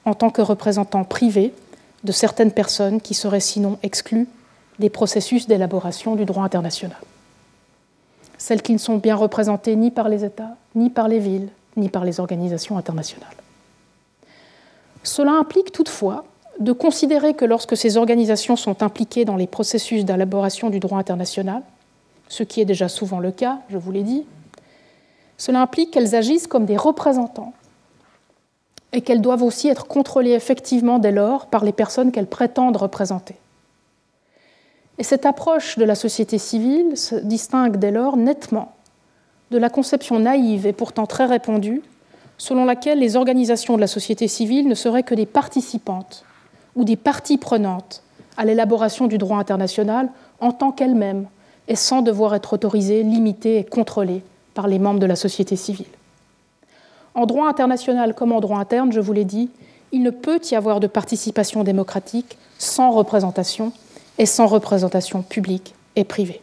en 0.05 0.15
tant 0.15 0.31
que 0.31 0.43
représentants 0.43 1.05
privés 1.05 1.55
de 2.03 2.13
certaines 2.13 2.53
personnes 2.53 3.01
qui 3.01 3.15
seraient 3.15 3.41
sinon 3.41 3.79
exclues 3.83 4.29
des 4.79 4.91
processus 4.91 5.47
d'élaboration 5.47 6.17
du 6.17 6.25
droit 6.25 6.45
international. 6.45 6.99
Celles 8.37 8.63
qui 8.63 8.73
ne 8.73 8.79
sont 8.79 8.97
bien 8.97 9.15
représentées 9.15 9.77
ni 9.77 9.91
par 9.91 10.09
les 10.09 10.25
États, 10.25 10.57
ni 10.75 10.91
par 10.91 11.09
les 11.09 11.21
villes, 11.21 11.49
ni 11.77 11.89
par 11.89 12.05
les 12.05 12.21
organisations 12.21 12.77
internationales. 12.77 13.44
Cela 15.05 15.33
implique 15.33 15.71
toutefois 15.71 16.25
de 16.59 16.73
considérer 16.73 17.35
que 17.35 17.45
lorsque 17.45 17.77
ces 17.77 17.97
organisations 17.97 18.57
sont 18.57 18.83
impliquées 18.83 19.25
dans 19.25 19.37
les 19.37 19.47
processus 19.47 20.05
d'élaboration 20.05 20.71
du 20.71 20.81
droit 20.81 20.99
international, 20.99 21.63
ce 22.29 22.43
qui 22.43 22.61
est 22.61 22.65
déjà 22.65 22.89
souvent 22.89 23.21
le 23.21 23.31
cas, 23.31 23.59
je 23.69 23.77
vous 23.77 23.93
l'ai 23.93 24.03
dit, 24.03 24.25
cela 25.37 25.61
implique 25.61 25.91
qu'elles 25.91 26.15
agissent 26.15 26.47
comme 26.47 26.65
des 26.65 26.77
représentants 26.77 27.53
et 28.93 29.03
qu'elles 29.03 29.21
doivent 29.21 29.43
aussi 29.43 29.69
être 29.69 29.87
contrôlées 29.87 30.33
effectivement 30.33 30.99
dès 30.99 31.13
lors 31.13 31.47
par 31.47 31.65
les 31.65 31.73
personnes 31.73 32.11
qu'elles 32.11 32.27
prétendent 32.27 32.77
représenter. 32.77 33.35
Et 34.99 35.03
cette 35.03 35.27
approche 35.27 35.77
de 35.77 35.85
la 35.85 35.97
société 35.97 36.39
civile 36.39 36.97
se 36.97 37.17
distingue 37.17 37.77
dès 37.77 37.91
lors 37.91 38.17
nettement 38.17 38.73
de 39.51 39.59
la 39.59 39.69
conception 39.69 40.21
naïve 40.21 40.67
et 40.67 40.73
pourtant 40.73 41.07
très 41.07 41.27
répandue 41.27 41.83
selon 42.45 42.67
laquelle 42.67 42.99
les 42.99 43.17
organisations 43.17 43.75
de 43.75 43.81
la 43.81 43.87
société 43.87 44.29
civile 44.29 44.69
ne 44.69 44.75
seraient 44.75 45.03
que 45.03 45.15
des 45.15 45.25
participantes 45.25 46.27
ou 46.77 46.85
des 46.85 46.97
parties 46.97 47.39
prenantes 47.39 48.03
à 48.37 48.45
l'élaboration 48.45 49.07
du 49.07 49.17
droit 49.17 49.39
international 49.39 50.11
en 50.41 50.53
tant 50.53 50.71
qu'elles-mêmes 50.71 51.27
et 51.69 51.75
sans 51.75 52.03
devoir 52.03 52.35
être 52.35 52.53
autorisées, 52.53 53.03
limitées 53.03 53.57
et 53.57 53.65
contrôlées 53.65 54.23
par 54.53 54.69
les 54.69 54.79
membres 54.79 55.01
de 55.01 55.07
la 55.07 55.17
société 55.17 55.57
civile. 55.57 55.87
En 57.15 57.25
droit 57.25 57.49
international 57.49 58.15
comme 58.15 58.33
en 58.33 58.41
droit 58.41 58.59
interne, 58.59 58.93
je 58.93 59.01
vous 59.01 59.15
l'ai 59.15 59.25
dit, 59.25 59.49
il 59.91 60.03
ne 60.03 60.11
peut 60.11 60.41
y 60.51 60.55
avoir 60.55 60.81
de 60.81 60.87
participation 60.87 61.65
démocratique 61.65 62.37
sans 62.59 62.91
représentation 62.91 63.73
et 64.19 64.27
sans 64.27 64.49
représentation 64.49 65.23
publique 65.23 65.75
et 65.97 66.05
privée. 66.05 66.43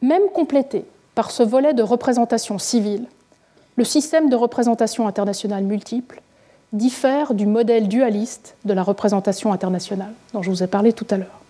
Même 0.00 0.30
complété 0.32 0.86
par 1.14 1.32
ce 1.32 1.42
volet 1.42 1.74
de 1.74 1.82
représentation 1.82 2.58
civile, 2.58 3.04
le 3.78 3.84
système 3.84 4.28
de 4.28 4.34
représentation 4.34 5.06
internationale 5.06 5.62
multiple 5.62 6.20
diffère 6.72 7.32
du 7.32 7.46
modèle 7.46 7.86
dualiste 7.86 8.56
de 8.64 8.72
la 8.72 8.82
représentation 8.82 9.52
internationale 9.52 10.12
dont 10.32 10.42
je 10.42 10.50
vous 10.50 10.64
ai 10.64 10.66
parlé 10.66 10.92
tout 10.92 11.06
à 11.10 11.16
l'heure. 11.16 11.40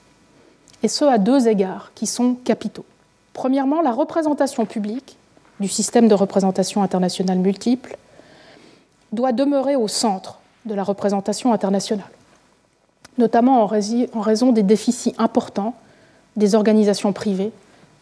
Et 0.83 0.89
ce 0.89 1.07
à 1.07 1.17
deux 1.17 1.49
égards 1.49 1.91
qui 1.95 2.07
sont 2.07 2.35
capitaux. 2.35 2.85
Premièrement, 3.33 3.81
la 3.81 3.93
représentation 3.93 4.67
publique 4.67 5.17
du 5.59 5.69
système 5.69 6.07
de 6.07 6.13
représentation 6.13 6.83
internationale 6.83 7.39
multiple 7.39 7.97
doit 9.13 9.33
demeurer 9.33 9.75
au 9.75 9.89
centre 9.89 10.39
de 10.67 10.75
la 10.75 10.85
représentation 10.85 11.55
internationale, 11.55 12.11
notamment 13.17 13.63
en 13.63 14.21
raison 14.21 14.53
des 14.53 14.63
déficits 14.63 15.15
importants 15.17 15.75
des 16.37 16.55
organisations 16.55 17.15
privées 17.15 17.53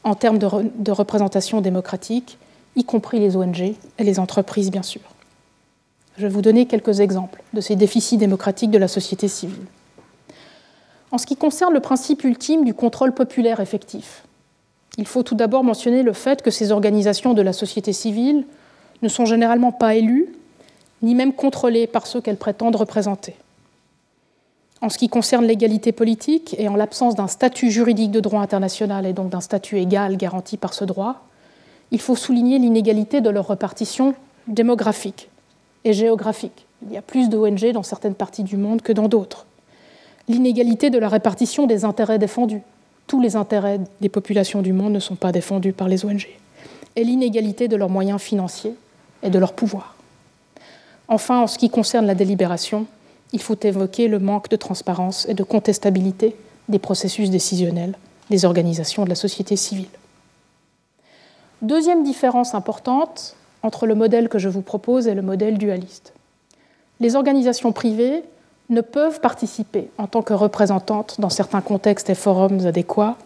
en 0.02 0.16
termes 0.16 0.38
de, 0.38 0.90
représentation 0.90 1.60
démocratique, 1.60 2.38
y 2.76 2.84
compris 2.84 3.18
les 3.18 3.36
ONG 3.36 3.60
et 3.98 4.04
les 4.04 4.20
entreprises, 4.20 4.70
bien 4.70 4.82
sûr. 4.82 5.00
Je 6.16 6.22
vais 6.22 6.32
vous 6.32 6.42
donner 6.42 6.66
quelques 6.66 7.00
exemples 7.00 7.42
de 7.52 7.60
ces 7.60 7.76
déficits 7.76 8.18
démocratiques 8.18 8.70
de 8.70 8.78
la 8.78 8.88
société 8.88 9.28
civile. 9.28 9.66
En 11.10 11.18
ce 11.18 11.26
qui 11.26 11.36
concerne 11.36 11.74
le 11.74 11.80
principe 11.80 12.24
ultime 12.24 12.64
du 12.64 12.74
contrôle 12.74 13.12
populaire 13.12 13.60
effectif, 13.60 14.24
il 14.98 15.06
faut 15.06 15.22
tout 15.22 15.34
d'abord 15.34 15.64
mentionner 15.64 16.02
le 16.02 16.12
fait 16.12 16.42
que 16.42 16.50
ces 16.50 16.72
organisations 16.72 17.34
de 17.34 17.42
la 17.42 17.52
société 17.52 17.92
civile 17.92 18.46
ne 19.02 19.08
sont 19.08 19.26
généralement 19.26 19.72
pas 19.72 19.94
élues, 19.94 20.34
ni 21.02 21.14
même 21.14 21.34
contrôlées 21.34 21.86
par 21.86 22.06
ceux 22.06 22.20
qu'elles 22.20 22.38
prétendent 22.38 22.76
représenter. 22.76 23.36
En 24.80 24.88
ce 24.88 24.98
qui 24.98 25.08
concerne 25.08 25.44
l'égalité 25.44 25.92
politique 25.92 26.54
et 26.58 26.68
en 26.68 26.76
l'absence 26.76 27.14
d'un 27.14 27.28
statut 27.28 27.70
juridique 27.70 28.10
de 28.10 28.20
droit 28.20 28.40
international 28.40 29.06
et 29.06 29.12
donc 29.12 29.30
d'un 29.30 29.40
statut 29.40 29.78
égal 29.78 30.16
garanti 30.16 30.56
par 30.56 30.74
ce 30.74 30.84
droit, 30.84 31.26
il 31.90 32.00
faut 32.00 32.16
souligner 32.16 32.58
l'inégalité 32.58 33.20
de 33.20 33.30
leur 33.30 33.48
répartition 33.48 34.14
démographique 34.48 35.28
et 35.84 35.92
géographique. 35.92 36.66
Il 36.86 36.92
y 36.92 36.96
a 36.96 37.02
plus 37.02 37.28
d'ONG 37.28 37.72
dans 37.72 37.82
certaines 37.82 38.14
parties 38.14 38.42
du 38.42 38.56
monde 38.56 38.82
que 38.82 38.92
dans 38.92 39.08
d'autres. 39.08 39.46
L'inégalité 40.28 40.90
de 40.90 40.98
la 40.98 41.08
répartition 41.08 41.66
des 41.66 41.84
intérêts 41.84 42.18
défendus. 42.18 42.62
Tous 43.06 43.20
les 43.20 43.36
intérêts 43.36 43.80
des 44.00 44.08
populations 44.08 44.62
du 44.62 44.72
monde 44.72 44.92
ne 44.92 44.98
sont 44.98 45.14
pas 45.14 45.32
défendus 45.32 45.72
par 45.72 45.88
les 45.88 46.04
ONG. 46.04 46.28
Et 46.96 47.04
l'inégalité 47.04 47.68
de 47.68 47.76
leurs 47.76 47.88
moyens 47.88 48.20
financiers 48.20 48.74
et 49.22 49.30
de 49.30 49.38
leur 49.38 49.52
pouvoir. 49.52 49.94
Enfin, 51.08 51.42
en 51.42 51.46
ce 51.46 51.58
qui 51.58 51.70
concerne 51.70 52.06
la 52.06 52.16
délibération, 52.16 52.86
il 53.32 53.40
faut 53.40 53.58
évoquer 53.62 54.08
le 54.08 54.18
manque 54.18 54.48
de 54.48 54.56
transparence 54.56 55.26
et 55.28 55.34
de 55.34 55.44
contestabilité 55.44 56.34
des 56.68 56.78
processus 56.78 57.30
décisionnels 57.30 57.96
des 58.28 58.44
organisations 58.44 59.04
de 59.04 59.08
la 59.08 59.14
société 59.14 59.54
civile. 59.54 59.86
Deuxième 61.62 62.02
différence 62.02 62.54
importante 62.54 63.34
entre 63.62 63.86
le 63.86 63.94
modèle 63.94 64.28
que 64.28 64.38
je 64.38 64.48
vous 64.48 64.60
propose 64.60 65.08
et 65.08 65.14
le 65.14 65.22
modèle 65.22 65.56
dualiste. 65.56 66.12
Les 67.00 67.16
organisations 67.16 67.72
privées 67.72 68.24
ne 68.68 68.80
peuvent 68.82 69.20
participer 69.20 69.88
en 69.96 70.06
tant 70.06 70.22
que 70.22 70.34
représentantes 70.34 71.20
dans 71.20 71.30
certains 71.30 71.62
contextes 71.62 72.10
et 72.10 72.14
forums 72.14 72.66
adéquats, 72.66 73.16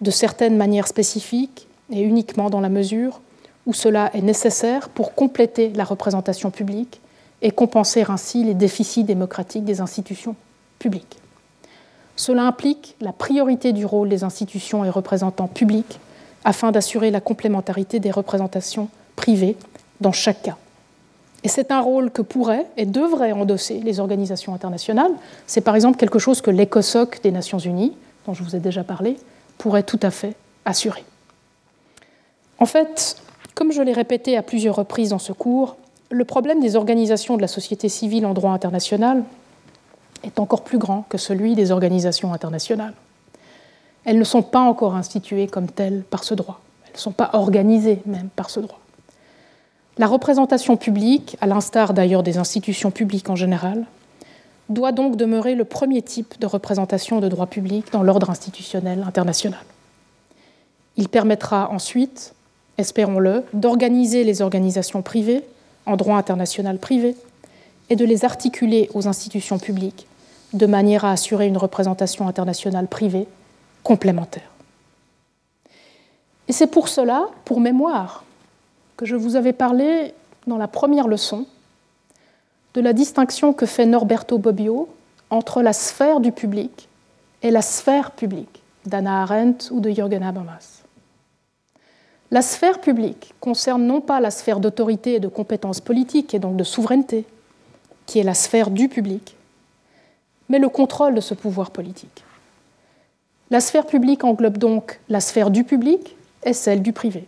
de 0.00 0.10
certaines 0.10 0.56
manières 0.56 0.86
spécifiques 0.86 1.66
et 1.90 2.00
uniquement 2.00 2.48
dans 2.48 2.60
la 2.60 2.68
mesure 2.68 3.20
où 3.66 3.72
cela 3.72 4.10
est 4.14 4.22
nécessaire 4.22 4.88
pour 4.88 5.14
compléter 5.14 5.70
la 5.70 5.84
représentation 5.84 6.50
publique 6.50 7.00
et 7.42 7.50
compenser 7.50 8.04
ainsi 8.08 8.44
les 8.44 8.54
déficits 8.54 9.04
démocratiques 9.04 9.64
des 9.64 9.80
institutions 9.80 10.36
publiques. 10.78 11.18
Cela 12.14 12.44
implique 12.44 12.96
la 13.00 13.12
priorité 13.12 13.72
du 13.72 13.84
rôle 13.84 14.08
des 14.08 14.24
institutions 14.24 14.84
et 14.84 14.90
représentants 14.90 15.48
publics 15.48 15.98
afin 16.48 16.72
d'assurer 16.72 17.10
la 17.10 17.20
complémentarité 17.20 18.00
des 18.00 18.10
représentations 18.10 18.88
privées 19.16 19.54
dans 20.00 20.12
chaque 20.12 20.40
cas. 20.40 20.56
Et 21.44 21.48
c'est 21.48 21.70
un 21.70 21.80
rôle 21.82 22.10
que 22.10 22.22
pourraient 22.22 22.64
et 22.78 22.86
devraient 22.86 23.32
endosser 23.32 23.80
les 23.80 24.00
organisations 24.00 24.54
internationales. 24.54 25.12
C'est 25.46 25.60
par 25.60 25.76
exemple 25.76 25.98
quelque 25.98 26.18
chose 26.18 26.40
que 26.40 26.50
l'ECOSOC 26.50 27.20
des 27.20 27.32
Nations 27.32 27.58
Unies, 27.58 27.94
dont 28.26 28.32
je 28.32 28.42
vous 28.42 28.56
ai 28.56 28.60
déjà 28.60 28.82
parlé, 28.82 29.18
pourrait 29.58 29.82
tout 29.82 30.00
à 30.00 30.10
fait 30.10 30.36
assurer. 30.64 31.04
En 32.58 32.64
fait, 32.64 33.18
comme 33.54 33.70
je 33.70 33.82
l'ai 33.82 33.92
répété 33.92 34.38
à 34.38 34.42
plusieurs 34.42 34.76
reprises 34.76 35.10
dans 35.10 35.18
ce 35.18 35.34
cours, 35.34 35.76
le 36.08 36.24
problème 36.24 36.60
des 36.60 36.76
organisations 36.76 37.36
de 37.36 37.42
la 37.42 37.48
société 37.48 37.90
civile 37.90 38.24
en 38.24 38.32
droit 38.32 38.52
international 38.52 39.22
est 40.24 40.40
encore 40.40 40.64
plus 40.64 40.78
grand 40.78 41.04
que 41.10 41.18
celui 41.18 41.54
des 41.54 41.72
organisations 41.72 42.32
internationales. 42.32 42.94
Elles 44.04 44.18
ne 44.18 44.24
sont 44.24 44.42
pas 44.42 44.60
encore 44.60 44.94
instituées 44.94 45.46
comme 45.46 45.68
telles 45.68 46.02
par 46.02 46.24
ce 46.24 46.34
droit. 46.34 46.60
Elles 46.86 46.94
ne 46.94 46.98
sont 46.98 47.12
pas 47.12 47.30
organisées 47.32 48.00
même 48.06 48.28
par 48.34 48.50
ce 48.50 48.60
droit. 48.60 48.80
La 49.98 50.06
représentation 50.06 50.76
publique, 50.76 51.36
à 51.40 51.46
l'instar 51.46 51.92
d'ailleurs 51.92 52.22
des 52.22 52.38
institutions 52.38 52.90
publiques 52.90 53.30
en 53.30 53.36
général, 53.36 53.84
doit 54.68 54.92
donc 54.92 55.16
demeurer 55.16 55.54
le 55.54 55.64
premier 55.64 56.02
type 56.02 56.38
de 56.40 56.46
représentation 56.46 57.20
de 57.20 57.28
droit 57.28 57.46
public 57.46 57.86
dans 57.92 58.02
l'ordre 58.02 58.30
institutionnel 58.30 59.04
international. 59.06 59.60
Il 60.96 61.08
permettra 61.08 61.70
ensuite, 61.70 62.34
espérons-le, 62.76 63.44
d'organiser 63.52 64.24
les 64.24 64.42
organisations 64.42 65.02
privées 65.02 65.42
en 65.86 65.96
droit 65.96 66.16
international 66.16 66.78
privé 66.78 67.16
et 67.90 67.96
de 67.96 68.04
les 68.04 68.24
articuler 68.24 68.90
aux 68.94 69.08
institutions 69.08 69.58
publiques 69.58 70.06
de 70.52 70.66
manière 70.66 71.04
à 71.04 71.12
assurer 71.12 71.46
une 71.46 71.56
représentation 71.56 72.28
internationale 72.28 72.86
privée 72.86 73.26
complémentaire. 73.82 74.50
Et 76.48 76.52
c'est 76.52 76.66
pour 76.66 76.88
cela, 76.88 77.28
pour 77.44 77.60
mémoire, 77.60 78.24
que 78.96 79.06
je 79.06 79.16
vous 79.16 79.36
avais 79.36 79.52
parlé 79.52 80.14
dans 80.46 80.56
la 80.56 80.68
première 80.68 81.08
leçon 81.08 81.46
de 82.74 82.80
la 82.80 82.92
distinction 82.92 83.52
que 83.52 83.66
fait 83.66 83.86
Norberto 83.86 84.38
Bobbio 84.38 84.88
entre 85.30 85.62
la 85.62 85.72
sphère 85.72 86.20
du 86.20 86.32
public 86.32 86.88
et 87.42 87.50
la 87.50 87.62
sphère 87.62 88.12
publique 88.12 88.62
d'Anna 88.86 89.22
Arendt 89.22 89.70
ou 89.70 89.80
de 89.80 89.90
Jürgen 89.90 90.22
Habermas. 90.22 90.82
La 92.30 92.42
sphère 92.42 92.80
publique 92.80 93.34
concerne 93.40 93.84
non 93.84 94.00
pas 94.00 94.20
la 94.20 94.30
sphère 94.30 94.60
d'autorité 94.60 95.14
et 95.14 95.20
de 95.20 95.28
compétences 95.28 95.80
politiques 95.80 96.34
et 96.34 96.38
donc 96.38 96.56
de 96.56 96.64
souveraineté, 96.64 97.24
qui 98.06 98.18
est 98.18 98.24
la 98.24 98.34
sphère 98.34 98.70
du 98.70 98.88
public, 98.88 99.36
mais 100.48 100.58
le 100.58 100.68
contrôle 100.68 101.14
de 101.14 101.20
ce 101.20 101.34
pouvoir 101.34 101.70
politique. 101.70 102.24
La 103.50 103.60
sphère 103.60 103.86
publique 103.86 104.24
englobe 104.24 104.58
donc 104.58 105.00
la 105.08 105.20
sphère 105.20 105.50
du 105.50 105.64
public 105.64 106.16
et 106.44 106.52
celle 106.52 106.82
du 106.82 106.92
privé. 106.92 107.24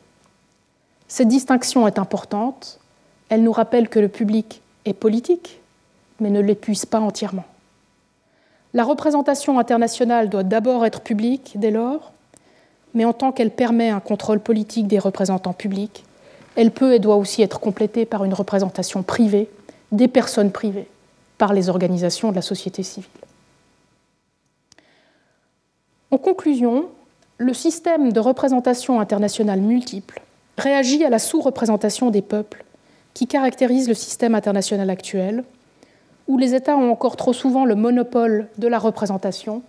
Cette 1.09 1.28
distinction 1.28 1.88
est 1.88 1.98
importante. 1.98 2.78
Elle 3.30 3.42
nous 3.42 3.52
rappelle 3.52 3.88
que 3.88 3.98
le 3.98 4.09
public 4.09 4.60
est 4.84 4.92
politique, 4.92 5.60
mais 6.20 6.28
ne 6.28 6.40
l'épuise 6.40 6.84
pas 6.84 7.01
entièrement. 7.01 7.47
La 8.74 8.84
représentation 8.84 9.59
internationale 9.59 10.28
doit 10.28 10.42
d'abord 10.42 10.84
être 10.84 11.01
publique 11.01 11.52
dès 11.56 11.70
lors, 11.70 12.12
mais 12.92 13.06
en 13.06 13.14
tant 13.14 13.32
qu'elle 13.32 13.51
permet 13.51 13.88
un 13.88 14.01
contrôle 14.01 14.40
politique 14.40 14.86
des 14.86 14.98
représentants 14.98 15.55
publics, 15.55 16.05
elle 16.55 16.70
peut 16.70 16.94
et 16.94 16.98
doit 16.98 17.16
aussi 17.16 17.40
être 17.42 17.60
complétée 17.60 18.05
par 18.05 18.24
une 18.24 18.34
représentation 18.34 19.02
privée 19.02 19.48
des 19.90 20.09
personnes 20.09 20.52
privées 20.52 20.88
par 21.38 21.55
les 21.55 21.70
organisations 21.70 22.30
de 22.30 22.36
la 22.36 22.42
société 22.42 22.82
civile. 22.82 23.09
En 26.11 26.19
conclusion, 26.19 26.87
le 27.39 27.55
système 27.55 28.12
de 28.12 28.20
représentation 28.20 29.01
internationale 29.01 29.61
multiple 29.61 30.23
réagit 30.59 31.05
à 31.05 31.11
la 31.11 31.19
sous-représentation 31.19 32.11
des 32.11 32.23
peuples 32.23 32.65
qui 33.15 33.27
caractérise 33.27 33.89
le 33.89 33.95
système 33.95 34.35
international 34.35 34.91
actuel, 34.91 35.45
où 36.28 36.37
les 36.37 36.55
États 36.55 36.77
ont 36.77 36.91
encore 36.91 37.16
trop 37.16 37.32
souvent 37.32 37.65
le 37.65 37.74
monopole 37.74 38.49
de 38.59 38.69
la 38.69 38.78
représentation 38.78 39.62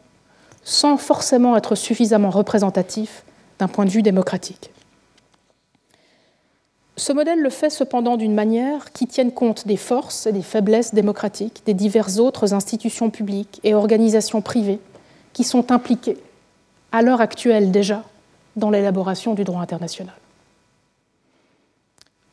sans 0.63 0.97
forcément 0.97 1.57
être 1.57 1.75
suffisamment 1.75 2.29
représentatif 2.29 3.23
d'un 3.57 3.67
point 3.67 3.85
de 3.85 3.89
vue 3.89 4.03
démocratique. 4.03 4.71
Ce 6.97 7.13
modèle 7.13 7.39
le 7.39 7.49
fait 7.49 7.71
cependant 7.71 8.17
d'une 8.17 8.35
manière 8.35 8.91
qui 8.91 9.07
tienne 9.07 9.31
compte 9.31 9.65
des 9.65 9.77
forces 9.77 10.27
et 10.27 10.31
des 10.31 10.43
faiblesses 10.43 10.93
démocratiques 10.93 11.63
des 11.65 11.73
diverses 11.73 12.17
autres 12.17 12.53
institutions 12.53 13.09
publiques 13.09 13.59
et 13.63 13.73
organisations 13.73 14.41
privées 14.41 14.79
qui 15.33 15.43
sont 15.43 15.71
impliquées, 15.71 16.17
à 16.91 17.01
l'heure 17.01 17.21
actuelle 17.21 17.71
déjà, 17.71 18.03
dans 18.55 18.69
l'élaboration 18.69 19.33
du 19.33 19.43
droit 19.43 19.61
international. 19.61 20.15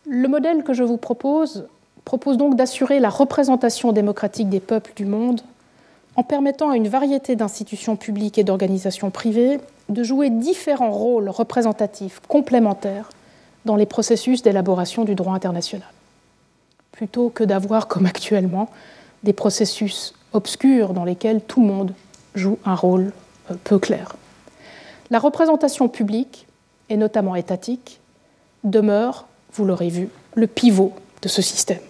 Le 0.07 0.29
modèle 0.29 0.65
que 0.65 0.73
je 0.73 0.83
vous 0.83 0.97
propose 0.97 1.67
propose 2.05 2.39
donc 2.39 2.57
d'assurer 2.57 3.01
la 3.01 3.11
représentation 3.11 3.93
démocratique 3.93 4.49
des 4.49 4.61
peuples 4.61 4.93
du 4.97 5.05
monde 5.05 5.43
en 6.17 6.23
permettant 6.23 6.71
à 6.71 6.77
une 6.77 6.89
variété 6.89 7.37
d'institutions 7.37 7.97
publiques 7.97 8.39
et 8.39 8.45
d'organisations 8.45 9.11
privées 9.11 9.61
de 9.91 10.03
jouer 10.03 10.31
différents 10.31 10.91
rôles 10.91 11.29
représentatifs 11.29 12.21
complémentaires 12.27 13.11
dans 13.67 13.77
les 13.77 13.87
processus 13.87 14.43
d'élaboration 14.43 15.05
du 15.05 15.15
droit 15.15 15.35
international, 15.35 15.87
plutôt 16.93 17.29
que 17.29 17.45
d'avoir, 17.45 17.87
comme 17.89 18.07
actuellement, 18.07 18.71
des 19.23 19.35
processus 19.35 20.15
obscurs 20.33 20.95
dans 20.95 21.05
lesquels 21.05 21.43
tout 21.43 21.61
le 21.61 21.67
monde 21.67 21.95
joue 22.35 22.59
un 22.65 22.75
rôle 22.75 23.13
euh, 23.51 23.55
peu 23.65 23.79
clair. 23.79 24.17
La 25.11 25.19
représentation 25.19 25.89
publique, 25.89 26.47
et 26.89 26.97
notamment 26.97 27.35
étatique, 27.35 28.01
demeure, 28.65 29.27
vous 29.53 29.65
l'aurez 29.65 29.89
vu, 29.89 30.09
le 30.35 30.47
pivot 30.47 30.93
de 31.23 31.29
ce 31.29 31.43
système. 31.43 31.81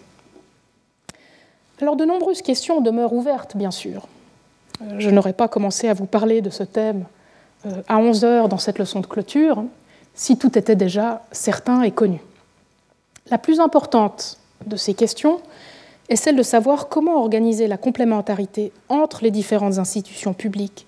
Alors 1.81 1.97
de 1.97 2.05
nombreuses 2.05 2.43
questions 2.43 2.81
demeurent 2.81 3.12
ouvertes, 3.12 3.57
bien 3.57 3.70
sûr, 3.70 4.07
euh, 4.82 4.97
je 4.99 5.11
n'aurais 5.11 5.32
pas 5.32 5.49
commencé 5.49 5.89
à 5.89 5.95
vous 5.95 6.07
parler 6.07 6.40
de 6.40 6.51
ce 6.51 6.62
thème 6.62 7.05
euh, 7.66 7.82
à 7.89 7.99
11 7.99 8.24
heures 8.24 8.49
dans 8.49 8.59
cette 8.59 8.78
leçon 8.78 9.01
de 9.01 9.07
clôture 9.07 9.65
si 10.15 10.36
tout 10.36 10.59
était 10.59 10.77
déjà 10.77 11.23
certain 11.31 11.82
et 11.82 11.93
connu. 11.93 12.20
La 13.31 13.39
plus 13.39 13.61
importante 13.61 14.39
de 14.66 14.77
ces 14.77 14.95
questions 14.95 15.40
est 16.09 16.16
celle 16.16 16.36
de 16.36 16.43
savoir 16.43 16.89
comment 16.89 17.20
organiser 17.20 17.69
la 17.69 17.77
complémentarité 17.77 18.73
entre 18.89 19.23
les 19.23 19.31
différentes 19.31 19.78
institutions 19.78 20.32
publiques 20.32 20.86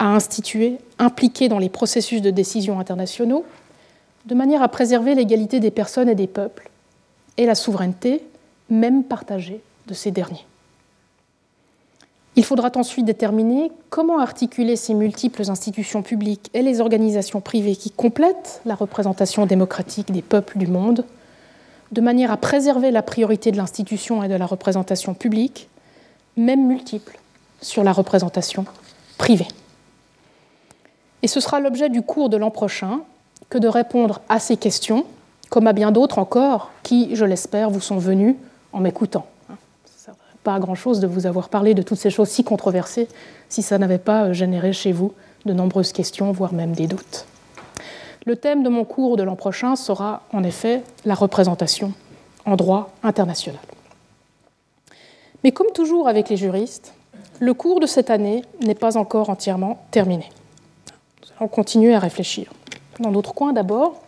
à 0.00 0.06
instituer, 0.06 0.78
impliquées 0.98 1.48
dans 1.48 1.58
les 1.58 1.68
processus 1.68 2.22
de 2.22 2.30
décision 2.30 2.80
internationaux, 2.80 3.44
de 4.24 4.34
manière 4.34 4.62
à 4.62 4.68
préserver 4.68 5.14
l'égalité 5.14 5.60
des 5.60 5.70
personnes 5.70 6.08
et 6.08 6.14
des 6.14 6.26
peuples 6.26 6.70
et 7.36 7.46
la 7.46 7.54
souveraineté, 7.54 8.24
même 8.70 9.04
partagée, 9.04 9.60
de 9.86 9.94
ces 9.94 10.10
derniers. 10.10 10.46
Il 12.36 12.44
faudra 12.44 12.70
ensuite 12.76 13.04
déterminer 13.04 13.70
comment 13.90 14.18
articuler 14.18 14.76
ces 14.76 14.94
multiples 14.94 15.50
institutions 15.50 16.02
publiques 16.02 16.48
et 16.54 16.62
les 16.62 16.80
organisations 16.80 17.40
privées 17.40 17.76
qui 17.76 17.90
complètent 17.90 18.62
la 18.64 18.74
représentation 18.74 19.46
démocratique 19.46 20.12
des 20.12 20.22
peuples 20.22 20.56
du 20.56 20.66
monde, 20.66 21.04
de 21.92 22.00
manière 22.00 22.30
à 22.30 22.36
préserver 22.36 22.90
la 22.90 23.02
priorité 23.02 23.50
de 23.50 23.56
l'institution 23.56 24.22
et 24.22 24.28
de 24.28 24.34
la 24.34 24.46
représentation 24.46 25.12
publique, 25.12 25.68
même 26.36 26.66
multiple, 26.66 27.18
sur 27.60 27.84
la 27.84 27.92
représentation 27.92 28.64
privée. 29.18 29.48
Et 31.22 31.28
ce 31.28 31.40
sera 31.40 31.60
l'objet 31.60 31.88
du 31.88 32.02
cours 32.02 32.28
de 32.28 32.36
l'an 32.36 32.50
prochain 32.50 33.00
que 33.48 33.58
de 33.58 33.68
répondre 33.68 34.20
à 34.28 34.38
ces 34.38 34.56
questions, 34.56 35.04
comme 35.48 35.66
à 35.66 35.72
bien 35.72 35.92
d'autres 35.92 36.18
encore, 36.18 36.70
qui, 36.82 37.14
je 37.14 37.24
l'espère, 37.24 37.70
vous 37.70 37.80
sont 37.80 37.98
venus 37.98 38.36
en 38.72 38.80
m'écoutant 38.80 39.26
pas 40.42 40.58
grand-chose 40.58 41.00
de 41.00 41.06
vous 41.06 41.26
avoir 41.26 41.48
parlé 41.48 41.74
de 41.74 41.82
toutes 41.82 41.98
ces 41.98 42.10
choses 42.10 42.28
si 42.28 42.44
controversées 42.44 43.08
si 43.48 43.62
ça 43.62 43.78
n'avait 43.78 43.98
pas 43.98 44.24
euh, 44.24 44.32
généré 44.32 44.72
chez 44.72 44.92
vous 44.92 45.12
de 45.44 45.52
nombreuses 45.52 45.92
questions, 45.92 46.32
voire 46.32 46.52
même 46.52 46.72
des 46.72 46.86
doutes. 46.86 47.26
Le 48.26 48.36
thème 48.36 48.62
de 48.62 48.68
mon 48.68 48.84
cours 48.84 49.16
de 49.16 49.22
l'an 49.22 49.36
prochain 49.36 49.76
sera 49.76 50.22
en 50.32 50.44
effet 50.44 50.82
la 51.04 51.14
représentation 51.14 51.92
en 52.44 52.56
droit 52.56 52.90
international. 53.02 53.60
Mais 55.42 55.52
comme 55.52 55.70
toujours 55.74 56.08
avec 56.08 56.28
les 56.28 56.36
juristes, 56.36 56.92
le 57.38 57.54
cours 57.54 57.80
de 57.80 57.86
cette 57.86 58.10
année 58.10 58.44
n'est 58.60 58.74
pas 58.74 58.98
encore 58.98 59.30
entièrement 59.30 59.82
terminé. 59.90 60.28
Nous 61.40 61.46
allons 61.46 61.54
continuer 61.54 61.94
à 61.94 61.98
réfléchir. 61.98 62.52
Dans 62.98 63.10
d'autres 63.10 63.32
coins 63.32 63.54
d'abord, 63.54 64.02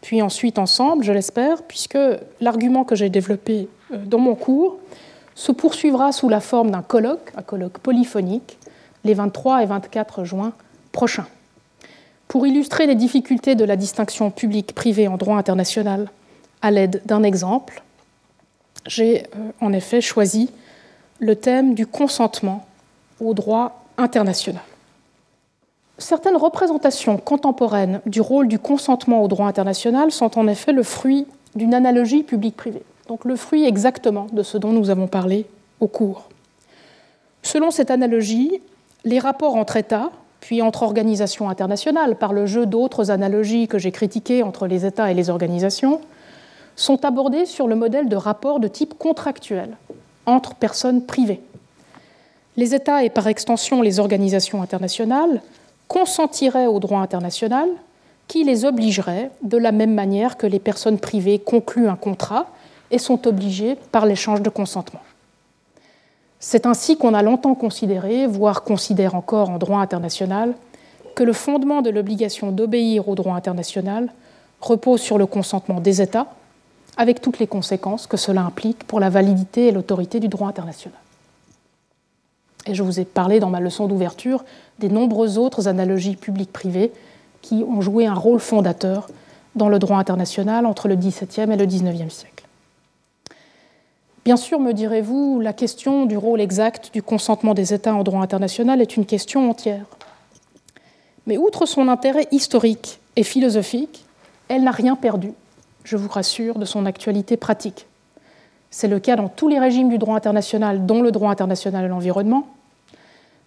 puis 0.00 0.22
ensuite 0.22 0.60
ensemble, 0.60 1.02
je 1.02 1.10
l'espère, 1.10 1.64
puisque 1.64 1.98
l'argument 2.40 2.84
que 2.84 2.94
j'ai 2.94 3.10
développé 3.10 3.68
euh, 3.92 3.96
dans 4.06 4.18
mon 4.18 4.36
cours 4.36 4.78
se 5.34 5.50
poursuivra 5.50 6.12
sous 6.12 6.28
la 6.28 6.38
forme 6.38 6.70
d'un 6.70 6.82
colloque, 6.82 7.32
un 7.36 7.42
colloque 7.42 7.78
polyphonique, 7.78 8.58
les 9.02 9.14
23 9.14 9.64
et 9.64 9.66
24 9.66 10.22
juin 10.22 10.52
prochains. 10.92 11.26
Pour 12.28 12.46
illustrer 12.46 12.86
les 12.86 12.94
difficultés 12.94 13.56
de 13.56 13.64
la 13.64 13.74
distinction 13.74 14.30
publique-privée 14.30 15.08
en 15.08 15.16
droit 15.16 15.38
international 15.38 16.10
à 16.60 16.70
l'aide 16.70 17.02
d'un 17.06 17.24
exemple, 17.24 17.82
j'ai 18.86 19.24
euh, 19.24 19.50
en 19.60 19.72
effet 19.72 20.00
choisi 20.00 20.48
le 21.18 21.34
thème 21.34 21.74
du 21.74 21.88
consentement 21.88 22.64
au 23.18 23.34
droit 23.34 23.84
international. 23.98 24.62
Certaines 25.98 26.36
représentations 26.36 27.18
contemporaines 27.18 28.00
du 28.06 28.20
rôle 28.20 28.48
du 28.48 28.58
consentement 28.58 29.22
au 29.22 29.28
droit 29.28 29.46
international 29.46 30.10
sont 30.10 30.38
en 30.38 30.48
effet 30.48 30.72
le 30.72 30.82
fruit 30.82 31.26
d'une 31.54 31.74
analogie 31.74 32.22
publique-privée 32.22 32.82
donc 33.08 33.24
le 33.24 33.36
fruit 33.36 33.66
exactement 33.66 34.26
de 34.32 34.42
ce 34.42 34.58
dont 34.58 34.72
nous 34.72 34.90
avons 34.90 35.06
parlé 35.06 35.46
au 35.80 35.86
cours. 35.86 36.28
Selon 37.42 37.70
cette 37.70 37.90
analogie, 37.90 38.60
les 39.04 39.18
rapports 39.18 39.56
entre 39.56 39.76
États, 39.76 40.10
puis 40.40 40.62
entre 40.62 40.82
organisations 40.82 41.48
internationales, 41.48 42.16
par 42.16 42.32
le 42.32 42.46
jeu 42.46 42.66
d'autres 42.66 43.10
analogies 43.10 43.68
que 43.68 43.78
j'ai 43.78 43.92
critiquées 43.92 44.42
entre 44.42 44.66
les 44.66 44.86
États 44.86 45.10
et 45.10 45.14
les 45.14 45.28
organisations, 45.28 46.00
sont 46.74 47.04
abordés 47.04 47.44
sur 47.44 47.68
le 47.68 47.74
modèle 47.74 48.08
de 48.08 48.16
rapports 48.16 48.60
de 48.60 48.68
type 48.68 48.96
contractuel 48.96 49.76
entre 50.24 50.54
personnes 50.54 51.04
privées. 51.04 51.42
Les 52.56 52.74
États 52.74 53.04
et 53.04 53.10
par 53.10 53.26
extension 53.26 53.82
les 53.82 53.98
organisations 53.98 54.62
internationales 54.62 55.42
consentiraient 55.92 56.66
au 56.66 56.80
droit 56.80 57.00
international 57.00 57.68
qui 58.26 58.44
les 58.44 58.64
obligerait, 58.64 59.30
de 59.42 59.58
la 59.58 59.72
même 59.72 59.92
manière 59.92 60.38
que 60.38 60.46
les 60.46 60.58
personnes 60.58 60.98
privées 60.98 61.38
concluent 61.38 61.88
un 61.88 61.96
contrat, 61.96 62.46
et 62.90 62.98
sont 62.98 63.26
obligés 63.26 63.76
par 63.90 64.06
l'échange 64.06 64.40
de 64.40 64.48
consentement. 64.48 65.00
C'est 66.40 66.64
ainsi 66.64 66.96
qu'on 66.96 67.12
a 67.12 67.22
longtemps 67.22 67.54
considéré, 67.54 68.26
voire 68.26 68.64
considère 68.64 69.14
encore 69.14 69.50
en 69.50 69.58
droit 69.58 69.80
international, 69.80 70.54
que 71.14 71.24
le 71.24 71.34
fondement 71.34 71.82
de 71.82 71.90
l'obligation 71.90 72.52
d'obéir 72.52 73.08
au 73.08 73.14
droit 73.14 73.34
international 73.34 74.08
repose 74.62 75.00
sur 75.00 75.18
le 75.18 75.26
consentement 75.26 75.80
des 75.80 76.00
États, 76.00 76.28
avec 76.96 77.20
toutes 77.20 77.38
les 77.38 77.46
conséquences 77.46 78.06
que 78.06 78.16
cela 78.16 78.42
implique 78.42 78.84
pour 78.84 78.98
la 78.98 79.10
validité 79.10 79.68
et 79.68 79.72
l'autorité 79.72 80.20
du 80.20 80.28
droit 80.28 80.48
international. 80.48 80.98
Et 82.66 82.74
je 82.74 82.82
vous 82.82 83.00
ai 83.00 83.04
parlé 83.04 83.40
dans 83.40 83.50
ma 83.50 83.60
leçon 83.60 83.88
d'ouverture 83.88 84.44
des 84.82 84.88
nombreuses 84.88 85.38
autres 85.38 85.68
analogies 85.68 86.16
publiques-privées 86.16 86.92
qui 87.40 87.64
ont 87.66 87.80
joué 87.80 88.06
un 88.06 88.14
rôle 88.14 88.40
fondateur 88.40 89.08
dans 89.54 89.68
le 89.68 89.78
droit 89.78 89.98
international 89.98 90.66
entre 90.66 90.88
le 90.88 90.96
XVIIe 90.96 91.50
et 91.50 91.56
le 91.56 91.66
XIXe 91.66 92.12
siècle. 92.12 92.46
Bien 94.24 94.36
sûr, 94.36 94.60
me 94.60 94.72
direz-vous, 94.72 95.40
la 95.40 95.52
question 95.52 96.04
du 96.06 96.16
rôle 96.16 96.40
exact 96.40 96.90
du 96.92 97.02
consentement 97.02 97.54
des 97.54 97.72
États 97.72 97.94
en 97.94 98.02
droit 98.02 98.20
international 98.20 98.80
est 98.80 98.96
une 98.96 99.06
question 99.06 99.48
entière. 99.48 99.86
Mais 101.26 101.38
outre 101.38 101.66
son 101.66 101.88
intérêt 101.88 102.26
historique 102.32 103.00
et 103.16 103.22
philosophique, 103.22 104.04
elle 104.48 104.64
n'a 104.64 104.70
rien 104.72 104.96
perdu, 104.96 105.32
je 105.84 105.96
vous 105.96 106.08
rassure, 106.08 106.58
de 106.58 106.64
son 106.64 106.86
actualité 106.86 107.36
pratique. 107.36 107.86
C'est 108.70 108.88
le 108.88 108.98
cas 108.98 109.16
dans 109.16 109.28
tous 109.28 109.48
les 109.48 109.58
régimes 109.58 109.90
du 109.90 109.98
droit 109.98 110.16
international, 110.16 110.86
dont 110.86 111.02
le 111.02 111.12
droit 111.12 111.30
international 111.30 111.84
et 111.84 111.88
l'environnement. 111.88 112.46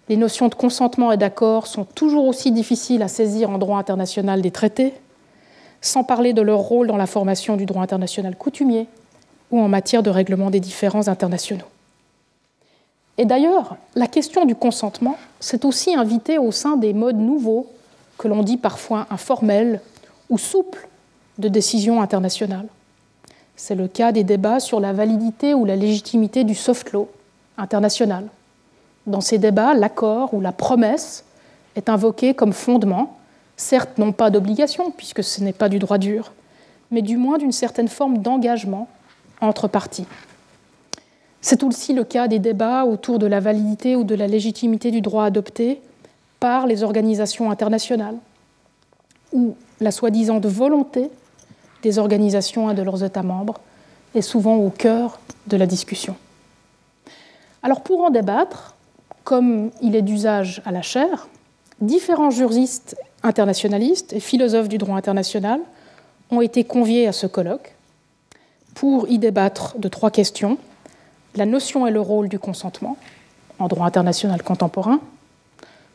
Les 0.08 0.16
notions 0.16 0.48
de 0.48 0.54
consentement 0.54 1.10
et 1.10 1.16
d'accord 1.16 1.66
sont 1.66 1.84
toujours 1.84 2.26
aussi 2.26 2.52
difficiles 2.52 3.02
à 3.02 3.08
saisir 3.08 3.50
en 3.50 3.58
droit 3.58 3.78
international 3.78 4.40
des 4.40 4.52
traités, 4.52 4.94
sans 5.80 6.04
parler 6.04 6.32
de 6.32 6.42
leur 6.42 6.60
rôle 6.60 6.86
dans 6.86 6.96
la 6.96 7.06
formation 7.06 7.56
du 7.56 7.66
droit 7.66 7.82
international 7.82 8.36
coutumier, 8.36 8.86
ou 9.50 9.60
en 9.60 9.68
matière 9.68 10.02
de 10.02 10.10
règlement 10.10 10.50
des 10.50 10.60
différends 10.60 11.08
internationaux. 11.08 11.66
Et 13.18 13.24
d'ailleurs, 13.24 13.76
la 13.94 14.06
question 14.06 14.44
du 14.44 14.54
consentement 14.54 15.16
s'est 15.40 15.64
aussi 15.64 15.94
invitée 15.94 16.38
au 16.38 16.52
sein 16.52 16.76
des 16.76 16.92
modes 16.92 17.18
nouveaux, 17.18 17.66
que 18.18 18.28
l'on 18.28 18.42
dit 18.42 18.56
parfois 18.56 19.06
informels 19.10 19.80
ou 20.30 20.38
souples, 20.38 20.88
de 21.38 21.48
décisions 21.48 22.00
internationales. 22.00 22.66
C'est 23.56 23.74
le 23.74 23.88
cas 23.88 24.12
des 24.12 24.24
débats 24.24 24.60
sur 24.60 24.80
la 24.80 24.92
validité 24.92 25.52
ou 25.54 25.64
la 25.64 25.76
légitimité 25.76 26.44
du 26.44 26.54
soft 26.54 26.92
law 26.92 27.08
international. 27.58 28.28
Dans 29.06 29.20
ces 29.20 29.38
débats, 29.38 29.74
l'accord 29.74 30.34
ou 30.34 30.40
la 30.40 30.52
promesse 30.52 31.24
est 31.76 31.88
invoqué 31.88 32.34
comme 32.34 32.52
fondement, 32.52 33.16
certes 33.56 33.98
non 33.98 34.12
pas 34.12 34.30
d'obligation, 34.30 34.90
puisque 34.90 35.22
ce 35.22 35.42
n'est 35.42 35.52
pas 35.52 35.68
du 35.68 35.78
droit 35.78 35.98
dur, 35.98 36.32
mais 36.90 37.02
du 37.02 37.16
moins 37.16 37.38
d'une 37.38 37.52
certaine 37.52 37.88
forme 37.88 38.18
d'engagement 38.18 38.88
entre 39.40 39.68
parties. 39.68 40.06
C'est 41.40 41.62
aussi 41.62 41.92
le 41.92 42.04
cas 42.04 42.26
des 42.26 42.38
débats 42.38 42.84
autour 42.84 43.18
de 43.18 43.26
la 43.26 43.40
validité 43.40 43.94
ou 43.94 44.02
de 44.02 44.14
la 44.14 44.26
légitimité 44.26 44.90
du 44.90 45.00
droit 45.00 45.24
adopté 45.24 45.80
par 46.40 46.66
les 46.66 46.82
organisations 46.82 47.50
internationales, 47.50 48.16
où 49.32 49.54
la 49.80 49.90
soi-disant 49.90 50.40
volonté 50.40 51.10
des 51.82 51.98
organisations 51.98 52.70
et 52.70 52.74
de 52.74 52.82
leurs 52.82 53.04
États 53.04 53.22
membres 53.22 53.60
est 54.14 54.22
souvent 54.22 54.56
au 54.56 54.70
cœur 54.70 55.20
de 55.46 55.56
la 55.56 55.66
discussion. 55.66 56.16
Alors 57.62 57.82
pour 57.82 58.00
en 58.00 58.10
débattre, 58.10 58.75
comme 59.26 59.72
il 59.82 59.96
est 59.96 60.02
d'usage 60.02 60.62
à 60.64 60.70
la 60.70 60.82
chaire, 60.82 61.26
différents 61.80 62.30
juristes 62.30 62.96
internationalistes 63.24 64.12
et 64.12 64.20
philosophes 64.20 64.68
du 64.68 64.78
droit 64.78 64.96
international 64.96 65.60
ont 66.30 66.40
été 66.40 66.62
conviés 66.62 67.08
à 67.08 67.12
ce 67.12 67.26
colloque 67.26 67.74
pour 68.76 69.08
y 69.08 69.18
débattre 69.18 69.76
de 69.78 69.88
trois 69.88 70.12
questions. 70.12 70.58
La 71.34 71.44
notion 71.44 71.88
et 71.88 71.90
le 71.90 72.00
rôle 72.00 72.28
du 72.28 72.38
consentement 72.38 72.96
en 73.58 73.66
droit 73.66 73.84
international 73.84 74.44
contemporain, 74.44 75.00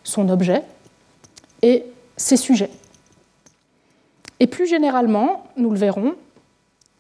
son 0.04 0.28
objet 0.28 0.64
et 1.62 1.86
ses 2.18 2.36
sujets. 2.36 2.72
Et 4.42 4.48
plus 4.48 4.68
généralement, 4.68 5.46
nous 5.56 5.70
le 5.70 5.78
verrons, 5.78 6.16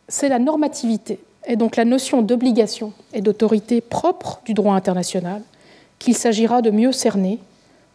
c'est 0.07 0.29
la 0.29 0.39
normativité 0.39 1.19
et 1.45 1.57
donc 1.57 1.75
la 1.75 1.83
notion 1.83 2.21
d'obligation 2.21 2.93
et 3.11 3.19
d'autorité 3.19 3.81
propre 3.81 4.39
du 4.45 4.53
droit 4.53 4.75
international 4.75 5.41
qu'il 6.01 6.17
s'agira 6.17 6.61
de 6.61 6.71
mieux 6.71 6.91
cerner 6.91 7.39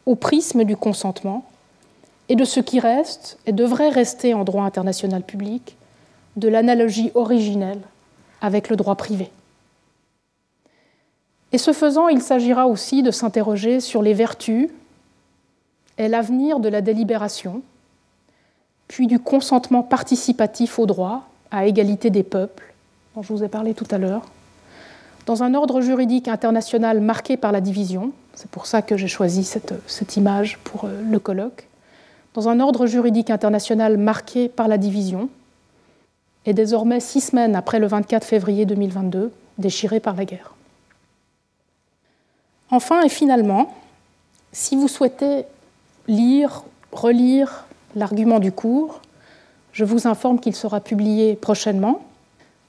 au 0.06 0.14
prisme 0.14 0.64
du 0.64 0.76
consentement 0.76 1.44
et 2.28 2.36
de 2.36 2.44
ce 2.44 2.60
qui 2.60 2.78
reste 2.78 3.38
et 3.46 3.52
devrait 3.52 3.88
rester 3.88 4.32
en 4.32 4.44
droit 4.44 4.64
international 4.64 5.22
public 5.22 5.76
de 6.36 6.48
l'analogie 6.48 7.10
originelle 7.14 7.80
avec 8.40 8.68
le 8.68 8.76
droit 8.76 8.94
privé. 8.94 9.30
Et 11.52 11.58
ce 11.58 11.72
faisant, 11.72 12.08
il 12.08 12.22
s'agira 12.22 12.68
aussi 12.68 13.02
de 13.02 13.10
s'interroger 13.10 13.80
sur 13.80 14.02
les 14.02 14.14
vertus 14.14 14.68
et 15.98 16.08
l'avenir 16.08 16.60
de 16.60 16.68
la 16.68 16.82
délibération, 16.82 17.62
puis 18.86 19.06
du 19.06 19.18
consentement 19.18 19.82
participatif 19.82 20.78
au 20.78 20.86
droit 20.86 21.28
à 21.50 21.66
égalité 21.66 22.10
des 22.10 22.22
peuples, 22.22 22.72
dont 23.14 23.22
je 23.22 23.32
vous 23.32 23.42
ai 23.42 23.48
parlé 23.48 23.74
tout 23.74 23.86
à 23.90 23.98
l'heure, 23.98 24.26
dans 25.26 25.42
un 25.42 25.54
ordre 25.54 25.80
juridique 25.80 26.28
international 26.28 27.00
marqué 27.00 27.36
par 27.36 27.52
la 27.52 27.60
division, 27.60 28.12
c'est 28.34 28.48
pour 28.48 28.66
ça 28.66 28.80
que 28.80 28.96
j'ai 28.96 29.08
choisi 29.08 29.42
cette, 29.44 29.74
cette 29.86 30.16
image 30.16 30.58
pour 30.58 30.84
euh, 30.84 31.02
le 31.02 31.18
colloque, 31.18 31.66
dans 32.34 32.48
un 32.48 32.60
ordre 32.60 32.86
juridique 32.86 33.30
international 33.30 33.98
marqué 33.98 34.48
par 34.48 34.68
la 34.68 34.78
division, 34.78 35.28
et 36.44 36.54
désormais 36.54 37.00
six 37.00 37.20
semaines 37.20 37.56
après 37.56 37.80
le 37.80 37.88
24 37.88 38.24
février 38.24 38.66
2022, 38.66 39.32
déchiré 39.58 39.98
par 39.98 40.14
la 40.14 40.24
guerre. 40.24 40.54
Enfin 42.70 43.02
et 43.02 43.08
finalement, 43.08 43.74
si 44.52 44.76
vous 44.76 44.86
souhaitez 44.88 45.44
lire, 46.06 46.62
relire 46.92 47.66
l'argument 47.96 48.38
du 48.38 48.52
cours, 48.52 49.00
je 49.72 49.84
vous 49.84 50.06
informe 50.06 50.38
qu'il 50.38 50.54
sera 50.54 50.80
publié 50.80 51.34
prochainement 51.34 52.02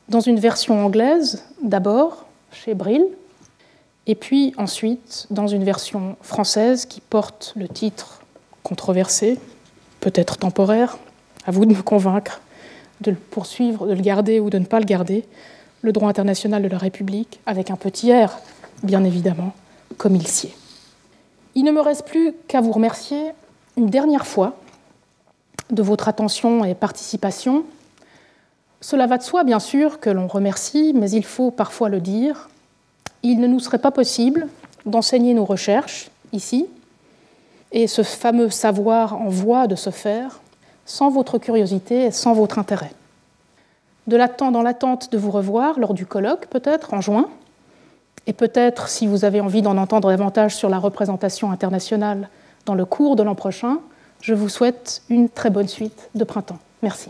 dans 0.09 0.21
une 0.21 0.39
version 0.39 0.83
anglaise 0.83 1.43
d'abord 1.61 2.26
chez 2.51 2.73
Brill, 2.73 3.05
et 4.05 4.15
puis 4.15 4.53
ensuite 4.57 5.27
dans 5.29 5.47
une 5.47 5.63
version 5.63 6.15
française 6.21 6.85
qui 6.85 7.01
porte 7.01 7.53
le 7.55 7.67
titre 7.67 8.21
controversé, 8.63 9.37
peut-être 9.99 10.37
temporaire, 10.37 10.97
à 11.45 11.51
vous 11.51 11.65
de 11.65 11.73
me 11.73 11.81
convaincre 11.81 12.41
de 13.01 13.11
le 13.11 13.17
poursuivre, 13.17 13.87
de 13.87 13.93
le 13.93 14.01
garder 14.01 14.39
ou 14.39 14.49
de 14.49 14.57
ne 14.57 14.65
pas 14.65 14.79
le 14.79 14.85
garder, 14.85 15.25
le 15.81 15.91
droit 15.91 16.09
international 16.09 16.63
de 16.63 16.67
la 16.67 16.77
République, 16.77 17.39
avec 17.45 17.69
un 17.69 17.75
petit 17.75 18.11
R, 18.11 18.39
bien 18.83 19.03
évidemment, 19.03 19.53
comme 19.97 20.15
il 20.15 20.27
sied. 20.27 20.53
Il 21.55 21.63
ne 21.63 21.71
me 21.71 21.81
reste 21.81 22.05
plus 22.05 22.33
qu'à 22.47 22.61
vous 22.61 22.71
remercier 22.71 23.31
une 23.77 23.89
dernière 23.89 24.25
fois 24.25 24.57
de 25.69 25.81
votre 25.81 26.07
attention 26.07 26.63
et 26.65 26.73
participation. 26.75 27.63
Cela 28.81 29.07
va 29.07 29.17
de 29.17 29.23
soi, 29.23 29.43
bien 29.43 29.59
sûr, 29.59 29.99
que 29.99 30.09
l'on 30.09 30.27
remercie, 30.27 30.93
mais 30.95 31.09
il 31.11 31.25
faut 31.25 31.51
parfois 31.51 31.89
le 31.89 31.99
dire. 31.99 32.49
Il 33.23 33.39
ne 33.39 33.47
nous 33.47 33.59
serait 33.59 33.79
pas 33.79 33.91
possible 33.91 34.47
d'enseigner 34.85 35.33
nos 35.33 35.45
recherches 35.45 36.09
ici, 36.31 36.67
et 37.71 37.87
ce 37.87 38.03
fameux 38.03 38.49
savoir 38.49 39.19
en 39.19 39.29
voie 39.29 39.67
de 39.67 39.75
se 39.75 39.89
faire, 39.89 40.39
sans 40.85 41.09
votre 41.09 41.37
curiosité 41.37 42.05
et 42.05 42.11
sans 42.11 42.33
votre 42.33 42.59
intérêt. 42.59 42.91
De 44.05 44.17
dans 44.51 44.61
l'attente 44.61 45.11
de 45.11 45.17
vous 45.17 45.31
revoir 45.31 45.79
lors 45.79 45.93
du 45.93 46.05
colloque, 46.05 46.47
peut-être 46.47 46.93
en 46.93 47.01
juin, 47.01 47.27
et 48.25 48.33
peut-être, 48.33 48.89
si 48.89 49.07
vous 49.07 49.25
avez 49.25 49.41
envie 49.41 49.61
d'en 49.61 49.77
entendre 49.77 50.09
davantage 50.09 50.55
sur 50.55 50.69
la 50.69 50.79
représentation 50.79 51.51
internationale 51.51 52.29
dans 52.65 52.75
le 52.75 52.85
cours 52.85 53.15
de 53.15 53.23
l'an 53.23 53.35
prochain, 53.35 53.79
je 54.21 54.33
vous 54.33 54.49
souhaite 54.49 55.01
une 55.09 55.29
très 55.29 55.49
bonne 55.49 55.67
suite 55.67 56.09
de 56.15 56.23
printemps. 56.23 56.59
Merci. 56.81 57.09